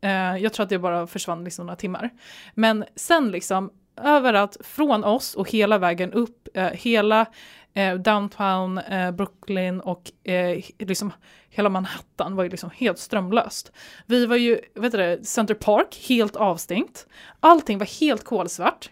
Eh, 0.00 0.36
jag 0.36 0.52
tror 0.52 0.64
att 0.64 0.70
det 0.70 0.78
bara 0.78 1.06
försvann 1.06 1.44
liksom 1.44 1.66
några 1.66 1.76
timmar. 1.76 2.10
Men 2.54 2.84
sen 2.96 3.30
liksom 3.30 3.70
överallt 3.98 4.56
från 4.60 5.04
oss 5.04 5.34
och 5.34 5.50
hela 5.50 5.78
vägen 5.78 6.12
upp, 6.12 6.48
eh, 6.54 6.68
hela 6.68 7.26
eh, 7.74 7.94
downtown 7.94 8.78
eh, 8.78 9.10
Brooklyn 9.10 9.80
och 9.80 10.28
eh, 10.28 10.64
liksom 10.78 11.12
hela 11.50 11.68
Manhattan 11.68 12.36
var 12.36 12.44
ju 12.44 12.50
liksom 12.50 12.70
helt 12.74 12.98
strömlöst. 12.98 13.72
Vi 14.06 14.26
var 14.26 14.36
ju, 14.36 14.60
vet 14.74 14.92
du 14.92 14.98
det, 14.98 15.26
Center 15.26 15.54
Park 15.54 16.04
helt 16.08 16.36
avstängt. 16.36 17.06
Allting 17.40 17.78
var 17.78 18.00
helt 18.00 18.24
kolsvart. 18.24 18.90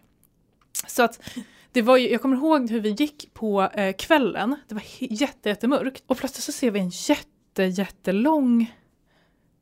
Så 0.86 1.02
att 1.02 1.28
det 1.72 1.82
var 1.82 1.96
ju, 1.96 2.10
jag 2.10 2.22
kommer 2.22 2.36
ihåg 2.36 2.70
hur 2.70 2.80
vi 2.80 2.90
gick 2.90 3.34
på 3.34 3.62
eh, 3.62 3.92
kvällen, 3.96 4.56
det 4.68 4.74
var 4.74 4.82
he- 4.82 5.06
jätte, 5.10 5.48
jättemörkt 5.48 6.04
och 6.06 6.16
plötsligt 6.16 6.44
så 6.44 6.52
ser 6.52 6.70
vi 6.70 6.80
en 6.80 6.88
jätte, 6.88 7.64
jättelång 7.64 8.74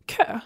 kö 0.07 0.41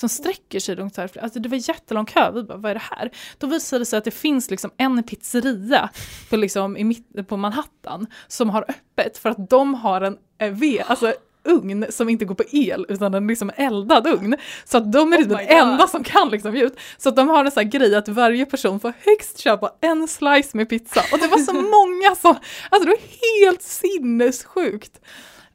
som 0.00 0.08
sträcker 0.08 0.60
sig 0.60 0.76
långt 0.76 0.96
här. 0.96 1.10
Alltså 1.22 1.40
det 1.40 1.48
var 1.48 1.68
jättelång 1.68 2.06
kö, 2.06 2.30
vi 2.30 2.42
bara 2.42 2.58
vad 2.58 2.70
är 2.70 2.74
det 2.74 2.96
här? 2.96 3.10
Då 3.38 3.46
visade 3.46 3.80
det 3.80 3.86
sig 3.86 3.98
att 3.98 4.04
det 4.04 4.10
finns 4.10 4.50
liksom 4.50 4.70
en 4.76 5.02
pizzeria 5.02 5.88
på, 6.30 6.36
liksom, 6.36 6.76
i 6.76 6.84
mitt, 6.84 7.28
på 7.28 7.36
Manhattan 7.36 8.06
som 8.28 8.50
har 8.50 8.64
öppet 8.68 9.18
för 9.18 9.28
att 9.30 9.50
de 9.50 9.74
har 9.74 10.00
en 10.00 10.16
eh, 10.38 10.50
ved, 10.50 10.82
alltså 10.86 11.14
ugn 11.44 11.86
som 11.90 12.08
inte 12.08 12.24
går 12.24 12.34
på 12.34 12.44
el 12.52 12.86
utan 12.88 13.14
en 13.14 13.26
liksom 13.26 13.50
eldad 13.56 14.06
ugn. 14.06 14.36
Så 14.64 14.78
att 14.78 14.92
de 14.92 15.12
är 15.12 15.16
Oh 15.16 15.28
den 15.28 15.36
my 15.36 15.44
God. 15.44 15.52
enda 15.52 15.86
som 15.86 16.04
kan 16.04 16.28
liksom 16.28 16.56
ge 16.56 16.64
ut. 16.64 16.76
Så 16.98 17.08
att 17.08 17.16
de 17.16 17.28
har 17.28 17.44
en 17.44 17.50
sån 17.50 17.62
här 17.62 17.70
grej 17.70 17.94
att 17.94 18.08
varje 18.08 18.46
person 18.46 18.80
får 18.80 18.92
högst 19.04 19.38
köpa 19.38 19.72
en 19.80 20.08
slice 20.08 20.56
med 20.56 20.68
pizza. 20.68 21.02
Och 21.12 21.18
det 21.18 21.26
var 21.26 21.38
så 21.38 21.52
många 21.76 22.14
som, 22.16 22.36
alltså 22.70 22.88
det 22.88 22.96
var 22.96 23.46
helt 23.46 23.62
sinnessjukt. 23.62 25.00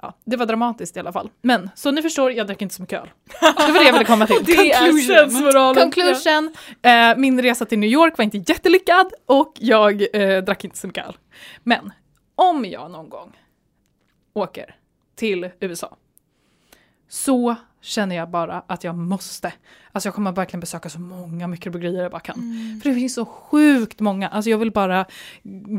Ja, 0.05 0.13
det 0.25 0.37
var 0.37 0.45
dramatiskt 0.45 0.97
i 0.97 0.99
alla 0.99 1.11
fall. 1.11 1.29
Men, 1.41 1.69
så 1.75 1.91
ni 1.91 2.01
förstår, 2.01 2.31
jag 2.31 2.47
drack 2.47 2.61
inte 2.61 2.75
så 2.75 2.81
mycket 2.81 3.01
öl. 3.01 3.09
Det 3.41 3.71
var 3.71 3.79
det 3.79 3.85
jag 3.85 3.93
ville 3.93 4.05
komma 4.05 4.27
till. 4.27 4.35
Conclusion. 4.45 5.75
Conclusion, 5.75 6.53
eh, 6.81 7.17
min 7.17 7.41
resa 7.41 7.65
till 7.65 7.79
New 7.79 7.89
York 7.89 8.17
var 8.17 8.23
inte 8.25 8.37
jättelyckad 8.37 9.13
och 9.25 9.53
jag 9.59 10.15
eh, 10.15 10.43
drack 10.43 10.63
inte 10.63 10.77
så 10.77 10.87
mycket 10.87 11.07
öl. 11.07 11.17
Men 11.63 11.93
om 12.35 12.65
jag 12.65 12.91
någon 12.91 13.09
gång 13.09 13.37
åker 14.33 14.75
till 15.15 15.49
USA 15.59 15.97
så 17.09 17.55
känner 17.85 18.15
jag 18.15 18.29
bara 18.29 18.63
att 18.67 18.83
jag 18.83 18.95
måste. 18.95 19.53
Alltså 19.91 20.07
jag 20.07 20.15
kommer 20.15 20.31
verkligen 20.31 20.59
besöka 20.59 20.89
så 20.89 20.99
många 20.99 21.47
mikrobryggerier 21.47 22.01
jag 22.01 22.11
bara 22.11 22.19
kan. 22.19 22.35
Mm. 22.35 22.81
För 22.81 22.89
det 22.89 22.95
finns 22.95 23.13
så 23.13 23.25
sjukt 23.25 23.99
många. 23.99 24.27
Alltså 24.27 24.49
jag 24.49 24.57
vill 24.57 24.71
bara 24.71 25.05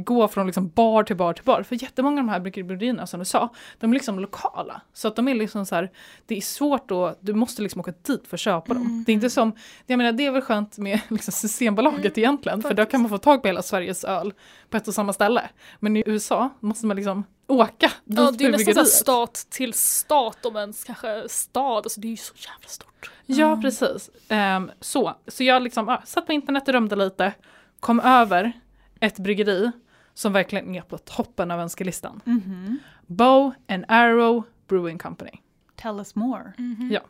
gå 0.05 0.29
från 0.29 0.47
liksom 0.47 0.69
bar 0.69 1.03
till 1.03 1.17
bar 1.17 1.33
till 1.33 1.45
bar. 1.45 1.63
För 1.63 1.83
jättemånga 1.83 2.21
av 2.21 2.27
de 2.27 2.33
här 2.33 2.41
bryggerierna 2.41 3.07
som 3.07 3.19
du 3.21 3.25
sa, 3.25 3.49
de 3.81 3.91
är 3.91 3.95
liksom 3.95 4.21
lokala. 4.21 4.81
Så 4.93 5.09
att 5.09 5.17
de 5.17 5.29
är 5.29 5.35
liksom 5.35 5.67
så 5.67 5.75
här, 5.75 5.91
det 6.27 6.37
är 6.37 6.41
svårt 6.41 6.91
att, 6.91 7.19
du 7.21 7.35
måste 7.35 7.63
liksom 7.63 7.81
åka 7.81 7.93
dit 8.03 8.27
för 8.27 8.37
att 8.37 8.41
köpa 8.41 8.75
dem. 8.75 8.83
Mm. 8.83 9.05
Det 9.07 9.13
är 9.13 9.15
inte 9.15 9.31
som, 9.31 9.53
jag 9.87 9.99
menar 9.99 10.13
det 10.13 10.27
är 10.27 10.31
väl 10.31 10.43
skönt 10.43 10.79
med 10.79 11.01
liksom 11.09 11.33
Systembolaget 11.33 12.17
Mm, 12.17 12.29
egentligen. 12.29 12.63
För 12.63 12.75
då 12.75 12.87
kan 12.87 13.01
man 13.01 13.11
få 13.11 13.19
tag 13.19 13.43
på 13.43 13.49
hela 13.49 13.63
Sveriges 13.63 14.05
öl 14.05 14.33
på 14.71 14.77
ett 14.77 14.89
och 14.89 14.95
samma 14.95 15.13
ställe. 15.13 15.43
Men 15.81 15.97
i 15.97 16.03
USA 16.07 16.51
måste 16.61 16.87
man 16.87 16.97
liksom 16.97 17.25
åka 17.47 17.87
dit 18.05 18.19
Ja, 18.19 18.31
det 18.31 18.45
är 18.45 18.51
nästan 18.51 18.87
stat 18.87 19.47
till 19.51 19.75
stat 19.75 20.47
om 20.47 20.57
ens 20.57 20.85
kanske 20.85 21.29
stad. 21.29 21.91
Alltså 21.97 22.01
det 22.01 22.09
är 22.09 22.11
ju 22.11 22.17
så 22.17 22.35
jävla 22.37 22.69
stort. 22.69 23.11
Ja, 23.27 23.59
precis. 23.63 24.11
Ehm, 24.29 24.71
så. 24.81 25.15
så 25.27 25.45
jag 25.45 25.63
liksom, 25.63 25.89
ah, 25.89 26.03
satt 26.05 26.27
på 26.27 26.33
internet 26.33 26.69
och 26.69 26.75
römde 26.75 26.97
lite, 26.97 27.33
kom 27.81 28.01
över 28.01 28.53
ett 29.01 29.19
bryggeri 29.19 29.71
som 30.15 30.33
verkligen 30.33 30.75
är 30.75 30.81
på 30.81 30.99
toppen 30.99 31.51
av 31.51 31.61
önskelistan. 31.61 32.21
Mhm. 32.25 32.79
Bow 33.07 33.53
and 33.69 33.85
Arrow 33.89 34.43
Brewing 34.69 34.99
Company. 34.99 35.31
Tell 35.77 35.99
us 35.99 36.15
more. 36.15 36.53
Ja. 36.91 37.01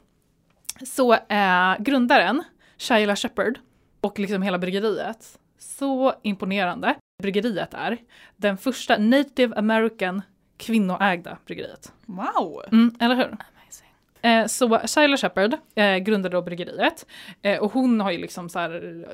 Så 0.87 1.15
eh, 1.15 1.77
grundaren, 1.79 2.43
Shaila 2.79 3.17
Shepard, 3.17 3.59
och 4.01 4.19
liksom 4.19 4.43
hela 4.43 4.59
bryggeriet, 4.59 5.39
så 5.59 6.15
imponerande 6.23 6.95
bryggeriet 7.23 7.75
är. 7.75 7.99
Den 8.37 8.59
första 8.59 8.97
native 8.99 9.57
american 9.57 10.23
kvinnoägda 10.57 11.39
bryggeriet. 11.47 11.93
Wow! 12.07 12.63
Mm, 12.73 12.97
eller 13.01 13.17
hur? 13.17 13.37
Eh, 14.27 14.47
så 14.47 14.81
Shaila 14.87 15.17
Shepard 15.17 15.55
eh, 15.75 15.97
grundade 15.97 16.37
då 16.37 16.43
bryggeriet 16.43 17.07
eh, 17.43 17.59
och 17.59 17.73
hon 17.73 18.01
har 18.01 18.11
ju 18.11 18.19
liksom 18.19 18.49
så 18.49 18.59
här, 18.59 19.05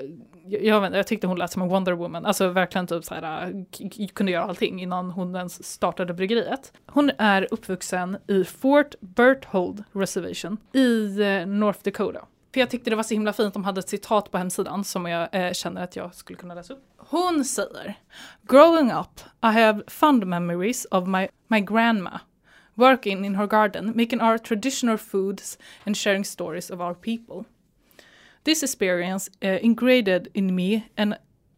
jag, 0.47 0.65
jag, 0.65 0.81
vet, 0.81 0.95
jag 0.95 1.07
tyckte 1.07 1.27
hon 1.27 1.39
lät 1.39 1.51
som 1.51 1.63
en 1.63 1.69
Wonder 1.69 1.93
Woman, 1.93 2.27
alltså 2.27 2.49
verkligen 2.49 2.87
typ 2.87 3.05
så 3.05 3.15
här, 3.15 3.53
eh, 4.01 4.07
kunde 4.15 4.33
göra 4.33 4.45
allting 4.45 4.83
innan 4.83 5.11
hon 5.11 5.37
ens 5.37 5.65
startade 5.65 6.15
bryggeriet. 6.15 6.73
Hon 6.87 7.11
är 7.19 7.49
uppvuxen 7.51 8.17
i 8.29 8.45
Fort 8.45 8.95
Berthold 9.01 9.85
Reservation 9.93 10.57
i 10.73 11.21
eh, 11.21 11.47
North 11.47 11.81
Dakota. 11.85 12.21
För 12.53 12.61
jag 12.61 12.71
tyckte 12.71 12.91
det 12.91 12.97
var 12.97 13.03
så 13.03 13.15
himla 13.15 13.33
fint, 13.33 13.55
de 13.55 13.65
hade 13.65 13.79
ett 13.79 13.89
citat 13.89 14.31
på 14.31 14.39
hemsidan 14.39 14.85
som 14.85 15.07
jag 15.07 15.29
eh, 15.33 15.53
känner 15.53 15.85
att 15.85 15.97
jag 15.97 16.15
skulle 16.15 16.39
kunna 16.39 16.55
läsa 16.55 16.73
upp. 16.73 16.85
Hon 16.97 17.45
säger 17.45 17.95
Growing 18.49 18.93
up 18.93 19.21
I 19.45 19.47
have 19.47 19.83
fond 19.87 20.27
memories 20.27 20.87
of 20.91 21.09
my, 21.09 21.29
my 21.49 21.61
grandma 21.61 22.21
working 22.77 23.25
in 23.25 23.35
her 23.35 23.47
garden, 23.47 23.93
making 23.95 24.21
our 24.21 24.39
traditional 24.39 24.97
foods 24.97 25.59
and 25.87 25.97
sharing 25.97 26.25
stories 26.25 26.71
of 26.71 26.81
our 26.81 26.95
people. 26.95 27.47
This 28.45 28.63
experience 28.63 29.31
uh, 29.43 29.59
ingrained 29.63 30.29
in 30.35 30.55
me 30.55 30.87
an 30.97 31.17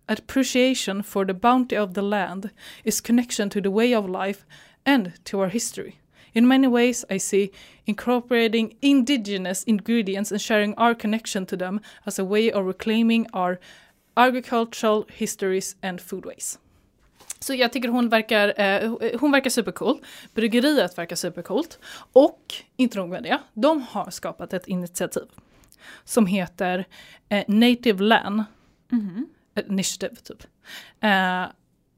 appreciation 0.08 1.02
for 1.02 1.24
the 1.24 1.34
bounty 1.34 1.76
of 1.76 1.94
the 1.94 2.02
land, 2.02 2.50
its 2.84 3.00
connection 3.00 3.48
to 3.50 3.60
the 3.60 3.70
way 3.70 3.94
of 3.94 4.08
life, 4.08 4.44
and 4.84 5.14
to 5.24 5.40
our 5.40 5.48
history. 5.48 5.98
In 6.34 6.48
many 6.48 6.66
ways, 6.66 7.04
I 7.08 7.18
see 7.18 7.52
incorporating 7.86 8.74
indigenous 8.82 9.62
ingredients 9.64 10.32
and 10.32 10.40
sharing 10.40 10.74
our 10.74 10.94
connection 10.94 11.46
to 11.46 11.56
them 11.56 11.80
as 12.06 12.18
a 12.18 12.24
way 12.24 12.50
of 12.50 12.66
reclaiming 12.66 13.28
our 13.32 13.60
agricultural 14.16 15.06
histories 15.10 15.76
and 15.82 16.00
foodways. 16.00 16.58
Så 17.44 17.54
jag 17.54 17.72
tycker 17.72 17.88
hon 17.88 18.08
verkar, 18.08 18.60
eh, 18.60 18.96
hon 19.20 19.32
verkar 19.32 19.50
supercool. 19.50 19.98
Bryggeriet 20.34 20.98
verkar 20.98 21.16
supercoolt. 21.16 21.78
Och 22.12 22.40
inte 22.76 22.98
nog 22.98 23.08
med 23.08 23.22
det, 23.22 23.38
de 23.54 23.82
har 23.82 24.10
skapat 24.10 24.52
ett 24.52 24.68
initiativ 24.68 25.22
som 26.04 26.26
heter 26.26 26.84
eh, 27.28 27.44
Native 27.48 28.02
Land 28.04 28.44
Mhm. 28.88 29.26
Initiative. 29.68 30.16
Typ. 30.16 30.42
Eh, 31.00 31.44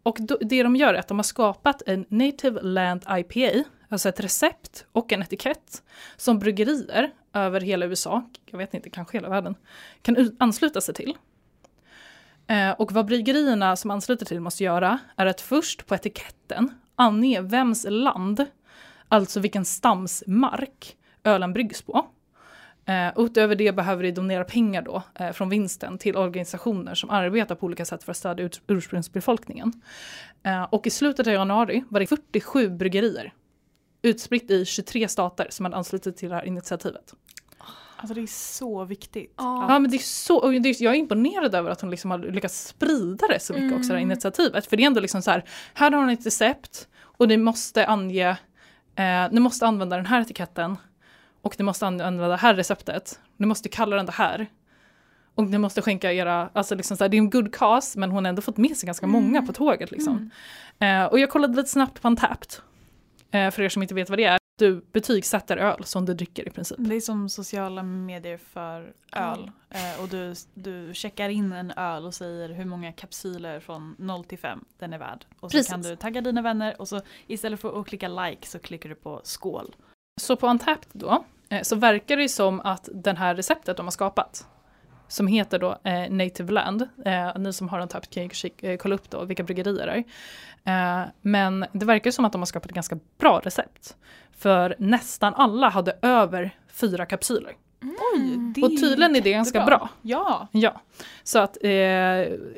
och 0.02 0.16
då, 0.20 0.38
det 0.40 0.62
de 0.62 0.76
gör 0.76 0.94
är 0.94 0.98
att 0.98 1.08
de 1.08 1.18
har 1.18 1.22
skapat 1.22 1.82
en 1.86 2.04
Native 2.08 2.60
Land 2.62 3.04
IPA, 3.10 3.64
alltså 3.88 4.08
ett 4.08 4.20
recept 4.20 4.86
och 4.92 5.12
en 5.12 5.22
etikett 5.22 5.82
som 6.16 6.38
bryggerier 6.38 7.10
över 7.32 7.60
hela 7.60 7.86
USA, 7.86 8.30
jag 8.50 8.58
vet 8.58 8.74
inte, 8.74 8.90
kanske 8.90 9.16
hela 9.16 9.28
världen, 9.28 9.54
kan 10.02 10.16
ut- 10.16 10.36
ansluta 10.38 10.80
sig 10.80 10.94
till. 10.94 11.14
Eh, 12.46 12.70
och 12.70 12.92
vad 12.92 13.06
bryggerierna 13.06 13.76
som 13.76 13.90
ansluter 13.90 14.26
till 14.26 14.40
måste 14.40 14.64
göra 14.64 14.98
är 15.16 15.26
att 15.26 15.40
först 15.40 15.86
på 15.86 15.94
etiketten 15.94 16.70
ange 16.94 17.40
vems 17.40 17.86
land, 17.88 18.46
alltså 19.08 19.40
vilken 19.40 19.64
stams 19.64 20.24
mark 20.26 20.96
ölen 21.24 21.52
bryggs 21.52 21.82
på. 21.82 22.06
Eh, 22.84 23.12
utöver 23.16 23.54
det 23.54 23.72
behöver 23.72 24.02
de 24.02 24.12
donera 24.12 24.44
pengar 24.44 24.82
då, 24.82 25.02
eh, 25.14 25.32
från 25.32 25.48
vinsten 25.48 25.98
till 25.98 26.16
organisationer 26.16 26.94
som 26.94 27.10
arbetar 27.10 27.54
på 27.54 27.66
olika 27.66 27.84
sätt 27.84 28.04
för 28.04 28.10
att 28.10 28.16
stödja 28.16 28.50
ursprungsbefolkningen. 28.66 29.72
Eh, 30.42 30.62
och 30.62 30.86
i 30.86 30.90
slutet 30.90 31.26
av 31.26 31.32
januari 31.32 31.84
var 31.88 32.00
det 32.00 32.06
47 32.06 32.70
bryggerier 32.70 33.32
utspritt 34.02 34.50
i 34.50 34.64
23 34.64 35.08
stater 35.08 35.46
som 35.50 35.64
hade 35.64 35.76
anslutit 35.76 36.16
till 36.16 36.28
det 36.28 36.34
här 36.34 36.44
initiativet. 36.44 37.14
Alltså 38.06 38.14
det 38.14 38.20
är 38.20 38.26
så 38.58 38.84
viktigt. 38.84 39.34
Ja. 39.36 39.66
Ja 39.68 39.78
men 39.78 39.90
det 39.90 39.96
är 39.96 39.98
så, 39.98 40.36
och 40.36 40.52
det 40.52 40.68
är, 40.68 40.82
jag 40.82 40.94
är 40.94 40.98
imponerad 40.98 41.54
över 41.54 41.70
att 41.70 41.80
hon 41.80 41.90
liksom 41.90 42.10
har 42.10 42.18
lyckats 42.18 42.66
sprida 42.66 43.26
det 43.28 43.40
så 43.40 43.52
mycket 43.52 43.78
också, 43.78 43.88
det 43.88 43.94
här 43.94 44.02
initiativet. 44.02 44.66
För 44.66 44.76
det 44.76 44.82
är 44.82 44.86
ändå 44.86 45.00
liksom 45.00 45.22
så 45.22 45.30
här, 45.30 45.44
här 45.74 45.90
har 45.90 45.98
hon 45.98 46.10
ett 46.10 46.26
recept 46.26 46.88
och 47.00 47.28
ni 47.28 47.36
måste 47.36 47.86
ange, 47.86 48.28
eh, 48.96 49.30
ni 49.30 49.40
måste 49.40 49.66
använda 49.66 49.96
den 49.96 50.06
här 50.06 50.20
etiketten 50.20 50.76
och 51.42 51.54
ni 51.58 51.64
måste 51.64 51.86
använda 51.86 52.28
det 52.28 52.36
här 52.36 52.54
receptet. 52.54 53.20
Ni 53.36 53.46
måste 53.46 53.68
kalla 53.68 53.96
den 53.96 54.06
det 54.06 54.12
här. 54.12 54.46
Och 55.34 55.44
ni 55.44 55.58
måste 55.58 55.82
skänka 55.82 56.12
era, 56.12 56.50
alltså 56.52 56.74
liksom 56.74 56.96
så 56.96 57.04
här, 57.04 57.08
det 57.08 57.16
är 57.16 57.18
en 57.18 57.30
good 57.30 57.54
cause 57.54 57.98
men 57.98 58.10
hon 58.10 58.24
har 58.24 58.28
ändå 58.28 58.42
fått 58.42 58.56
med 58.56 58.76
sig 58.76 58.86
ganska 58.86 59.06
många 59.06 59.42
på 59.42 59.52
tåget 59.52 59.90
liksom. 59.90 60.30
Eh, 60.78 61.04
och 61.04 61.18
jag 61.18 61.30
kollade 61.30 61.56
lite 61.56 61.68
snabbt 61.68 62.02
på 62.02 62.08
Untapped. 62.08 62.52
Eh, 63.30 63.50
för 63.50 63.62
er 63.62 63.68
som 63.68 63.82
inte 63.82 63.94
vet 63.94 64.10
vad 64.10 64.18
det 64.18 64.24
är. 64.24 64.38
Du 64.58 64.84
betygsätter 64.92 65.56
öl 65.56 65.84
som 65.84 66.06
du 66.06 66.14
dricker 66.14 66.48
i 66.48 66.50
princip. 66.50 66.76
Det 66.80 66.94
är 66.94 67.00
som 67.00 67.28
sociala 67.28 67.82
medier 67.82 68.36
för 68.36 68.92
öl. 69.12 69.50
Eh, 69.70 70.02
och 70.02 70.08
du, 70.08 70.34
du 70.54 70.94
checkar 70.94 71.28
in 71.28 71.52
en 71.52 71.70
öl 71.70 72.04
och 72.06 72.14
säger 72.14 72.48
hur 72.48 72.64
många 72.64 72.92
kapsyler 72.92 73.60
från 73.60 73.96
0 73.98 74.24
till 74.24 74.38
5 74.38 74.64
den 74.78 74.92
är 74.92 74.98
värd. 74.98 75.26
Och 75.40 75.50
så 75.50 75.58
Precis. 75.58 75.70
kan 75.70 75.82
du 75.82 75.96
tagga 75.96 76.20
dina 76.20 76.42
vänner 76.42 76.80
och 76.80 76.88
så 76.88 77.00
istället 77.26 77.60
för 77.60 77.80
att 77.80 77.86
klicka 77.86 78.08
like 78.08 78.46
så 78.46 78.58
klickar 78.58 78.88
du 78.88 78.94
på 78.94 79.20
skål. 79.24 79.76
Så 80.20 80.36
på 80.36 80.46
Untapped 80.46 80.88
då, 80.92 81.24
eh, 81.48 81.62
så 81.62 81.76
verkar 81.76 82.16
det 82.16 82.22
ju 82.22 82.28
som 82.28 82.60
att 82.60 82.88
den 82.92 83.16
här 83.16 83.34
receptet 83.34 83.76
de 83.76 83.86
har 83.86 83.90
skapat, 83.90 84.46
som 85.08 85.26
heter 85.26 85.58
då 85.58 85.78
eh, 85.84 86.10
Native 86.10 86.52
Land, 86.52 86.88
eh, 87.04 87.38
ni 87.38 87.52
som 87.52 87.68
har 87.68 87.80
Untapped 87.80 88.10
kan 88.10 88.22
ju 88.22 88.50
eh, 88.70 88.76
kolla 88.76 88.94
upp 88.94 89.10
då 89.10 89.24
vilka 89.24 89.42
bryggerier 89.42 89.86
det 89.86 89.92
är. 89.92 91.02
Eh, 91.02 91.06
men 91.22 91.66
det 91.72 91.86
verkar 91.86 92.10
som 92.10 92.24
att 92.24 92.32
de 92.32 92.40
har 92.40 92.46
skapat 92.46 92.70
ett 92.70 92.74
ganska 92.74 92.98
bra 93.18 93.40
recept. 93.44 93.96
För 94.32 94.74
nästan 94.78 95.34
alla 95.34 95.68
hade 95.68 95.98
över 96.02 96.50
fyra 96.72 97.06
kapsyler. 97.06 97.52
Oj, 98.14 98.36
det 98.54 98.62
Och 98.62 98.70
tydligen 98.70 99.16
är 99.16 99.20
det 99.20 99.30
ganska 99.30 99.64
bra. 99.64 99.88
Ja. 100.02 100.48
Ja, 100.52 100.80
så 101.22 101.38
att 101.38 101.56
eh, 101.64 101.70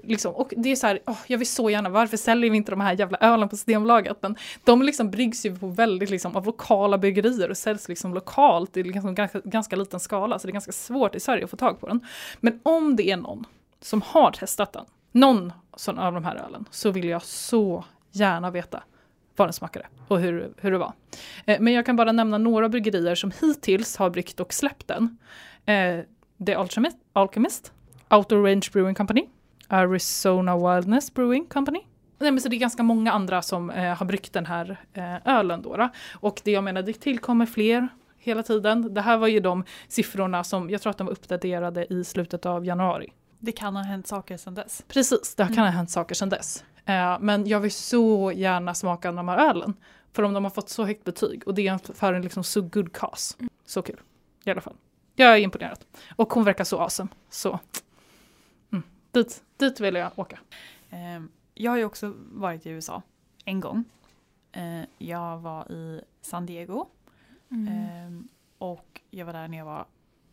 liksom, 0.03 0.35
och 0.35 0.55
det 0.57 0.69
är 0.69 0.77
så 0.77 0.87
här, 0.87 0.99
åh, 1.07 1.19
jag 1.27 1.39
vill 1.39 1.47
så 1.47 1.71
gärna, 1.71 1.89
varför 1.89 2.17
säljer 2.17 2.51
vi 2.51 2.57
inte 2.57 2.73
de 2.73 2.81
här 2.81 2.99
jävla 2.99 3.19
ölen 3.19 3.49
på 3.49 3.57
Systembolaget? 3.57 4.17
Men 4.21 4.37
de 4.65 4.83
liksom 4.83 5.11
bryggs 5.11 5.47
ju 5.47 5.57
på 5.57 5.67
väldigt 5.67 6.11
liksom 6.11 6.37
av 6.37 6.47
lokala 6.47 6.99
bryggerier 6.99 7.51
och 7.51 7.57
säljs 7.57 7.89
liksom 7.89 8.15
lokalt 8.15 8.77
i 8.77 8.83
liksom 8.83 9.15
ganska, 9.15 9.41
ganska 9.45 9.77
liten 9.77 10.01
skala, 10.01 10.39
så 10.39 10.47
det 10.47 10.51
är 10.51 10.53
ganska 10.53 10.73
svårt 10.73 11.15
i 11.15 11.21
Sverige 11.21 11.45
att 11.45 11.51
få 11.51 11.57
tag 11.57 11.81
på 11.81 11.89
den. 11.89 12.01
Men 12.41 12.61
om 12.63 12.97
det 12.97 13.11
är 13.11 13.17
någon 13.17 13.47
som 13.81 14.03
har 14.03 14.31
testat 14.31 14.73
den, 14.73 14.85
någon 15.13 15.53
av 15.87 16.15
de 16.15 16.25
här 16.25 16.37
ölen, 16.37 16.65
så 16.71 16.91
vill 16.91 17.09
jag 17.09 17.23
så 17.23 17.85
gärna 18.13 18.51
veta 18.51 18.83
vad 19.39 19.49
den 19.49 19.53
smakade 19.53 19.87
och 20.09 20.21
hur, 20.21 20.53
hur 20.57 20.71
det 20.71 20.79
var. 20.79 20.93
Eh, 21.47 21.61
men 21.61 21.73
jag 21.73 21.87
kan 21.87 21.97
bara 21.97 22.13
nämna 22.13 22.39
några 22.39 22.69
bryggerier 22.69 23.15
som 23.15 23.33
hittills 23.41 23.97
har 23.97 24.11
bryggt 24.11 24.41
och 24.41 24.55
släppt 24.55 24.89
den. 24.89 25.19
Eh, 25.67 26.01
The 26.47 26.55
Alchemist, 26.55 26.97
Alchemist 27.13 27.73
Outer 28.11 28.37
Range 28.37 28.69
Brewing 28.73 28.95
Company, 28.95 29.29
Arizona 29.69 30.57
Wildness 30.57 31.15
Brewing 31.15 31.47
Company. 31.47 31.81
Nej, 32.19 32.31
men 32.31 32.41
så 32.41 32.49
det 32.49 32.57
är 32.57 32.59
ganska 32.59 32.83
många 32.83 33.13
andra 33.13 33.43
som 33.43 33.71
eh, 33.71 33.95
har 33.95 34.07
bryggt 34.07 34.33
den 34.33 34.47
här 34.47 34.77
ölen. 35.25 35.63
Då, 35.63 35.77
då. 35.77 35.89
Och 36.13 36.41
det 36.45 36.51
jag 36.51 36.65
menar, 36.65 36.83
det 36.83 36.93
tillkommer 36.93 37.47
fler 37.47 37.89
hela 38.19 38.43
tiden. 38.43 38.95
Det 38.95 39.01
här 39.01 39.17
var 39.17 39.29
ju 39.29 39.41
de 39.41 39.65
siffrorna 39.89 40.45
som 40.45 40.71
jag 40.71 40.83
tror 40.83 40.91
att 40.91 40.99
de 40.99 41.07
var 41.07 41.13
uppdaterade 41.13 41.93
i 41.93 42.05
slutet 42.05 42.47
av 42.47 42.65
januari. 42.67 43.13
Det 43.39 43.53
kan 43.53 43.77
ha 43.77 43.83
hänt 43.83 44.07
saker 44.07 44.37
sedan 44.37 44.55
dess. 44.55 44.85
Precis, 44.89 45.35
det 45.35 45.47
kan 45.47 45.59
ha 45.59 45.67
hänt 45.67 45.91
saker 45.91 46.15
sedan 46.15 46.29
dess. 46.29 46.65
Eh, 46.89 47.17
men 47.21 47.47
jag 47.47 47.61
vill 47.61 47.73
så 47.73 48.33
gärna 48.33 48.75
smaka 48.75 49.13
de 49.13 49.29
här 49.29 49.51
ölen. 49.51 49.75
För 50.13 50.23
om 50.23 50.33
de 50.35 50.45
har 50.45 50.51
fått 50.51 50.69
så 50.69 50.85
högt 50.85 51.05
betyg 51.05 51.43
och 51.47 51.55
det 51.55 51.67
är 51.67 51.95
för 51.95 52.13
en 52.13 52.23
liksom 52.23 52.45
så 52.45 52.61
good 52.61 52.93
cause. 52.93 53.37
Så 53.65 53.83
kul. 53.83 54.01
I 54.45 54.51
alla 54.51 54.61
fall. 54.61 54.77
Jag 55.15 55.35
är 55.35 55.39
imponerad. 55.39 55.85
Och 56.17 56.33
hon 56.33 56.45
verkar 56.45 56.65
så 56.65 56.79
awesome. 56.79 57.09
Så 57.31 57.61
mm. 58.71 58.83
dit, 59.11 59.43
dit 59.57 59.81
vill 59.81 59.95
jag 59.95 60.19
åka. 60.19 60.39
Eh, 60.91 61.21
jag 61.55 61.71
har 61.71 61.79
ju 61.79 61.85
också 61.85 62.15
varit 62.17 62.67
i 62.67 62.71
USA 62.71 63.03
en 63.45 63.61
gång. 63.61 63.85
Eh, 64.53 64.83
jag 64.99 65.39
var 65.39 65.73
i 65.73 66.01
San 66.21 66.47
Diego. 66.47 66.87
Mm. 67.51 67.69
Eh, 67.69 68.25
och 68.59 69.01
jag 69.11 69.27
var 69.27 69.33
där 69.33 69.49
när 69.49 69.59
jag 69.59 69.65
var 69.65 69.87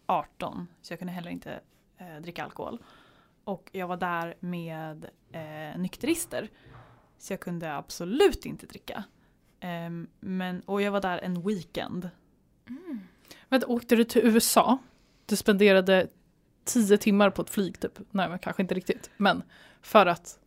18 0.05 0.67
så 0.81 0.93
jag 0.93 0.99
kunde 0.99 1.13
heller 1.13 1.29
inte 1.29 1.59
eh, 1.97 2.21
dricka 2.21 2.43
alkohol. 2.43 2.79
Och 3.45 3.69
jag 3.71 3.87
var 3.87 3.97
där 3.97 4.35
med 4.39 5.05
eh, 5.31 5.79
nykterister 5.79 6.49
så 7.17 7.33
jag 7.33 7.39
kunde 7.39 7.75
absolut 7.75 8.45
inte 8.45 8.65
dricka. 8.65 9.03
Ehm, 9.59 10.07
men, 10.19 10.61
och 10.61 10.81
jag 10.81 10.91
var 10.91 11.01
där 11.01 11.17
en 11.17 11.41
weekend. 11.41 12.09
Vänta, 13.49 13.67
åkte 13.67 13.95
du 13.95 14.03
till 14.03 14.21
USA? 14.25 14.77
Du 15.25 15.35
spenderade 15.35 16.07
tio 16.63 16.97
timmar 16.97 17.29
på 17.29 17.41
ett 17.41 17.49
flyg 17.49 17.79
typ. 17.79 17.99
Nej 18.11 18.29
men 18.29 18.39
kanske 18.39 18.61
inte 18.61 18.75
riktigt. 18.75 19.09
Men 19.17 19.43
för 19.81 20.05
att 20.05 20.39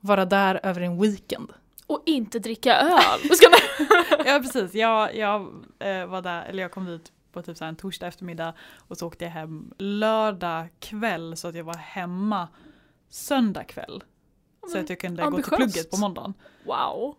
vara 0.00 0.24
där 0.24 0.60
över 0.62 0.80
en 0.80 1.00
weekend. 1.00 1.52
Och 1.86 2.02
inte 2.06 2.38
dricka 2.38 2.76
öl. 2.76 3.20
Ja 4.26 4.40
precis, 4.42 4.74
jag, 4.74 5.16
jag 5.16 5.40
eh, 5.78 6.06
var 6.06 6.22
där, 6.22 6.44
eller 6.44 6.62
jag 6.62 6.70
kom 6.70 6.86
dit 6.86 7.12
på 7.32 7.42
typ 7.42 7.56
så 7.56 7.64
en 7.64 7.76
torsdag 7.76 8.06
eftermiddag 8.06 8.54
och 8.76 8.98
så 8.98 9.06
åkte 9.06 9.24
jag 9.24 9.32
hem 9.32 9.74
lördag 9.78 10.68
kväll 10.78 11.36
så 11.36 11.48
att 11.48 11.54
jag 11.54 11.64
var 11.64 11.76
hemma 11.76 12.48
söndag 13.08 13.64
kväll. 13.64 14.04
Så 14.72 14.78
att 14.78 14.90
jag 14.90 15.00
kunde 15.00 15.22
gå 15.22 15.26
ambitiöst. 15.26 15.50
till 15.50 15.56
plugget 15.56 15.90
på 15.90 15.96
måndagen. 15.96 16.34
wow. 16.64 17.16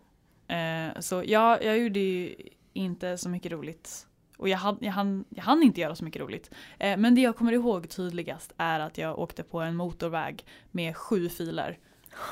Eh, 0.56 1.00
så 1.00 1.22
jag, 1.26 1.64
jag 1.64 1.78
gjorde 1.78 2.00
ju 2.00 2.36
inte 2.72 3.18
så 3.18 3.28
mycket 3.28 3.52
roligt. 3.52 4.06
Och 4.36 4.48
jag, 4.48 4.58
hann, 4.58 4.78
jag, 4.80 4.92
hann, 4.92 5.24
jag 5.28 5.42
hann 5.42 5.62
inte 5.62 5.80
göra 5.80 5.94
så 5.94 6.04
mycket 6.04 6.22
roligt. 6.22 6.50
Eh, 6.78 6.96
men 6.96 7.14
det 7.14 7.20
jag 7.20 7.36
kommer 7.36 7.52
ihåg 7.52 7.88
tydligast 7.88 8.52
är 8.56 8.80
att 8.80 8.98
jag 8.98 9.18
åkte 9.18 9.42
på 9.42 9.60
en 9.60 9.76
motorväg 9.76 10.44
med 10.70 10.96
sju 10.96 11.28
filer. 11.28 11.78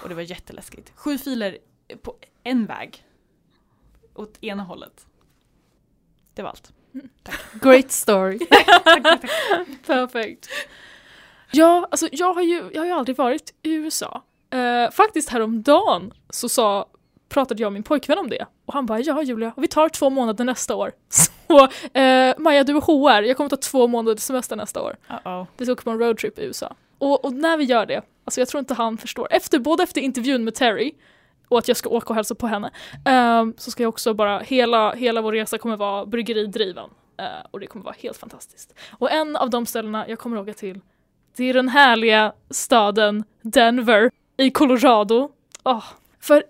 Och 0.03 0.09
det 0.09 0.15
var 0.15 0.23
jätteläskigt. 0.23 0.93
Sju 0.95 1.19
filer 1.19 1.59
på 2.03 2.17
en 2.43 2.67
väg. 2.67 3.05
Åt 4.15 4.45
ena 4.45 4.63
hållet. 4.63 5.07
Det 6.35 6.43
var 6.43 6.51
allt. 6.51 6.73
Great 7.53 7.93
story. 7.93 8.39
Perfekt. 9.87 10.49
Ja, 11.51 11.89
alltså 11.91 12.09
jag 12.13 12.35
har 12.35 12.43
ju, 12.43 12.71
jag 12.73 12.81
har 12.81 12.87
ju 12.87 12.93
aldrig 12.93 13.17
varit 13.17 13.55
i 13.63 13.73
USA. 13.73 14.23
Eh, 14.51 14.91
faktiskt 14.91 15.29
häromdagen 15.29 16.13
så 16.31 16.49
sa, 16.49 16.87
pratade 17.29 17.63
jag 17.63 17.73
med 17.73 17.75
min 17.75 17.83
pojkvän 17.83 18.19
om 18.19 18.31
det 18.31 18.47
och 18.67 18.75
han 18.75 18.87
bara 18.87 19.01
ja 19.01 19.23
Julia, 19.23 19.53
vi 19.57 19.69
tar 19.69 19.89
två 19.89 20.11
månader 20.11 20.45
nästa 20.45 20.77
år. 20.77 20.93
Så 21.49 21.65
eh, 21.99 22.35
Maja 22.39 22.65
du 22.65 22.77
är 22.77 22.81
HR, 22.81 23.23
jag 23.23 23.37
kommer 23.37 23.51
ta 23.51 23.57
två 23.57 23.87
månader 23.87 24.21
semester 24.21 24.57
nästa 24.57 24.83
år. 24.83 24.97
Vi 25.57 25.65
ska 25.65 25.73
åka 25.73 25.83
på 25.83 25.91
en 25.91 25.99
roadtrip 25.99 26.39
i 26.39 26.43
USA. 26.43 26.75
Och, 26.99 27.25
och 27.25 27.33
när 27.33 27.57
vi 27.57 27.65
gör 27.65 27.87
det, 27.87 28.03
alltså 28.25 28.41
jag 28.41 28.49
tror 28.49 28.59
inte 28.59 28.75
han 28.75 28.99
förstår, 28.99 29.29
efter, 29.31 29.59
både 29.59 29.83
efter 29.83 30.01
intervjun 30.01 30.45
med 30.45 30.55
Terry 30.55 30.93
och 31.49 31.59
att 31.59 31.69
jag 31.69 31.77
ska 31.77 31.89
åka 31.89 32.09
och 32.09 32.15
hälsa 32.15 32.35
på 32.35 32.47
henne, 32.47 32.71
Um, 33.05 33.55
så 33.57 33.71
ska 33.71 33.83
jag 33.83 33.89
också 33.89 34.15
bara, 34.15 34.39
hela, 34.39 34.93
hela 34.93 35.21
vår 35.23 35.33
resa 35.33 35.59
kommer 35.59 35.77
vara 35.77 36.07
bryggeridriven. 36.07 36.91
Uh, 37.21 37.47
och 37.51 37.61
det 37.61 37.67
kommer 37.67 37.85
vara 37.85 37.95
helt 37.99 38.17
fantastiskt. 38.17 38.75
Och 38.99 39.11
en 39.11 39.37
av 39.37 39.51
de 39.51 39.67
ställena 39.67 40.09
jag 40.09 40.19
kommer 40.19 40.39
åka 40.39 40.53
till, 40.53 40.81
det 41.37 41.45
är 41.45 41.55
den 41.55 41.69
härliga 41.69 42.33
staden 42.51 43.25
Denver 43.43 44.11
i 44.37 44.51
Colorado. 44.51 45.31
Oh. 45.65 45.85
för 46.21 46.45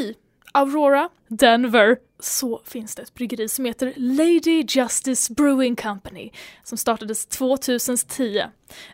i 0.00 0.14
Aurora, 0.52 1.08
Denver, 1.28 1.96
så 2.18 2.62
finns 2.64 2.94
det 2.94 3.02
ett 3.02 3.14
bryggeri 3.14 3.48
som 3.48 3.64
heter 3.64 3.92
Lady 3.96 4.64
Justice 4.68 5.34
Brewing 5.34 5.76
Company 5.76 6.30
som 6.64 6.78
startades 6.78 7.26
2010. 7.26 8.42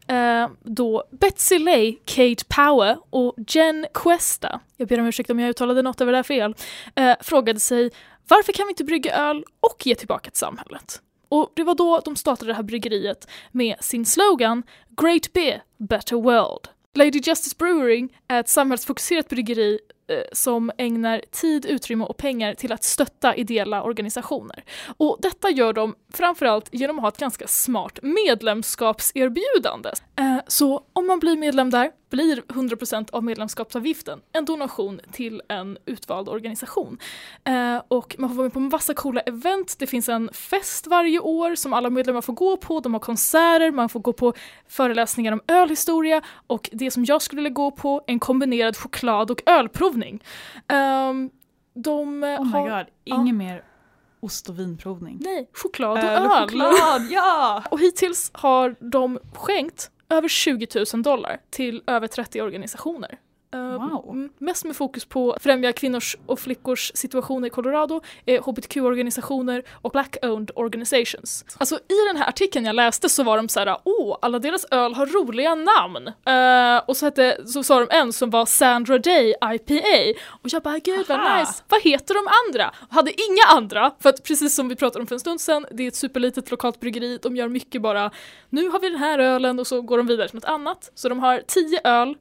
Eh, 0.06 0.48
då 0.62 1.04
Betsy 1.10 1.58
Lay, 1.58 1.96
Kate 2.04 2.44
Power 2.48 2.98
och 3.10 3.34
Jen 3.48 3.86
Cuesta, 3.94 4.60
jag 4.76 4.88
ber 4.88 5.00
om 5.00 5.06
ursäkt 5.06 5.30
om 5.30 5.38
jag 5.38 5.50
uttalade 5.50 5.82
något 5.82 6.00
av 6.00 6.06
det 6.06 6.12
där 6.12 6.22
fel, 6.22 6.54
eh, 6.94 7.16
frågade 7.20 7.60
sig 7.60 7.90
varför 8.28 8.52
kan 8.52 8.66
vi 8.66 8.70
inte 8.70 8.84
brygga 8.84 9.16
öl 9.16 9.44
och 9.60 9.86
ge 9.86 9.94
tillbaka 9.94 10.30
till 10.30 10.38
samhället? 10.38 11.02
Och 11.28 11.52
det 11.54 11.62
var 11.62 11.74
då 11.74 12.00
de 12.04 12.16
startade 12.16 12.50
det 12.50 12.54
här 12.54 12.62
bryggeriet 12.62 13.28
med 13.52 13.76
sin 13.80 14.06
slogan 14.06 14.62
Great 15.02 15.32
Beer, 15.32 15.62
Better 15.76 16.16
World. 16.16 16.68
Lady 16.94 17.20
Justice 17.24 17.56
Brewing 17.58 18.18
är 18.28 18.40
ett 18.40 18.48
samhällsfokuserat 18.48 19.28
bryggeri 19.28 19.78
Eh, 20.08 20.22
som 20.32 20.70
ägnar 20.78 21.22
tid, 21.30 21.66
utrymme 21.66 22.04
och 22.04 22.16
pengar 22.16 22.54
till 22.54 22.72
att 22.72 22.84
stötta 22.84 23.34
ideella 23.34 23.82
organisationer. 23.82 24.64
Och 24.96 25.18
detta 25.20 25.50
gör 25.50 25.72
de 25.72 25.94
framförallt 26.12 26.68
genom 26.72 26.98
att 26.98 27.02
ha 27.02 27.08
ett 27.08 27.18
ganska 27.18 27.46
smart 27.46 27.98
medlemskapserbjudande. 28.02 29.90
Eh, 30.16 30.36
så 30.46 30.84
om 30.92 31.06
man 31.06 31.18
blir 31.18 31.36
medlem 31.36 31.70
där 31.70 31.90
blir 32.16 32.42
100% 32.42 33.08
av 33.12 33.24
medlemskapsavgiften 33.24 34.20
en 34.32 34.44
donation 34.44 35.00
till 35.12 35.42
en 35.48 35.78
utvald 35.86 36.28
organisation. 36.28 36.98
Eh, 37.44 37.82
och 37.88 38.16
man 38.18 38.30
får 38.30 38.36
vara 38.36 38.44
med 38.44 38.52
på 38.52 38.60
massa 38.60 38.94
coola 38.94 39.20
event, 39.20 39.78
det 39.78 39.86
finns 39.86 40.08
en 40.08 40.30
fest 40.32 40.86
varje 40.86 41.20
år 41.20 41.54
som 41.54 41.72
alla 41.72 41.90
medlemmar 41.90 42.20
får 42.20 42.32
gå 42.32 42.56
på, 42.56 42.80
de 42.80 42.92
har 42.92 43.00
konserter, 43.00 43.70
man 43.70 43.88
får 43.88 44.00
gå 44.00 44.12
på 44.12 44.32
föreläsningar 44.68 45.32
om 45.32 45.40
ölhistoria 45.48 46.22
och 46.46 46.70
det 46.72 46.90
som 46.90 47.04
jag 47.04 47.22
skulle 47.22 47.42
vilja 47.42 47.54
gå 47.54 47.70
på, 47.70 48.04
en 48.06 48.18
kombinerad 48.18 48.76
choklad 48.76 49.30
och 49.30 49.42
ölprovning. 49.46 50.22
Ehm, 50.68 51.30
de 51.74 52.24
eh, 52.24 52.40
Oh 52.40 52.44
my 52.44 52.50
har... 52.52 52.78
god, 52.78 52.86
ingen 53.04 53.36
mer 53.36 53.64
ost 54.20 54.48
och 54.48 54.58
vinprovning. 54.58 55.18
Nej, 55.20 55.50
choklad 55.52 55.90
och 55.90 56.04
Öl 56.04 56.22
öl. 56.22 56.26
och 56.26 56.50
choklad, 56.50 57.02
ja! 57.10 57.62
Och 57.70 57.80
hittills 57.80 58.30
har 58.34 58.76
de 58.80 59.18
skänkt 59.34 59.90
över 60.08 60.28
20 60.28 60.66
000 60.94 61.02
dollar 61.02 61.40
till 61.50 61.82
över 61.86 62.06
30 62.06 62.42
organisationer. 62.42 63.18
Eh, 63.54 63.76
Wow. 63.76 64.28
Mest 64.38 64.64
med 64.64 64.76
fokus 64.76 65.04
på 65.04 65.32
att 65.32 65.42
främja 65.42 65.72
kvinnors 65.72 66.16
och 66.26 66.40
flickors 66.40 66.92
situation 66.94 67.44
i 67.44 67.50
Colorado, 67.50 68.00
eh, 68.26 68.42
hbtq-organisationer 68.44 69.62
och 69.82 69.92
black-owned 69.92 70.50
organizations. 70.54 71.44
Alltså 71.58 71.76
i 71.76 72.06
den 72.08 72.16
här 72.16 72.28
artikeln 72.28 72.64
jag 72.64 72.76
läste 72.76 73.08
så 73.08 73.22
var 73.22 73.36
de 73.36 73.48
så 73.48 73.60
här: 73.60 73.76
åh, 73.84 74.18
alla 74.22 74.38
deras 74.38 74.66
öl 74.70 74.94
har 74.94 75.06
roliga 75.06 75.54
namn. 75.54 76.06
Eh, 76.08 76.88
och 76.88 76.96
så, 76.96 77.04
hette, 77.06 77.46
så 77.46 77.62
sa 77.62 77.80
de 77.80 77.88
en 77.96 78.12
som 78.12 78.30
var 78.30 78.46
Sandra 78.46 78.98
Day 78.98 79.34
IPA. 79.54 80.20
Och 80.28 80.52
jag 80.52 80.62
bara, 80.62 80.78
gud 80.78 81.06
vad 81.08 81.18
Aha. 81.20 81.38
nice. 81.40 81.62
Vad 81.68 81.82
heter 81.82 82.14
de 82.14 82.28
andra? 82.46 82.74
Och 82.88 82.94
hade 82.94 83.10
inga 83.10 83.42
andra, 83.56 83.92
för 84.00 84.08
att 84.08 84.22
precis 84.22 84.54
som 84.54 84.68
vi 84.68 84.76
pratade 84.76 85.00
om 85.00 85.06
för 85.06 85.14
en 85.14 85.20
stund 85.20 85.40
sedan, 85.40 85.66
det 85.70 85.82
är 85.82 85.88
ett 85.88 85.96
superlitet 85.96 86.50
lokalt 86.50 86.80
bryggeri, 86.80 87.18
de 87.22 87.36
gör 87.36 87.48
mycket 87.48 87.82
bara, 87.82 88.10
nu 88.50 88.68
har 88.68 88.80
vi 88.80 88.88
den 88.88 88.98
här 88.98 89.18
ölen 89.18 89.58
och 89.58 89.66
så 89.66 89.82
går 89.82 89.98
de 89.98 90.06
vidare 90.06 90.28
till 90.28 90.36
något 90.36 90.44
annat. 90.44 90.90
Så 90.94 91.08
de 91.08 91.18
har 91.18 91.42
tio 91.46 91.80
öl 91.84 92.14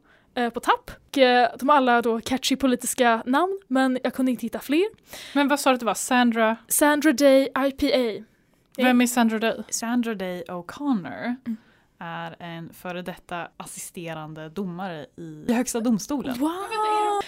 på 0.49 0.59
tapp. 0.59 0.91
Och, 1.07 1.17
eh, 1.17 1.49
de 1.59 1.69
har 1.69 1.75
alla 1.75 2.01
då 2.01 2.21
catchy 2.21 2.55
politiska 2.55 3.23
namn, 3.25 3.59
men 3.67 3.99
jag 4.03 4.13
kunde 4.13 4.31
inte 4.31 4.45
hitta 4.45 4.59
fler. 4.59 4.85
Men 5.33 5.47
vad 5.47 5.59
sa 5.59 5.69
du 5.69 5.73
att 5.73 5.79
det 5.79 5.85
var? 5.85 5.93
Sandra? 5.93 6.57
Sandra 6.67 7.13
Day 7.13 7.49
IPA. 7.57 8.25
Vem 8.77 9.01
är 9.01 9.07
Sandra 9.07 9.39
Day? 9.39 9.63
Sandra 9.69 10.15
Day 10.15 10.43
O'Connor 10.47 11.35
är 11.99 12.35
en 12.39 12.73
före 12.73 13.01
detta 13.01 13.47
assisterande 13.57 14.49
domare 14.49 15.05
i 15.15 15.53
Högsta 15.53 15.79
domstolen. 15.79 16.39
Wow! 16.39 16.51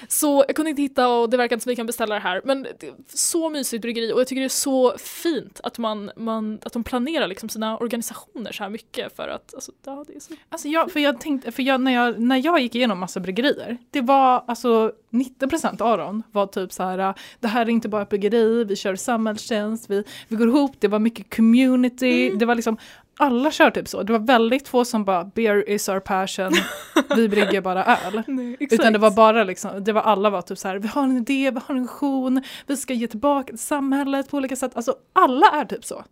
Så 0.07 0.43
jag 0.47 0.55
kunde 0.55 0.69
inte 0.69 0.81
hitta 0.81 1.07
och 1.09 1.29
det 1.29 1.37
verkar 1.37 1.55
inte 1.55 1.63
som 1.63 1.69
vi 1.69 1.75
kan 1.75 1.85
beställa 1.85 2.15
det 2.15 2.21
här. 2.21 2.41
Men 2.45 2.63
det 2.63 2.93
så 3.07 3.49
mysigt 3.49 3.81
bryggeri 3.81 4.13
och 4.13 4.19
jag 4.19 4.27
tycker 4.27 4.41
det 4.41 4.47
är 4.47 4.49
så 4.49 4.97
fint 4.97 5.59
att, 5.63 5.77
man, 5.77 6.11
man, 6.15 6.59
att 6.63 6.73
de 6.73 6.83
planerar 6.83 7.27
liksom 7.27 7.49
sina 7.49 7.77
organisationer 7.77 8.51
så 8.51 8.63
här 8.63 8.69
mycket 8.69 9.15
för 9.15 9.27
att 9.27 9.53
alltså, 9.53 9.71
ja, 9.85 10.05
det 10.07 10.15
är 10.15 10.19
så 10.19 10.33
Alltså 10.49 10.67
jag, 10.67 10.91
för 10.91 10.99
jag 10.99 11.19
tänkte, 11.19 11.51
för 11.51 11.63
jag, 11.63 11.81
när, 11.81 11.91
jag, 11.91 12.19
när 12.19 12.45
jag 12.45 12.59
gick 12.59 12.75
igenom 12.75 12.99
massa 12.99 13.19
bryggerier, 13.19 13.77
det 13.91 14.01
var 14.01 14.43
alltså 14.47 14.91
90% 15.09 15.81
av 15.81 15.97
dem 15.97 16.23
var 16.31 16.47
typ 16.47 16.73
så 16.73 16.83
här, 16.83 17.13
det 17.39 17.47
här 17.47 17.61
är 17.61 17.69
inte 17.69 17.89
bara 17.89 18.01
ett 18.01 18.09
bryggeri, 18.09 18.63
vi 18.63 18.75
kör 18.75 18.95
samhällstjänst, 18.95 19.89
vi, 19.89 20.03
vi 20.27 20.35
går 20.35 20.47
ihop, 20.47 20.75
det 20.79 20.87
var 20.87 20.99
mycket 20.99 21.35
community, 21.35 22.29
det 22.29 22.45
var 22.45 22.55
liksom, 22.55 22.77
alla 23.17 23.51
kör 23.51 23.71
typ 23.71 23.87
så. 23.87 24.03
Det 24.03 24.13
var 24.13 24.19
väldigt 24.19 24.67
få 24.67 24.85
som 24.85 25.05
bara, 25.05 25.23
beer 25.23 25.69
is 25.69 25.89
our 25.89 25.99
passion, 25.99 26.51
vi 27.15 27.29
brygger 27.29 27.61
bara 27.61 27.85
öl. 27.85 28.23
Nej, 28.27 28.57
Utan 28.59 28.93
det 28.93 28.99
var 28.99 29.11
bara 29.11 29.43
liksom, 29.43 29.83
det 29.83 29.93
var 29.93 30.01
alla 30.01 30.29
var 30.29 30.41
typ 30.41 30.57
så 30.57 30.67
här, 30.67 30.79
vi 30.79 30.87
har 30.87 31.03
en 31.03 31.17
idé, 31.17 31.51
vi 31.51 31.59
har 31.67 31.75
en 31.75 31.81
vision, 31.81 32.41
vi 32.67 32.77
ska 32.77 32.93
ge 32.93 33.07
tillbaka 33.07 33.47
till 33.47 33.59
samhället 33.59 34.29
på 34.29 34.37
olika 34.37 34.55
sätt. 34.55 34.71
Alltså 34.75 34.95
alla 35.13 35.47
är 35.47 35.65
typ 35.65 35.85
så. 35.85 36.03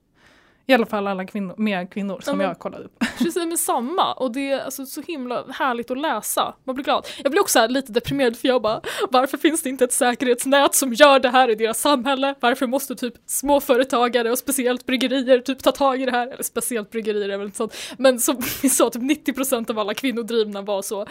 I 0.68 0.74
alla 0.74 0.86
fall 0.86 1.08
alla 1.08 1.26
kvinnor, 1.26 1.56
mer 1.58 1.86
kvinnor 1.92 2.20
som 2.24 2.38
men- 2.38 2.48
jag 2.48 2.60
kollade 2.60 2.84
upp. 2.84 3.00
Precis 3.18 3.36
med 3.36 3.60
samma 3.60 4.14
och 4.14 4.32
det 4.32 4.52
är 4.52 4.60
alltså 4.60 4.86
så 4.86 5.02
himla 5.02 5.46
härligt 5.52 5.92
att 5.92 5.98
läsa. 5.98 6.56
Man 6.64 6.76
blir 6.76 6.86
glad. 6.86 7.08
Jag 7.24 7.32
blir 7.32 7.42
också 7.42 7.68
lite 7.68 7.92
deprimerad 7.92 8.38
för 8.38 8.48
jag 8.48 8.62
bara 8.62 8.82
varför 9.10 9.38
finns 9.38 9.64
det 9.64 9.70
inte 9.70 9.84
ett 9.84 9.94
säkerhetsnät 9.94 10.76
som 10.76 10.94
gör 10.94 11.20
det 11.20 11.30
här 11.30 11.50
i 11.50 11.56
deras 11.56 11.82
samhälle? 11.82 12.36
Varför 12.40 12.68
måste 12.68 12.96
typ 12.96 13.14
småföretagare 13.26 14.32
och 14.32 14.38
speciellt 14.38 14.86
bryggerier 14.86 15.40
typ 15.40 15.64
ta 15.64 15.72
tag 15.72 16.02
i 16.02 16.06
det 16.06 16.12
här? 16.12 16.28
Eller 16.28 16.44
speciellt 16.44 16.92
bryggerier 16.92 17.30
är 17.30 17.38
väl 17.38 17.46
inte 17.46 17.58
sånt. 17.58 17.76
Men 17.98 18.20
som 18.20 18.38
vi 18.62 18.70
sa, 18.70 18.90
typ 18.90 19.02
90% 19.02 19.72
av 19.72 19.80
alla 19.80 19.94
kvinnodrivna 19.94 20.62
var 20.62 20.82
så. 20.82 21.06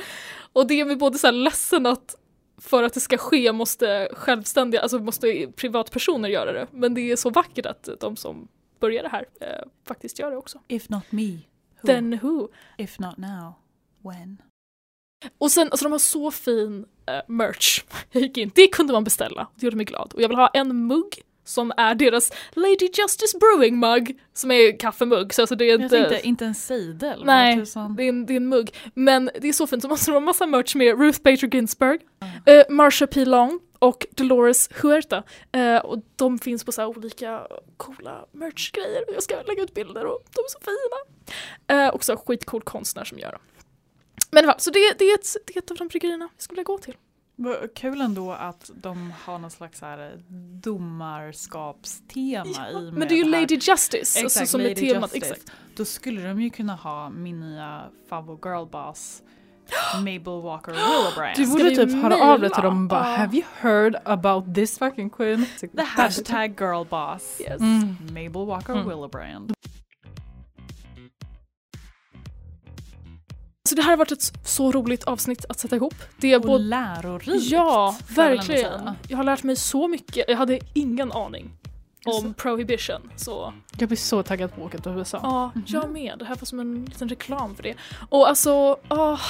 Och 0.52 0.66
det 0.66 0.80
är 0.80 0.84
mig 0.84 0.96
både 0.96 1.18
så 1.18 1.26
här 1.26 1.32
ledsen 1.32 1.86
att 1.86 2.16
för 2.60 2.82
att 2.82 2.94
det 2.94 3.00
ska 3.00 3.16
ske 3.18 3.52
måste 3.52 4.08
självständiga, 4.12 4.80
alltså 4.80 4.98
måste 4.98 5.46
privatpersoner 5.56 6.28
göra 6.28 6.52
det. 6.52 6.66
Men 6.70 6.94
det 6.94 7.12
är 7.12 7.16
så 7.16 7.30
vackert 7.30 7.66
att 7.66 7.88
de 8.00 8.16
som 8.16 8.48
börjar 8.80 9.02
det 9.02 9.08
här 9.08 9.24
eh, 9.40 9.48
faktiskt 9.86 10.18
gör 10.18 10.30
det 10.30 10.36
också. 10.36 10.58
If 10.68 10.88
not 10.88 11.12
me, 11.12 11.38
who? 11.80 11.86
Then 11.86 12.18
who? 12.22 12.48
If 12.78 12.98
not 12.98 13.16
now, 13.16 13.54
when? 14.02 14.42
Och 15.38 15.50
sen, 15.50 15.68
alltså 15.70 15.84
de 15.84 15.92
har 15.92 15.98
så 15.98 16.30
fin 16.30 16.86
eh, 17.06 17.20
merch. 17.28 17.84
Jag 18.10 18.22
gick 18.22 18.38
in, 18.38 18.50
det 18.54 18.66
kunde 18.66 18.92
man 18.92 19.04
beställa. 19.04 19.48
Det 19.54 19.66
gjorde 19.66 19.76
mig 19.76 19.86
glad. 19.86 20.12
Och 20.14 20.22
jag 20.22 20.28
vill 20.28 20.38
ha 20.38 20.48
en 20.48 20.86
mugg 20.86 21.22
som 21.44 21.72
är 21.76 21.94
deras 21.94 22.32
Lady 22.52 22.88
Justice 22.94 23.38
Brewing 23.38 23.78
mug 23.78 24.18
som 24.32 24.50
är 24.50 24.78
kaffemugg 24.78 25.34
så 25.34 25.42
alltså 25.42 25.54
det 25.54 25.64
är 25.64 25.68
Jag 25.68 25.80
inte 25.80 25.96
tänkte 25.96 26.28
inte 26.28 26.44
en 26.46 26.54
vad 27.16 27.26
Nej, 27.26 27.56
tusan. 27.56 27.96
det 27.96 28.02
är, 28.02 28.08
en, 28.08 28.26
det 28.26 28.32
är 28.32 28.36
en 28.36 28.48
mugg. 28.48 28.74
Men 28.94 29.30
det 29.40 29.48
är 29.48 29.52
så 29.52 29.66
fint, 29.66 29.82
så 29.82 29.88
de 29.88 30.12
ha 30.14 30.20
massa 30.20 30.46
merch 30.46 30.74
med 30.74 31.00
Ruth 31.00 31.22
Bader 31.22 31.54
Ginsburg, 31.54 32.00
eh, 32.46 32.62
Marsha 32.68 33.06
P. 33.06 33.24
Long 33.24 33.60
och 33.84 34.06
Dolores 34.10 34.68
Huerta. 34.72 35.22
Eh, 35.52 35.76
och 35.76 35.98
de 36.16 36.38
finns 36.38 36.64
på 36.64 36.72
så 36.72 36.86
olika 36.86 37.46
coola 37.76 38.26
merch-grejer. 38.32 39.04
Jag 39.12 39.22
ska 39.22 39.42
lägga 39.42 39.62
ut 39.62 39.74
bilder 39.74 40.06
och 40.06 40.20
de 40.34 40.40
är 40.40 40.50
så 40.50 40.58
fina. 40.60 40.96
Eh, 41.66 41.88
också 41.94 42.16
skitcool 42.26 42.62
konstnär 42.62 43.04
som 43.04 43.18
gör 43.18 43.32
dem. 43.32 43.40
Men 44.30 44.44
i 44.44 44.46
fall, 44.46 44.60
så 44.60 44.70
det, 44.70 44.94
det, 44.98 45.04
är 45.04 45.14
ett, 45.14 45.36
det 45.46 45.56
är 45.56 45.58
ett 45.58 45.70
av 45.70 45.76
de 45.76 45.88
bryggerierna 45.88 46.28
jag 46.34 46.42
skulle 46.42 46.56
vilja 46.56 46.64
gå 46.64 46.78
till. 46.78 46.96
Kul 47.74 48.00
ändå 48.00 48.32
att 48.32 48.70
de 48.74 49.12
har 49.24 49.38
någon 49.38 49.50
slags 49.50 49.80
här 49.80 50.22
domarskapstema 50.62 52.70
i 52.70 52.74
med 52.74 52.92
Men 52.92 53.08
det 53.08 53.14
är 53.14 53.24
ju. 53.24 53.24
Lady 53.24 53.54
Justice 53.54 54.20
Exakt, 54.20 54.24
alltså, 54.24 54.46
som 54.46 54.60
är 54.60 54.64
Lady 54.64 54.74
temat. 54.74 55.14
Justice. 55.14 55.34
Exakt. 55.34 55.52
Då 55.76 55.84
skulle 55.84 56.28
de 56.28 56.40
ju 56.40 56.50
kunna 56.50 56.74
ha 56.74 57.10
min 57.10 57.40
nya 57.40 57.84
favvo 58.08 58.38
girlboss 58.42 59.22
Mabel 59.98 60.42
Walker 60.42 60.72
Willowbrand. 60.72 61.36
Du 61.36 61.46
borde 61.46 61.76
typ 61.76 62.02
höra 62.02 62.32
av 62.32 62.40
dig 62.40 62.50
till 62.50 62.62
dem 62.62 62.82
och 62.82 62.88
bara 62.88 63.10
Ja. 63.10 63.16
Have 63.16 63.36
you 63.36 63.44
heard 63.60 63.96
about 64.04 64.54
this 64.54 64.78
fucking 64.78 65.10
queen? 65.10 65.46
The 65.76 65.82
hashtag 65.82 66.54
girlboss 66.60 67.40
Yes. 67.40 67.60
Mm. 67.60 67.96
Mabel 68.00 68.46
Walker 68.46 68.72
Mm. 68.72 68.88
Willowbrand. 68.88 69.52
Så 73.68 73.74
det 73.74 73.82
här 73.82 73.90
har 73.90 73.96
varit 73.96 74.12
ett 74.12 74.32
så 74.46 74.72
roligt 74.72 75.04
avsnitt 75.04 75.44
att 75.48 75.58
sätta 75.58 75.76
ihop. 75.76 75.94
Det 76.16 76.32
är 76.32 76.36
Och 76.36 76.42
både 76.42 76.64
lärorikt. 76.64 77.44
Ja, 77.50 77.96
verkligen. 78.08 78.90
Jag 79.08 79.16
har 79.16 79.24
lärt 79.24 79.42
mig 79.42 79.56
så 79.56 79.88
mycket. 79.88 80.24
Jag 80.28 80.36
hade 80.36 80.58
ingen 80.74 81.12
aning 81.12 81.50
om 82.04 82.34
prohibition. 82.34 83.10
Så 83.16 83.52
Jag 83.78 83.88
blir 83.88 83.96
så 83.98 84.22
taggad 84.22 84.54
på 84.54 84.60
att 84.60 84.66
åka 84.66 84.78
till 84.78 84.92
USA. 84.92 85.20
ja, 85.22 85.50
Mhm. 85.54 85.64
jag 85.66 85.90
med. 85.90 86.18
Det 86.18 86.24
här 86.24 86.36
var 86.36 86.44
som 86.46 86.60
en 86.60 86.84
liten 86.84 87.08
reklam 87.08 87.54
för 87.56 87.62
det. 87.62 87.74
Och 88.08 88.28
alltså, 88.28 88.76
åh, 88.90 89.20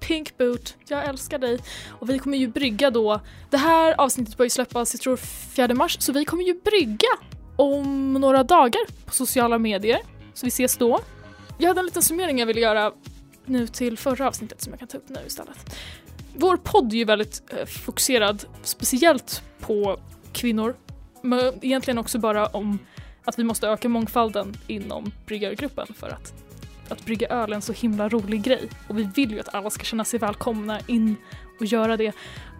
Pink 0.00 0.38
Boot, 0.38 0.74
jag 0.88 1.04
älskar 1.04 1.38
dig. 1.38 1.58
Och 1.88 2.10
vi 2.10 2.18
kommer 2.18 2.38
ju 2.38 2.48
brygga 2.48 2.90
då. 2.90 3.20
Det 3.50 3.56
här 3.56 4.00
avsnittet 4.00 4.36
börjar 4.36 4.46
ju 4.46 4.50
släppas, 4.50 4.94
jag 4.94 5.00
tror 5.00 5.16
4 5.16 5.74
mars, 5.74 5.96
så 6.00 6.12
vi 6.12 6.24
kommer 6.24 6.44
ju 6.44 6.60
brygga 6.64 7.08
om 7.56 8.12
några 8.14 8.42
dagar 8.42 8.80
på 9.06 9.12
sociala 9.12 9.58
medier. 9.58 9.98
Så 10.34 10.46
vi 10.46 10.48
ses 10.48 10.76
då. 10.76 11.00
Jag 11.58 11.68
hade 11.68 11.80
en 11.80 11.84
liten 11.86 12.02
summering 12.02 12.38
jag 12.38 12.46
ville 12.46 12.60
göra 12.60 12.92
nu 13.44 13.66
till 13.66 13.98
förra 13.98 14.28
avsnittet 14.28 14.62
som 14.62 14.72
jag 14.72 14.78
kan 14.78 14.88
ta 14.88 14.98
upp 14.98 15.08
nu 15.08 15.20
istället. 15.26 15.76
Vår 16.38 16.56
podd 16.56 16.92
är 16.92 16.96
ju 16.96 17.04
väldigt 17.04 17.42
eh, 17.52 17.66
fokuserad 17.66 18.44
speciellt 18.62 19.42
på 19.60 20.00
kvinnor, 20.32 20.76
men 21.22 21.64
egentligen 21.64 21.98
också 21.98 22.18
bara 22.18 22.46
om 22.46 22.78
att 23.24 23.38
vi 23.38 23.44
måste 23.44 23.68
öka 23.68 23.88
mångfalden 23.88 24.56
inom 24.66 25.12
bryggargruppen 25.26 25.86
för 25.98 26.08
att, 26.08 26.34
att 26.88 27.04
brygga 27.04 27.28
öl 27.28 27.52
är 27.52 27.56
en 27.56 27.62
så 27.62 27.72
himla 27.72 28.08
rolig 28.08 28.42
grej. 28.42 28.68
Och 28.88 28.98
vi 28.98 29.08
vill 29.14 29.30
ju 29.30 29.40
att 29.40 29.54
alla 29.54 29.70
ska 29.70 29.84
känna 29.84 30.04
sig 30.04 30.20
välkomna 30.20 30.80
in 30.86 31.16
och 31.60 31.66
göra 31.66 31.96
det. 31.96 32.12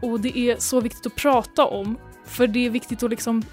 Och 0.02 0.20
det 0.20 0.38
är 0.38 0.56
så 0.58 0.80
viktigt 0.80 1.06
att 1.06 1.14
prata 1.14 1.66
om, 1.66 1.98
för 2.24 2.46
det 2.46 2.66
är 2.66 2.70
viktigt 2.70 3.02
att 3.02 3.10
liksom 3.10 3.44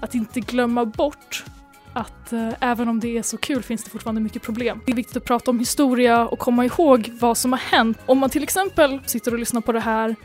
att 0.00 0.14
inte 0.14 0.40
glömma 0.40 0.84
bort 0.84 1.44
att 1.92 2.32
eh, 2.32 2.52
även 2.60 2.88
om 2.88 3.00
det 3.00 3.18
är 3.18 3.22
så 3.22 3.36
kul 3.36 3.62
finns 3.62 3.84
det 3.84 3.90
fortfarande 3.90 4.20
mycket 4.20 4.42
problem. 4.42 4.80
Det 4.86 4.92
är 4.92 4.96
viktigt 4.96 5.16
att 5.16 5.24
prata 5.24 5.50
om 5.50 5.58
historia 5.58 6.28
och 6.28 6.38
komma 6.38 6.64
ihåg 6.64 7.10
vad 7.20 7.38
som 7.38 7.52
har 7.52 7.58
hänt. 7.58 7.98
Om 8.06 8.18
man 8.18 8.30
till 8.30 8.42
exempel 8.42 9.00
sitter 9.06 9.32
och 9.32 9.38
lyssnar 9.38 9.60
på 9.60 9.72
det 9.72 9.80
här 9.80 10.16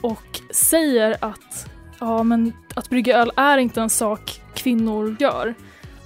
och 0.00 0.40
säger 0.50 1.16
att 1.20 1.70
ja, 2.00 2.22
men 2.22 2.52
att 2.74 2.90
brygga 2.90 3.18
öl 3.18 3.32
är 3.36 3.58
inte 3.58 3.80
en 3.80 3.90
sak 3.90 4.40
kvinnor 4.54 5.16
gör. 5.20 5.54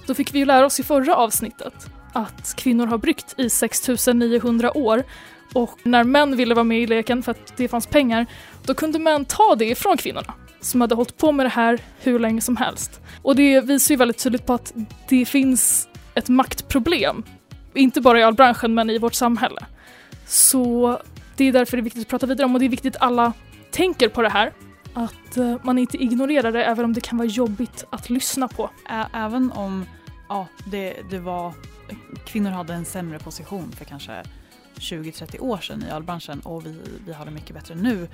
Då 0.07 0.15
fick 0.15 0.35
vi 0.35 0.39
ju 0.39 0.45
lära 0.45 0.67
oss 0.67 0.81
i 0.81 0.83
förra 0.83 1.17
avsnittet 1.17 1.91
att 2.13 2.55
kvinnor 2.57 2.87
har 2.87 2.99
bryggt 2.99 3.35
i 3.37 3.51
6900 3.51 4.77
år 4.77 5.05
och 5.55 5.79
när 5.83 6.05
män 6.05 6.37
ville 6.37 6.55
vara 6.55 6.65
med 6.65 6.81
i 6.81 6.87
leken 6.87 7.23
för 7.23 7.31
att 7.31 7.57
det 7.57 7.69
fanns 7.69 7.87
pengar, 7.87 8.27
då 8.65 8.75
kunde 8.75 8.99
män 8.99 9.25
ta 9.25 9.55
det 9.55 9.65
ifrån 9.65 9.97
kvinnorna 9.97 10.35
som 10.61 10.81
hade 10.81 10.95
hållit 10.95 11.17
på 11.17 11.33
med 11.33 11.47
det 11.47 11.51
här 11.51 11.79
hur 12.01 12.19
länge 12.19 12.41
som 12.41 12.57
helst. 12.57 13.01
Och 13.23 13.37
det 13.37 13.61
visar 13.61 13.95
ju 13.95 13.97
väldigt 13.97 14.19
tydligt 14.19 14.47
på 14.47 14.53
att 14.55 14.73
det 15.09 15.25
finns 15.25 15.89
ett 16.15 16.29
maktproblem, 16.29 17.23
inte 17.75 18.01
bara 18.01 18.21
i 18.21 18.23
ölbranschen 18.23 18.75
men 18.75 18.91
i 18.91 18.99
vårt 18.99 19.15
samhälle. 19.15 19.65
Så 20.27 20.99
det 21.37 21.49
är 21.49 21.53
därför 21.53 21.77
det 21.77 21.81
är 21.81 21.85
viktigt 21.85 22.03
att 22.03 22.09
prata 22.09 22.27
vidare 22.27 22.45
om 22.45 22.55
och 22.55 22.61
det 22.61 22.67
är 22.67 22.71
viktigt 22.71 22.97
att 22.97 23.03
alla 23.03 23.33
tänker 23.71 24.09
på 24.09 24.23
det 24.23 24.29
här. 24.29 24.53
Att 24.95 25.37
eh, 25.37 25.57
man 25.63 25.79
inte 25.79 25.97
ignorerar 26.03 26.53
det 26.53 26.65
även 26.65 26.85
om 26.85 26.93
det 26.93 27.01
kan 27.01 27.19
vara 27.19 27.29
jobbigt 27.29 27.85
att 27.91 28.11
lyssna 28.11 28.49
på. 28.49 28.71
Ä- 28.89 29.09
Även 29.15 29.53
om 29.53 29.85
ja, 30.29 30.47
det, 30.65 30.97
det 31.11 31.19
var, 31.19 31.55
kvinnor 32.25 32.51
hade 32.51 32.75
en 32.75 32.85
sämre 32.85 33.19
position 33.19 33.73
för 33.73 33.85
kanske 33.85 34.23
20-30 34.77 35.41
år 35.41 35.59
sedan 35.59 35.83
i 35.83 35.91
ölbranschen 35.91 36.41
och 36.41 36.67
vi, 36.67 36.81
vi 37.07 37.13
har 37.13 37.25
det 37.25 37.31
mycket 37.31 37.55
bättre 37.57 37.75
nu 37.75 38.09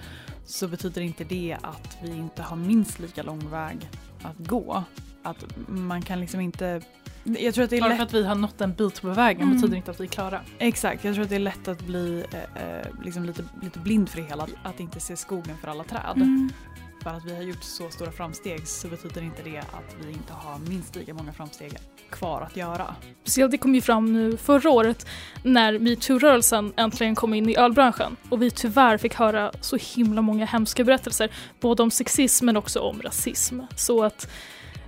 så 0.44 0.69
betyder 0.69 1.01
inte 1.03 1.24
det 1.24 1.57
att 1.62 1.98
vi 2.03 2.11
inte 2.11 2.43
har 2.43 2.57
minst 2.57 2.98
lika 2.98 3.23
lång 3.23 3.51
väg 3.51 3.89
att 4.23 4.36
gå. 4.48 4.85
Att 5.23 5.44
man 5.69 6.03
kan 6.03 6.20
liksom 6.20 6.40
inte... 6.40 6.81
Jag 7.39 7.55
tror 7.55 7.65
att 7.65 7.70
det 7.70 7.77
är 7.77 7.81
Bara 7.81 7.89
lätt 7.89 7.97
för 7.97 8.05
att 8.05 8.15
vi 8.15 8.24
har 8.24 8.35
nått 8.35 8.61
en 8.61 8.73
bit 8.74 9.03
på 9.03 9.09
vägen 9.09 9.43
Mm. 9.43 9.55
betyder 9.55 9.77
inte 9.77 9.90
att 9.90 10.01
vi 10.01 10.05
är 10.05 10.09
klara. 10.09 10.40
Exakt, 10.59 11.05
jag 11.05 11.15
tror 11.15 11.24
att 11.24 11.31
det 11.31 11.36
är 11.36 11.40
lätt 11.40 11.69
att 11.69 11.81
bli 11.86 12.24
eh, 12.32 12.78
eh, 12.78 12.86
liksom 13.05 13.24
lite, 13.24 13.44
lite 13.62 13.78
blind 13.78 14.09
för 14.09 14.20
det 14.20 14.27
hela. 14.27 14.47
Att 14.62 14.81
inte 14.81 15.01
se 15.01 15.16
skogen 15.16 15.57
för 15.61 15.69
alla 15.69 15.85
träd. 15.85 16.51
För 17.03 17.11
att 17.11 17.24
vi 17.24 17.35
har 17.35 17.43
gjort 17.43 17.62
så 17.62 17.90
stora 17.90 18.12
framsteg 18.12 18.69
så 18.69 18.89
betyder 18.89 19.23
inte 19.23 19.43
det 19.43 19.59
att 19.59 19.97
vi 20.07 20.12
inte 20.12 20.32
har 20.32 20.59
minst 20.59 20.97
lika 20.97 21.15
många 21.15 21.32
framsteg 21.32 21.73
kvar 22.11 22.40
att 22.40 22.57
göra. 22.57 22.94
Speciellt 23.23 23.51
det 23.51 23.59
kom 23.59 23.74
ju 23.74 23.81
fram 23.81 24.12
nu 24.12 24.36
förra 24.36 24.70
året 24.70 25.07
när 25.43 25.78
metoo-rörelsen 25.78 26.73
äntligen 26.77 27.15
kom 27.15 27.35
in 27.35 27.48
i 27.48 27.57
ölbranschen 27.57 28.16
och 28.28 28.43
vi 28.43 28.51
tyvärr 28.51 28.98
fick 28.98 29.15
höra 29.15 29.53
så 29.61 29.77
himla 29.77 30.23
många 30.23 30.47
hemska 30.47 30.85
berättelser 30.85 31.31
både 31.61 31.82
om 31.82 31.90
sexism 31.90 32.47
men 32.47 32.57
också 32.57 32.81
om 32.81 33.03
rasism. 33.03 33.61
Så 33.77 34.03
att 34.05 34.31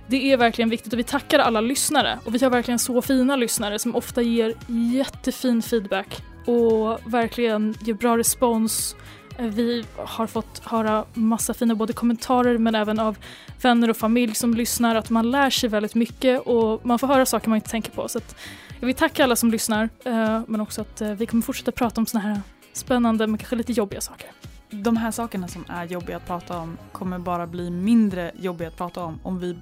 det 0.09 0.31
är 0.31 0.37
verkligen 0.37 0.69
viktigt 0.69 0.93
och 0.93 0.99
vi 0.99 1.03
tackar 1.03 1.39
alla 1.39 1.61
lyssnare 1.61 2.19
och 2.25 2.35
vi 2.35 2.39
har 2.43 2.49
verkligen 2.49 2.79
så 2.79 3.01
fina 3.01 3.35
lyssnare 3.35 3.79
som 3.79 3.95
ofta 3.95 4.21
ger 4.21 4.53
jättefin 4.67 5.61
feedback 5.61 6.23
och 6.45 6.99
verkligen 7.13 7.75
ger 7.81 7.93
bra 7.93 8.17
respons. 8.17 8.95
Eh, 9.37 9.45
vi 9.45 9.85
har 9.95 10.27
fått 10.27 10.61
höra 10.65 11.05
massa 11.13 11.53
fina 11.53 11.75
både 11.75 11.93
kommentarer 11.93 12.57
men 12.57 12.75
även 12.75 12.99
av 12.99 13.17
vänner 13.61 13.89
och 13.89 13.97
familj 13.97 14.35
som 14.35 14.53
lyssnar 14.53 14.95
att 14.95 15.09
man 15.09 15.31
lär 15.31 15.49
sig 15.49 15.69
väldigt 15.69 15.95
mycket 15.95 16.41
och 16.41 16.85
man 16.85 16.99
får 16.99 17.07
höra 17.07 17.25
saker 17.25 17.49
man 17.49 17.55
inte 17.55 17.69
tänker 17.69 17.91
på. 17.91 18.07
Så 18.07 18.17
att 18.17 18.35
jag 18.79 18.85
vill 18.85 18.95
tacka 18.95 19.23
alla 19.23 19.35
som 19.35 19.51
lyssnar 19.51 19.89
eh, 20.03 20.41
men 20.47 20.61
också 20.61 20.81
att 20.81 21.01
eh, 21.01 21.11
vi 21.11 21.25
kommer 21.25 21.43
fortsätta 21.43 21.71
prata 21.71 22.01
om 22.01 22.05
såna 22.05 22.23
här 22.23 22.41
spännande 22.73 23.27
men 23.27 23.37
kanske 23.37 23.55
lite 23.55 23.71
jobbiga 23.71 24.01
saker. 24.01 24.31
De 24.69 24.97
här 24.97 25.11
sakerna 25.11 25.47
som 25.47 25.65
är 25.69 25.85
jobbiga 25.85 26.17
att 26.17 26.27
prata 26.27 26.57
om 26.57 26.77
kommer 26.91 27.19
bara 27.19 27.47
bli 27.47 27.69
mindre 27.69 28.31
jobbiga 28.39 28.67
att 28.67 28.77
prata 28.77 29.03
om 29.03 29.19
om 29.23 29.39
vi 29.39 29.57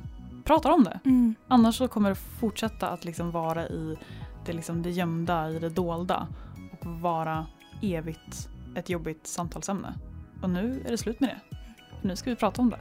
pratar 0.47 0.69
om 0.69 0.83
det. 0.83 0.99
Annars 1.47 1.77
så 1.77 1.87
kommer 1.87 2.09
det 2.09 2.15
fortsätta 2.15 2.89
att 2.89 3.05
liksom 3.05 3.31
vara 3.31 3.67
i 3.67 3.97
det, 4.45 4.53
liksom 4.53 4.81
det 4.81 4.89
gömda, 4.89 5.49
i 5.51 5.59
det 5.59 5.69
dolda 5.69 6.27
och 6.71 6.85
vara 6.85 7.45
evigt 7.81 8.49
ett 8.75 8.89
jobbigt 8.89 9.27
samtalsämne. 9.27 9.93
Och 10.41 10.49
nu 10.49 10.83
är 10.85 10.91
det 10.91 10.97
slut 10.97 11.19
med 11.19 11.29
det. 11.29 11.57
För 12.01 12.07
nu 12.07 12.15
ska 12.15 12.29
vi 12.29 12.35
prata 12.35 12.61
om 12.61 12.69
det. 12.69 12.79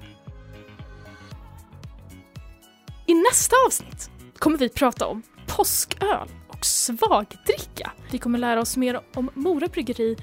I 3.06 3.14
nästa 3.14 3.56
avsnitt 3.66 4.10
kommer 4.38 4.58
vi 4.58 4.68
prata 4.68 5.06
om 5.06 5.22
påsköl 5.46 6.28
och 6.48 6.66
svagdricka. 6.66 7.92
Vi 8.10 8.18
kommer 8.18 8.38
lära 8.38 8.60
oss 8.60 8.76
mer 8.76 9.00
om 9.14 9.30
Mora 9.34 9.66
bryggeri 9.66 10.16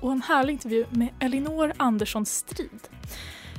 och 0.00 0.12
en 0.12 0.22
härlig 0.22 0.52
intervju 0.52 0.86
med 0.90 1.08
Elinor 1.20 1.72
Andersson 1.76 2.26
Strid. 2.26 2.88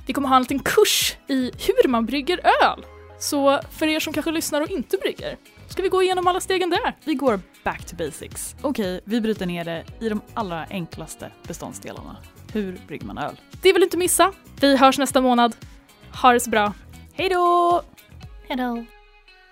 Vi 0.08 0.14
kommer 0.14 0.28
ha 0.28 0.36
en 0.36 0.42
liten 0.42 0.60
kurs 0.60 1.18
i 1.28 1.52
hur 1.68 1.88
man 1.88 2.06
brygger 2.06 2.40
öl. 2.64 2.86
Så 3.20 3.60
för 3.72 3.88
er 3.88 4.00
som 4.00 4.14
kanske 4.14 4.32
lyssnar 4.32 4.62
och 4.62 4.70
inte 4.70 4.98
brygger 4.98 5.38
ska 5.68 5.82
vi 5.82 5.90
gå 5.90 6.04
igenom 6.04 6.28
alla 6.28 6.40
stegen 6.40 6.70
där. 6.70 6.96
Vi 7.06 7.14
går 7.14 7.40
back 7.64 7.86
to 7.86 7.96
basics. 7.96 8.56
Okej, 8.62 9.02
vi 9.04 9.22
bryter 9.22 9.46
ner 9.46 9.66
det 9.66 9.84
i 10.00 10.10
de 10.10 10.22
allra 10.34 10.66
enklaste 10.70 11.32
beståndsdelarna. 11.48 12.18
Hur 12.54 12.80
brygger 12.88 13.06
man 13.06 13.18
öl? 13.18 13.42
Det 13.62 13.74
vill 13.74 13.82
du 13.82 13.86
inte 13.86 13.98
missa. 13.98 14.32
Vi 14.62 14.78
hörs 14.78 14.98
nästa 14.98 15.22
månad. 15.22 15.56
Ha 16.22 16.34
det 16.34 16.40
så 16.40 16.50
bra. 16.50 16.74
Hej 17.14 17.30
då! 17.30 17.82
Hejdå! 18.48 18.86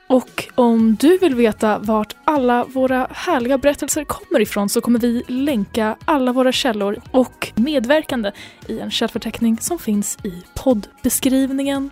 Och 0.08 0.48
om 0.56 0.96
du 0.96 1.18
vill 1.18 1.36
veta 1.36 1.80
vart 1.80 2.16
alla 2.24 2.64
våra 2.64 3.08
härliga 3.12 3.58
berättelser 3.58 4.04
kommer 4.04 4.42
ifrån 4.42 4.70
så 4.70 4.82
kommer 4.82 5.00
vi 5.00 5.24
länka 5.28 5.98
alla 6.06 6.32
våra 6.32 6.52
källor 6.52 7.02
och 7.12 7.52
medverkande 7.56 8.32
i 8.68 8.80
en 8.80 8.92
källförteckning 8.92 9.58
som 9.58 9.80
finns 9.80 10.18
i 10.24 10.44
poddbeskrivningen. 10.56 11.92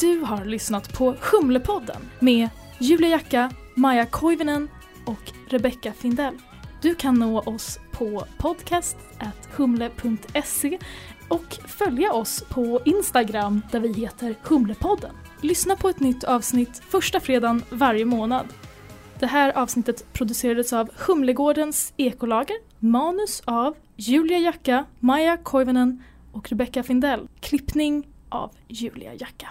Du 0.00 0.20
har 0.20 0.44
lyssnat 0.44 0.92
på 0.92 1.16
Humlepodden 1.20 2.02
med 2.18 2.48
Julia 2.78 3.08
Jacka, 3.08 3.50
Maja 3.74 4.06
Koivinen 4.06 4.68
och 5.04 5.32
Rebecca 5.48 5.92
Findell. 5.92 6.34
Du 6.82 6.94
kan 6.94 7.14
nå 7.14 7.40
oss 7.40 7.78
på 7.90 8.24
podcast.humle.se 8.38 10.78
och 11.28 11.58
följa 11.66 12.12
oss 12.12 12.44
på 12.48 12.80
Instagram 12.84 13.62
där 13.72 13.80
vi 13.80 13.92
heter 13.92 14.34
Humlepodden. 14.42 15.14
Lyssna 15.40 15.76
på 15.76 15.88
ett 15.88 16.00
nytt 16.00 16.24
avsnitt 16.24 16.82
första 16.88 17.20
fredagen 17.20 17.62
varje 17.70 18.04
månad. 18.04 18.46
Det 19.18 19.26
här 19.26 19.58
avsnittet 19.58 20.12
producerades 20.12 20.72
av 20.72 20.90
Humlegårdens 21.06 21.92
ekolager, 21.96 22.56
manus 22.78 23.42
av 23.44 23.76
Julia 23.96 24.38
Jacka, 24.38 24.84
Maja 25.00 25.36
Koivinen 25.36 26.02
och 26.32 26.48
Rebecca 26.48 26.82
Findell. 26.82 27.28
Klippning 27.40 28.08
av 28.28 28.50
Julia 28.68 29.14
Jacka. 29.14 29.48